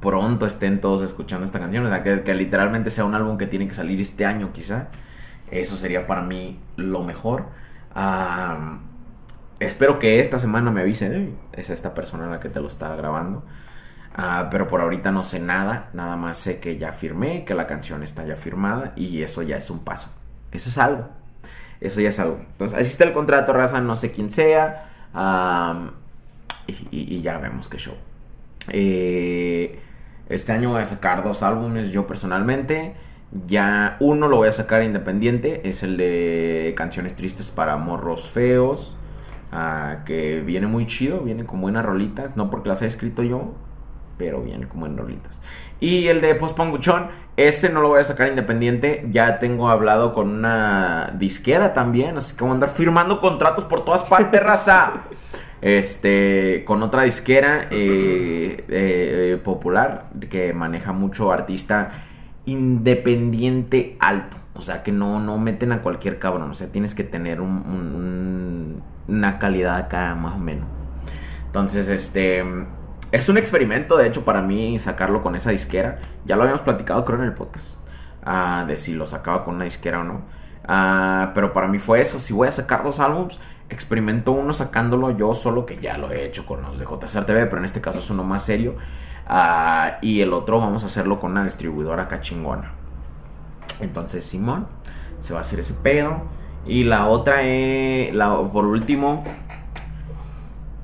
pronto 0.02 0.45
estén 0.45 0.82
todos 0.82 1.02
escuchando 1.04 1.45
esta 1.45 1.60
canción. 1.60 1.86
O 1.86 1.89
sea, 1.89 2.04
que, 2.04 2.24
que 2.24 2.34
literalmente 2.36 2.89
sea 2.91 3.06
un 3.06 3.16
álbum 3.16 3.38
que 3.38 3.47
tiene 3.47 3.68
que 3.68 3.74
salir 3.74 4.00
este 4.02 4.26
año, 4.26 4.52
quizá. 4.54 4.88
Eso 5.52 5.78
sería 5.78 6.06
para 6.08 6.22
mí 6.22 6.60
lo 6.78 7.04
mejor. 7.04 7.45
Espero 9.60 10.00
que 10.00 10.20
esta 10.20 10.39
semana 10.39 10.72
me 10.72 10.82
avisen. 10.82 11.14
"Ey, 11.14 11.36
es 11.54 11.70
esta 11.70 11.93
persona 11.93 12.28
la 12.28 12.39
que 12.39 12.50
te 12.50 12.62
lo 12.62 12.68
está 12.68 12.95
grabando. 12.95 13.43
Ah, 14.16 14.47
pero 14.52 14.68
por 14.68 14.82
ahorita 14.82 15.12
no 15.12 15.24
sé 15.24 15.39
nada. 15.39 15.89
Nada 15.93 16.16
más 16.18 16.38
sé 16.38 16.60
que 16.60 16.78
ya 16.78 16.93
firmé, 16.93 17.43
que 17.45 17.54
la 17.56 17.68
canción 17.68 18.04
está 18.04 18.26
ya 18.26 18.36
firmada. 18.38 18.93
Y 18.95 19.22
eso 19.24 19.41
ya 19.41 19.58
es 19.58 19.70
un 19.70 19.80
paso. 19.80 20.10
Eso 20.52 20.70
es 20.70 20.78
algo. 20.78 21.10
Eso 21.82 22.02
ya 22.02 22.10
es 22.10 22.20
algo. 22.20 22.38
Entonces, 22.52 22.80
así 22.80 22.91
está 22.91 23.04
el 23.06 23.14
contrato, 23.14 23.54
raza. 23.54 23.82
No 23.82 23.95
sé 23.95 24.12
quién 24.12 24.32
sea. 24.32 24.86
Y, 26.68 26.72
y- 26.91 27.16
y 27.18 27.22
ya 27.22 27.38
vemos 27.38 27.68
qué 27.70 27.78
show. 27.78 27.95
Eh, 28.70 29.80
este 30.30 30.51
año 30.51 30.69
voy 30.69 30.82
a 30.82 30.86
sacar 30.86 31.23
dos 31.23 31.41
álbumes 31.41 31.89
yo 31.89 32.05
personalmente. 32.05 32.93
Ya 33.32 33.97
uno 33.99 34.27
lo 34.27 34.38
voy 34.38 34.47
a 34.47 34.51
sacar 34.51 34.84
independiente. 34.84 35.67
Es 35.67 35.82
el 35.84 35.97
de 35.97 36.73
Canciones 36.77 37.15
Tristes 37.15 37.51
para 37.51 37.77
Morros 37.77 38.30
Feos. 38.30 38.95
ah, 39.51 40.03
que 40.05 40.41
viene 40.41 40.67
muy 40.67 40.86
chido. 40.86 41.21
Viene 41.21 41.45
con 41.45 41.61
buenas 41.61 41.84
rolitas. 41.84 42.38
No 42.38 42.51
porque 42.51 42.69
las 42.69 42.80
haya 42.80 42.88
escrito 42.88 43.23
yo. 43.23 43.53
Pero 44.17 44.41
viene 44.43 44.67
con 44.67 44.82
buenas 44.82 44.99
rolitas. 44.99 45.39
Y 45.80 46.07
el 46.07 46.21
de 46.21 46.36
Post 46.36 46.55
Ponguchón. 46.55 47.07
Ese 47.36 47.69
no 47.69 47.82
lo 47.82 47.89
voy 47.89 48.01
a 48.01 48.03
sacar 48.03 48.27
independiente. 48.27 49.07
Ya 49.09 49.39
tengo 49.39 49.69
hablado 49.69 50.13
con 50.13 50.30
una 50.30 51.15
disquera 51.17 51.73
también. 51.73 52.17
Así 52.17 52.36
que 52.36 52.43
voy 52.43 52.51
a 52.51 52.53
andar 52.53 52.69
firmando 52.69 53.19
contratos 53.19 53.65
por 53.65 53.84
todas 53.84 54.03
partes, 54.03 54.43
raza. 54.43 55.05
Este, 55.62 56.64
con 56.66 56.82
otra 56.84 57.03
disquera 57.03 57.68
eh, 57.70 58.64
eh, 58.70 59.41
popular 59.43 60.10
que 60.30 60.53
maneja 60.53 60.93
mucho 60.93 61.32
artista 61.32 61.91
independiente 62.45 63.97
alto. 63.99 64.38
O 64.55 64.62
sea, 64.62 64.84
que 64.84 64.91
no, 64.91 65.20
no 65.20 65.38
meten 65.38 65.72
a 65.72 65.82
cualquier 65.82 66.20
cabrón. 66.20 66.49
O 66.51 66.53
sea, 66.53 66.68
tienes 66.68 66.95
que 66.95 67.03
tener 67.03 67.41
un- 67.41 67.64
un- 67.66 67.95
un- 67.95 68.84
una 69.16 69.39
calidad 69.39 69.78
acá 69.78 70.16
más 70.16 70.36
o 70.36 70.39
menos. 70.39 70.68
Entonces, 71.45 71.89
este... 71.89 72.43
Es 73.12 73.28
un 73.28 73.39
experimento, 73.39 73.97
de 73.97 74.05
hecho, 74.07 74.24
para 74.24 74.41
mí 74.43 74.78
sacarlo 74.78 75.22
con 75.24 75.36
esa 75.36 75.49
disquera. 75.49 75.97
Ya 76.26 76.36
lo 76.36 76.43
habíamos 76.43 76.62
platicado, 76.62 77.03
creo, 77.05 77.18
en 77.20 77.26
el 77.26 77.34
podcast. 77.34 77.78
ah, 78.24 78.66
de 78.68 78.78
si 78.78 78.93
lo 78.93 79.07
sacaba 79.07 79.43
con 79.43 79.55
una 79.55 79.64
disquera 79.64 80.01
o 80.01 80.03
no. 80.03 80.22
Ah, 80.68 81.32
pero 81.34 81.51
para 81.53 81.68
mí 81.68 81.80
fue 81.80 82.01
eso. 82.01 82.20
Si 82.20 82.34
voy 82.34 82.47
a 82.47 82.51
sacar 82.51 82.84
dos 82.84 82.99
álbums, 82.99 83.39
experimento 83.70 84.32
uno 84.32 84.53
sacándolo 84.53 85.11
yo 85.11 85.34
solo, 85.34 85.65
que 85.65 85.78
ya 85.78 85.97
lo 85.97 86.11
he 86.11 86.26
hecho 86.26 86.45
con 86.45 86.61
los 86.61 86.80
de 86.80 86.86
JSR 86.86 87.26
TV, 87.26 87.45
pero 87.45 87.57
en 87.57 87.65
este 87.65 87.82
caso 87.82 87.99
es 87.99 88.09
uno 88.09 88.24
más 88.24 88.43
serio. 88.43 88.76
Ah, 89.28 89.99
y 90.01 90.22
el 90.22 90.34
otro 90.34 90.59
vamos 90.59 90.84
a 90.84 90.88
hacerlo 90.88 91.20
con 91.20 91.32
una 91.32 91.43
distribuidora 91.43 92.03
acá 92.03 92.22
chingona. 92.22 92.74
Entonces, 93.80 94.26
Simón, 94.26 94.67
se 95.20 95.34
va 95.34 95.39
a 95.39 95.41
hacer 95.41 95.59
ese 95.59 95.76
pedo. 95.76 96.24
Y 96.65 96.84
la 96.84 97.07
otra 97.07 97.43
es, 97.43 98.13
la, 98.13 98.36
por 98.51 98.65
último, 98.65 99.24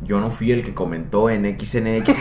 yo 0.02 0.20
no 0.20 0.30
fui 0.30 0.52
el 0.52 0.64
que 0.64 0.74
comentó 0.74 1.30
en 1.30 1.60
XNX. 1.60 2.18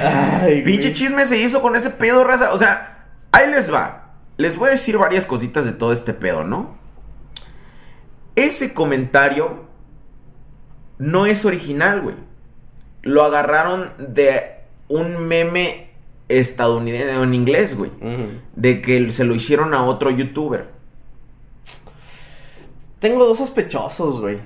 Ay, 0.00 0.62
Pinche 0.62 0.92
chisme 0.92 1.26
se 1.26 1.38
hizo 1.38 1.60
con 1.62 1.74
ese 1.76 1.90
pedo, 1.90 2.24
raza. 2.24 2.52
O 2.52 2.58
sea, 2.58 3.06
ahí 3.32 3.50
les 3.50 3.72
va. 3.72 3.97
Les 4.38 4.56
voy 4.56 4.68
a 4.68 4.70
decir 4.72 4.96
varias 4.96 5.26
cositas 5.26 5.64
de 5.64 5.72
todo 5.72 5.92
este 5.92 6.14
pedo, 6.14 6.44
¿no? 6.44 6.78
Ese 8.36 8.72
comentario 8.72 9.64
no 10.98 11.26
es 11.26 11.44
original, 11.44 12.00
güey. 12.02 12.14
Lo 13.02 13.24
agarraron 13.24 13.92
de 13.98 14.60
un 14.88 15.26
meme 15.26 15.90
estadounidense 16.28 17.20
en 17.20 17.34
inglés, 17.34 17.76
güey. 17.76 17.90
De 18.54 18.80
que 18.80 19.10
se 19.10 19.24
lo 19.24 19.34
hicieron 19.34 19.74
a 19.74 19.84
otro 19.84 20.10
youtuber. 20.10 20.68
Tengo 23.00 23.24
dos 23.26 23.38
sospechosos, 23.38 24.20
güey. 24.20 24.38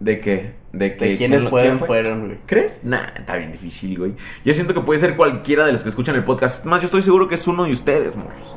¿De 0.00 0.20
qué? 0.20 0.54
De 0.72 0.96
que 0.96 1.04
De 1.06 1.16
quiénes 1.16 1.48
fueron, 1.48 1.78
fue? 1.78 1.88
fueron, 1.88 2.26
güey. 2.26 2.38
¿Crees? 2.46 2.84
Nah, 2.84 3.06
está 3.16 3.36
bien 3.36 3.52
difícil, 3.52 3.98
güey. 3.98 4.14
Yo 4.44 4.52
siento 4.54 4.74
que 4.74 4.80
puede 4.80 5.00
ser 5.00 5.16
cualquiera 5.16 5.64
de 5.66 5.72
los 5.72 5.82
que 5.82 5.88
escuchan 5.88 6.14
el 6.14 6.24
podcast. 6.24 6.64
Más, 6.66 6.82
yo 6.82 6.86
estoy 6.86 7.02
seguro 7.02 7.26
que 7.26 7.34
es 7.36 7.46
uno 7.48 7.64
de 7.64 7.72
ustedes, 7.72 8.16
morros. 8.16 8.54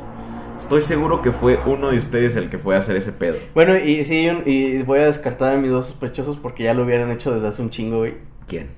Estoy 0.62 0.82
seguro 0.82 1.24
que 1.24 1.32
fue 1.32 1.60
uno 1.66 1.90
de 1.90 1.98
ustedes 1.98 2.36
el 2.36 2.50
que 2.50 2.60
fue 2.60 2.76
a 2.76 2.78
hacer 2.78 2.96
ese 2.96 3.12
pedo. 3.12 3.36
Bueno, 3.56 3.78
y 3.78 4.04
sí, 4.04 4.30
y 4.46 4.84
voy 4.84 5.00
a 5.00 5.06
descartar 5.06 5.56
a 5.56 5.58
mis 5.58 5.72
dos 5.72 5.88
sospechosos 5.88 6.38
porque 6.38 6.64
ya 6.64 6.76
lo 6.76 6.84
hubieran 6.84 7.10
hecho 7.12 7.34
desde 7.34 7.48
hace 7.48 7.64
un 7.64 7.72
chingo, 7.72 7.98
güey. 7.98 8.14
¿Quién? 8.48 8.70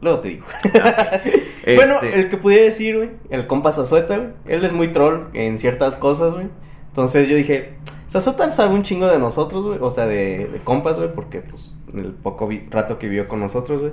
Luego 0.00 0.20
te 0.20 0.28
digo. 0.28 0.46
Este, 1.60 1.76
Bueno, 1.76 1.96
el 2.00 2.30
que 2.30 2.38
pudiera 2.38 2.64
decir, 2.64 2.96
güey, 2.96 3.10
el 3.28 3.46
compa 3.46 3.70
Sazueta, 3.70 4.16
güey. 4.16 4.30
Él 4.46 4.64
es 4.64 4.72
muy 4.72 4.88
troll 4.92 5.26
en 5.34 5.58
ciertas 5.58 5.94
cosas, 5.96 6.32
güey. 6.32 6.46
Entonces 6.88 7.28
yo 7.28 7.36
dije, 7.36 7.74
Sazueta 8.08 8.50
sabe 8.50 8.72
un 8.72 8.82
chingo 8.82 9.08
de 9.08 9.18
nosotros, 9.18 9.66
güey. 9.66 9.78
O 9.82 9.90
sea, 9.90 10.06
de, 10.06 10.46
de 10.46 10.58
compas, 10.60 10.96
güey, 10.96 11.12
porque 11.12 11.40
pues 11.40 11.74
en 11.92 11.98
el 11.98 12.12
poco 12.12 12.48
rato 12.70 12.98
que 12.98 13.08
vivió 13.08 13.28
con 13.28 13.40
nosotros, 13.40 13.80
güey. 13.80 13.92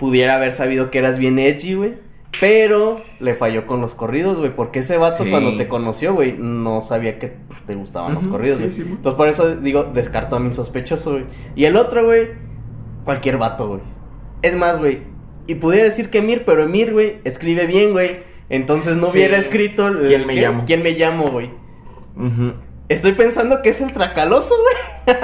Pudiera 0.00 0.34
haber 0.34 0.52
sabido 0.52 0.90
que 0.90 0.98
eras 0.98 1.18
bien 1.18 1.38
edgy, 1.38 1.74
güey. 1.74 1.94
Pero 2.40 3.00
le 3.20 3.34
falló 3.34 3.66
con 3.66 3.80
los 3.80 3.94
corridos, 3.94 4.38
güey. 4.38 4.54
Porque 4.54 4.80
ese 4.80 4.96
vato 4.98 5.24
Sí. 5.24 5.30
cuando 5.30 5.56
te 5.56 5.68
conoció, 5.68 6.14
güey, 6.14 6.34
no 6.38 6.82
sabía 6.82 7.18
que 7.18 7.34
te 7.66 7.74
gustaban 7.74 8.14
los 8.14 8.26
corridos, 8.26 8.56
sí, 8.58 8.62
güey. 8.64 8.74
sí. 8.74 8.82
Entonces 8.82 9.14
por 9.16 9.28
eso 9.28 9.56
digo, 9.56 9.84
descarto 9.84 10.36
a 10.36 10.40
mi 10.40 10.52
sospechoso, 10.52 11.12
güey. 11.12 11.24
Y 11.54 11.64
el 11.64 11.76
otro, 11.76 12.04
güey, 12.04 12.28
cualquier 13.04 13.38
vato, 13.38 13.68
güey. 13.68 13.80
Es 14.42 14.54
más, 14.56 14.78
güey. 14.78 15.02
Y 15.46 15.54
pudiera 15.56 15.84
decir 15.84 16.10
que 16.10 16.18
Emir, 16.18 16.44
pero 16.44 16.62
Emir, 16.64 16.92
güey, 16.92 17.18
escribe 17.24 17.66
bien, 17.66 17.92
güey. 17.92 18.10
Entonces 18.48 18.96
no 18.96 19.08
hubiera 19.08 19.36
escrito 19.38 19.88
el- 19.88 20.06
¿Quién 20.08 20.26
me 20.26 20.34
llamo? 20.34 20.64
¿Quién 20.66 20.82
me 20.82 20.90
llamo, 20.92 21.30
güey? 21.30 21.50
Estoy 22.88 23.12
pensando 23.12 23.62
que 23.62 23.70
es 23.70 23.80
el 23.80 23.92
Tracaloso, 23.92 24.54
güey. 25.06 25.16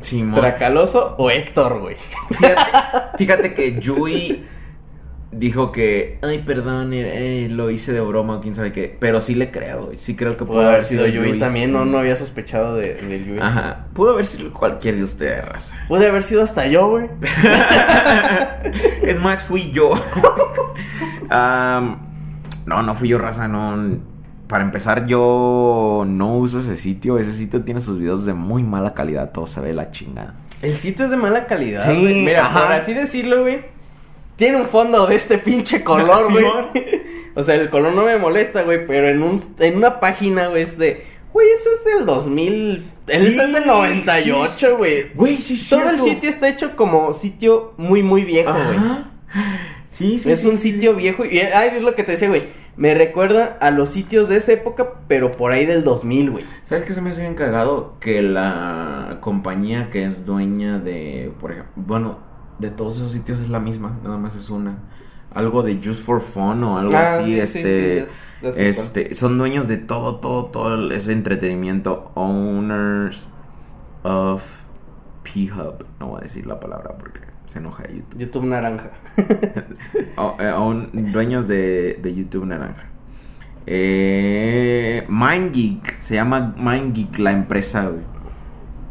Simón. 0.00 0.40
Tracaloso 0.40 1.14
o 1.18 1.30
Héctor, 1.30 1.80
güey. 1.80 1.96
Fíjate, 2.30 2.60
fíjate 3.18 3.54
que 3.54 3.78
Yui 3.80 4.44
dijo 5.30 5.72
que, 5.72 6.18
ay, 6.22 6.38
perdón, 6.38 6.92
eh, 6.94 7.48
lo 7.50 7.70
hice 7.70 7.92
de 7.92 8.00
broma 8.00 8.36
o 8.36 8.40
quién 8.40 8.54
sabe 8.54 8.72
qué. 8.72 8.96
Pero 8.98 9.20
sí 9.20 9.34
le 9.34 9.50
creo, 9.50 9.86
güey. 9.86 9.96
Sí 9.96 10.16
creo 10.16 10.36
que 10.36 10.44
Pudo 10.44 10.66
haber 10.66 10.84
sido 10.84 11.06
Yui 11.06 11.38
también, 11.38 11.72
no, 11.72 11.84
no 11.84 11.98
había 11.98 12.16
sospechado 12.16 12.76
de, 12.76 12.94
del 12.94 13.26
Yui. 13.26 13.38
Ajá. 13.38 13.86
Pudo 13.92 14.12
haber 14.12 14.26
sido 14.26 14.52
cualquier 14.52 14.96
de 14.96 15.02
ustedes, 15.02 15.46
raza. 15.46 15.76
Pude 15.88 16.06
haber 16.08 16.22
sido 16.22 16.42
hasta 16.42 16.66
yo, 16.66 16.88
güey. 16.88 17.08
es 19.02 19.20
más, 19.20 19.42
fui 19.42 19.72
yo. 19.72 19.90
No, 22.68 22.82
no 22.82 22.94
fui 22.94 23.08
yo, 23.08 23.16
raza, 23.16 23.48
no. 23.48 23.98
Para 24.46 24.62
empezar, 24.62 25.06
yo 25.06 26.04
no 26.06 26.36
uso 26.36 26.60
ese 26.60 26.76
sitio. 26.76 27.18
Ese 27.18 27.32
sitio 27.32 27.62
tiene 27.62 27.80
sus 27.80 27.98
videos 27.98 28.26
de 28.26 28.34
muy 28.34 28.62
mala 28.62 28.92
calidad. 28.92 29.30
Todo 29.32 29.46
se 29.46 29.62
ve 29.62 29.72
la 29.72 29.90
chingada. 29.90 30.34
El 30.60 30.76
sitio 30.76 31.06
es 31.06 31.10
de 31.10 31.16
mala 31.16 31.46
calidad, 31.46 31.80
Sí, 31.82 31.98
güey. 31.98 32.24
Mira, 32.24 32.46
ajá. 32.46 32.64
por 32.64 32.72
así 32.72 32.92
decirlo, 32.92 33.40
güey. 33.40 33.77
Tiene 34.38 34.56
un 34.56 34.66
fondo 34.66 35.08
de 35.08 35.16
este 35.16 35.36
pinche 35.38 35.82
color, 35.82 36.32
güey. 36.32 36.46
O 37.34 37.42
sea, 37.44 37.54
el 37.54 37.70
color 37.70 37.92
no 37.92 38.02
me 38.02 38.16
molesta, 38.16 38.62
güey. 38.62 38.84
Pero 38.84 39.08
en, 39.08 39.22
un, 39.22 39.40
en 39.60 39.76
una 39.76 40.00
página, 40.00 40.48
güey, 40.48 40.62
es 40.62 40.76
de. 40.76 41.04
Güey, 41.32 41.46
eso 41.50 41.68
es 41.72 41.84
del 41.84 42.06
2000. 42.06 42.84
Eso 43.06 43.24
Sí, 43.24 43.30
es 43.32 43.52
del 43.52 43.66
98, 43.66 44.48
sí, 44.48 44.66
güey. 44.76 45.12
Güey, 45.14 45.36
sí, 45.40 45.56
sí. 45.56 45.70
Todo 45.70 45.88
el 45.90 45.98
sitio 45.98 46.28
está 46.28 46.48
hecho 46.48 46.74
como 46.74 47.12
sitio 47.12 47.74
muy, 47.76 48.02
muy 48.02 48.24
viejo, 48.24 48.52
güey. 48.52 48.78
Sí, 49.86 50.18
sí. 50.18 50.32
es 50.32 50.40
sí, 50.40 50.48
un 50.48 50.58
sí. 50.58 50.72
sitio 50.72 50.94
viejo. 50.94 51.24
Y 51.24 51.38
ay, 51.38 51.72
es 51.76 51.82
lo 51.82 51.94
que 51.94 52.02
te 52.02 52.12
decía, 52.12 52.28
güey. 52.28 52.42
Me 52.76 52.94
recuerda 52.94 53.56
a 53.60 53.70
los 53.70 53.88
sitios 53.90 54.28
de 54.28 54.36
esa 54.36 54.52
época, 54.52 54.94
pero 55.06 55.32
por 55.32 55.52
ahí 55.52 55.64
del 55.66 55.84
2000, 55.84 56.30
güey. 56.30 56.44
¿Sabes 56.64 56.84
qué 56.84 56.92
se 56.92 57.00
me 57.00 57.10
hace 57.10 57.20
bien 57.20 57.34
cagado? 57.34 57.98
Que 58.00 58.22
la 58.22 59.18
compañía 59.20 59.90
que 59.90 60.04
es 60.04 60.24
dueña 60.24 60.78
de, 60.78 61.32
por 61.40 61.52
ejemplo, 61.52 61.72
bueno, 61.76 62.27
de 62.58 62.70
todos 62.70 62.96
esos 62.96 63.12
sitios 63.12 63.38
es 63.40 63.48
la 63.48 63.60
misma, 63.60 63.98
nada 64.02 64.18
más 64.18 64.34
es 64.36 64.50
una. 64.50 64.78
Algo 65.34 65.62
de 65.62 65.78
Just 65.82 66.04
for 66.04 66.20
Fun 66.20 66.64
o 66.64 66.78
algo 66.78 66.96
Ah, 66.96 67.16
así, 67.16 67.24
sí, 67.24 67.32
sí, 67.32 67.38
este, 67.40 68.06
sí, 68.40 68.52
sé 68.52 68.68
este, 68.68 69.14
son 69.14 69.36
dueños 69.38 69.68
de 69.68 69.76
todo, 69.76 70.16
todo, 70.16 70.46
todo 70.46 70.90
ese 70.90 71.12
entretenimiento, 71.12 72.10
owners 72.14 73.28
of 74.02 74.62
P-Hub, 75.22 75.84
no 76.00 76.08
voy 76.08 76.20
a 76.20 76.22
decir 76.22 76.46
la 76.46 76.58
palabra 76.58 76.96
porque 76.98 77.20
se 77.46 77.58
enoja 77.58 77.84
YouTube. 77.88 78.18
YouTube 78.18 78.44
naranja. 78.46 78.90
O- 80.16 80.36
eh, 80.40 80.52
own- 80.52 80.90
dueños 81.12 81.46
de, 81.46 81.98
de 82.02 82.14
YouTube 82.14 82.46
Naranja. 82.46 82.86
Eh, 83.66 85.04
MindGeek, 85.08 86.00
se 86.00 86.14
llama 86.14 86.54
MindGeek 86.56 87.18
la 87.18 87.32
empresa, 87.32 87.88
güey. 87.90 88.02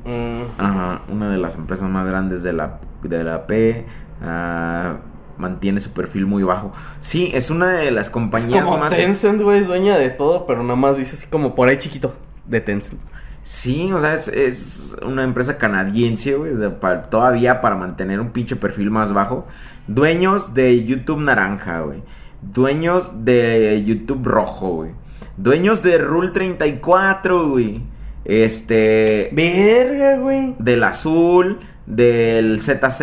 Mm, 0.06 0.44
Ajá, 0.60 1.02
una 1.10 1.30
de 1.32 1.38
las 1.38 1.56
empresas 1.56 1.90
más 1.90 2.06
grandes 2.06 2.44
de 2.44 2.54
la, 2.54 2.80
de 3.04 3.24
la 3.24 3.48
P. 3.48 3.86
ah, 4.22 4.98
mantiene 5.38 5.80
su 5.80 5.92
perfil 5.92 6.26
muy 6.26 6.44
bajo. 6.44 6.72
Sí, 7.00 7.30
es 7.34 7.50
una 7.52 7.68
de 7.74 7.92
las 7.92 8.06
es 8.08 8.10
compañías 8.12 8.64
como 8.64 8.78
más. 8.80 8.90
Tencent, 8.96 9.42
güey, 9.42 9.60
es 9.60 9.68
dueña 9.68 9.98
de 9.98 10.10
todo, 10.10 10.46
pero 10.48 10.64
nada 10.64 10.76
más 10.76 10.98
dice 10.98 11.16
así 11.16 11.28
como 11.28 11.54
por 11.54 11.70
ahí 11.70 11.78
chiquito 11.78 12.16
de 12.46 12.60
Tencent. 12.62 13.00
Sí, 13.44 13.90
o 13.94 14.02
sea, 14.02 14.14
es, 14.16 14.28
es 14.28 14.98
una 15.06 15.24
empresa 15.24 15.58
canadiense, 15.58 16.34
güey, 16.36 16.54
o 16.54 16.58
sea, 16.58 16.80
para- 16.80 17.04
todavía 17.04 17.62
para 17.62 17.76
mantener 17.76 18.20
un 18.20 18.32
pinche 18.32 18.56
perfil 18.56 18.90
más 18.90 19.14
bajo. 19.14 19.48
Dueños 19.88 20.54
de 20.54 20.84
YouTube 20.84 21.22
naranja, 21.22 21.80
güey. 21.82 22.04
Dueños 22.42 23.24
de 23.24 23.84
YouTube 23.86 24.26
rojo, 24.26 24.70
güey. 24.76 24.92
Dueños 25.38 25.82
de 25.84 25.98
Rule 26.00 26.32
34, 26.32 27.50
güey. 27.50 27.84
Este... 28.26 29.30
Verga, 29.32 30.18
güey. 30.18 30.56
del 30.60 30.84
azul, 30.84 31.60
del 31.88 32.62
ZZ, 32.62 33.02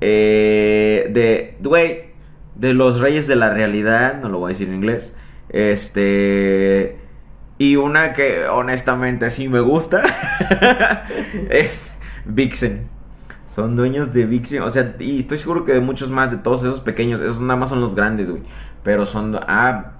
eh, 0.00 1.08
de, 1.10 1.56
güey, 1.60 2.12
de 2.54 2.74
los 2.74 3.00
Reyes 3.00 3.26
de 3.26 3.34
la 3.36 3.50
Realidad, 3.50 4.20
no 4.22 4.28
lo 4.28 4.38
voy 4.38 4.48
a 4.50 4.52
decir 4.54 4.68
en 4.68 4.74
inglés, 4.76 5.14
este, 5.48 6.98
y 7.58 7.76
una 7.76 8.12
que 8.12 8.46
honestamente 8.46 9.28
sí 9.30 9.48
me 9.48 9.60
gusta, 9.60 10.02
es 11.50 11.92
Vixen. 12.24 12.88
Son 13.46 13.76
dueños 13.76 14.14
de 14.14 14.24
Vixen, 14.24 14.62
o 14.62 14.70
sea, 14.70 14.94
y 14.98 15.20
estoy 15.20 15.36
seguro 15.38 15.64
que 15.64 15.72
de 15.72 15.80
muchos 15.80 16.10
más, 16.10 16.30
de 16.30 16.38
todos 16.38 16.64
esos 16.64 16.80
pequeños, 16.80 17.20
esos 17.20 17.40
nada 17.42 17.56
más 17.58 17.68
son 17.68 17.80
los 17.82 17.94
grandes, 17.94 18.30
güey, 18.30 18.42
pero 18.82 19.04
son, 19.06 19.38
ah, 19.46 19.92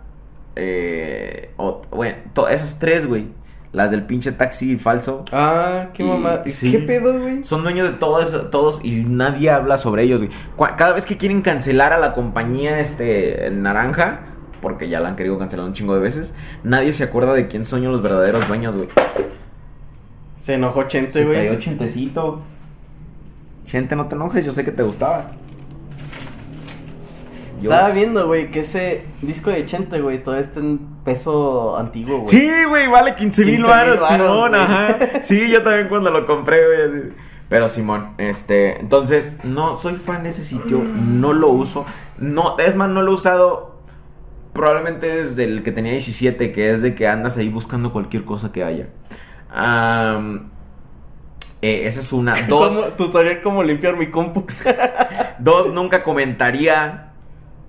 eh, 0.57 1.51
o- 1.59 1.83
bueno, 1.91 2.17
esas 2.51 2.79
tres, 2.79 3.07
güey, 3.07 3.29
las 3.73 3.91
del 3.91 4.03
pinche 4.05 4.33
taxi 4.33 4.79
falso, 4.79 5.25
Ah, 5.33 5.89
qué 5.95 6.03
Y- 6.05 6.07
mamá. 6.07 6.43
sí. 6.47 6.71
¿Qué 6.71 6.79
pedo, 6.81 7.19
güey? 7.19 7.43
son 7.43 7.63
dueños 7.63 7.89
de 7.91 7.97
todos, 7.97 8.51
todos 8.51 8.85
y 8.85 9.05
nadie 9.05 9.51
habla 9.51 9.77
sobre 9.79 10.03
ellos, 10.03 10.21
güey. 10.23 10.31
Cada 10.77 10.93
vez 10.93 11.07
que 11.07 11.17
quieren 11.17 11.41
cancelar 11.43 11.93
a 11.93 11.99
la 11.99 12.13
compañía 12.13 12.81
este 12.81 13.51
naranja, 13.51 14.21
porque 14.61 14.89
ya 14.89 15.01
la 15.01 15.09
han 15.09 15.17
querido 15.17 15.39
cancelar 15.39 15.65
un 15.67 15.73
chingo 15.73 15.95
de 15.95 16.01
veces, 16.01 16.35
nadie 16.63 16.93
se 16.93 17.05
acuerda 17.05 17.33
de 17.35 17.49
quién 17.49 17.65
son 17.65 17.83
los 17.85 18.03
verdaderos 18.03 18.47
dueños, 18.47 18.77
güey. 18.77 18.89
Se 20.39 20.55
enojó 20.55 20.85
Chente, 20.85 21.13
Se 21.13 21.25
güey. 21.25 21.47
cayó 21.49 21.59
Chentecito. 21.59 22.41
Chente, 23.67 23.97
no 23.97 24.07
te 24.07 24.17
enojes, 24.17 24.45
yo 24.45 24.53
sé 24.53 24.65
que 24.65 24.73
te 24.73 24.83
gustaba. 24.83 25.31
Estaba 27.63 27.91
viendo, 27.91 28.27
güey, 28.27 28.51
que 28.51 28.61
ese 28.61 29.05
disco 29.21 29.51
de 29.51 29.65
Chente, 29.67 30.01
güey, 30.01 30.23
todavía 30.23 30.47
está 30.47 30.61
en 30.61 30.79
peso 31.05 31.77
antiguo, 31.77 32.19
güey. 32.21 32.31
Sí, 32.31 32.51
güey, 32.69 32.89
vale 32.89 33.15
15 33.15 33.45
mil 33.45 33.57
15,000 33.57 33.67
baros, 33.67 34.01
Simón, 34.09 34.55
ajá. 34.55 34.99
Sí, 35.23 35.51
yo 35.51 35.63
también 35.63 35.89
cuando 35.89 36.11
lo 36.11 36.27
compré, 36.27 36.67
güey, 36.67 36.83
así. 36.83 37.17
Pero 37.49 37.69
Simón, 37.69 38.15
este, 38.19 38.81
entonces, 38.81 39.37
no 39.45 39.77
soy 39.77 39.95
fan 39.95 40.23
de 40.23 40.31
ese 40.31 40.45
sitio, 40.45 40.83
no 40.83 41.33
lo 41.33 41.49
uso. 41.49 41.85
No, 42.19 42.59
es 42.59 42.75
más, 42.77 42.89
no 42.89 43.03
lo 43.03 43.11
he 43.11 43.15
usado 43.15 43.73
probablemente 44.55 45.07
desde 45.07 45.45
el 45.45 45.63
que 45.63 45.73
tenía 45.73 45.93
17, 45.93 46.53
que 46.53 46.71
es 46.71 46.83
de 46.83 46.95
que 46.95 47.09
andas 47.09 47.37
ahí 47.37 47.49
buscando 47.49 47.93
cualquier 47.93 48.25
cosa 48.25 48.53
que 48.53 48.65
haya. 48.65 48.89
Eh, 51.61 51.87
esa 51.87 52.01
es 52.01 52.13
una. 52.13 52.35
Dos, 52.49 52.73
Como- 52.73 52.87
tutorial 52.89 53.41
cómo 53.43 53.63
limpiar 53.63 53.97
mi 53.97 54.11
compu. 54.11 54.47
dos, 55.39 55.73
nunca 55.73 56.03
comentaría 56.03 57.12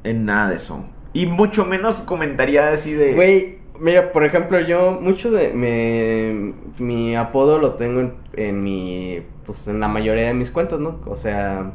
en 0.03 0.25
nada 0.25 0.49
de 0.49 0.55
eso. 0.55 0.85
Y 1.13 1.25
mucho 1.25 1.65
menos 1.65 2.01
comentaría 2.01 2.71
así 2.71 2.93
de... 2.93 3.13
Güey, 3.13 3.57
mira, 3.79 4.11
por 4.11 4.23
ejemplo, 4.23 4.59
yo, 4.59 4.99
mucho 4.99 5.31
de 5.31 5.53
me, 5.53 6.53
mi 6.79 7.15
apodo 7.15 7.59
lo 7.59 7.73
tengo 7.73 7.99
en, 7.99 8.13
en 8.35 8.63
mi, 8.63 9.21
pues 9.45 9.67
en 9.67 9.79
la 9.79 9.87
mayoría 9.87 10.27
de 10.27 10.33
mis 10.33 10.49
cuentas, 10.49 10.79
¿no? 10.79 10.99
O 11.05 11.15
sea, 11.15 11.73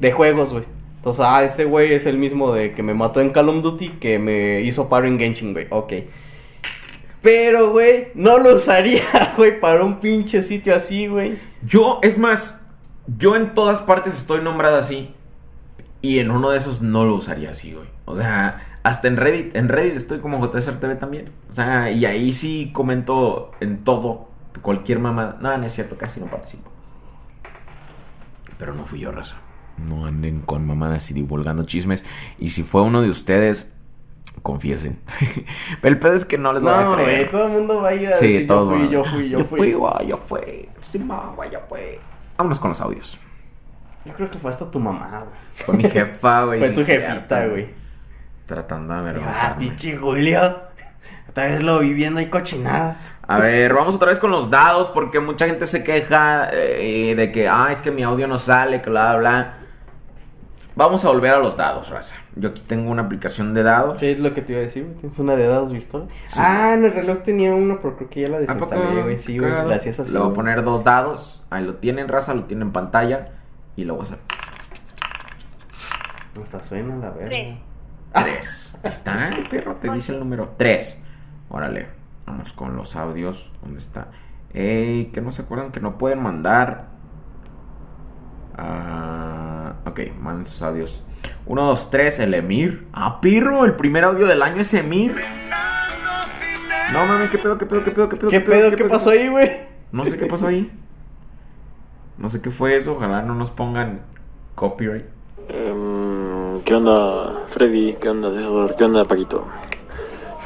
de 0.00 0.12
juegos, 0.12 0.52
güey. 0.52 0.64
Entonces, 0.96 1.24
ah, 1.24 1.44
ese 1.44 1.64
güey 1.64 1.92
es 1.92 2.06
el 2.06 2.18
mismo 2.18 2.52
de 2.52 2.72
que 2.72 2.82
me 2.82 2.92
mató 2.92 3.20
en 3.20 3.30
Call 3.30 3.48
of 3.48 3.62
Duty 3.62 3.90
que 4.00 4.18
me 4.18 4.60
hizo 4.62 4.88
paro 4.88 5.06
en 5.06 5.18
Genshin, 5.18 5.52
güey. 5.52 5.68
Ok. 5.70 5.92
Pero, 7.22 7.70
güey, 7.70 8.08
no 8.14 8.38
lo 8.38 8.56
usaría, 8.56 9.02
güey, 9.36 9.60
para 9.60 9.84
un 9.84 10.00
pinche 10.00 10.42
sitio 10.42 10.74
así, 10.74 11.06
güey. 11.06 11.38
Yo, 11.62 12.00
es 12.02 12.18
más, 12.18 12.66
yo 13.18 13.36
en 13.36 13.54
todas 13.54 13.80
partes 13.80 14.18
estoy 14.18 14.42
nombrado 14.42 14.78
así. 14.78 15.14
Y 16.02 16.18
en 16.20 16.30
uno 16.30 16.50
de 16.50 16.58
esos 16.58 16.82
no 16.82 17.04
lo 17.04 17.14
usaría 17.14 17.50
así, 17.50 17.72
güey. 17.72 17.88
O 18.04 18.16
sea, 18.16 18.78
hasta 18.84 19.08
en 19.08 19.16
Reddit. 19.16 19.56
En 19.56 19.68
Reddit 19.68 19.94
estoy 19.94 20.20
como 20.20 20.38
JSR 20.46 20.78
TV 20.78 20.94
también. 20.96 21.26
O 21.50 21.54
sea, 21.54 21.90
y 21.90 22.04
ahí 22.04 22.32
sí 22.32 22.70
comento 22.72 23.50
en 23.60 23.82
todo. 23.84 24.28
Cualquier 24.62 25.00
mamada. 25.00 25.38
No, 25.40 25.56
no 25.56 25.66
es 25.66 25.72
cierto, 25.72 25.96
casi 25.98 26.20
no 26.20 26.26
participo. 26.26 26.70
Pero 28.58 28.74
no 28.74 28.84
fui 28.86 29.00
yo, 29.00 29.12
raza. 29.12 29.36
No 29.78 30.06
anden 30.06 30.40
con 30.40 30.66
mamadas 30.66 31.10
y 31.10 31.14
divulgando 31.14 31.64
chismes. 31.64 32.04
Y 32.38 32.50
si 32.50 32.62
fue 32.62 32.80
uno 32.82 33.02
de 33.02 33.10
ustedes, 33.10 33.72
confiesen. 34.42 34.98
Pero 35.82 35.94
el 35.94 35.98
pedo 36.00 36.14
es 36.14 36.24
que 36.24 36.38
no 36.38 36.52
les 36.52 36.62
voy 36.62 36.72
a 36.72 36.82
No, 36.84 36.94
creer. 36.94 37.18
güey, 37.18 37.30
todo 37.30 37.46
el 37.46 37.52
mundo 37.52 37.82
va 37.82 37.88
a 37.90 37.94
ir 37.94 38.08
a 38.08 38.12
Sí, 38.14 38.26
decir 38.32 38.46
yo 38.46 38.64
fui, 38.64 38.74
van 38.78 38.86
a- 38.86 38.90
yo 38.90 39.04
fui, 39.04 39.28
yo, 39.28 39.44
fui. 39.44 39.72
güey, 39.72 40.06
yo 40.08 40.16
fui. 40.16 40.68
Sí, 40.80 40.98
ma, 40.98 41.34
yo 41.52 41.60
fui. 41.68 41.80
Vámonos 42.38 42.58
con 42.58 42.70
los 42.70 42.80
audios. 42.80 43.18
Yo 44.06 44.14
creo 44.14 44.28
que 44.28 44.38
fue 44.38 44.50
hasta 44.50 44.70
tu 44.70 44.78
mamá, 44.78 45.24
güey. 45.24 45.38
Fue 45.54 45.74
mi 45.76 45.84
jefa, 45.84 46.44
güey. 46.44 46.60
Fue 46.60 46.70
tu 46.70 46.82
jefita, 46.84 47.46
güey. 47.46 47.68
Tratando 48.46 48.92
de 48.94 48.98
Ah, 48.98 49.02
avergonzarme. 49.02 49.66
pinche 49.66 49.96
Julio. 49.96 50.40
Otra 51.28 51.44
vez 51.46 51.62
lo 51.62 51.80
vi 51.80 51.92
viendo 51.92 52.20
ahí 52.20 52.30
cochinadas. 52.30 53.14
A 53.26 53.38
ver, 53.38 53.74
vamos 53.74 53.94
otra 53.96 54.08
vez 54.08 54.18
con 54.18 54.30
los 54.30 54.50
dados 54.50 54.88
porque 54.90 55.20
mucha 55.20 55.46
gente 55.46 55.66
se 55.66 55.82
queja 55.84 56.48
eh, 56.52 57.14
de 57.16 57.32
que, 57.32 57.48
ah, 57.48 57.68
es 57.70 57.82
que 57.82 57.90
mi 57.90 58.02
audio 58.04 58.26
no 58.26 58.38
sale, 58.38 58.80
que 58.80 58.88
bla, 58.90 59.10
bla, 59.12 59.18
bla. 59.18 59.54
Vamos 60.76 61.04
a 61.06 61.08
volver 61.08 61.32
a 61.32 61.38
los 61.38 61.56
dados, 61.56 61.88
raza. 61.90 62.16
Yo 62.34 62.50
aquí 62.50 62.62
tengo 62.66 62.90
una 62.90 63.02
aplicación 63.02 63.54
de 63.54 63.62
dados. 63.62 63.98
Sí, 63.98 64.08
es 64.08 64.18
lo 64.18 64.34
que 64.34 64.42
te 64.42 64.52
iba 64.52 64.60
a 64.60 64.64
decir, 64.64 64.84
güey. 64.84 64.96
Tienes 64.96 65.18
una 65.18 65.34
de 65.34 65.46
dados 65.46 65.72
virtuales. 65.72 66.08
Sí. 66.26 66.38
Ah, 66.42 66.74
en 66.74 66.84
el 66.84 66.92
reloj 66.92 67.22
tenía 67.22 67.54
uno, 67.54 67.78
pero 67.80 67.96
creo 67.96 68.10
que 68.10 68.20
ya 68.22 68.28
la 68.28 68.36
¿A 68.36 68.40
desinstalé, 68.40 69.02
güey. 69.02 69.18
Sí, 69.18 69.38
güey. 69.38 69.50
Gracias 69.50 70.00
así. 70.00 70.12
Le 70.12 70.18
voy 70.18 70.30
a 70.30 70.34
poner 70.34 70.62
dos 70.64 70.84
dados. 70.84 71.44
Ahí 71.48 71.64
lo 71.64 71.76
tienen, 71.76 72.08
raza, 72.08 72.34
lo 72.34 72.44
tienen 72.44 72.68
en 72.68 72.72
pantalla. 72.72 73.28
Y 73.76 73.84
lo 73.84 73.94
voy 73.94 74.02
a 74.02 74.04
hacer. 74.04 74.18
Hasta 76.42 76.62
suena 76.62 76.96
la 76.96 77.10
verga. 77.10 77.28
Tres. 77.28 77.60
Tres. 78.12 78.80
Ahí 78.82 78.90
está, 78.90 79.30
perro, 79.50 79.76
te 79.76 79.90
dice 79.90 80.12
el 80.12 80.18
número. 80.18 80.54
Tres. 80.56 81.02
Órale, 81.48 81.88
vamos 82.26 82.52
con 82.52 82.76
los 82.76 82.96
audios. 82.96 83.52
¿Dónde 83.62 83.78
está? 83.78 84.08
Ey, 84.52 85.06
que 85.06 85.20
no 85.20 85.32
se 85.32 85.42
acuerdan 85.42 85.72
que 85.72 85.80
no 85.80 85.98
pueden 85.98 86.22
mandar. 86.22 86.88
Ah, 88.56 89.74
ok, 89.84 90.00
manden 90.18 90.46
sus 90.46 90.62
audios. 90.62 91.02
Uno, 91.44 91.66
dos, 91.66 91.90
tres, 91.90 92.18
el 92.18 92.32
Emir. 92.34 92.88
Ah, 92.92 93.20
pirro, 93.20 93.64
el 93.64 93.76
primer 93.76 94.04
audio 94.04 94.26
del 94.26 94.42
año 94.42 94.62
es 94.62 94.72
Emir. 94.72 95.20
No 96.92 97.04
mames, 97.04 97.30
qué 97.30 97.38
pedo, 97.38 97.58
qué 97.58 97.66
pedo, 97.66 97.84
qué 97.84 97.90
pedo, 97.90 98.08
qué 98.08 98.16
pedo. 98.16 98.30
¿Qué 98.30 98.40
pedo? 98.40 98.76
¿Qué 98.76 98.84
pasó 98.84 99.10
ahí, 99.10 99.28
güey? 99.28 99.50
No 99.92 100.06
sé 100.06 100.16
qué 100.16 100.26
pasó 100.26 100.46
ahí. 100.46 100.72
No 102.18 102.28
sé 102.28 102.40
qué 102.40 102.50
fue 102.50 102.76
eso. 102.76 102.94
Ojalá 102.94 103.22
no 103.22 103.34
nos 103.34 103.50
pongan 103.50 104.00
copyright. 104.54 105.04
Em, 105.48 106.60
¿Qué 106.62 106.74
onda, 106.74 107.30
Freddy? 107.48 107.94
¿Qué 108.00 108.08
onda, 108.08 108.32
César? 108.32 108.74
¿Qué 108.76 108.84
onda, 108.84 109.04
Paquito? 109.04 109.44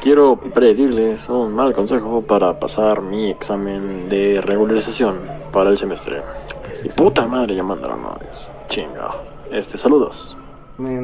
Quiero 0.01 0.35
pedirles 0.37 1.29
un 1.29 1.53
mal 1.53 1.73
consejo 1.73 2.23
para 2.23 2.59
pasar 2.59 3.01
mi 3.01 3.29
examen 3.29 4.09
de 4.09 4.41
regularización 4.41 5.19
para 5.53 5.69
el 5.69 5.77
semestre. 5.77 6.21
Y 6.83 6.89
puta 6.89 7.27
madre, 7.27 7.55
ya 7.55 7.63
mandaron 7.63 7.99
audios. 8.05 8.49
Chinga. 8.67 9.11
Este, 9.51 9.77
saludos. 9.77 10.37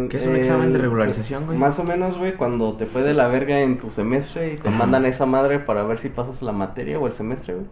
¿Qué 0.10 0.18
es 0.18 0.26
un 0.26 0.36
eh, 0.36 0.40
examen 0.40 0.74
de 0.74 0.80
regularización, 0.80 1.46
güey? 1.46 1.58
Más 1.58 1.78
o 1.78 1.84
menos, 1.84 2.18
güey, 2.18 2.34
cuando 2.34 2.74
te 2.74 2.88
fue 2.88 3.04
de 3.04 3.14
la 3.14 3.28
verga 3.28 3.60
en 3.60 3.80
tu 3.80 3.92
semestre 3.92 4.54
y 4.54 4.58
te 4.58 4.70
Ajá. 4.70 4.78
mandan 4.78 5.06
esa 5.06 5.26
madre 5.26 5.60
para 5.60 5.84
ver 5.84 6.00
si 6.00 6.10
pasas 6.10 6.42
la 6.42 6.52
materia 6.52 6.98
o 7.00 7.06
el 7.06 7.14
semestre, 7.14 7.54
güey. 7.54 7.66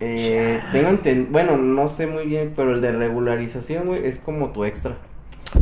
Eh, 0.00 0.49
tengo 0.72 0.88
enten- 0.90 1.28
bueno, 1.30 1.56
no 1.56 1.88
sé 1.88 2.06
muy 2.06 2.26
bien, 2.26 2.52
pero 2.56 2.74
el 2.74 2.80
de 2.80 2.92
regularización, 2.92 3.86
güey, 3.86 4.06
es 4.06 4.18
como 4.20 4.50
tu 4.50 4.64
extra. 4.64 4.96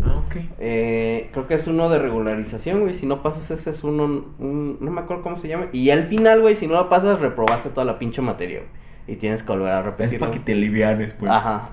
Ah, 0.04 0.22
ok. 0.26 0.36
Eh, 0.58 1.30
creo 1.32 1.46
que 1.48 1.54
es 1.54 1.66
uno 1.66 1.88
de 1.88 1.98
regularización, 1.98 2.80
güey. 2.80 2.92
Si 2.94 3.06
no 3.06 3.22
pasas 3.22 3.50
ese 3.50 3.70
es 3.70 3.84
uno, 3.84 4.04
un- 4.38 4.76
no 4.80 4.90
me 4.90 5.00
acuerdo 5.00 5.22
cómo 5.22 5.36
se 5.36 5.48
llama. 5.48 5.66
Y 5.72 5.90
al 5.90 6.04
final, 6.04 6.40
güey, 6.42 6.54
si 6.54 6.66
no 6.66 6.74
lo 6.74 6.88
pasas, 6.88 7.20
reprobaste 7.20 7.70
toda 7.70 7.84
la 7.86 7.98
pinche 7.98 8.20
materia, 8.20 8.58
güey. 8.58 8.70
Y 9.06 9.16
tienes 9.16 9.42
que 9.42 9.50
volver 9.52 9.72
a 9.72 9.78
Es 9.80 9.84
repetirlo. 9.86 10.20
para 10.26 10.32
que 10.32 10.40
te 10.40 10.52
alivianes, 10.52 11.14
pues. 11.14 11.30
Ajá. 11.30 11.70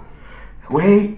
Güey, 0.70 1.18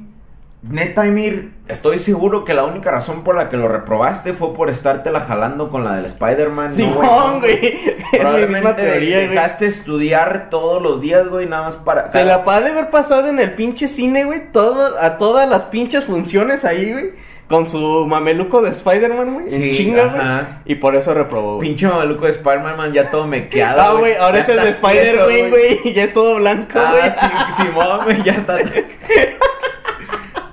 neta, 0.64 1.06
Emir, 1.06 1.54
estoy 1.68 2.00
seguro 2.00 2.44
que 2.44 2.54
la 2.54 2.66
única 2.66 2.92
razón 2.92 3.24
por 3.24 3.36
la 3.36 3.50
que 3.50 3.58
lo 3.58 3.68
reprobaste 3.68 4.34
fue 4.34 4.54
por 4.54 4.70
estártela 4.70 5.20
jalando 5.22 5.70
con 5.70 5.84
la 5.84 5.96
del 5.96 6.06
Spider-Man. 6.06 6.74
Simón, 6.74 7.40
güey. 7.40 7.54
Es 7.66 7.74
mi 7.74 7.94
misma 7.94 8.20
Probablemente 8.20 8.74
teoría, 8.82 9.18
güey. 9.18 9.28
dejaste 9.30 9.66
estudiar 9.68 10.50
todos 10.50 10.82
los 10.82 11.00
días, 11.02 11.28
güey, 11.30 11.46
nada 11.48 11.64
más 11.64 11.76
para... 11.76 12.12
Se 12.12 12.26
la 12.26 12.44
puede 12.44 12.70
haber 12.70 12.90
pasado 12.90 13.28
en 13.30 13.40
el 13.40 13.54
pinche 13.56 13.88
cine, 13.88 14.26
güey. 14.26 14.52
Todo, 14.52 14.98
a 15.00 15.18
todas 15.18 15.48
las 15.48 15.64
pinches 15.64 16.06
funciones 16.06 16.66
ahí, 16.66 16.92
güey. 16.92 17.12
Con 17.48 17.66
su 17.66 18.06
mameluco 18.08 18.62
de 18.62 18.72
Spider-Man, 18.72 19.34
güey. 19.36 19.50
Sí, 19.50 19.72
chinga, 19.74 20.04
güey. 20.08 20.22
Y 20.66 20.76
por 20.76 20.98
eso 20.98 21.14
reprobó, 21.14 21.56
güey. 21.56 21.70
Pinche 21.70 21.88
mameluco 21.88 22.26
de 22.26 22.32
Spider-Man 22.32 22.92
ya 22.92 23.10
todo 23.10 23.26
mequeado, 23.26 23.82
Ah, 23.82 23.94
güey, 23.98 24.16
ahora 24.16 24.36
Ya 24.40 24.44
es 24.44 24.50
el 24.50 24.60
de 24.62 24.70
Spider-Man, 24.72 25.50
güey. 25.52 25.94
Ya 25.94 26.04
es 26.04 26.14
todo 26.14 26.36
blanco, 26.36 26.78
Ah, 26.78 26.92
güey. 26.92 27.10
sí, 27.12 27.64
Simón, 27.64 28.02
güey, 28.04 28.22
ya 28.24 28.34
está. 28.34 28.58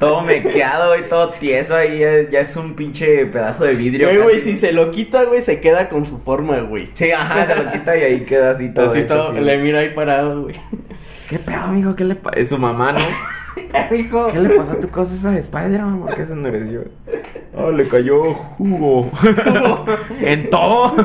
todo 0.05 0.20
mequeado 0.22 0.98
y 0.98 1.02
todo 1.02 1.31
tieso 1.31 1.74
ahí. 1.76 1.98
Ya, 1.98 2.28
ya 2.31 2.40
es 2.40 2.56
un 2.56 2.74
pinche 2.74 3.26
pedazo 3.26 3.64
de 3.64 3.74
vidrio. 3.74 4.09
Güey, 4.09 4.22
güey, 4.22 4.40
si 4.40 4.56
se 4.56 4.72
lo 4.72 4.90
quita, 4.90 5.24
güey, 5.24 5.40
se 5.40 5.60
queda 5.60 5.89
con 5.89 6.06
su 6.06 6.18
forma, 6.18 6.60
güey. 6.60 6.90
Sí, 6.94 7.10
ajá, 7.10 7.47
te 7.47 7.62
lo 7.62 7.70
quita 7.72 7.97
y 7.97 8.02
ahí 8.02 8.20
queda 8.24 8.51
así 8.51 8.72
todo. 8.72 8.86
Así 8.86 9.01
hecho 9.01 9.09
todo, 9.14 9.31
así. 9.32 9.40
le 9.40 9.59
mira 9.59 9.81
ahí 9.81 9.90
parado, 9.90 10.43
güey. 10.43 10.55
¿Qué 11.28 11.39
pedo, 11.39 11.60
amigo? 11.62 11.94
¿Qué 11.97 12.05
le 12.05 12.14
pasa? 12.16 12.39
Es 12.39 12.48
su 12.51 12.59
mamá, 12.59 12.93
¿no? 12.93 12.98
Hijo. 13.97 14.26
¿Qué 14.32 14.39
le 14.40 14.51
pasó 14.51 14.72
a 14.72 14.81
tu 14.81 14.89
cosa 14.89 15.14
esa 15.14 15.31
de 15.31 15.40
Spider-Man? 15.40 16.01
¿Por 16.01 16.14
qué 16.14 16.26
se 16.26 16.32
endureció? 16.32 16.85
Oh, 17.56 17.70
le 17.70 17.86
cayó 17.89 18.35
jugo. 18.35 19.10
¿En 20.20 20.51
todo? 20.51 20.94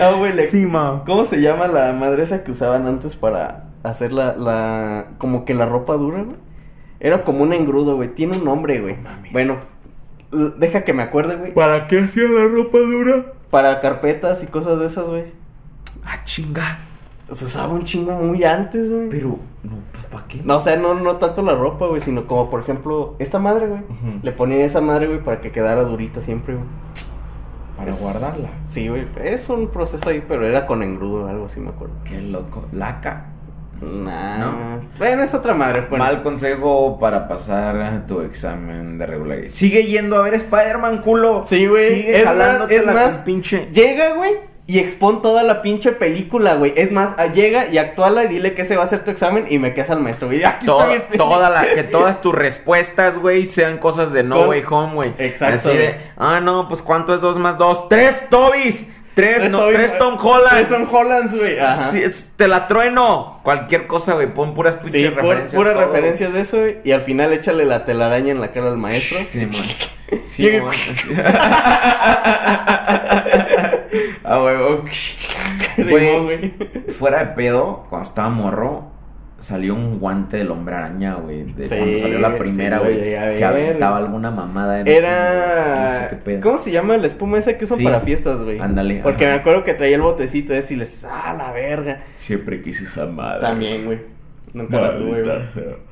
Ah, 0.00 0.12
güey, 0.16 0.32
le- 0.32 0.44
Sí, 0.46 0.66
ma. 0.66 1.04
¿Cómo 1.06 1.24
se 1.24 1.40
llama 1.40 1.68
la 1.68 1.92
madre 1.92 2.24
esa 2.24 2.42
que 2.42 2.50
usaban 2.50 2.86
antes 2.88 3.14
para 3.14 3.66
hacer 3.84 4.12
la, 4.12 4.34
la, 4.36 5.06
como 5.18 5.44
que 5.44 5.54
la 5.54 5.66
ropa 5.66 5.94
dura, 5.94 6.22
güey? 6.24 6.36
Era 7.00 7.24
como 7.24 7.42
un 7.42 7.52
engrudo, 7.52 7.96
güey. 7.96 8.14
Tiene 8.14 8.36
un 8.36 8.44
nombre, 8.44 8.80
güey. 8.80 8.96
Bueno, 9.32 9.56
deja 10.58 10.84
que 10.84 10.92
me 10.92 11.02
acuerde, 11.02 11.36
güey. 11.36 11.54
¿Para 11.54 11.86
qué 11.86 12.00
hacía 12.00 12.24
la 12.28 12.46
ropa 12.48 12.78
dura? 12.78 13.32
Para 13.50 13.80
carpetas 13.80 14.42
y 14.42 14.46
cosas 14.46 14.78
de 14.80 14.86
esas, 14.86 15.08
güey. 15.08 15.24
Ah, 16.04 16.22
chinga. 16.24 16.78
Se 17.32 17.44
usaba 17.44 17.72
un 17.74 17.84
chingo 17.84 18.12
muy 18.12 18.42
antes, 18.44 18.90
güey. 18.90 19.08
Pero, 19.10 19.38
no, 19.62 19.72
pues, 19.92 20.04
¿para 20.06 20.26
qué? 20.26 20.40
No, 20.44 20.56
o 20.56 20.60
sea, 20.60 20.76
no, 20.76 20.94
no 20.94 21.16
tanto 21.16 21.42
la 21.42 21.54
ropa, 21.54 21.86
güey, 21.86 22.00
sino 22.00 22.26
como, 22.26 22.48
por 22.50 22.60
ejemplo, 22.60 23.16
esta 23.18 23.38
madre, 23.38 23.66
güey. 23.68 23.80
Le 24.22 24.32
ponía 24.32 24.64
esa 24.64 24.80
madre, 24.80 25.06
güey, 25.06 25.22
para 25.22 25.40
que 25.40 25.52
quedara 25.52 25.82
durita 25.84 26.20
siempre, 26.22 26.54
güey. 26.54 26.66
Para 27.76 27.90
Es- 27.90 28.00
guardarla. 28.00 28.48
Sí, 28.66 28.88
güey. 28.88 29.06
Es 29.22 29.48
un 29.50 29.68
proceso 29.68 30.08
ahí, 30.08 30.24
pero 30.26 30.44
era 30.46 30.66
con 30.66 30.82
engrudo, 30.82 31.28
algo 31.28 31.46
así 31.46 31.60
me 31.60 31.68
acuerdo. 31.68 31.94
Qué 32.04 32.20
loco. 32.20 32.64
Laca. 32.72 33.26
Nah. 33.80 34.38
¿No? 34.38 34.80
Bueno, 34.98 35.22
es 35.22 35.34
otra 35.34 35.54
madre. 35.54 35.86
Bueno, 35.88 36.04
Mal 36.04 36.22
consejo 36.22 36.98
para 36.98 37.28
pasar 37.28 38.06
tu 38.06 38.20
examen 38.22 38.98
de 38.98 39.06
regularidad. 39.06 39.50
Sigue 39.50 39.84
yendo 39.84 40.16
a 40.16 40.22
ver 40.22 40.34
Spider-Man, 40.34 41.02
culo. 41.02 41.42
Sí, 41.44 41.66
güey. 41.66 41.94
Sigue 41.94 42.20
Es 42.20 42.24
más, 42.34 42.70
es 42.70 42.86
más, 42.86 43.14
pinche. 43.20 43.68
Llega, 43.72 44.14
güey, 44.14 44.32
y 44.66 44.80
expon 44.80 45.22
toda 45.22 45.44
la 45.44 45.62
pinche 45.62 45.92
película, 45.92 46.54
güey. 46.54 46.74
Es 46.76 46.92
más, 46.92 47.14
ah, 47.16 47.26
llega 47.28 47.68
y 47.68 47.78
actúala 47.78 48.24
y 48.24 48.28
dile 48.28 48.52
que 48.52 48.62
ese 48.62 48.76
va 48.76 48.84
a 48.84 48.86
ser 48.86 49.02
tu 49.02 49.10
examen 49.10 49.46
y 49.48 49.58
me 49.58 49.72
quedas 49.72 49.88
al 49.88 50.00
maestro, 50.00 50.28
güey. 50.28 50.42
Toda 51.16 51.48
la, 51.48 51.64
que 51.72 51.84
todas 51.84 52.20
tus 52.20 52.34
respuestas, 52.34 53.16
güey, 53.16 53.46
sean 53.46 53.78
cosas 53.78 54.12
de 54.12 54.24
No 54.24 54.36
Con- 54.40 54.48
Way 54.50 54.64
Home, 54.68 54.94
güey. 54.94 55.14
Exacto, 55.16 55.70
Así 55.70 55.78
de, 55.78 55.94
ah, 56.18 56.40
no, 56.40 56.68
pues 56.68 56.82
¿cuánto 56.82 57.14
es 57.14 57.22
dos 57.22 57.38
más 57.38 57.56
dos? 57.56 57.88
¡Tres 57.88 58.28
Tobis! 58.28 58.88
Tres, 59.18 59.50
no, 59.50 59.66
tres. 59.66 59.98
Tom 59.98 60.16
Holland. 60.20 60.50
Tres 60.50 60.68
Tom 60.68 60.86
Hollands, 60.90 61.36
güey. 61.36 61.58
Ajá. 61.58 61.90
Sí, 61.90 62.02
es- 62.02 62.32
te 62.36 62.46
la 62.46 62.68
trueno. 62.68 63.40
Cualquier 63.42 63.86
cosa, 63.86 64.14
güey. 64.14 64.32
Pon 64.32 64.54
puras 64.54 64.76
pinches 64.76 65.02
Sí, 65.02 65.08
referencias. 65.08 65.54
puras 65.54 65.74
todo. 65.74 65.84
referencias 65.84 66.32
de 66.32 66.40
eso, 66.40 66.58
güey. 66.60 66.78
Y 66.84 66.92
al 66.92 67.02
final 67.02 67.32
échale 67.32 67.64
la 67.64 67.84
telaraña 67.84 68.30
en 68.30 68.40
la 68.40 68.52
cara 68.52 68.68
al 68.68 68.78
maestro. 68.78 69.18
Sí, 69.32 69.46
mon. 69.46 69.64
Sí, 70.28 70.48
mon. 70.60 70.72
Ah, 74.24 74.38
güey. 75.78 76.54
fuera 76.98 77.18
de 77.24 77.26
pedo, 77.34 77.86
cuando 77.88 78.08
estaba 78.08 78.28
morro, 78.28 78.90
salió 79.38 79.74
un 79.74 79.98
guante 80.00 80.36
del 80.38 80.50
hombre 80.50 80.74
araña, 80.74 81.14
güey. 81.14 81.44
De 81.44 81.68
Sí, 81.68 81.74
cuando 81.76 81.98
salió 81.98 82.18
la 82.18 82.36
primera, 82.36 82.78
güey. 82.80 83.00
que 83.36 83.44
aventaba 83.44 83.96
alguna 83.98 84.30
mamada 84.30 84.80
en 84.80 84.88
Era. 84.88 85.84
No 85.84 85.90
sé 85.94 86.06
qué 86.10 86.16
pedo. 86.16 86.40
¿Cómo 86.42 86.58
se 86.58 86.70
llama 86.72 86.96
la 86.96 87.06
espuma 87.06 87.38
esa 87.38 87.56
que 87.56 87.64
usan 87.64 87.78
Sí. 87.78 87.84
para 87.84 88.00
fiestas, 88.00 88.42
güey? 88.42 88.58
Ándale, 88.58 89.00
Porque 89.02 89.26
ajá. 89.26 89.34
me 89.34 89.40
acuerdo 89.40 89.64
que 89.64 89.74
traía 89.74 89.96
el 89.96 90.02
botecito 90.02 90.54
ese 90.54 90.74
y 90.74 90.76
les. 90.78 91.04
¡Ah, 91.04 91.34
la 91.38 91.52
verga! 91.52 92.02
Siempre 92.18 92.62
quise 92.62 92.84
esa 92.84 93.06
madre. 93.06 93.40
También, 93.40 93.84
güey. 93.86 94.18
Nunca 94.54 94.80
la 94.80 94.96
tuve, 94.96 95.22
güey. 95.22 95.38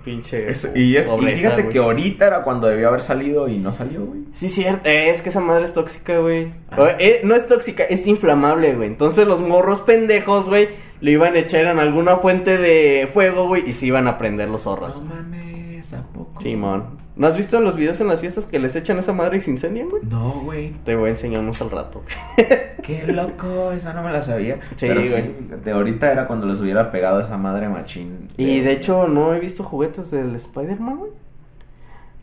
Pinche. 0.03 0.47
Y, 0.75 0.97
es, 0.97 1.07
y 1.07 1.11
pobreza, 1.11 1.37
fíjate 1.37 1.63
güey. 1.63 1.73
que 1.75 1.79
ahorita 1.79 2.27
era 2.27 2.43
cuando 2.43 2.69
debió 2.69 2.89
haber 2.89 3.03
salido 3.03 3.49
y 3.49 3.59
no 3.59 3.73
salió, 3.75 4.07
güey. 4.07 4.21
Sí, 4.33 4.49
cierto. 4.49 4.89
Eh, 4.89 5.11
es 5.11 5.21
que 5.21 5.29
esa 5.29 5.41
madre 5.41 5.65
es 5.65 5.75
tóxica, 5.75 6.19
güey. 6.19 6.53
Ah. 6.71 6.89
Eh, 6.99 7.21
no 7.23 7.35
es 7.35 7.47
tóxica, 7.47 7.85
es 7.85 8.07
inflamable, 8.07 8.75
güey. 8.75 8.89
Entonces 8.89 9.27
los 9.29 9.41
morros 9.41 9.81
pendejos, 9.83 10.49
güey, 10.49 10.71
lo 11.01 11.11
iban 11.11 11.35
a 11.35 11.39
echar 11.39 11.65
en 11.67 11.79
alguna 11.79 12.17
fuente 12.17 12.59
de 12.59 13.09
fuego, 13.13 13.49
güey, 13.49 13.69
y 13.69 13.73
se 13.73 13.87
iban 13.87 14.09
a 14.09 14.19
prender 14.19 14.49
los 14.49 14.63
zorros. 14.63 15.01
No 15.03 15.15
mames, 15.15 15.93
¿a 15.95 16.03
poco? 16.03 16.41
Simón. 16.41 17.05
¿No 17.17 17.27
has 17.27 17.37
visto 17.37 17.59
los 17.61 17.77
videos 17.77 17.99
en 18.03 18.09
las 18.09 18.21
fiestas 18.21 18.45
que 18.45 18.59
les 18.59 18.77
echan 18.77 18.99
esa 18.99 19.15
madre 19.15 19.39
y 19.39 19.41
se 19.41 19.51
incendian, 19.51 19.89
güey? 19.89 20.03
No, 20.05 20.33
güey. 20.45 20.75
Te 20.85 20.97
voy 20.97 21.07
a 21.07 21.11
enseñar 21.11 21.41
unos 21.41 21.63
al 21.63 21.71
rato. 21.71 22.03
Qué 22.83 23.07
loco, 23.07 23.73
esa 23.73 23.95
no 23.95 24.03
me 24.03 24.13
la 24.13 24.21
sabía. 24.21 24.61
Sí, 24.77 24.87
Pero 24.87 25.01
güey. 25.01 25.35
de 25.65 25.71
ahorita 25.73 26.13
era 26.13 26.27
cuando 26.27 26.47
les 26.47 26.61
hubiera 26.61 26.93
pegado 26.93 27.19
esa 27.21 27.39
madre 27.39 27.71
machín. 27.71 28.29
Y 28.37 28.61
de 28.61 28.73
hecho, 28.73 29.09
no 29.09 29.33
he 29.35 29.41
visto 29.41 29.65
juguetes 29.65 30.11
del 30.11 30.37
Spider-Man, 30.37 30.99
güey. 30.99 31.11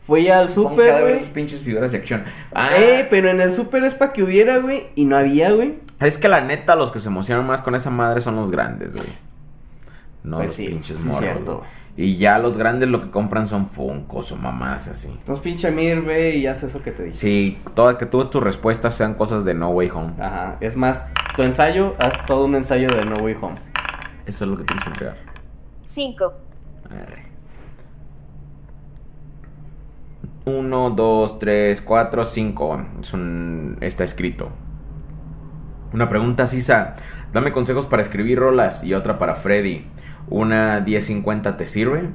Fui 0.06 0.28
al 0.28 0.48
haber 0.48 1.02
güey. 1.02 1.18
sus 1.18 1.28
pinches 1.28 1.60
figuras 1.62 1.92
de 1.92 1.98
acción. 1.98 2.24
Ah, 2.54 2.68
Eh, 2.78 3.06
pero 3.08 3.30
en 3.30 3.40
el 3.40 3.52
super 3.52 3.82
es 3.84 3.94
para 3.94 4.12
que 4.12 4.22
hubiera, 4.22 4.58
güey, 4.58 4.88
y 4.94 5.04
no 5.06 5.16
había, 5.16 5.50
güey. 5.52 5.78
es 6.00 6.18
que 6.18 6.28
la 6.28 6.40
neta, 6.42 6.76
los 6.76 6.92
que 6.92 6.98
se 7.00 7.08
emocionan 7.08 7.46
más 7.46 7.62
con 7.62 7.74
esa 7.74 7.90
madre 7.90 8.20
son 8.20 8.36
los 8.36 8.50
grandes, 8.50 8.92
güey. 8.92 9.06
No 10.22 10.36
Pues 10.38 10.48
los 10.48 10.56
sí, 10.56 10.66
pinches 10.66 10.98
sí, 11.02 11.08
morros. 11.08 11.20
cierto. 11.24 11.62
Y 11.96 12.16
ya 12.16 12.38
los 12.38 12.56
grandes 12.56 12.88
lo 12.88 13.00
que 13.00 13.10
compran 13.10 13.46
son 13.46 13.68
funcos 13.68 14.32
o 14.32 14.36
mamás 14.36 14.88
así. 14.88 15.08
Entonces, 15.08 15.42
pinche 15.44 15.70
Mir, 15.70 16.02
ve 16.02 16.36
y 16.36 16.46
haz 16.48 16.62
eso 16.64 16.82
que 16.82 16.90
te 16.90 17.04
dice. 17.04 17.18
Sí, 17.20 17.58
todas 17.74 17.96
que 17.96 18.04
todas 18.06 18.30
tus 18.30 18.42
respuestas 18.42 18.94
sean 18.94 19.14
cosas 19.14 19.44
de 19.44 19.54
No 19.54 19.68
Way 19.70 19.90
Home. 19.90 20.12
Ajá. 20.18 20.56
Es 20.60 20.76
más, 20.76 21.06
tu 21.36 21.42
ensayo, 21.42 21.94
haz 21.98 22.26
todo 22.26 22.46
un 22.46 22.56
ensayo 22.56 22.88
de 22.88 23.04
No 23.04 23.16
Way 23.22 23.36
Home. 23.40 23.54
Eso 24.26 24.44
es 24.44 24.50
lo 24.50 24.56
que 24.56 24.64
tienes 24.64 24.82
que 24.84 24.90
entregar. 24.90 25.16
5, 25.84 26.34
Arre. 26.90 27.23
Uno, 30.46 30.90
dos, 30.90 31.38
tres, 31.38 31.80
cuatro, 31.80 32.24
cinco. 32.24 32.84
Es 33.00 33.14
un... 33.14 33.78
Está 33.80 34.04
escrito. 34.04 34.50
Una 35.92 36.08
pregunta, 36.08 36.46
Sisa. 36.46 36.96
Dame 37.32 37.52
consejos 37.52 37.86
para 37.86 38.02
escribir 38.02 38.38
rolas 38.38 38.84
y 38.84 38.94
otra 38.94 39.18
para 39.18 39.36
Freddy. 39.36 39.86
Una 40.28 40.80
1050 40.80 41.56
te 41.56 41.66
sirve. 41.66 42.10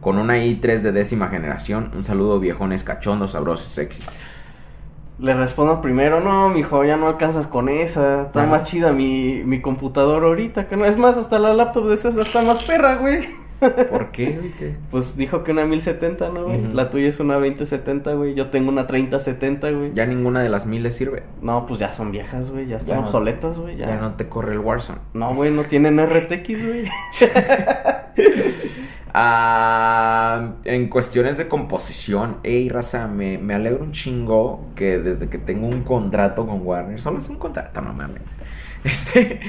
Con 0.00 0.18
una 0.18 0.38
i3 0.38 0.80
de 0.80 0.92
décima 0.92 1.28
generación. 1.28 1.92
Un 1.94 2.04
saludo 2.04 2.40
viejones 2.40 2.84
cachondos, 2.84 3.32
sabrosos, 3.32 3.68
sexy. 3.68 4.02
Le 5.18 5.34
respondo 5.34 5.80
primero, 5.80 6.20
no, 6.20 6.48
mijo, 6.48 6.84
ya 6.84 6.96
no 6.96 7.08
alcanzas 7.08 7.48
con 7.48 7.68
esa. 7.68 8.22
Está 8.22 8.42
Ajá. 8.42 8.50
más 8.50 8.64
chida 8.64 8.92
mi, 8.92 9.42
mi 9.44 9.60
computadora 9.60 10.26
ahorita, 10.26 10.68
que 10.68 10.76
no. 10.76 10.84
Es 10.84 10.96
más, 10.96 11.16
hasta 11.16 11.38
la 11.40 11.54
laptop 11.54 11.88
de 11.88 11.96
César 11.96 12.24
está 12.26 12.42
más 12.42 12.62
perra, 12.64 12.96
güey. 12.96 13.20
¿Por 13.60 14.10
qué? 14.12 14.38
Pues 14.90 15.16
dijo 15.16 15.42
que 15.42 15.50
una 15.52 15.64
1070, 15.66 16.28
¿no, 16.30 16.44
güey? 16.44 16.72
La 16.72 16.90
tuya 16.90 17.08
es 17.08 17.18
una 17.20 17.34
2070, 17.34 18.12
güey. 18.12 18.34
Yo 18.34 18.50
tengo 18.50 18.68
una 18.70 18.86
3070, 18.86 19.70
güey. 19.72 19.92
Ya 19.94 20.06
ninguna 20.06 20.40
de 20.42 20.48
las 20.48 20.64
mil 20.66 20.82
le 20.82 20.92
sirve. 20.92 21.24
No, 21.42 21.66
pues 21.66 21.80
ya 21.80 21.90
son 21.90 22.12
viejas, 22.12 22.50
güey. 22.50 22.66
Ya 22.66 22.76
están 22.76 22.88
Ya 22.88 23.00
no- 23.00 23.06
obsoletas, 23.06 23.58
güey. 23.58 23.76
Ya. 23.76 23.88
Ya 23.88 23.96
no 23.96 24.14
te 24.14 24.28
corre 24.28 24.52
el 24.52 24.60
Warzone. 24.60 25.00
No, 25.14 25.34
güey, 25.34 25.50
no 25.52 25.64
tienen 25.64 25.98
RTX, 25.98 26.66
güey. 26.66 26.84
Ah, 29.20 30.52
en 30.64 30.88
cuestiones 30.88 31.36
de 31.38 31.48
composición, 31.48 32.36
ey, 32.44 32.68
raza, 32.68 33.08
me, 33.08 33.38
me 33.38 33.54
alegro 33.54 33.82
un 33.82 33.90
chingo 33.92 34.66
que 34.76 34.98
desde 34.98 35.28
que 35.28 35.38
tengo 35.38 35.66
un 35.66 35.82
contrato 35.82 36.46
con 36.46 36.64
Warner, 36.64 37.00
solo 37.00 37.18
es 37.18 37.28
un 37.28 37.36
contrato, 37.36 37.80
no 37.80 37.92
mames. 37.94 38.22
Este, 38.84 39.40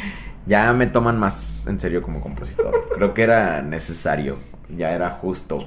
ya 0.49 0.73
me 0.73 0.87
toman 0.87 1.17
más 1.19 1.65
en 1.67 1.79
serio 1.79 2.01
como 2.01 2.19
compositor. 2.21 2.89
Creo 2.95 3.13
que 3.13 3.21
era 3.21 3.61
necesario, 3.61 4.37
ya 4.75 4.91
era 4.91 5.11
justo. 5.11 5.59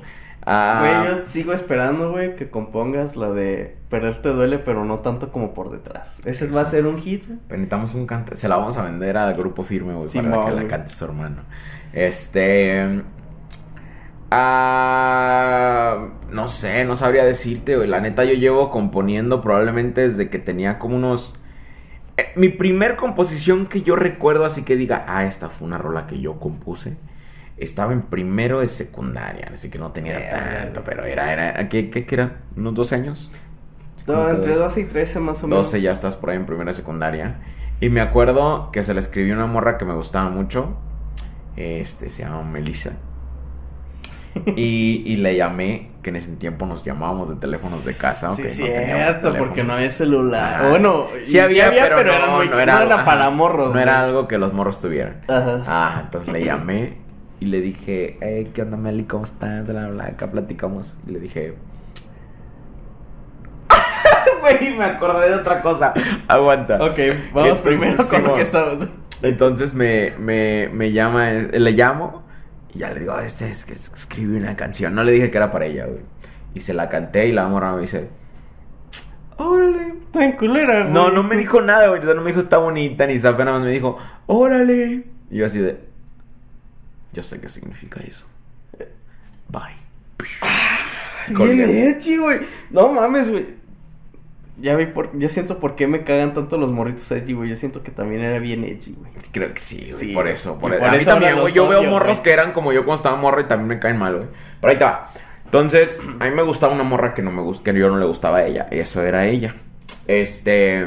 Ah, 0.44 1.04
Güey, 1.04 1.08
yo 1.14 1.24
sigo 1.24 1.52
esperando, 1.52 2.10
güey, 2.10 2.34
que 2.34 2.50
compongas 2.50 3.14
la 3.14 3.30
de 3.30 3.76
Perder 3.88 4.20
te 4.22 4.30
duele, 4.30 4.58
pero 4.58 4.84
no 4.84 4.98
tanto 4.98 5.30
como 5.30 5.54
por 5.54 5.70
detrás. 5.70 6.20
Ese 6.24 6.48
va 6.48 6.62
a 6.62 6.64
ser 6.64 6.86
un 6.86 6.98
hit, 6.98 7.26
güey. 7.26 7.38
necesitamos 7.48 7.94
un 7.94 8.06
cante. 8.06 8.34
Se 8.34 8.48
la 8.48 8.56
vamos 8.56 8.76
a 8.76 8.82
vender 8.82 9.16
al 9.16 9.34
grupo 9.34 9.62
firme, 9.62 9.94
güey, 9.94 10.08
para 10.08 10.22
Simón, 10.24 10.46
que 10.46 10.52
la 10.52 10.66
cante 10.66 10.92
su 10.92 11.04
hermano. 11.04 11.42
Este. 11.92 13.02
Ah, 14.30 16.08
no 16.30 16.48
sé, 16.48 16.84
no 16.86 16.96
sabría 16.96 17.24
decirte, 17.24 17.76
güey. 17.76 17.86
La 17.86 18.00
neta, 18.00 18.24
yo 18.24 18.32
llevo 18.32 18.70
componiendo 18.70 19.42
probablemente 19.42 20.08
desde 20.08 20.28
que 20.28 20.38
tenía 20.38 20.78
como 20.78 20.96
unos. 20.96 21.34
Eh, 22.16 22.32
mi 22.36 22.48
primer 22.48 22.96
composición 22.96 23.66
que 23.66 23.82
yo 23.82 23.96
recuerdo, 23.96 24.44
así 24.44 24.64
que 24.64 24.76
diga, 24.76 25.04
ah, 25.08 25.24
esta 25.24 25.48
fue 25.48 25.66
una 25.66 25.78
rola 25.78 26.06
que 26.06 26.20
yo 26.20 26.38
compuse. 26.38 26.96
Estaba 27.56 27.92
en 27.92 28.02
primero 28.02 28.60
de 28.60 28.68
secundaria, 28.68 29.50
así 29.52 29.70
que 29.70 29.78
no 29.78 29.92
tenía 29.92 30.30
tanto, 30.30 30.82
pero 30.84 31.04
era, 31.04 31.32
era, 31.32 31.68
¿qué, 31.68 31.90
qué, 31.90 32.06
qué 32.06 32.14
era? 32.14 32.40
¿Unos 32.56 32.74
12 32.74 32.94
años? 32.94 33.30
No, 34.06 34.28
entre 34.28 34.48
12. 34.48 34.62
12 34.62 34.80
y 34.80 34.84
13 34.84 35.20
más 35.20 35.42
o 35.42 35.46
menos. 35.46 35.66
12 35.66 35.80
ya 35.82 35.92
estás 35.92 36.16
por 36.16 36.30
ahí 36.30 36.36
en 36.36 36.46
primera 36.46 36.70
de 36.70 36.76
secundaria. 36.76 37.40
Y 37.80 37.88
me 37.88 38.00
acuerdo 38.00 38.70
que 38.72 38.82
se 38.82 38.94
le 38.94 39.00
escribió 39.00 39.34
una 39.34 39.46
morra 39.46 39.78
que 39.78 39.84
me 39.84 39.94
gustaba 39.94 40.28
mucho. 40.28 40.76
Este, 41.56 42.10
se 42.10 42.22
llama 42.22 42.42
Melissa. 42.42 42.92
Y, 44.56 45.02
y 45.06 45.16
le 45.16 45.36
llamé, 45.36 45.90
que 46.02 46.10
en 46.10 46.16
ese 46.16 46.32
tiempo 46.36 46.66
nos 46.66 46.84
llamábamos 46.84 47.28
de 47.28 47.36
teléfonos 47.36 47.84
de 47.84 47.94
casa. 47.94 48.34
Sí, 48.34 48.42
aunque 48.42 49.18
no 49.22 49.34
porque 49.38 49.62
no 49.64 49.74
había 49.74 49.90
celular. 49.90 50.54
Ajá. 50.56 50.68
Bueno, 50.70 51.06
sí 51.22 51.38
había, 51.38 51.70
pero, 51.70 51.96
no, 51.96 52.00
eran 52.12 52.30
muy- 52.36 52.48
no 52.48 52.58
era, 52.58 52.76
no 52.76 52.82
era 52.82 52.94
ajá, 52.96 53.04
para 53.04 53.30
morros. 53.30 53.74
No 53.74 53.80
era 53.80 54.02
algo 54.02 54.28
que 54.28 54.38
los 54.38 54.52
morros 54.52 54.80
tuvieran. 54.80 55.20
Ajá. 55.28 55.62
Ah, 55.66 56.00
entonces 56.04 56.32
le 56.32 56.44
llamé 56.44 56.98
Y 57.40 57.46
le 57.46 57.60
dije, 57.60 58.18
hey, 58.20 58.50
¿qué 58.54 58.62
onda, 58.62 58.76
Meli? 58.76 59.04
¿Cómo 59.04 59.24
estás? 59.24 59.66
Bla, 59.68 59.88
bla, 59.88 60.04
acá 60.06 60.30
platicamos. 60.30 60.96
Y 61.06 61.12
le 61.12 61.20
dije, 61.20 61.54
güey, 64.40 64.76
me 64.76 64.84
acordé 64.84 65.28
de 65.30 65.34
otra 65.36 65.60
cosa. 65.62 65.92
Aguanta. 66.28 66.76
Ok, 66.76 66.98
vamos 67.32 67.58
Entonces, 67.58 67.58
primero 67.58 68.06
con 68.08 68.24
lo 68.24 68.34
que 68.34 68.42
estamos. 68.42 68.88
Entonces 69.22 69.74
me, 69.74 70.12
me, 70.18 70.68
me 70.72 70.92
llama, 70.92 71.30
le 71.30 71.70
llamo 71.72 72.21
y 72.74 72.78
ya 72.78 72.92
le 72.92 73.00
digo, 73.00 73.18
este 73.18 73.50
es 73.50 73.64
que 73.64 73.74
escribí 73.74 74.36
una 74.36 74.56
canción. 74.56 74.94
No 74.94 75.04
le 75.04 75.12
dije 75.12 75.30
que 75.30 75.36
era 75.36 75.50
para 75.50 75.66
ella, 75.66 75.86
güey. 75.86 76.00
Y 76.54 76.60
se 76.60 76.74
la 76.74 76.88
canté 76.88 77.26
y 77.26 77.32
la 77.32 77.48
morra 77.48 77.74
me 77.74 77.82
dice, 77.82 78.08
órale. 79.36 79.94
Está 80.04 80.24
en 80.24 80.32
culera, 80.32 80.80
güey. 80.82 80.92
No, 80.92 81.10
no 81.10 81.22
me 81.22 81.36
dijo 81.36 81.60
nada, 81.60 81.88
güey. 81.88 82.02
No 82.02 82.20
me 82.20 82.28
dijo 82.28 82.40
está 82.40 82.58
bonita 82.58 83.06
ni 83.06 83.18
fea, 83.18 83.32
nada 83.32 83.52
más 83.52 83.62
me 83.62 83.70
dijo, 83.70 83.98
órale. 84.26 85.06
Y 85.30 85.38
yo 85.38 85.46
así 85.46 85.58
de, 85.58 85.80
yo 87.12 87.22
sé 87.22 87.40
qué 87.40 87.48
significa 87.48 88.00
eso. 88.00 88.26
Bye. 89.48 89.76
Bien 91.28 91.34
Colgué. 91.36 91.88
edgy, 91.90 92.16
güey. 92.16 92.40
No 92.70 92.92
mames, 92.92 93.30
güey. 93.30 93.61
Ya 94.60 94.76
vi 94.76 94.86
por, 94.86 95.18
ya 95.18 95.28
siento 95.30 95.58
por 95.58 95.76
qué 95.76 95.86
me 95.86 96.04
cagan 96.04 96.34
tanto 96.34 96.58
los 96.58 96.70
morritos 96.72 97.10
edgy, 97.10 97.32
güey. 97.32 97.48
Yo 97.48 97.56
siento 97.56 97.82
que 97.82 97.90
también 97.90 98.20
era 98.22 98.38
bien 98.38 98.64
edgy, 98.64 98.94
güey. 98.98 99.10
Creo 99.32 99.52
que 99.54 99.58
sí, 99.60 99.78
güey. 99.90 99.92
Sí, 100.08 100.12
por 100.12 100.28
eso. 100.28 100.58
Por 100.58 100.76
por 100.78 100.86
a 100.88 100.92
mí 100.92 100.98
eso 100.98 101.10
también, 101.10 101.40
güey. 101.40 101.52
Yo 101.54 101.66
veo 101.68 101.82
morros 101.84 102.18
güey. 102.18 102.22
que 102.22 102.32
eran 102.32 102.52
como 102.52 102.72
yo 102.72 102.84
cuando 102.84 102.96
estaba 102.96 103.16
morro 103.16 103.40
y 103.40 103.44
también 103.44 103.68
me 103.68 103.78
caen 103.78 103.96
mal, 103.98 104.14
güey. 104.16 104.28
Pero 104.60 104.70
ahí 104.70 104.74
está. 104.76 105.08
Entonces, 105.46 106.02
a 106.20 106.24
mí 106.26 106.30
me 106.34 106.42
gustaba 106.42 106.74
una 106.74 106.82
morra 106.84 107.14
que 107.14 107.22
no 107.22 107.30
me 107.32 107.40
gust- 107.42 107.62
que 107.62 107.72
yo 107.74 107.88
no 107.88 107.98
le 107.98 108.04
gustaba 108.06 108.38
a 108.38 108.44
ella. 108.46 108.66
Eso 108.70 109.02
era 109.02 109.26
ella. 109.26 109.54
Este. 110.06 110.86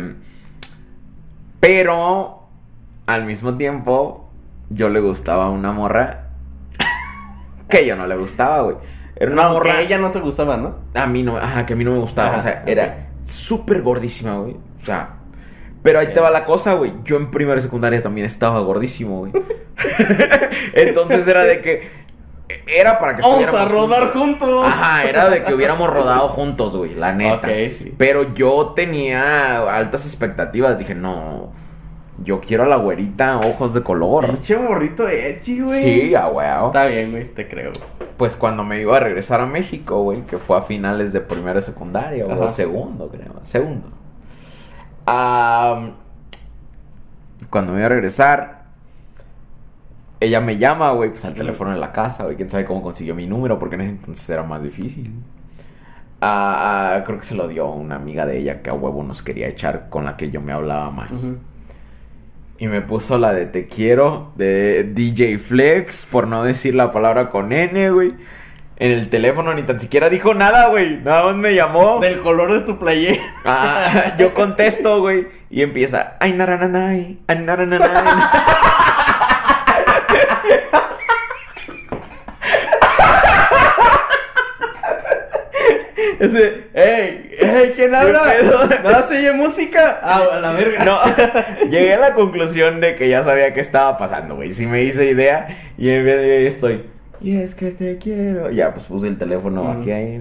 Pero 1.60 2.48
al 3.08 3.26
mismo 3.26 3.56
tiempo, 3.58 4.30
yo 4.70 4.90
le 4.90 5.00
gustaba 5.00 5.46
a 5.46 5.50
una 5.50 5.72
morra 5.72 6.30
que 7.70 7.86
yo 7.86 7.96
no 7.96 8.08
le 8.08 8.16
gustaba, 8.16 8.62
güey. 8.62 8.78
Era 9.16 9.32
una 9.32 9.44
No, 9.44 9.54
morra. 9.54 9.76
que 9.78 9.82
ella 9.84 9.98
no 9.98 10.12
te 10.12 10.20
gustaba, 10.20 10.58
¿no? 10.58 10.76
A 10.94 11.08
mí 11.08 11.24
no, 11.24 11.38
ajá, 11.38 11.66
que 11.66 11.74
a 11.74 11.76
mí 11.76 11.84
no 11.84 11.92
me 11.92 12.00
gustaba. 12.00 12.30
Ajá, 12.30 12.38
o 12.38 12.42
sea, 12.42 12.64
era 12.68 13.08
súper 13.26 13.82
gordísima, 13.82 14.38
güey. 14.38 14.54
O 14.54 14.86
sea, 14.86 15.16
pero 15.84 16.00
ahí 16.00 16.14
te 16.14 16.20
va 16.20 16.32
la 16.32 16.46
cosa, 16.46 16.74
güey. 16.74 16.94
Yo 17.04 17.18
en 17.18 17.30
primera 17.32 17.60
y 17.60 17.62
secundaria 17.62 18.02
también 18.02 18.26
estaba 18.26 18.60
gordísimo, 18.62 19.20
güey. 19.20 19.34
Entonces 20.74 21.28
era 21.28 21.44
de 21.44 21.62
que. 21.62 22.06
Era 22.68 23.00
para 23.00 23.16
que 23.16 23.24
Vamos 23.24 23.52
a 23.54 23.66
rodar 23.66 24.12
juntos. 24.12 24.50
juntos. 24.50 24.66
Ajá, 24.68 25.06
era 25.06 25.30
de 25.30 25.44
que 25.44 25.54
hubiéramos 25.54 25.90
rodado 25.90 26.28
juntos, 26.30 26.76
güey, 26.76 26.94
la 26.94 27.12
neta. 27.12 27.48
Ok, 27.48 27.70
sí. 27.72 27.94
Pero 27.98 28.34
yo 28.36 28.74
tenía 28.76 29.60
altas 29.76 30.06
expectativas. 30.06 30.78
Dije, 30.78 30.94
no, 30.94 31.52
yo 32.24 32.40
quiero 32.40 32.64
a 32.64 32.68
la 32.68 32.78
güerita, 32.78 33.40
ojos 33.40 33.74
de 33.74 33.84
color. 33.84 34.28
Pinche 34.32 34.58
morrito 34.58 35.08
edgy, 35.08 35.62
güey. 35.62 35.82
Sí, 35.82 36.16
a 36.16 36.28
huevo. 36.28 36.68
Está 36.68 36.86
bien, 36.86 37.12
güey, 37.12 37.34
te 37.34 37.48
creo. 37.48 37.72
Pues 38.18 38.36
cuando 38.36 38.64
me 38.64 38.80
iba 38.80 38.96
a 38.96 39.00
regresar 39.00 39.42
a 39.42 39.46
México, 39.46 40.02
güey, 40.02 40.22
que 40.22 40.38
fue 40.38 40.58
a 40.58 40.62
finales 40.62 41.12
de 41.12 41.22
primera 41.22 41.60
y 41.60 41.64
secundaria, 41.64 42.26
o 42.26 42.48
segundo, 42.48 43.10
creo, 43.10 43.34
segundo. 43.44 43.90
Am, 45.06 45.94
cuando 47.50 47.74
me 47.74 47.80
iba 47.80 47.88
a 47.88 47.90
regresar, 47.90 48.66
ella 50.22 50.40
me 50.40 50.58
llama, 50.58 50.92
güey, 50.92 51.10
pues 51.10 51.26
al 51.26 51.34
teléfono 51.34 51.72
de 51.72 51.80
la 51.80 51.92
casa, 51.92 52.24
güey, 52.24 52.38
quién 52.38 52.50
sabe 52.50 52.64
cómo 52.64 52.82
consiguió 52.82 53.14
mi 53.14 53.28
número, 53.28 53.60
porque 53.60 53.76
en 53.76 53.82
ese 53.82 53.90
entonces 53.92 54.30
era 54.30 54.44
más 54.44 54.64
difícil. 54.64 55.14
Ah, 56.22 56.96
ah, 56.96 57.04
creo 57.04 57.20
que 57.20 57.26
se 57.26 57.36
lo 57.36 57.50
dio 57.50 57.68
una 57.70 57.98
amiga 57.98 58.26
de 58.26 58.40
ella 58.40 58.62
que 58.62 58.70
a 58.70 58.74
huevo 58.74 59.04
nos 59.04 59.22
quería 59.22 59.50
echar, 59.50 59.90
con 59.90 60.06
la 60.06 60.16
que 60.16 60.32
yo 60.32 60.40
me 60.40 60.54
hablaba 60.54 60.90
más. 60.90 61.12
Ujú. 61.12 61.38
Y 62.58 62.68
me 62.68 62.82
puso 62.82 63.18
la 63.18 63.34
de 63.34 63.46
Te 63.46 63.68
quiero 63.68 64.32
de 64.36 64.84
DJ 64.84 65.38
Flex, 65.40 66.06
por 66.06 66.28
no 66.28 66.44
decir 66.44 66.74
la 66.76 66.92
palabra 66.92 67.30
con 67.30 67.52
N, 67.52 67.92
güey. 67.92 68.14
En 68.78 68.92
el 68.92 69.10
teléfono 69.10 69.54
ni 69.54 69.64
tan 69.64 69.80
siquiera 69.80 70.10
dijo 70.10 70.34
nada, 70.34 70.68
güey. 70.68 70.98
Nada 70.98 71.26
más 71.26 71.36
me 71.38 71.56
llamó. 71.56 72.00
Del 72.00 72.20
color 72.20 72.52
de 72.54 72.62
tu 72.62 72.78
playera. 72.78 73.22
Ah, 73.46 74.16
yo 74.20 74.34
contesto, 74.34 75.00
güey. 75.00 75.28
Y 75.50 75.62
empieza. 75.62 76.18
Ay, 76.20 76.34
narananay. 76.34 77.20
Ay, 77.28 77.40
narananay. 77.40 77.90
Ese, 86.20 86.68
ey, 86.74 87.30
ey, 87.40 87.72
¿quién 87.76 87.94
habla? 87.96 88.22
¿No 88.84 89.08
se 89.08 89.18
oye 89.18 89.34
música? 89.34 90.00
Ah, 90.02 90.24
a 90.34 90.40
la 90.40 90.52
verga. 90.54 90.86
No, 90.86 90.98
llegué 91.70 91.94
a 91.96 92.00
la 92.00 92.14
conclusión 92.14 92.80
de 92.82 92.96
que 92.96 93.10
ya 93.10 93.24
sabía 93.24 93.54
qué 93.54 93.62
estaba 93.62 93.98
pasando, 93.98 94.36
güey. 94.36 94.54
Sí 94.54 94.68
me 94.68 94.84
hice 94.84 95.10
idea 95.10 95.48
y 95.78 95.90
en 95.90 96.06
vez 96.06 96.18
de 96.18 96.38
ahí 96.38 96.46
estoy. 96.46 96.86
Y 97.22 97.38
es 97.40 97.56
que 97.56 97.72
te 97.72 97.98
quiero. 97.98 98.52
Ya, 98.52 98.74
pues 98.74 98.86
puse 98.86 99.08
el 99.08 99.18
teléfono 99.18 99.64
Mm. 99.64 99.80
aquí 99.82 99.92
ahí. 99.92 100.18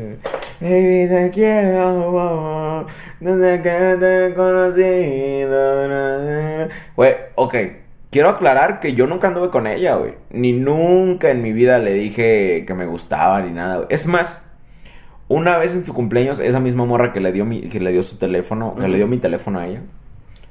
Baby, 0.61 1.09
te 1.09 1.31
quiero. 1.35 2.15
oh, 2.15 2.87
Desde 3.21 3.61
que 3.63 3.97
te 3.99 4.27
he 4.27 4.35
conocido. 4.35 5.89
Güey, 6.97 7.15
ok. 7.35 7.55
Quiero 8.11 8.29
aclarar 8.29 8.79
que 8.79 8.95
yo 8.95 9.09
nunca 9.09 9.27
anduve 9.29 9.51
con 9.51 9.67
ella, 9.67 9.97
güey. 9.97 10.15
Ni 10.31 10.53
nunca 10.53 11.31
en 11.31 11.43
mi 11.43 11.53
vida 11.53 11.81
le 11.81 11.93
dije 11.93 12.65
que 12.65 12.75
me 12.75 12.87
gustaba 12.87 13.43
ni 13.43 13.53
nada, 13.53 13.77
güey. 13.77 13.89
Es 13.91 14.07
más, 14.07 14.44
una 15.35 15.59
vez 15.59 15.75
en 15.75 15.85
su 15.85 15.95
cumpleaños, 15.95 16.39
esa 16.39 16.61
misma 16.61 16.85
morra 16.85 17.13
que 17.13 17.21
le 17.21 17.33
dio 17.33 17.45
mi, 17.45 17.63
que 17.63 17.81
le 17.81 17.93
dio 17.93 18.03
su 18.03 18.17
teléfono, 18.17 18.75
que 18.75 18.83
Ujú. 18.83 18.89
le 18.91 18.97
dio 18.97 19.07
mi 19.07 19.19
teléfono 19.19 19.59
a 19.59 19.67
ella, 19.67 19.83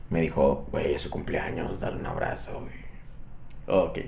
me 0.10 0.22
dijo, 0.22 0.68
güey, 0.72 0.94
es 0.94 1.02
su 1.02 1.10
cumpleaños, 1.10 1.80
dale 1.80 1.98
un 1.98 2.06
abrazo, 2.06 2.62
güey. 2.62 2.84
Ok. 3.80 4.00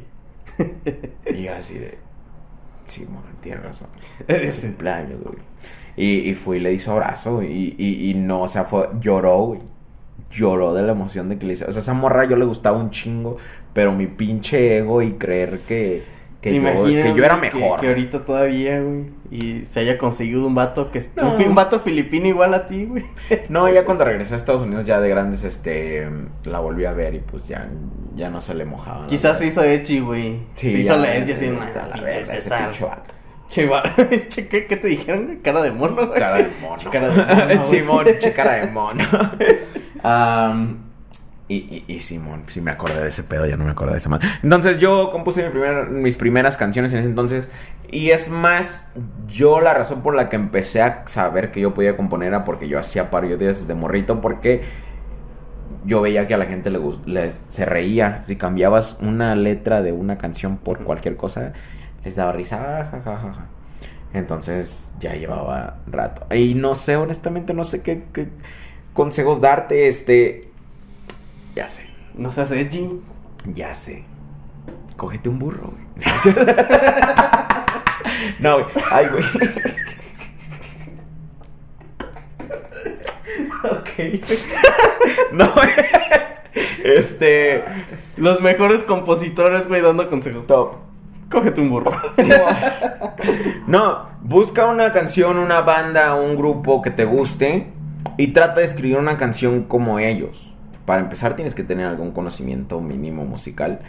Y 1.33 1.43
yo 1.43 1.53
así 1.55 1.77
de, 1.79 1.97
sí, 2.85 3.05
morra, 3.09 3.29
tienes 3.41 3.63
razón. 3.63 3.87
Es 4.27 4.55
su 4.55 4.67
cumpleaños, 4.67 5.19
güey. 5.23 5.37
Y, 5.97 6.29
y 6.29 6.33
fui 6.35 6.57
y 6.57 6.59
le 6.59 6.73
hizo 6.73 6.91
abrazo, 6.91 7.41
y, 7.41 7.75
y, 7.77 8.09
y 8.11 8.13
no, 8.15 8.41
o 8.41 8.47
sea, 8.47 8.63
fue, 8.65 8.89
lloró, 8.99 9.39
güey. 9.41 9.61
Lloró 10.31 10.73
de 10.73 10.83
la 10.83 10.91
emoción 10.91 11.29
de 11.29 11.37
que 11.37 11.45
le 11.45 11.53
hice. 11.53 11.65
O 11.65 11.71
sea, 11.71 11.81
esa 11.81 11.93
morra 11.93 12.25
yo 12.25 12.35
le 12.35 12.45
gustaba 12.45 12.77
un 12.77 12.89
chingo, 12.89 13.37
pero 13.73 13.93
mi 13.93 14.07
pinche 14.07 14.77
ego 14.77 15.01
y 15.01 15.13
creer 15.13 15.59
que, 15.59 16.03
que, 16.45 16.51
¿Te 16.51 16.55
yo, 16.55 16.61
imaginas, 16.61 17.05
que 17.05 17.13
yo 17.15 17.25
era 17.25 17.35
que- 17.41 17.41
mejor. 17.57 17.79
Que, 17.79 17.87
ahorita 17.87 18.23
todavía, 18.23 18.79
güey. 18.79 19.05
Y 19.31 19.65
se 19.65 19.79
haya 19.79 19.97
conseguido 19.97 20.45
un 20.45 20.53
vato 20.53 20.91
que 20.91 21.01
No. 21.15 21.35
un 21.47 21.55
vato 21.55 21.79
filipino 21.79 22.27
igual 22.27 22.53
a 22.53 22.67
ti, 22.67 22.85
güey. 22.85 23.03
No, 23.49 23.67
ya 23.67 23.83
cuando 23.83 24.05
regresé 24.05 24.35
a 24.35 24.37
Estados 24.37 24.61
Unidos, 24.61 24.85
ya 24.85 24.99
de 25.01 25.09
grandes, 25.09 25.43
este, 25.43 26.07
la 26.43 26.59
volví 26.59 26.85
a 26.85 26.93
ver 26.93 27.15
y 27.15 27.19
pues 27.19 27.47
ya, 27.47 27.67
ya 28.15 28.29
no 28.29 28.41
se 28.41 28.53
le 28.53 28.65
mojaba. 28.65 29.07
Quizás 29.07 29.39
se 29.39 29.47
hizo 29.47 29.63
Echi, 29.63 29.99
güey. 29.99 30.41
Sí, 30.55 30.71
se 30.71 30.79
hizo 30.79 30.97
la 30.97 31.15
Echi 31.17 31.31
así. 31.31 31.49
Che, 33.49 34.47
¿qué, 34.47 34.65
qué 34.65 34.77
te 34.77 34.87
dijeron? 34.87 35.39
Cara 35.43 35.61
de 35.61 35.71
mono, 35.71 35.95
güey. 36.07 36.19
Cara 36.19 36.37
de 36.37 36.47
mono. 36.61 36.91
Cara 36.91 37.07
de 37.09 37.55
mono. 37.55 37.63
Simón, 37.63 38.05
che, 38.19 38.33
cara 38.33 38.53
de 38.65 38.67
mono. 38.71 39.03
Am, 40.03 40.84
y, 41.47 41.83
y, 41.87 41.93
y 41.93 41.99
Simón, 41.99 42.43
sí 42.47 42.59
me 42.61 42.71
acordé 42.71 43.01
de 43.01 43.09
ese 43.09 43.23
pedo, 43.23 43.45
ya 43.45 43.55
no 43.57 43.65
me 43.65 43.71
acordé 43.71 43.91
de 43.91 43.97
ese 43.99 44.09
man. 44.09 44.19
Entonces 44.41 44.77
yo 44.79 45.11
compuse 45.11 45.49
mis 45.91 46.15
primeras 46.17 46.57
canciones 46.57 46.91
en 46.93 46.99
ese 46.99 47.07
entonces. 47.07 47.49
Y 47.91 48.09
es 48.09 48.29
más, 48.29 48.89
yo 49.27 49.61
la 49.61 49.73
razón 49.75 50.01
por 50.01 50.15
la 50.15 50.27
que 50.27 50.35
empecé 50.37 50.81
a 50.81 51.03
saber 51.07 51.51
que 51.51 51.61
yo 51.61 51.73
podía 51.75 51.95
componer 51.95 52.29
era 52.29 52.43
porque 52.43 52.67
yo 52.67 52.79
hacía 52.79 53.11
parodias 53.11 53.39
desde 53.59 53.75
morrito. 53.75 54.21
Porque 54.21 54.63
yo 55.85 56.01
veía 56.01 56.27
que 56.27 56.33
a 56.33 56.37
la 56.37 56.45
gente 56.45 56.71
le, 56.71 56.79
les- 57.05 57.45
se 57.49 57.65
reía. 57.65 58.21
Si 58.23 58.35
cambiabas 58.37 58.97
una 59.01 59.35
letra 59.35 59.81
de 59.83 59.91
una 59.91 60.17
canción 60.17 60.57
por 60.57 60.79
cualquier 60.83 61.15
cosa, 61.15 61.53
les 62.03 62.15
daba 62.15 62.31
risa. 62.31 62.89
ah. 63.05 63.45
Entonces 64.13 64.93
ya 64.99 65.13
llevaba 65.13 65.77
rato. 65.87 66.25
Y 66.35 66.55
no 66.55 66.75
sé, 66.75 66.95
honestamente, 66.95 67.53
no 67.53 67.63
sé 67.65 67.81
qué 67.83 68.03
consejos 68.93 69.41
darte. 69.41 69.87
Este. 69.87 70.49
Ya 71.55 71.69
sé, 71.69 71.87
No 72.15 72.31
seas 72.31 72.51
Echi. 72.51 73.01
ya 73.45 73.73
sé. 73.73 74.03
Cógete 74.97 75.29
un 75.29 75.39
burro, 75.39 75.71
güey. 75.71 75.85
No, 78.39 78.53
güey. 78.55 78.65
Ay, 78.91 79.07
güey. 79.11 79.23
ok. 83.63 83.89
No, 85.33 85.51
güey. 85.53 85.69
Este. 86.83 87.63
Los 88.17 88.41
mejores 88.41 88.83
compositores, 88.83 89.67
güey, 89.67 89.81
dando 89.81 90.09
consejos. 90.09 90.47
Top. 90.47 90.75
Cógete 91.29 91.61
un 91.61 91.69
burro. 91.69 91.91
No, 93.67 94.05
busca 94.21 94.67
una 94.67 94.91
canción, 94.91 95.37
una 95.37 95.61
banda, 95.61 96.13
un 96.15 96.35
grupo 96.37 96.81
que 96.83 96.91
te 96.91 97.05
guste 97.05 97.71
y 98.17 98.27
trata 98.27 98.59
de 98.59 98.65
escribir 98.67 98.97
una 98.97 99.17
canción 99.17 99.63
como 99.63 99.97
ellos. 99.99 100.54
Para 100.85 101.01
empezar 101.01 101.35
tienes 101.35 101.55
que 101.55 101.63
tener 101.63 101.87
algún 101.87 102.11
conocimiento 102.11 102.79
mínimo 102.81 103.25
musical. 103.25 103.79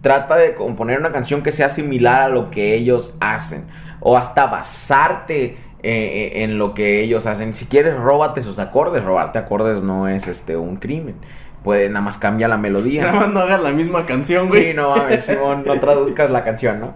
Trata 0.00 0.36
de 0.36 0.54
componer 0.54 0.98
una 1.00 1.10
canción 1.10 1.42
que 1.42 1.52
sea 1.52 1.68
similar 1.68 2.22
a 2.22 2.28
lo 2.28 2.50
que 2.50 2.74
ellos 2.74 3.14
hacen. 3.20 3.66
O 4.00 4.16
hasta 4.16 4.46
basarte 4.46 5.44
eh, 5.44 5.56
eh, 5.82 6.42
en 6.44 6.58
lo 6.58 6.74
que 6.74 7.00
ellos 7.00 7.26
hacen. 7.26 7.52
Si 7.52 7.66
quieres, 7.66 7.96
róbate 7.96 8.40
sus 8.40 8.58
acordes. 8.58 9.04
Robarte 9.04 9.38
acordes 9.38 9.82
no 9.82 10.08
es 10.08 10.28
este 10.28 10.56
un 10.56 10.76
crimen. 10.76 11.16
Pues 11.64 11.90
nada 11.90 12.04
más 12.04 12.16
cambia 12.18 12.46
la 12.46 12.58
melodía. 12.58 13.02
Nada 13.02 13.14
más 13.14 13.28
no 13.30 13.40
hagas 13.40 13.60
la 13.62 13.72
misma 13.72 14.06
canción, 14.06 14.48
güey. 14.48 14.68
Sí, 14.68 14.74
no 14.74 14.96
mames, 14.96 15.24
Simón, 15.24 15.64
no 15.66 15.80
traduzcas 15.80 16.30
la 16.30 16.44
canción, 16.44 16.80
¿no? 16.80 16.94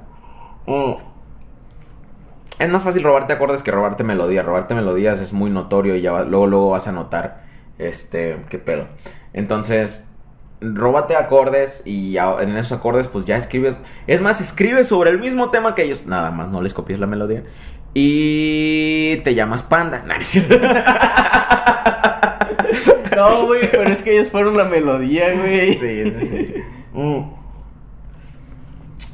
Mm. 0.67 0.95
Es 2.61 2.69
más 2.69 2.83
fácil 2.83 3.03
robarte 3.03 3.33
acordes 3.33 3.65
que 3.65 3.73
robarte 3.73 4.05
melodías. 4.05 4.47
Robarte 4.47 4.75
melodías 4.75 5.19
es 5.19 5.33
muy 5.33 5.51
notorio 5.51 5.97
y 5.97 6.01
ya 6.01 6.23
luego, 6.23 6.47
luego 6.47 6.71
vas 6.71 6.87
a 6.87 6.93
notar, 6.93 7.42
este, 7.89 8.39
qué 8.49 8.59
pedo. 8.59 8.89
Entonces, 9.33 10.11
róbate 10.61 11.17
acordes 11.17 11.83
y 11.85 12.17
en 12.17 12.57
esos 12.57 12.79
acordes 12.79 13.09
pues 13.09 13.25
ya 13.25 13.37
escribes. 13.37 13.77
Es 14.07 14.21
más, 14.21 14.41
escribes 14.41 14.89
sobre 14.89 15.11
el 15.11 15.19
mismo 15.19 15.51
tema 15.51 15.75
que 15.75 15.83
ellos. 15.83 16.07
Nada 16.07 16.31
más, 16.31 16.49
no 16.49 16.63
les 16.63 16.75
copies 16.75 16.99
la 16.99 17.07
melodía. 17.07 17.43
Y 17.95 19.17
te 19.25 19.35
llamas 19.35 19.63
Panda. 19.63 20.05
No, 23.17 23.47
güey, 23.47 23.71
pero 23.71 23.91
es 23.91 24.03
que 24.03 24.15
ellos 24.15 24.31
fueron 24.31 24.57
la 24.57 24.65
melodía, 24.65 25.35
güey. 25.35 25.75
Sí, 25.75 26.11
sí, 26.11 26.27
sí. 26.29 26.55
Mm. 26.95 27.42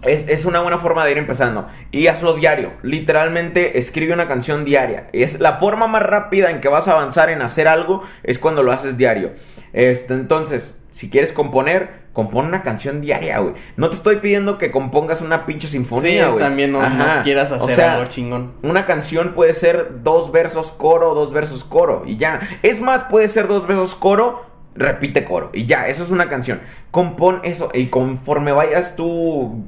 Es, 0.03 0.29
es 0.29 0.45
una 0.45 0.61
buena 0.61 0.79
forma 0.79 1.05
de 1.05 1.13
ir 1.13 1.19
empezando. 1.19 1.67
Y 1.91 2.07
hazlo 2.07 2.35
diario. 2.35 2.73
Literalmente 2.83 3.79
escribe 3.79 4.13
una 4.15 4.29
canción 4.29 4.65
diaria. 4.65 5.09
Es 5.13 5.41
la 5.41 5.55
forma 5.55 5.87
más 5.89 6.03
rápida 6.03 6.51
en 6.51 6.61
que 6.61 6.69
vas 6.69 6.89
a 6.89 6.93
avanzar 6.93 7.31
en 7.31 7.43
hacer 7.43 7.67
algo 7.69 8.03
es 8.23 8.39
cuando 8.39 8.63
lo 8.63 8.73
haces 8.73 8.97
diario. 8.97 9.33
Este, 9.73 10.15
entonces, 10.15 10.83
si 10.89 11.11
quieres 11.11 11.33
componer, 11.33 12.07
compone 12.13 12.49
una 12.49 12.63
canción 12.63 13.01
diaria, 13.01 13.39
güey. 13.39 13.55
No 13.77 13.91
te 13.91 13.97
estoy 13.97 14.17
pidiendo 14.17 14.57
que 14.57 14.71
compongas 14.71 15.21
una 15.21 15.47
pinche 15.47 15.69
sinfonía, 15.69 16.25
Sí, 16.27 16.31
güey. 16.31 16.43
también 16.45 16.73
no, 16.73 16.81
quieras 17.25 17.51
O 17.53 17.57
hacer 17.57 17.77
sea, 17.77 17.95
algo 17.95 18.09
chingón. 18.09 18.55
una 18.63 18.87
canción 18.87 19.35
puede 19.35 19.53
ser 19.53 20.03
dos 20.03 20.33
versos 20.33 20.73
coro, 20.73 21.15
dos 21.15 21.33
versos 21.33 21.65
coro 21.65 22.05
y 22.07 22.17
ya. 22.17 22.41
Es 22.63 22.81
más, 22.81 23.05
puede 23.05 23.29
ser 23.29 23.47
dos 23.47 23.67
versos 23.67 23.95
coro, 23.95 24.47
repite 24.75 25.25
coro 25.25 25.51
y 25.53 25.67
ya. 25.67 25.87
Eso 25.87 26.03
es 26.03 26.11
una 26.11 26.29
canción. 26.29 26.61
Compón 26.91 27.41
eso 27.45 27.69
y 27.75 27.87
conforme 27.89 28.53
vayas 28.53 28.97
tú 28.97 29.67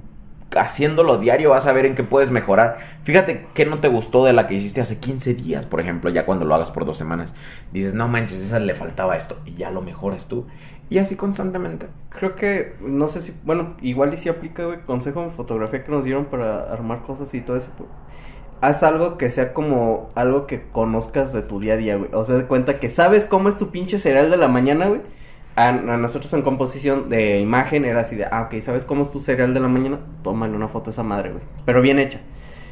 haciéndolo 0.57 1.19
diario 1.19 1.51
vas 1.51 1.67
a 1.67 1.73
ver 1.73 1.87
en 1.87 1.95
qué 1.95 2.03
puedes 2.03 2.31
mejorar. 2.31 2.79
Fíjate 3.05 3.47
que 3.55 3.67
no 3.67 3.81
te 3.81 3.89
gustó 3.89 4.25
de 4.25 4.33
la 4.33 4.47
que 4.47 4.55
hiciste 4.55 4.81
hace 4.81 4.99
15 4.99 5.35
días, 5.35 5.67
por 5.67 5.81
ejemplo, 5.81 6.11
ya 6.11 6.27
cuando 6.27 6.45
lo 6.45 6.55
hagas 6.55 6.71
por 6.71 6.85
dos 6.85 6.97
semanas. 6.97 7.35
Dices, 7.73 7.95
no 7.95 8.09
manches, 8.09 8.41
esa 8.41 8.59
le 8.59 8.75
faltaba 8.75 9.17
esto 9.17 9.39
y 9.45 9.55
ya 9.55 9.71
lo 9.71 9.83
mejoras 9.83 10.27
tú. 10.27 10.47
Y 10.89 10.99
así 10.99 11.15
constantemente. 11.15 11.87
Creo 12.09 12.35
que, 12.35 12.75
no 12.81 13.07
sé 13.07 13.21
si, 13.21 13.33
bueno, 13.45 13.77
igual 13.81 14.13
y 14.13 14.17
si 14.17 14.29
aplica, 14.29 14.65
güey, 14.65 14.81
consejo 14.81 15.23
de 15.23 15.31
fotografía 15.31 15.85
que 15.85 15.93
nos 15.93 16.05
dieron 16.05 16.27
para 16.27 16.65
armar 16.65 17.03
cosas 17.03 17.33
y 17.35 17.41
todo 17.41 17.57
eso. 17.57 17.71
pues, 17.79 17.89
Haz 18.61 18.83
algo 18.83 19.17
que 19.17 19.31
sea 19.31 19.55
como 19.55 20.11
algo 20.17 20.47
que 20.47 20.69
conozcas 20.71 21.33
de 21.33 21.43
tu 21.43 21.61
día 21.61 21.75
a 21.75 21.77
día, 21.77 21.97
güey. 21.97 22.11
O 22.13 22.25
sea, 22.25 22.37
de 22.37 22.45
cuenta 22.47 22.79
que 22.79 22.89
sabes 22.89 23.25
cómo 23.25 23.49
es 23.49 23.57
tu 23.57 23.71
pinche 23.71 23.99
cereal 23.99 24.31
de 24.31 24.37
la 24.37 24.49
mañana, 24.49 24.87
güey. 24.89 25.01
A, 25.57 25.69
a 25.69 25.73
nosotros 25.73 26.33
en 26.35 26.43
composición 26.43 27.09
de 27.09 27.39
imagen 27.41 27.85
era 27.85 28.01
así 28.01 28.17
de, 28.17 28.25
ah, 28.31 28.43
ok, 28.51 28.61
¿sabes 28.61 28.85
cómo 28.85 29.03
es 29.03 29.11
tu 29.11 29.21
cereal 29.21 29.53
de 29.53 29.61
la 29.61 29.69
mañana? 29.69 29.99
Tómale 30.23 30.55
una 30.55 30.69
foto 30.69 30.91
a 30.91 30.93
esa 30.93 31.03
madre, 31.03 31.31
güey. 31.33 31.43
Pero 31.67 31.83
bien 31.83 31.99
hecha. 31.99 32.21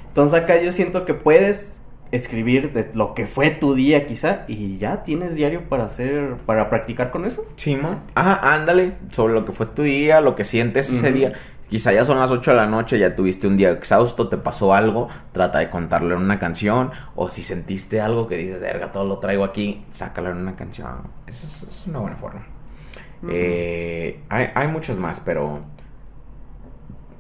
Entonces 0.07 0.41
acá 0.41 0.61
yo 0.61 0.73
siento 0.73 1.01
que 1.01 1.15
puedes 1.15 1.81
escribir 2.11 2.73
de 2.73 2.91
lo 2.95 3.13
que 3.13 3.27
fue 3.27 3.51
tu 3.51 3.75
día 3.75 4.07
quizá 4.07 4.45
y 4.49 4.79
ya 4.79 5.03
tienes 5.03 5.35
diario 5.35 5.69
para 5.69 5.85
hacer, 5.85 6.37
para 6.47 6.71
practicar 6.71 7.11
con 7.11 7.25
eso. 7.27 7.45
Simón. 7.57 8.01
Ah, 8.15 8.55
ándale. 8.55 8.95
Sobre 9.11 9.35
lo 9.35 9.45
que 9.45 9.53
fue 9.53 9.67
tu 9.67 9.83
día, 9.83 10.21
lo 10.21 10.35
que 10.35 10.45
sientes 10.45 10.89
ese 10.91 11.09
Ujú. 11.11 11.17
día. 11.19 11.33
Quizá 11.69 11.93
ya 11.93 12.07
son 12.07 12.19
las 12.19 12.31
8 12.31 12.53
de 12.53 12.57
la 12.57 12.67
noche, 12.67 12.99
ya 12.99 13.15
tuviste 13.15 13.47
un 13.47 13.59
día 13.59 13.71
exhausto, 13.73 14.31
te 14.31 14.39
pasó 14.39 14.73
algo, 14.73 15.09
trata 15.33 15.59
de 15.59 15.69
contarlo 15.69 16.15
en 16.17 16.23
una 16.23 16.39
canción. 16.39 16.93
O 17.15 17.29
si 17.29 17.43
sentiste 17.43 18.01
algo 18.01 18.27
que 18.27 18.39
dices, 18.39 18.59
verga, 18.59 18.91
todo 18.91 19.05
lo 19.05 19.19
traigo 19.19 19.45
aquí, 19.45 19.85
sácalo 19.91 20.31
en 20.31 20.39
una 20.39 20.57
canción. 20.57 21.03
Eso 21.27 21.47
es, 21.47 21.63
es 21.65 21.87
una 21.87 21.99
buena 21.99 22.17
forma. 22.17 22.47
Eh, 23.29 24.23
hay, 24.29 24.51
hay 24.55 24.69
muchas 24.69 24.97
más, 24.97 25.21
pero 25.21 25.63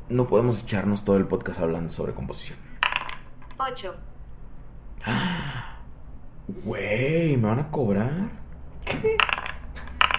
no 0.09 0.27
podemos 0.27 0.63
echarnos 0.63 1.05
todo 1.05 1.17
el 1.17 1.27
podcast 1.27 1.61
hablando 1.61 1.93
sobre 1.93 2.15
composición. 2.15 2.59
8, 3.59 3.95
Güey, 6.65 7.37
¿me 7.37 7.49
van 7.49 7.61
a 7.61 7.71
cobrar? 7.71 8.31
¿Qué? 8.85 9.17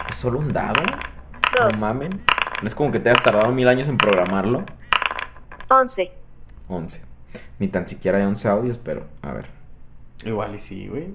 ¿Es 0.10 0.16
solo 0.16 0.40
un 0.40 0.54
dado? 0.54 0.82
No 1.60 1.66
2, 1.70 1.80
mamen. 1.80 2.22
No 2.62 2.68
es 2.68 2.76
como 2.76 2.92
que 2.92 3.00
te 3.00 3.10
hayas 3.10 3.24
tardado 3.24 3.52
mil 3.52 3.68
años 3.68 3.88
en 3.88 3.98
programarlo. 3.98 4.66
11, 5.70 6.12
11. 6.68 7.02
Ni 7.58 7.68
tan 7.68 7.88
siquiera 7.88 8.18
hay 8.18 8.26
11 8.26 8.48
audios, 8.48 8.78
pero 8.78 9.08
a 9.22 9.34
ver. 9.34 9.48
Igual 10.24 10.56
y 10.56 10.58
sí, 10.60 10.88
güey. 10.88 11.14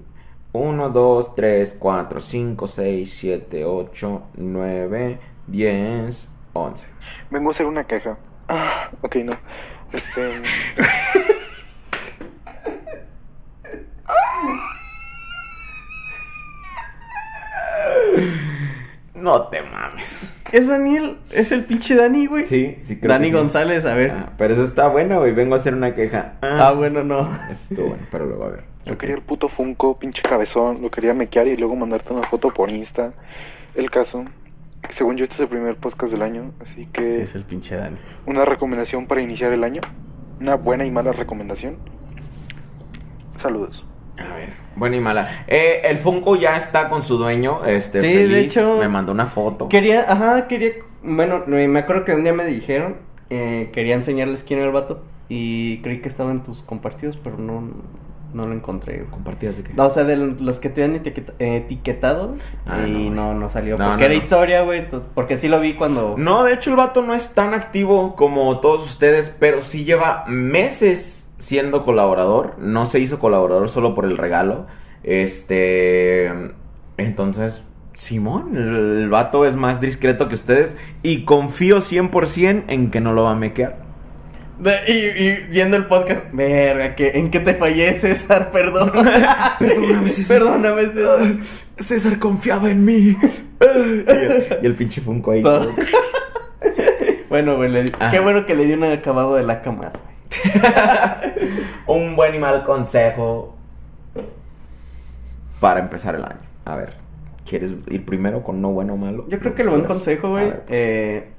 1, 0.55 0.89
2, 0.89 1.35
3, 1.35 1.75
4, 1.79 2.19
5, 2.19 2.67
6, 2.67 3.13
7, 3.13 3.65
8, 3.65 4.23
9, 4.35 5.19
10, 5.47 6.29
11. 6.53 6.89
Vengo 7.29 7.49
a 7.49 7.51
hacer 7.51 7.65
una 7.65 7.83
queja. 7.83 8.17
Ah, 8.47 8.89
ok, 9.01 9.15
no. 9.17 9.33
Este. 9.91 10.41
No 19.13 19.47
te 19.47 19.61
mames. 19.61 20.43
Es 20.51 20.67
Daniel, 20.67 21.17
es 21.31 21.51
el 21.51 21.65
pinche 21.65 21.95
Dani, 21.95 22.27
güey. 22.27 22.45
Sí, 22.45 22.77
sí 22.81 22.99
creo 22.99 23.11
Dani 23.11 23.25
que 23.25 23.31
sí. 23.31 23.37
González, 23.37 23.85
a 23.85 23.95
ver. 23.95 24.11
Ah, 24.11 24.33
pero 24.37 24.53
eso 24.53 24.63
está 24.63 24.87
bueno, 24.87 25.19
güey. 25.19 25.33
Vengo 25.33 25.55
a 25.55 25.57
hacer 25.57 25.73
una 25.73 25.95
queja. 25.95 26.33
Ah, 26.41 26.71
bueno, 26.71 27.03
no. 27.03 27.33
Eso 27.49 27.73
estuvo 27.73 27.87
bueno, 27.87 28.03
pero 28.11 28.25
luego 28.25 28.43
a 28.43 28.49
ver. 28.49 28.74
Yo 28.85 28.97
quería 28.97 29.15
el 29.15 29.21
puto 29.21 29.49
Funko, 29.49 29.97
pinche 29.97 30.21
cabezón. 30.21 30.81
Lo 30.81 30.89
quería 30.89 31.13
mequear 31.13 31.47
y 31.47 31.57
luego 31.57 31.75
mandarte 31.75 32.13
una 32.13 32.23
foto 32.23 32.49
por 32.51 32.69
Insta. 32.69 33.13
El 33.73 33.89
caso. 33.89 34.25
Según 34.89 35.17
yo, 35.17 35.23
este 35.23 35.35
es 35.35 35.39
el 35.41 35.47
primer 35.47 35.75
podcast 35.77 36.11
del 36.13 36.21
año. 36.21 36.51
Así 36.61 36.83
Sí, 36.85 36.89
que. 36.93 37.23
es 37.23 37.33
el 37.35 37.43
pinche 37.43 37.75
Dani. 37.75 37.97
Una 38.27 38.45
recomendación 38.45 39.07
para 39.07 39.21
iniciar 39.21 39.51
el 39.53 39.63
año. 39.63 39.81
Una 40.39 40.55
buena 40.55 40.85
y 40.85 40.91
mala 40.91 41.11
recomendación. 41.13 41.77
Saludos. 43.35 43.83
A 44.17 44.33
ver, 44.35 44.53
buena 44.75 44.95
y 44.95 44.99
mala. 45.01 45.45
Eh, 45.47 45.81
el 45.85 45.99
Funko 45.99 46.35
ya 46.35 46.55
está 46.55 46.87
con 46.87 47.01
su 47.03 47.17
dueño. 47.17 47.65
Este, 47.65 47.99
Sí, 48.01 48.07
feliz. 48.13 48.29
de 48.35 48.41
hecho- 48.41 48.77
Me 48.77 48.87
mandó 48.87 49.11
una 49.11 49.25
foto. 49.25 49.67
Quería, 49.67 50.05
ajá, 50.09 50.47
quería. 50.47 50.71
Bueno, 51.03 51.43
me 51.47 51.67
me 51.67 51.79
acuerdo 51.79 52.05
que 52.05 52.13
un 52.13 52.23
día 52.23 52.33
me 52.33 52.45
dijeron. 52.45 52.97
eh, 53.31 53.71
quería 53.73 53.95
enseñarles 53.95 54.43
quién 54.43 54.59
era 54.59 54.67
el 54.67 54.73
vato. 54.73 55.03
Y 55.29 55.79
creí 55.81 55.99
que 55.99 56.07
estaba 56.09 56.29
en 56.31 56.43
tus 56.43 56.61
compartidos, 56.61 57.17
pero 57.17 57.39
no, 57.39 57.71
no 58.35 58.45
lo 58.45 58.53
encontré. 58.53 59.05
¿Compartidas 59.09 59.57
de 59.57 59.63
qué? 59.63 59.73
No, 59.73 59.85
o 59.85 59.89
sea, 59.89 60.03
de 60.03 60.15
los 60.17 60.59
que 60.59 60.69
te 60.69 60.83
han 60.83 60.93
etiqueta- 60.95 61.33
etiquetado. 61.39 62.35
Ah, 62.65 62.85
y 62.85 63.09
no, 63.09 63.33
no, 63.33 63.39
no, 63.39 63.49
salió. 63.49 63.77
No, 63.77 63.87
porque 63.89 64.01
no, 64.03 64.05
era 64.05 64.13
historia, 64.15 64.61
güey. 64.61 64.85
Porque 65.15 65.37
sí 65.37 65.47
lo 65.47 65.59
vi 65.59 65.73
cuando. 65.73 66.15
No, 66.17 66.43
de 66.43 66.53
hecho 66.53 66.69
el 66.69 66.75
vato 66.75 67.01
no 67.01 67.13
es 67.13 67.33
tan 67.33 67.53
activo 67.53 68.15
como 68.15 68.59
todos 68.59 68.85
ustedes, 68.85 69.33
pero 69.39 69.61
sí 69.61 69.85
lleva 69.85 70.25
meses 70.27 71.33
siendo 71.37 71.83
colaborador. 71.85 72.55
No 72.59 72.85
se 72.85 72.99
hizo 72.99 73.19
colaborador 73.19 73.69
solo 73.69 73.93
por 73.95 74.05
el 74.05 74.17
regalo. 74.17 74.67
Este... 75.03 76.29
Entonces, 76.97 77.63
Simón, 77.93 78.55
el, 78.55 79.01
el 79.03 79.09
vato 79.09 79.45
es 79.45 79.55
más 79.55 79.79
discreto 79.81 80.27
que 80.29 80.35
ustedes 80.35 80.77
y 81.03 81.23
confío 81.25 81.77
100% 81.77 82.65
en 82.67 82.91
que 82.91 83.01
no 83.01 83.13
lo 83.13 83.23
va 83.23 83.31
a 83.31 83.35
mequear. 83.35 83.84
Y, 84.87 84.91
y 84.91 85.47
viendo 85.49 85.75
el 85.75 85.85
podcast, 85.85 86.25
verga, 86.31 86.95
que, 86.95 87.09
¿en 87.15 87.29
qué 87.29 87.39
te 87.39 87.53
fallé, 87.55 87.93
César? 87.93 88.51
Perdón. 88.53 88.91
Perdóname, 89.59 90.09
César. 90.09 90.37
Perdóname, 90.39 90.87
César. 90.87 91.63
César 91.77 92.19
confiaba 92.19 92.69
en 92.71 92.85
mí. 92.85 92.93
y, 93.61 94.11
el, 94.11 94.45
y 94.61 94.65
el 94.65 94.75
pinche 94.75 95.01
Funko 95.01 95.31
ahí. 95.31 95.41
Todo. 95.41 95.73
bueno, 97.29 97.57
güey, 97.57 97.69
le 97.69 97.85
qué 98.11 98.19
bueno 98.19 98.45
que 98.45 98.55
le 98.55 98.65
di 98.65 98.73
un 98.73 98.83
acabado 98.85 99.35
de 99.35 99.43
laca 99.43 99.71
más, 99.71 99.93
güey. 100.01 100.15
Un 101.87 102.15
buen 102.15 102.35
y 102.35 102.39
mal 102.39 102.63
consejo 102.63 103.55
para 105.59 105.79
empezar 105.79 106.15
el 106.15 106.23
año. 106.23 106.39
A 106.65 106.75
ver, 106.77 106.93
¿quieres 107.47 107.73
ir 107.89 108.05
primero 108.05 108.43
con 108.43 108.61
no 108.61 108.69
bueno 108.69 108.93
o 108.93 108.97
malo? 108.97 109.25
Yo 109.29 109.39
creo 109.39 109.53
que 109.55 109.61
el 109.63 109.69
buen 109.69 109.83
consejo, 109.83 110.29
güey, 110.29 110.49
pues. 110.51 110.61
eh, 110.69 111.29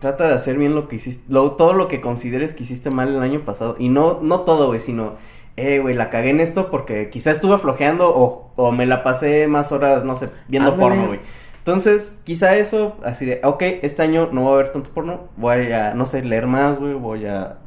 trata 0.00 0.28
de 0.28 0.34
hacer 0.34 0.58
bien 0.58 0.74
lo 0.74 0.88
que 0.88 0.96
hiciste, 0.96 1.24
lo, 1.32 1.52
todo 1.52 1.72
lo 1.72 1.88
que 1.88 2.00
consideres 2.00 2.52
que 2.52 2.62
hiciste 2.64 2.90
mal 2.90 3.08
el 3.08 3.22
año 3.22 3.44
pasado. 3.44 3.76
Y 3.78 3.88
no, 3.88 4.20
no 4.22 4.40
todo, 4.40 4.68
güey, 4.68 4.80
sino, 4.80 5.14
eh, 5.56 5.78
güey, 5.78 5.94
la 5.94 6.10
cagué 6.10 6.30
en 6.30 6.40
esto 6.40 6.70
porque 6.70 7.10
quizá 7.10 7.30
estuve 7.30 7.58
flojeando 7.58 8.10
o, 8.14 8.50
o 8.56 8.72
me 8.72 8.86
la 8.86 9.02
pasé 9.02 9.46
más 9.46 9.72
horas, 9.72 10.04
no 10.04 10.16
sé, 10.16 10.30
viendo 10.48 10.72
Ándale. 10.72 10.90
porno, 10.90 11.06
güey. 11.08 11.20
Entonces, 11.58 12.20
quizá 12.24 12.56
eso, 12.56 12.96
así 13.04 13.24
de, 13.24 13.40
ok, 13.42 13.62
este 13.82 14.02
año 14.02 14.28
no 14.32 14.42
voy 14.42 14.52
a 14.54 14.56
ver 14.56 14.72
tanto 14.72 14.90
porno, 14.90 15.28
voy 15.36 15.72
a, 15.72 15.94
no 15.94 16.04
sé, 16.04 16.22
leer 16.22 16.46
más, 16.46 16.78
güey, 16.78 16.92
voy 16.92 17.24
a 17.24 17.58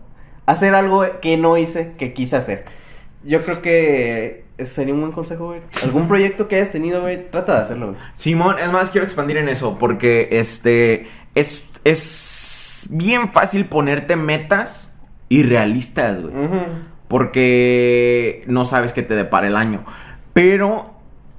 hacer 0.46 0.76
algo 0.76 1.04
que 1.20 1.36
no 1.38 1.58
hice, 1.58 1.94
que 1.98 2.14
quise 2.14 2.36
hacer. 2.36 2.66
Yo 3.24 3.40
creo 3.42 3.62
que 3.64 4.46
ese 4.58 4.74
sería 4.74 4.94
un 4.94 5.02
buen 5.02 5.12
consejo, 5.14 5.48
güey. 5.48 5.62
Algún 5.84 6.08
proyecto 6.08 6.48
que 6.48 6.58
hayas 6.58 6.70
tenido, 6.70 7.02
güey, 7.02 7.30
trata 7.30 7.56
de 7.56 7.62
hacerlo, 7.62 7.88
güey. 7.88 7.98
Simón, 8.14 8.58
es 8.60 8.72
más, 8.72 8.92
quiero 8.92 9.06
expandir 9.06 9.38
en 9.38 9.50
eso, 9.50 9.78
porque 9.80 10.30
este 10.32 11.08
es, 11.40 11.70
es 11.84 12.88
bien 12.90 13.32
fácil 13.32 13.66
ponerte 13.66 14.16
metas 14.16 14.98
irrealistas, 15.30 16.22
güey. 16.22 16.34
Porque 17.08 18.44
no 18.48 18.66
sabes 18.66 18.94
qué 18.94 19.04
te 19.04 19.16
depara 19.16 19.48
el 19.48 19.56
año. 19.56 19.86
Pero 20.34 20.94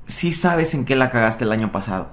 sí 0.07 0.33
sabes 0.33 0.75
en 0.75 0.85
qué 0.85 0.97
la 0.97 1.11
cagaste 1.11 1.45
el 1.45 1.53
año 1.53 1.73
pasado. 1.73 2.11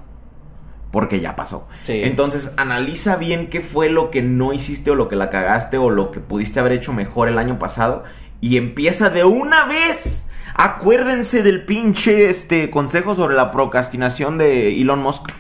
porque 0.92 1.20
ya 1.20 1.36
pasó. 1.36 1.68
Sí. 1.84 2.02
Entonces, 2.06 2.54
analiza 2.56 3.18
bien 3.18 3.50
qué 3.50 3.60
fue 3.60 3.90
lo 3.90 4.12
que 4.12 4.22
no 4.22 4.54
hiciste 4.54 4.92
o 4.92 4.96
lo 4.96 5.10
que 5.10 5.18
la 5.18 5.30
cagaste 5.30 5.78
o 5.78 5.90
lo 5.90 6.10
que 6.10 6.22
pudiste 6.22 6.62
haber 6.62 6.72
hecho 6.72 6.94
mejor 6.94 7.28
el 7.28 7.38
año 7.38 7.60
pasado 7.60 8.06
y 8.40 8.56
empieza 8.56 9.10
de 9.10 9.26
una 9.26 9.66
vez. 9.66 10.30
Acuérdense 10.54 11.44
del 11.44 11.66
pinche 11.66 12.30
este 12.30 12.70
consejo 12.70 13.14
sobre 13.14 13.36
la 13.36 13.52
procrastinación 13.52 14.38
de 14.38 14.80
Elon 14.80 15.00
Musk. 15.02 15.34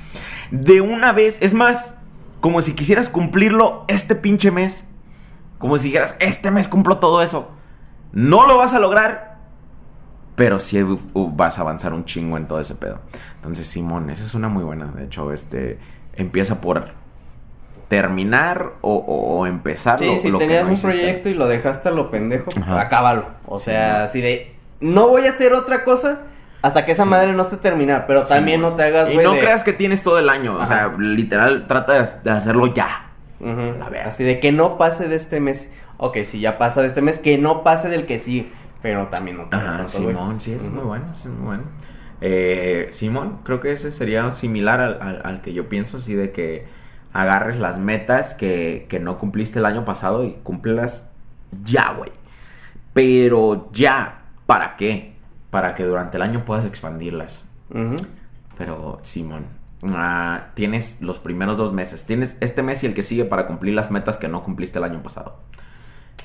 De 0.51 0.81
una 0.81 1.13
vez, 1.13 1.38
es 1.41 1.53
más, 1.53 1.99
como 2.45 2.61
si 2.61 2.73
quisieras 2.76 3.09
cumplirlo 3.09 3.85
este 3.88 4.13
pinche 4.13 4.51
mes. 4.51 4.88
Como 5.57 5.80
si 5.80 5.85
dijeras, 5.85 6.15
este 6.19 6.51
mes 6.51 6.67
cumplo 6.67 6.99
todo 6.99 7.23
eso. 7.23 7.49
No 8.11 8.45
lo 8.45 8.55
vas 8.55 8.76
a 8.76 8.80
lograr, 8.80 9.39
pero 10.35 10.59
sí 10.59 10.77
vas 11.15 11.57
a 11.57 11.61
avanzar 11.61 11.91
un 11.93 12.05
chingo 12.05 12.38
en 12.38 12.45
todo 12.47 12.59
ese 12.59 12.76
pedo. 12.76 12.99
Entonces, 13.38 13.65
Simón, 13.65 14.11
esa 14.11 14.23
es 14.23 14.35
una 14.35 14.47
muy 14.47 14.63
buena. 14.63 14.85
De 14.85 15.05
hecho, 15.05 15.31
este 15.34 15.80
empieza 16.13 16.61
por 16.61 16.89
terminar 17.88 18.73
o, 18.81 19.47
empezar 19.47 19.97
Sí, 19.97 20.05
lo, 20.05 20.17
si 20.19 20.30
lo 20.30 20.38
que 20.38 20.45
tenías 20.45 20.61
no 20.65 20.67
un 20.67 20.73
hiciste. 20.73 20.97
proyecto 20.99 21.30
y 21.30 21.34
lo 21.34 21.47
dejaste 21.47 21.89
a 21.89 21.93
lo 21.93 22.11
pendejo, 22.11 22.51
Ajá. 22.61 22.80
acábalo. 22.80 23.26
O 23.47 23.57
Sí, 23.57 23.65
sea, 23.65 24.03
así 24.03 24.22
de, 24.22 24.55
no 24.81 25.07
voy 25.07 25.26
a 25.26 25.30
hacer 25.30 25.53
otra 25.53 25.84
cosa 25.84 26.22
hasta 26.61 26.86
que 26.86 26.91
esa 26.94 27.03
Sí. 27.03 27.10
madre 27.10 27.34
no 27.34 27.41
esté 27.41 27.57
terminada, 27.57 28.07
pero 28.07 28.23
Sí, 28.23 28.30
también 28.30 28.61
no 28.61 28.73
te 28.73 28.84
hagas, 28.84 29.10
Y 29.10 29.14
güey, 29.15 29.26
no 29.26 29.34
de- 29.34 29.40
creas 29.40 29.64
que 29.64 29.73
tienes 29.73 30.02
todo 30.03 30.18
el 30.19 30.30
año. 30.30 30.56
O 30.56 30.65
sea, 30.65 30.94
literal, 30.98 31.68
trata 31.68 31.94
de, 32.23 32.32
hacerlo 32.32 32.73
ya. 32.73 33.11
La 33.40 33.90
verga. 33.90 34.07
Así 34.10 34.23
de 34.23 34.40
que 34.40 34.52
no 34.52 34.77
pase 34.77 35.07
de 35.07 35.15
este 35.15 35.40
mes. 35.40 35.73
Ok, 35.98 36.18
si 36.26 36.40
ya 36.40 36.57
pasa 36.57 36.82
de 36.82 36.88
este 36.88 37.02
mes, 37.02 37.19
que 37.19 37.38
no 37.38 37.61
pase 37.64 37.90
del 37.90 38.06
que 38.06 38.18
sigue. 38.19 38.48
Pero 38.82 39.07
también 39.07 39.38
no 39.38 39.45
te 39.45 39.56
hagas 39.56 39.95
Ajá, 39.95 40.03
güey. 40.03 40.15
Simón, 40.15 40.41
sí, 40.41 40.53
es 40.53 40.64
muy 40.64 40.84
bueno, 40.84 41.06
es 41.11 41.26
muy 41.26 41.45
bueno. 41.45 41.64
Eh, 42.22 42.88
Simón, 42.91 43.40
creo 43.44 43.60
que 43.60 43.72
ese 43.72 43.91
sería 43.91 44.34
similar 44.36 44.80
al, 44.80 45.02
al- 45.02 45.22
al 45.23 45.41
que 45.41 45.53
yo 45.53 45.68
pienso, 45.69 45.98
así 45.98 46.14
de 46.15 46.32
que 46.32 46.65
agarres 47.14 47.57
las 47.57 47.77
metas 47.77 48.34
que, 48.34 48.86
que 48.90 48.99
no 48.99 49.18
cumpliste 49.18 49.60
el 49.60 49.65
año 49.65 49.86
pasado 49.86 50.23
y 50.23 50.34
cúmplelas 50.44 51.11
ya, 51.64 51.94
güey. 51.98 52.11
Pero 52.94 53.69
ya, 53.73 54.22
¿para 54.45 54.76
qué? 54.77 55.14
Para 55.56 55.73
que 55.73 55.86
durante 55.86 56.18
el 56.18 56.22
año 56.22 56.44
puedas 56.44 56.65
expandirlas. 56.65 57.45
Pero, 58.57 58.99
Simón, 59.03 59.45
ah, 59.94 60.48
tienes 60.53 61.02
los 61.02 61.18
primeros 61.18 61.56
dos 61.56 61.72
meses. 61.72 62.06
Tienes 62.06 62.36
este 62.41 62.61
mes 62.61 62.84
y 62.84 62.88
el 62.88 62.94
que 62.94 63.03
sigue 63.03 63.23
para 63.23 63.45
cumplir 63.48 63.73
las 63.73 63.90
metas 63.90 64.18
que 64.18 64.27
no 64.27 64.44
cumpliste 64.44 64.80
el 64.80 64.84
año 64.84 65.02
pasado. 65.02 65.38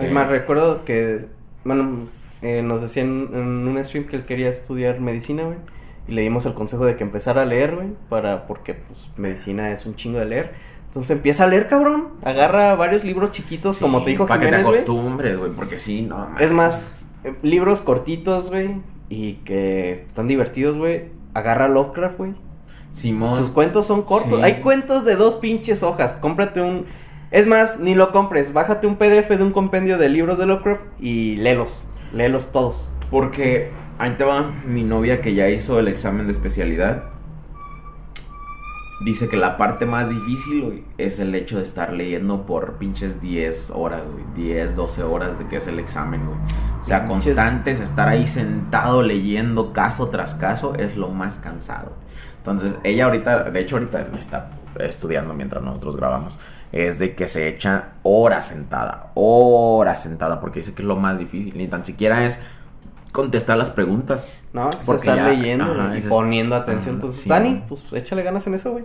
Es 0.01 0.09
Eh, 0.09 0.11
más, 0.11 0.28
recuerdo 0.28 0.85
que, 0.85 1.27
bueno, 1.65 2.09
eh, 2.43 2.62
nos 2.62 2.82
decían 2.82 3.28
en 3.32 3.69
un 3.69 3.85
stream 3.85 4.07
que 4.07 4.16
él 4.16 4.24
quería 4.24 4.48
estudiar 4.48 4.98
medicina, 4.98 5.44
güey. 5.44 5.59
Y 6.09 6.12
le 6.12 6.23
dimos 6.23 6.44
el 6.47 6.55
consejo 6.55 6.85
de 6.85 6.97
que 6.97 7.05
empezara 7.05 7.43
a 7.43 7.44
leer, 7.44 7.77
güey. 7.77 7.90
Para, 8.09 8.48
porque, 8.48 8.74
pues, 8.74 9.11
medicina 9.16 9.70
es 9.70 9.86
un 9.86 9.94
chingo 9.94 10.19
de 10.19 10.24
leer. 10.24 10.55
Entonces 10.86 11.12
empieza 11.12 11.44
a 11.44 11.47
leer, 11.47 11.69
cabrón. 11.69 12.09
Agarra 12.24 12.74
varios 12.74 13.05
libros 13.05 13.31
chiquitos, 13.31 13.77
sí, 13.77 13.82
como 13.82 14.02
te 14.02 14.11
dijo 14.11 14.27
Para 14.27 14.40
que 14.40 14.48
te 14.48 14.57
acostumbres, 14.57 15.39
güey, 15.39 15.52
porque 15.52 15.78
sí, 15.78 16.02
no. 16.02 16.24
Es 16.40 16.51
mames. 16.51 16.52
más, 16.52 17.07
eh, 17.23 17.36
libros 17.43 17.81
cortitos, 17.81 18.51
güey. 18.51 18.74
Y 19.10 19.34
que 19.44 20.04
están 20.08 20.28
divertidos, 20.28 20.78
güey. 20.78 21.10
Agarra 21.34 21.68
Lovecraft, 21.68 22.16
güey. 22.16 22.34
Simón. 22.90 23.36
Sus 23.36 23.50
cuentos 23.50 23.86
son 23.86 24.02
cortos. 24.02 24.38
Sí. 24.38 24.44
Hay 24.44 24.62
cuentos 24.62 25.04
de 25.04 25.16
dos 25.16 25.34
pinches 25.34 25.82
hojas. 25.82 26.16
Cómprate 26.16 26.62
un. 26.62 26.86
Es 27.30 27.46
más, 27.46 27.78
ni 27.78 27.94
lo 27.94 28.12
compres. 28.12 28.52
Bájate 28.52 28.86
un 28.86 28.96
PDF 28.96 29.28
de 29.28 29.42
un 29.42 29.52
compendio 29.52 29.98
de 29.98 30.08
libros 30.08 30.38
de 30.38 30.46
Lovecraft 30.46 30.80
y 30.98 31.36
léelos. 31.36 31.84
Léelos 32.14 32.50
todos. 32.50 32.94
Porque 33.10 33.70
ahí 33.98 34.12
te 34.16 34.24
va 34.24 34.52
mi 34.66 34.82
novia 34.82 35.20
que 35.20 35.34
ya 35.34 35.48
hizo 35.50 35.78
el 35.78 35.88
examen 35.88 36.26
de 36.26 36.32
especialidad. 36.32 37.04
Dice 39.02 39.28
que 39.31 39.39
la 39.39 39.56
parte 39.56 39.86
más 39.86 40.10
difícil, 40.10 40.62
güey, 40.62 40.85
es 40.98 41.20
el 41.20 41.35
hecho 41.35 41.56
de 41.56 41.62
estar 41.62 41.93
leyendo 41.93 42.44
por 42.44 42.74
pinches 42.74 43.20
10 43.20 43.70
horas, 43.70 44.06
güey. 44.06 44.24
10, 44.35 44.77
12 44.77 45.02
horas 45.05 45.39
de 45.39 45.47
que 45.48 45.56
es 45.56 45.66
el 45.68 45.78
examen, 45.78 46.27
güey. 46.27 46.39
O 46.81 46.85
sea, 46.85 47.05
Pinches- 47.05 47.09
constantes, 47.09 47.81
estar 47.81 48.09
ahí 48.09 48.27
sentado 48.27 49.02
leyendo 49.02 49.72
caso 49.72 50.09
tras 50.10 50.35
caso 50.35 50.74
es 50.74 50.97
lo 50.97 51.09
más 51.09 51.39
cansado. 51.39 51.97
Entonces, 52.39 52.77
ella 52.85 53.06
ahorita, 53.06 53.51
de 53.51 53.60
hecho 53.60 53.77
ahorita 53.77 54.02
está 54.18 54.51
estudiando 54.78 55.32
mientras 55.35 55.62
nosotros 55.62 55.97
grabamos, 55.97 56.36
es 56.72 56.98
de 56.98 57.14
que 57.14 57.27
se 57.27 57.48
echa 57.48 57.93
horas 58.02 58.48
sentada, 58.48 59.12
horas 59.14 60.02
sentada, 60.02 60.40
porque 60.40 60.60
dice 60.60 60.74
que 60.74 60.82
es 60.82 60.89
lo 60.89 60.97
más 60.97 61.18
difícil. 61.18 61.56
Ni 61.56 61.68
tan 61.68 61.85
siquiera 61.86 62.24
es 62.27 62.40
contestar 63.12 63.58
las 63.58 63.70
preguntas. 63.70 64.28
¿No? 64.52 64.70
Es 64.70 64.76
Porque 64.84 65.08
estar 65.08 65.16
ya- 65.16 65.28
leyendo 65.28 65.64
ajá, 65.64 65.94
y 65.94 65.98
es- 65.98 66.04
poniendo 66.06 66.56
atención. 66.56 66.96
Entonces, 66.96 67.22
sí, 67.22 67.28
Dani, 67.28 67.62
pues 67.68 67.84
échale 67.92 68.22
ganas 68.22 68.46
en 68.46 68.54
eso, 68.54 68.72
güey. 68.72 68.84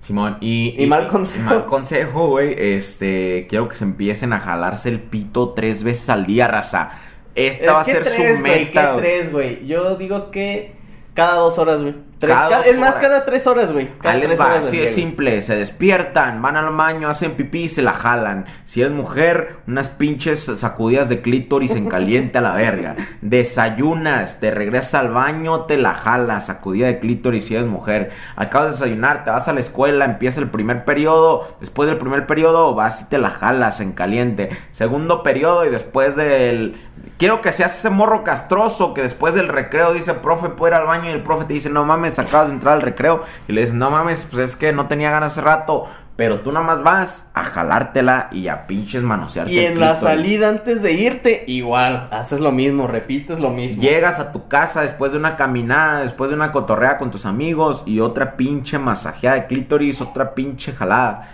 Simón, 0.00 0.36
y, 0.40 0.74
Y 0.82 0.86
mal 0.86 1.06
consejo. 1.08 1.40
y 1.40 1.44
mal 1.46 1.64
consejo, 1.66 2.28
güey. 2.28 2.54
Este, 2.58 3.46
quiero 3.48 3.68
que 3.68 3.76
se 3.76 3.84
empiecen 3.84 4.32
a 4.32 4.40
jalarse 4.40 4.88
el 4.88 5.00
pito 5.00 5.50
tres 5.50 5.82
veces 5.84 6.08
al 6.10 6.26
día, 6.26 6.46
raza. 6.48 6.90
Esta 7.34 7.72
va 7.72 7.80
a 7.80 7.84
¿Qué 7.84 7.92
ser 7.92 8.02
tres, 8.02 8.36
su 8.36 8.42
meta. 8.42 8.92
¿Qué 8.96 9.00
tres, 9.00 9.32
güey? 9.32 9.66
Yo 9.66 9.96
digo 9.96 10.30
que 10.30 10.74
cada 11.14 11.36
dos 11.36 11.58
horas, 11.58 11.80
güey. 11.80 11.94
Tres- 12.18 12.32
Cada 12.34 12.48
ca- 12.62 12.68
es 12.68 12.78
más, 12.78 12.90
horas. 12.96 13.02
cada 13.02 13.24
tres 13.24 13.46
horas, 13.46 13.72
güey. 13.72 13.90
Cada 13.98 14.18
tres 14.20 14.40
horas 14.40 14.66
así 14.66 14.76
día, 14.76 14.84
es 14.86 14.92
güey. 14.92 15.04
simple, 15.04 15.40
se 15.42 15.56
despiertan, 15.56 16.40
van 16.40 16.56
al 16.56 16.70
baño, 16.74 17.08
hacen 17.08 17.32
pipí 17.32 17.64
y 17.64 17.68
se 17.68 17.82
la 17.82 17.92
jalan. 17.92 18.46
Si 18.64 18.80
eres 18.80 18.92
mujer, 18.94 19.56
unas 19.66 19.88
pinches 19.88 20.44
sacudidas 20.56 21.08
de 21.08 21.20
clítoris 21.20 21.74
en 21.74 21.88
caliente 21.88 22.38
a 22.38 22.40
la 22.40 22.54
verga. 22.54 22.96
Desayunas, 23.20 24.40
te 24.40 24.50
regresas 24.50 24.94
al 24.94 25.10
baño, 25.10 25.62
te 25.62 25.76
la 25.76 25.94
jalas, 25.94 26.46
sacudida 26.46 26.86
de 26.86 26.98
clítoris 26.98 27.44
si 27.44 27.54
eres 27.56 27.66
mujer. 27.66 28.10
Acabas 28.36 28.68
de 28.68 28.72
desayunar, 28.86 29.22
te 29.24 29.30
vas 29.30 29.46
a 29.48 29.52
la 29.52 29.60
escuela, 29.60 30.04
empieza 30.06 30.40
el 30.40 30.48
primer 30.50 30.84
periodo, 30.84 31.46
después 31.60 31.88
del 31.88 31.98
primer 31.98 32.26
periodo 32.26 32.74
vas 32.74 33.02
y 33.02 33.04
te 33.06 33.18
la 33.18 33.30
jalas 33.30 33.80
en 33.80 33.92
caliente. 33.92 34.48
Segundo 34.70 35.22
periodo 35.22 35.64
y 35.66 35.70
después 35.70 36.16
del... 36.16 36.74
Quiero 37.16 37.40
que 37.40 37.52
seas 37.52 37.78
ese 37.78 37.90
morro 37.90 38.24
castroso 38.24 38.92
que 38.92 39.02
después 39.02 39.34
del 39.34 39.48
recreo 39.48 39.92
dice, 39.92 40.14
profe, 40.14 40.48
puedo 40.48 40.72
ir 40.72 40.80
al 40.80 40.86
baño 40.86 41.10
y 41.10 41.12
el 41.12 41.22
profe 41.22 41.44
te 41.44 41.54
dice, 41.54 41.70
no 41.70 41.84
mames, 41.84 42.18
acabas 42.18 42.48
de 42.48 42.54
entrar 42.54 42.74
al 42.74 42.82
recreo. 42.82 43.22
Y 43.46 43.52
le 43.52 43.60
dices, 43.60 43.74
no 43.74 43.90
mames, 43.90 44.26
pues 44.30 44.50
es 44.50 44.56
que 44.56 44.72
no 44.72 44.88
tenía 44.88 45.12
ganas 45.12 45.32
hace 45.32 45.42
rato. 45.42 45.86
Pero 46.16 46.40
tú 46.40 46.52
nada 46.52 46.64
más 46.64 46.82
vas 46.82 47.30
a 47.34 47.44
jalártela 47.44 48.28
y 48.30 48.48
a 48.48 48.66
pinches 48.66 49.02
manosearte. 49.02 49.52
Y 49.52 49.60
en 49.60 49.80
la 49.80 49.96
salida 49.96 50.48
antes 50.48 50.80
de 50.82 50.92
irte, 50.92 51.44
igual, 51.48 52.08
haces 52.12 52.38
lo 52.40 52.52
mismo, 52.52 52.86
repites 52.86 53.40
lo 53.40 53.50
mismo. 53.50 53.82
Llegas 53.82 54.20
a 54.20 54.32
tu 54.32 54.46
casa 54.46 54.82
después 54.82 55.10
de 55.10 55.18
una 55.18 55.36
caminada, 55.36 56.00
después 56.00 56.30
de 56.30 56.36
una 56.36 56.52
cotorrea 56.52 56.98
con 56.98 57.10
tus 57.10 57.26
amigos 57.26 57.82
y 57.86 57.98
otra 57.98 58.36
pinche 58.36 58.78
masajeada 58.78 59.36
de 59.36 59.46
clítoris, 59.46 60.00
otra 60.00 60.34
pinche 60.34 60.72
jalada. 60.72 61.28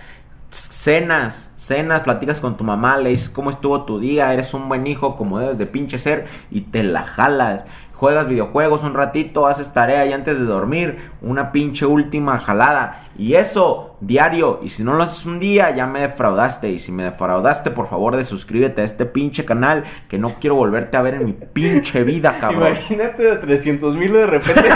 Cenas, 0.49 1.50
cenas, 1.61 2.01
platicas 2.03 2.41
con 2.41 2.57
tu 2.57 2.65
mamá, 2.65 2.97
le 2.97 3.11
dices 3.11 3.29
cómo 3.29 3.51
estuvo 3.51 3.85
tu 3.85 4.01
día, 4.01 4.33
eres 4.33 4.55
un 4.55 4.69
buen 4.69 4.87
hijo 4.87 5.15
como 5.17 5.39
debes 5.39 5.59
de 5.59 5.67
pinche 5.67 5.99
ser 5.99 6.27
y 6.51 6.63
te 6.63 6.83
la 6.83 7.03
jalas. 7.03 7.65
Juegas 7.93 8.29
videojuegos 8.29 8.83
un 8.83 8.95
ratito, 8.95 9.47
haces 9.47 9.75
tarea 9.75 10.07
y 10.07 10.15
antes 10.15 10.39
de 10.39 10.47
dormir, 10.47 11.11
una 11.21 11.53
pinche 11.53 11.85
última 11.85 12.41
jalada. 12.41 13.09
Y 13.19 13.35
eso, 13.35 13.97
diario. 14.01 14.61
Y 14.63 14.71
si 14.71 14.83
no 14.83 14.95
lo 14.95 15.03
haces 15.03 15.27
un 15.27 15.39
día, 15.39 15.77
ya 15.77 15.87
me 15.87 16.01
defraudaste. 16.01 16.71
Y 16.71 16.79
si 16.79 16.93
me 16.93 17.03
defraudaste, 17.03 17.71
por 17.71 17.89
favor, 17.89 18.17
de 18.17 18.25
suscríbete 18.25 18.81
a 18.81 18.85
este 18.87 19.05
pinche 19.05 19.45
canal. 19.45 19.85
Que 20.09 20.17
no 20.19 20.37
quiero 20.41 20.57
volverte 20.57 20.97
a 20.97 21.03
ver 21.03 21.17
en 21.17 21.27
mi 21.27 21.35
pinche 21.35 22.03
vida, 22.03 22.35
cabrón. 22.41 22.69
Imagínate 22.69 23.23
de 23.23 23.37
300 23.37 23.95
mil 23.97 24.15
de 24.15 24.27
repente. 24.27 24.65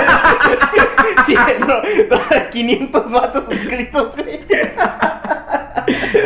sí, 1.25 1.35
no, 1.61 1.67
no, 1.67 2.51
500 2.53 3.11
vatos 3.11 3.45
suscritos, 3.47 4.17
güey. 4.19 4.41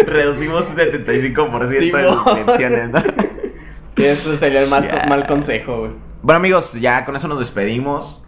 Reducimos 0.08 0.74
75% 0.74 1.68
de 1.68 1.80
Simón. 1.80 2.24
suscripciones. 2.24 2.90
¿no? 2.90 3.02
Que 3.94 4.12
Eso 4.12 4.36
sería 4.36 4.62
el 4.62 4.70
más 4.70 4.88
mal 5.08 5.26
consejo, 5.26 5.80
güey. 5.80 5.92
Bueno, 6.22 6.36
amigos, 6.38 6.74
ya 6.74 7.04
con 7.04 7.16
eso 7.16 7.28
nos 7.28 7.38
despedimos 7.38 8.22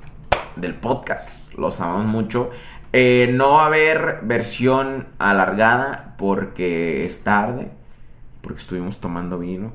del 0.56 0.74
podcast. 0.74 1.52
Los 1.54 1.80
amamos 1.80 2.06
mucho. 2.06 2.50
Eh, 2.92 3.30
no 3.32 3.52
va 3.52 3.64
a 3.64 3.66
haber 3.66 4.20
versión 4.22 5.08
alargada 5.18 6.14
porque 6.18 7.04
es 7.04 7.22
tarde. 7.24 7.70
Porque 8.40 8.58
estuvimos 8.60 9.00
tomando 9.00 9.38
vino. 9.38 9.72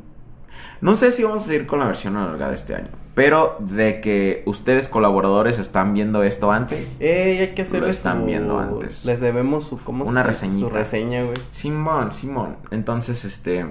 No 0.82 0.96
sé 0.96 1.12
si 1.12 1.24
vamos 1.24 1.44
a 1.44 1.46
seguir 1.48 1.66
con 1.66 1.80
la 1.80 1.88
versión 1.88 2.18
alargada 2.18 2.54
este 2.54 2.76
año. 2.76 2.90
Pero 3.16 3.56
de 3.60 4.02
que 4.02 4.44
ustedes 4.46 4.90
colaboradores 4.90 5.58
están 5.58 5.94
viendo 5.94 6.22
esto 6.24 6.52
antes. 6.52 6.98
Eh, 7.00 7.38
hay 7.40 7.56
que 7.56 7.62
hacerles 7.62 7.82
Lo 7.82 7.90
están 7.90 8.20
su- 8.20 8.26
viendo 8.26 8.60
antes. 8.60 9.06
Les 9.06 9.22
debemos 9.22 9.64
su, 9.66 9.78
¿cómo 9.82 10.04
Una 10.04 10.22
se- 10.22 10.28
reseñita. 10.28 10.68
Su 10.68 10.74
reseña, 10.74 11.24
güey. 11.24 11.38
Simón, 11.50 12.12
Simón. 12.12 12.58
Entonces, 12.72 13.24
este. 13.26 13.68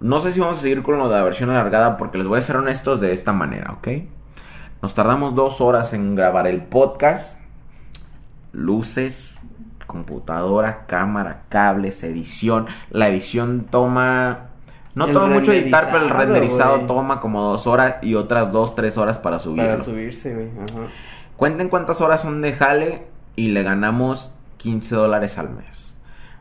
No 0.00 0.20
sé 0.20 0.30
si 0.32 0.40
vamos 0.40 0.58
a 0.58 0.60
seguir 0.60 0.82
con 0.82 0.98
lo 0.98 1.08
de 1.08 1.14
la 1.14 1.22
versión 1.24 1.48
alargada 1.50 1.96
porque 1.96 2.18
les 2.18 2.26
voy 2.26 2.38
a 2.38 2.42
ser 2.42 2.56
honestos 2.56 3.00
de 3.00 3.12
esta 3.14 3.32
manera, 3.32 3.72
¿ok? 3.72 3.88
Nos 4.82 4.94
tardamos 4.94 5.34
dos 5.34 5.62
horas 5.62 5.94
en 5.94 6.14
grabar 6.14 6.46
el 6.46 6.62
podcast. 6.62 7.40
Luces, 8.52 9.40
computadora, 9.86 10.84
cámara, 10.86 11.44
cables, 11.48 12.02
edición. 12.04 12.66
La 12.90 13.08
edición 13.08 13.66
toma. 13.70 14.50
No 14.94 15.06
toma 15.08 15.26
mucho 15.26 15.52
editar, 15.52 15.88
pero 15.90 16.04
el 16.04 16.10
renderizado, 16.10 16.80
toma 16.86 17.20
como 17.20 17.42
dos 17.50 17.66
horas 17.66 17.96
y 18.02 18.14
otras 18.14 18.52
dos, 18.52 18.74
tres 18.74 18.96
horas 18.96 19.18
para 19.18 19.38
subirlo. 19.38 19.64
Para 19.64 19.76
subirse, 19.76 20.34
güey. 20.34 20.48
Ajá. 20.58 20.86
Cuenten 21.36 21.68
cuántas 21.68 22.00
horas 22.00 22.20
son 22.22 22.40
de 22.42 22.52
jale 22.52 23.06
y 23.36 23.48
le 23.48 23.62
ganamos 23.64 24.34
15 24.58 24.94
dólares 24.94 25.36
al 25.38 25.50
mes. 25.50 25.96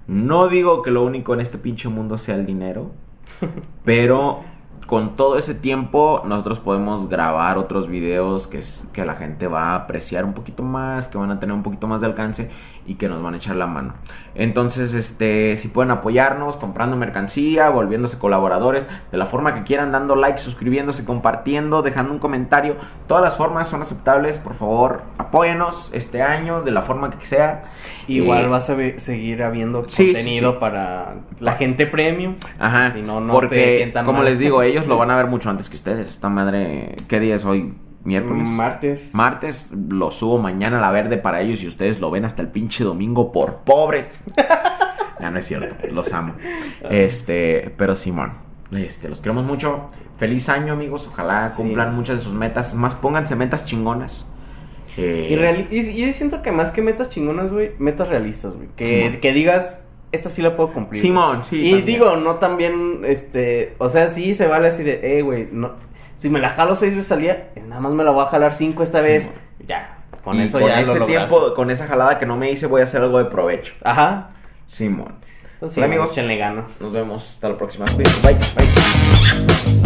No 0.05 0.49
digo 0.49 0.81
que 0.83 0.91
lo 0.91 1.03
único 1.03 1.33
en 1.33 1.39
este 1.41 1.57
pinche 1.57 1.89
mundo 1.89 2.17
sea 2.17 2.35
el 2.35 2.45
dinero, 2.45 2.91
pero 3.83 4.41
con 4.87 5.15
todo 5.15 5.37
ese 5.37 5.55
tiempo 5.55 6.21
nosotros 6.25 6.59
podemos 6.59 7.07
grabar 7.07 7.57
otros 7.57 7.87
videos 7.87 8.47
que, 8.47 8.57
es- 8.59 8.89
que 8.93 9.05
la 9.05 9.15
gente 9.15 9.47
va 9.47 9.71
a 9.71 9.75
apreciar 9.75 10.25
un 10.25 10.33
poquito 10.33 10.61
más, 10.61 11.07
que 11.07 11.17
van 11.17 11.31
a 11.31 11.39
tener 11.39 11.55
un 11.55 11.63
poquito 11.63 11.87
más 11.87 12.01
de 12.01 12.07
alcance 12.07 12.51
y 12.85 12.95
que 12.95 13.07
nos 13.07 13.21
van 13.21 13.33
a 13.33 13.37
echar 13.37 13.55
la 13.55 13.67
mano. 13.67 13.93
Entonces, 14.35 14.93
este, 14.93 15.55
si 15.57 15.67
pueden 15.69 15.91
apoyarnos 15.91 16.57
comprando 16.57 16.97
mercancía, 16.97 17.69
volviéndose 17.69 18.17
colaboradores, 18.17 18.85
de 19.11 19.17
la 19.17 19.25
forma 19.25 19.53
que 19.53 19.63
quieran, 19.63 19.91
dando 19.91 20.15
like, 20.15 20.37
suscribiéndose, 20.37 21.05
compartiendo, 21.05 21.81
dejando 21.81 22.11
un 22.13 22.19
comentario, 22.19 22.75
todas 23.07 23.23
las 23.23 23.35
formas 23.37 23.67
son 23.67 23.81
aceptables, 23.81 24.37
por 24.37 24.53
favor, 24.53 25.03
apóyenos 25.17 25.89
este 25.93 26.21
año 26.21 26.61
de 26.61 26.71
la 26.71 26.81
forma 26.81 27.09
que 27.11 27.25
sea. 27.25 27.65
Igual 28.07 28.45
Eh, 28.45 28.47
vas 28.47 28.69
a 28.69 28.75
seguir 28.97 29.43
habiendo 29.43 29.83
sí, 29.87 30.07
sí, 30.07 30.13
contenido 30.13 30.51
sí. 30.53 30.57
para 30.59 31.15
la 31.39 31.53
gente 31.53 31.87
premium. 31.87 32.35
Ajá, 32.59 32.91
Si 32.91 33.01
no, 33.01 33.21
no 33.21 33.33
se 33.33 33.39
porque 33.39 33.77
sientan 33.77 34.05
como 34.05 34.19
mal. 34.19 34.25
les 34.25 34.39
digo, 34.39 34.61
ellos 34.63 34.87
lo 34.87 34.97
van 34.97 35.11
a 35.11 35.15
ver 35.15 35.27
mucho 35.27 35.49
antes 35.49 35.69
que 35.69 35.75
ustedes. 35.77 36.09
Esta 36.09 36.29
madre, 36.29 36.95
¿qué 37.07 37.19
día 37.19 37.35
es 37.35 37.45
hoy? 37.45 37.73
Miércoles. 38.03 38.49
Martes. 38.49 39.13
Martes, 39.13 39.71
lo 39.89 40.11
subo 40.11 40.37
mañana 40.37 40.77
a 40.77 40.81
la 40.81 40.91
verde 40.91 41.17
para 41.17 41.41
ellos 41.41 41.63
y 41.63 41.67
ustedes 41.67 41.99
lo 41.99 42.11
ven 42.11 42.25
hasta 42.25 42.41
el 42.41 42.49
pinche 42.49 42.83
domingo 42.83 43.31
por 43.31 43.59
pobres. 43.59 44.13
ya 45.19 45.31
no 45.31 45.39
es 45.39 45.45
cierto, 45.45 45.75
los 45.91 46.11
amo. 46.13 46.33
Este, 46.89 47.73
pero 47.77 47.95
Simón, 47.95 48.33
este, 48.71 49.09
los 49.09 49.21
queremos 49.21 49.45
mucho. 49.45 49.89
Feliz 50.17 50.49
año, 50.49 50.73
amigos. 50.73 51.07
Ojalá 51.11 51.49
Sí. 51.49 51.57
cumplan 51.57 51.95
muchas 51.95 52.17
de 52.19 52.23
sus 52.23 52.33
metas. 52.33 52.73
Más 52.75 52.95
pónganse 52.95 53.35
metas 53.35 53.65
chingonas. 53.65 54.25
Eh, 54.97 55.65
Y, 55.71 55.75
y- 55.79 56.05
yo 56.05 56.11
siento 56.13 56.41
que 56.41 56.51
más 56.51 56.71
que 56.71 56.81
metas 56.81 57.09
chingonas, 57.09 57.51
güey, 57.51 57.71
metas 57.79 58.09
realistas, 58.09 58.53
güey. 58.53 58.67
Que, 58.75 59.17
que 59.21 59.33
digas, 59.33 59.87
esta 60.11 60.29
sí 60.29 60.43
la 60.43 60.55
puedo 60.55 60.71
cumplir. 60.71 61.01
Simón, 61.01 61.43
sí. 61.43 61.55
y 61.65 61.69
también. 61.71 61.85
digo, 61.85 62.15
no 62.17 62.35
también, 62.35 63.01
este, 63.03 63.73
o 63.79 63.89
sea, 63.89 64.09
sí 64.09 64.35
se 64.35 64.45
vale 64.47 64.67
así 64.67 64.83
de, 64.83 65.17
eh, 65.17 65.23
güey, 65.23 65.49
no, 65.51 65.71
si 66.23 66.29
me 66.29 66.39
la 66.39 66.51
jalo 66.51 66.73
seis 66.73 66.95
veces 66.95 67.11
al 67.11 67.19
día, 67.19 67.49
nada 67.67 67.81
más 67.81 67.91
me 67.91 68.01
la 68.01 68.11
voy 68.11 68.23
a 68.23 68.27
jalar 68.27 68.53
cinco 68.53 68.81
esta 68.81 69.01
vez, 69.01 69.33
ya, 69.67 69.97
con 70.23 70.37
y 70.37 70.43
eso 70.43 70.57
con 70.57 70.69
ya 70.69 70.79
ese 70.79 70.97
lo 70.97 71.05
tiempo, 71.05 71.53
con 71.53 71.69
esa 71.69 71.85
jalada 71.85 72.17
que 72.17 72.25
no 72.25 72.37
me 72.37 72.49
hice, 72.49 72.65
voy 72.67 72.79
a 72.79 72.85
hacer 72.85 73.01
algo 73.01 73.17
de 73.17 73.25
provecho. 73.25 73.73
Ajá. 73.83 74.29
Simón. 74.65 75.15
Entonces, 75.55 75.79
Hola, 75.79 75.87
sí, 75.87 76.21
amigos. 76.21 76.39
ganas. 76.39 76.79
Nos 76.79 76.93
vemos 76.93 77.29
hasta 77.29 77.49
la 77.49 77.57
próxima. 77.57 77.87
Bye. 77.97 78.37
Bye. 78.55 79.82